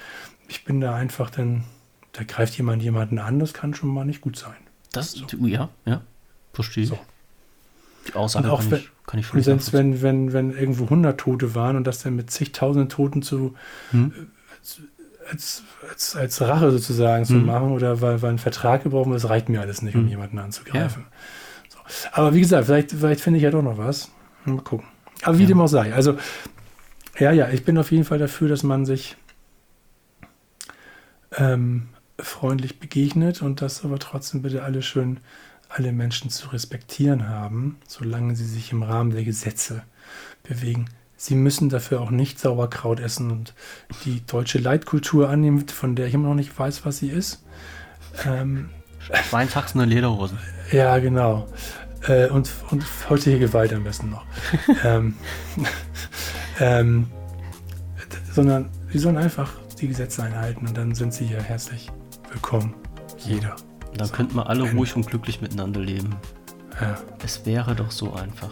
Ich 0.48 0.64
bin 0.64 0.80
da 0.80 0.96
einfach 0.96 1.30
dann, 1.30 1.64
da 2.14 2.24
greift 2.24 2.56
jemand 2.58 2.84
jemanden 2.84 3.20
an, 3.20 3.40
das 3.40 3.54
kann 3.54 3.74
schon 3.74 3.90
mal 3.90 4.06
nicht 4.06 4.22
gut 4.22 4.38
sein. 4.38 4.56
Das, 4.92 5.12
so. 5.12 5.26
ja, 5.46 5.70
ja, 5.86 6.02
verstehe 6.54 6.84
ich. 6.84 6.90
So. 6.90 7.00
Die 8.08 8.14
Aussage 8.14 8.52
auch 8.52 8.62
kann, 8.62 8.72
wenn, 8.72 8.80
ich, 8.80 8.90
kann 9.06 9.20
ich 9.20 9.34
Und 9.34 9.42
selbst 9.42 9.74
wenn, 9.74 10.02
wenn, 10.02 10.34
wenn 10.34 10.52
irgendwo 10.52 10.86
100 10.86 11.20
Tote 11.20 11.56
waren 11.56 11.76
und 11.76 11.86
das 11.86 12.02
dann 12.04 12.16
mit 12.16 12.32
zigtausenden 12.32 12.90
Toten 12.90 13.22
zu, 13.22 13.56
hm? 13.92 14.14
zu 14.62 14.82
als, 15.30 15.64
als, 15.90 16.16
als 16.16 16.41
Rache 16.41 16.72
sozusagen 16.72 17.26
zu 17.26 17.34
mhm. 17.34 17.45
machen 17.45 17.72
oder 17.72 18.02
weil 18.02 18.22
wir 18.22 18.30
einen 18.30 18.38
Vertrag 18.38 18.84
gebrauchen, 18.84 19.12
das 19.12 19.30
reicht 19.30 19.49
mir 19.49 19.62
alles 19.62 19.82
nicht, 19.82 19.95
um 19.95 20.04
mhm. 20.04 20.10
jemanden 20.10 20.40
anzugreifen. 20.40 21.06
Ja. 21.10 21.70
So. 21.70 21.80
Aber 22.12 22.34
wie 22.34 22.41
gesagt, 22.41 22.66
vielleicht, 22.66 22.91
vielleicht 22.91 23.22
finde 23.22 23.38
ich 23.38 23.44
ja 23.44 23.52
doch 23.52 23.62
noch 23.62 23.78
was. 23.78 24.12
Mal 24.45 24.62
gucken. 24.62 24.88
Aber 25.24 25.38
wie 25.38 25.44
ja. 25.44 25.48
dem 25.49 25.62
auch 25.62 25.68
sei. 25.68 25.94
Also, 25.94 26.18
ja, 27.18 27.32
ja, 27.32 27.49
ich 27.49 27.66
bin 27.66 27.78
auf 27.78 27.91
jeden 27.91 28.04
Fall 28.04 28.20
dafür, 28.20 28.48
dass 28.48 28.64
man 28.64 28.86
sich 28.86 29.18
ähm, 31.36 31.90
freundlich 32.20 32.80
begegnet 32.80 33.41
und 33.41 33.62
dass 33.62 33.84
aber 33.84 33.99
trotzdem 33.99 34.41
bitte 34.41 34.64
alle 34.64 34.82
schön 34.82 35.20
alle 35.70 35.91
Menschen 35.91 36.30
zu 36.30 36.49
respektieren 36.49 37.28
haben, 37.28 37.78
solange 37.88 38.36
sie 38.36 38.45
sich 38.45 38.72
im 38.72 38.84
Rahmen 38.84 39.12
der 39.12 39.24
Gesetze 39.24 39.84
bewegen. 40.44 40.86
Sie 41.18 41.34
müssen 41.34 41.69
dafür 41.69 41.99
auch 41.99 42.11
nicht 42.11 42.39
Sauerkraut 42.39 42.99
essen 42.99 43.31
und 43.31 43.56
die 44.06 44.23
deutsche 44.26 44.60
Leitkultur 44.60 45.30
annehmen, 45.30 45.68
von 45.68 45.95
der 45.95 46.07
ich 46.07 46.14
immer 46.14 46.30
noch 46.30 46.35
nicht 46.35 46.57
weiß, 46.57 46.85
was 46.85 46.99
sie 46.99 47.10
ist. 47.10 47.44
Ähm, 48.26 48.69
Weinfaxen 49.31 49.81
und 49.81 49.89
Lederhosen. 49.89 50.38
Ja, 50.72 50.99
genau. 50.99 51.48
Äh, 52.07 52.27
und, 52.30 52.52
und 52.69 52.85
heutige 53.10 53.39
Gewalt 53.39 53.73
am 53.73 53.84
besten 53.84 54.11
noch. 54.11 54.26
ähm, 54.84 55.15
ähm, 56.60 57.07
sondern 58.31 58.69
sie 58.91 58.99
sollen 58.99 59.18
einfach 59.18 59.52
die 59.80 59.88
Gesetze 59.88 60.22
einhalten 60.22 60.68
und 60.68 60.77
dann 60.77 60.94
sind 60.94 61.14
sie 61.14 61.26
hier 61.26 61.41
herzlich 61.41 61.89
willkommen. 62.31 62.76
Jeder. 63.18 63.56
Dann 63.95 64.07
so. 64.07 64.14
könnten 64.14 64.35
wir 64.35 64.48
alle 64.48 64.72
ruhig 64.72 64.95
und 64.95 65.07
glücklich 65.07 65.41
miteinander 65.41 65.80
leben. 65.80 66.15
Ja. 66.80 66.98
Es 67.23 67.45
wäre 67.48 67.73
doch 67.73 67.89
so 67.89 68.14
einfach. 68.14 68.52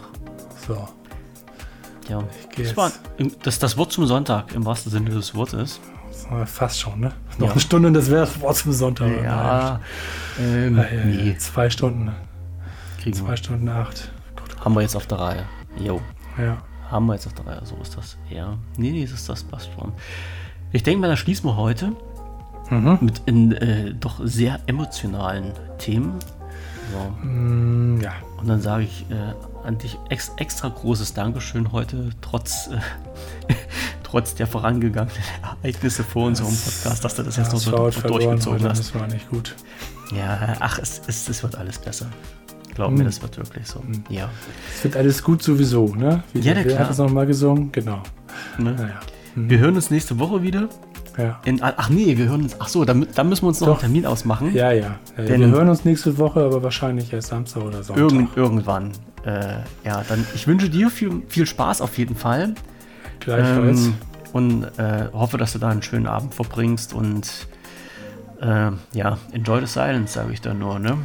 So. 0.66 0.88
Ja, 2.08 2.22
das 2.56 2.76
war 2.76 2.92
das, 3.42 3.58
das 3.58 3.76
Wort 3.76 3.92
zum 3.92 4.06
Sonntag 4.06 4.54
im 4.54 4.64
wahrsten 4.64 4.92
Sinne 4.92 5.10
des 5.10 5.34
Wortes. 5.34 5.80
Fast 6.46 6.80
schon, 6.80 7.00
ne? 7.00 7.12
Noch 7.38 7.46
Ja. 7.48 7.52
eine 7.52 7.60
Stunde 7.60 7.88
und 7.88 7.94
das 7.94 8.10
wäre 8.10 8.26
vor 8.26 8.54
zum 8.54 8.72
Sonntag. 8.72 9.10
Ja, 9.22 9.80
ähm, 10.40 10.76
Nein. 10.76 10.88
Ja, 10.92 11.04
nee, 11.04 11.36
Zwei 11.38 11.68
Stunden. 11.70 12.10
kriegen 13.00 13.14
Zwei 13.16 13.30
wir. 13.30 13.36
Stunden 13.36 13.68
acht. 13.68 14.10
Haben 14.64 14.74
wir 14.74 14.82
jetzt 14.82 14.96
auf 14.96 15.06
der 15.06 15.18
Reihe. 15.18 15.42
Jo, 15.78 16.00
Ja. 16.38 16.56
haben 16.90 17.06
wir 17.06 17.14
jetzt 17.14 17.26
auf 17.26 17.34
der 17.34 17.46
Reihe. 17.46 17.60
So 17.64 17.76
ist 17.82 17.96
das. 17.96 18.16
Ja, 18.30 18.56
nee, 18.76 18.90
nee, 18.92 19.06
das, 19.10 19.26
das 19.26 19.42
passt 19.44 19.70
schon. 19.78 19.92
Ich 20.72 20.82
denke 20.82 21.00
mal, 21.00 21.08
da 21.08 21.16
schließen 21.16 21.48
wir 21.48 21.56
heute 21.56 21.92
Mhm. 22.70 22.98
mit 23.00 23.22
in, 23.26 23.52
äh, 23.52 23.92
doch 23.94 24.18
sehr 24.24 24.58
emotionalen 24.66 25.52
Themen. 25.78 26.14
So. 26.92 27.26
Mm, 27.26 28.00
ja. 28.00 28.12
Und 28.38 28.48
dann 28.48 28.60
sage 28.60 28.84
ich 28.84 29.06
äh, 29.10 29.34
an 29.66 29.78
dich 29.78 29.98
ex 30.08 30.32
extra 30.36 30.68
großes 30.68 31.14
Dankeschön 31.14 31.72
heute, 31.72 32.10
trotz, 32.20 32.68
äh, 32.68 33.52
trotz 34.02 34.34
der 34.34 34.46
vorangegangenen 34.46 35.16
Ereignisse 35.42 36.04
vor 36.04 36.26
unserem 36.26 36.54
Podcast, 36.54 37.04
dass 37.04 37.14
du 37.16 37.22
das 37.22 37.36
jetzt 37.36 37.52
noch 37.52 37.58
so, 37.60 37.70
durchgezogen 37.72 38.68
hast. 38.68 38.78
Das 38.78 38.94
war 38.94 39.06
nicht 39.08 39.28
gut. 39.28 39.54
Ja, 40.16 40.56
ach, 40.60 40.78
es, 40.78 41.02
es, 41.06 41.28
es 41.28 41.42
wird 41.42 41.56
alles 41.56 41.78
besser. 41.78 42.06
Glaub 42.74 42.90
Hm. 42.90 42.98
mir, 42.98 43.04
das 43.04 43.20
wird 43.22 43.36
wirklich 43.38 43.66
so. 43.66 43.82
Ja. 44.08 44.28
Es 44.74 44.84
wird 44.84 44.96
alles 44.96 45.22
gut 45.22 45.42
sowieso, 45.42 45.94
ne? 45.94 46.22
Wie, 46.32 46.40
Ja, 46.40 46.54
wer 46.54 46.64
klar. 46.64 46.78
hat 46.80 46.90
es 46.90 46.98
nochmal 46.98 47.26
gesungen? 47.26 47.72
Genau. 47.72 48.02
Ne? 48.58 48.72
Naja. 48.72 49.00
Wir 49.34 49.58
hören 49.58 49.74
uns 49.74 49.90
nächste 49.90 50.18
Woche 50.18 50.42
wieder. 50.42 50.68
Ja. 51.18 51.40
In, 51.44 51.60
ach 51.62 51.88
nee, 51.88 52.16
wir 52.16 52.28
hören 52.28 52.42
uns. 52.42 52.56
Ach 52.58 52.68
so, 52.68 52.84
da, 52.84 52.92
da 52.92 53.24
müssen 53.24 53.42
wir 53.44 53.48
uns 53.48 53.60
noch 53.60 53.68
Doch. 53.68 53.74
einen 53.74 53.80
Termin 53.92 54.06
ausmachen. 54.06 54.54
Ja, 54.54 54.70
ja. 54.72 54.98
ja 55.16 55.24
Denn- 55.24 55.40
wir 55.40 55.48
hören 55.48 55.68
uns 55.70 55.84
nächste 55.84 56.18
Woche, 56.18 56.40
aber 56.44 56.62
wahrscheinlich 56.62 57.12
erst 57.12 57.28
Samstag 57.28 57.62
oder 57.62 57.82
Sonntag. 57.82 57.96
Irgend, 58.02 58.36
irgendwann. 58.36 58.92
Äh, 59.26 59.58
ja, 59.84 60.04
dann 60.08 60.24
ich 60.34 60.46
wünsche 60.46 60.70
dir 60.70 60.88
viel, 60.88 61.22
viel 61.28 61.46
Spaß 61.46 61.80
auf 61.80 61.98
jeden 61.98 62.14
Fall. 62.14 62.54
Gleichfalls. 63.20 63.86
Ähm, 63.86 63.94
und 64.32 64.64
äh, 64.78 65.08
hoffe, 65.12 65.36
dass 65.36 65.52
du 65.52 65.58
da 65.58 65.68
einen 65.68 65.82
schönen 65.82 66.06
Abend 66.06 66.34
verbringst 66.34 66.92
und 66.94 67.48
äh, 68.40 68.70
ja, 68.92 69.18
enjoy 69.32 69.60
the 69.60 69.66
silence, 69.66 70.12
sage 70.12 70.32
ich 70.32 70.40
dann 70.40 70.58
nur, 70.58 70.78
ne? 70.78 70.98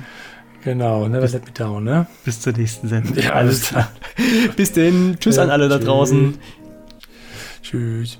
genau, 0.63 1.07
never 1.07 1.27
let 1.27 1.45
me 1.45 1.51
down, 1.51 1.83
ne? 1.83 2.07
Bis 2.23 2.39
zur 2.39 2.53
nächsten 2.53 2.87
Sendung. 2.87 3.15
Ja, 3.15 3.33
alles 3.33 3.69
klar. 3.69 3.89
Bis 4.55 4.71
denn. 4.73 5.17
Tschüss 5.19 5.37
an 5.37 5.49
alle 5.49 5.67
da 5.67 5.77
Tschüss. 5.77 5.87
draußen. 5.87 6.37
Tschüss. 7.63 8.19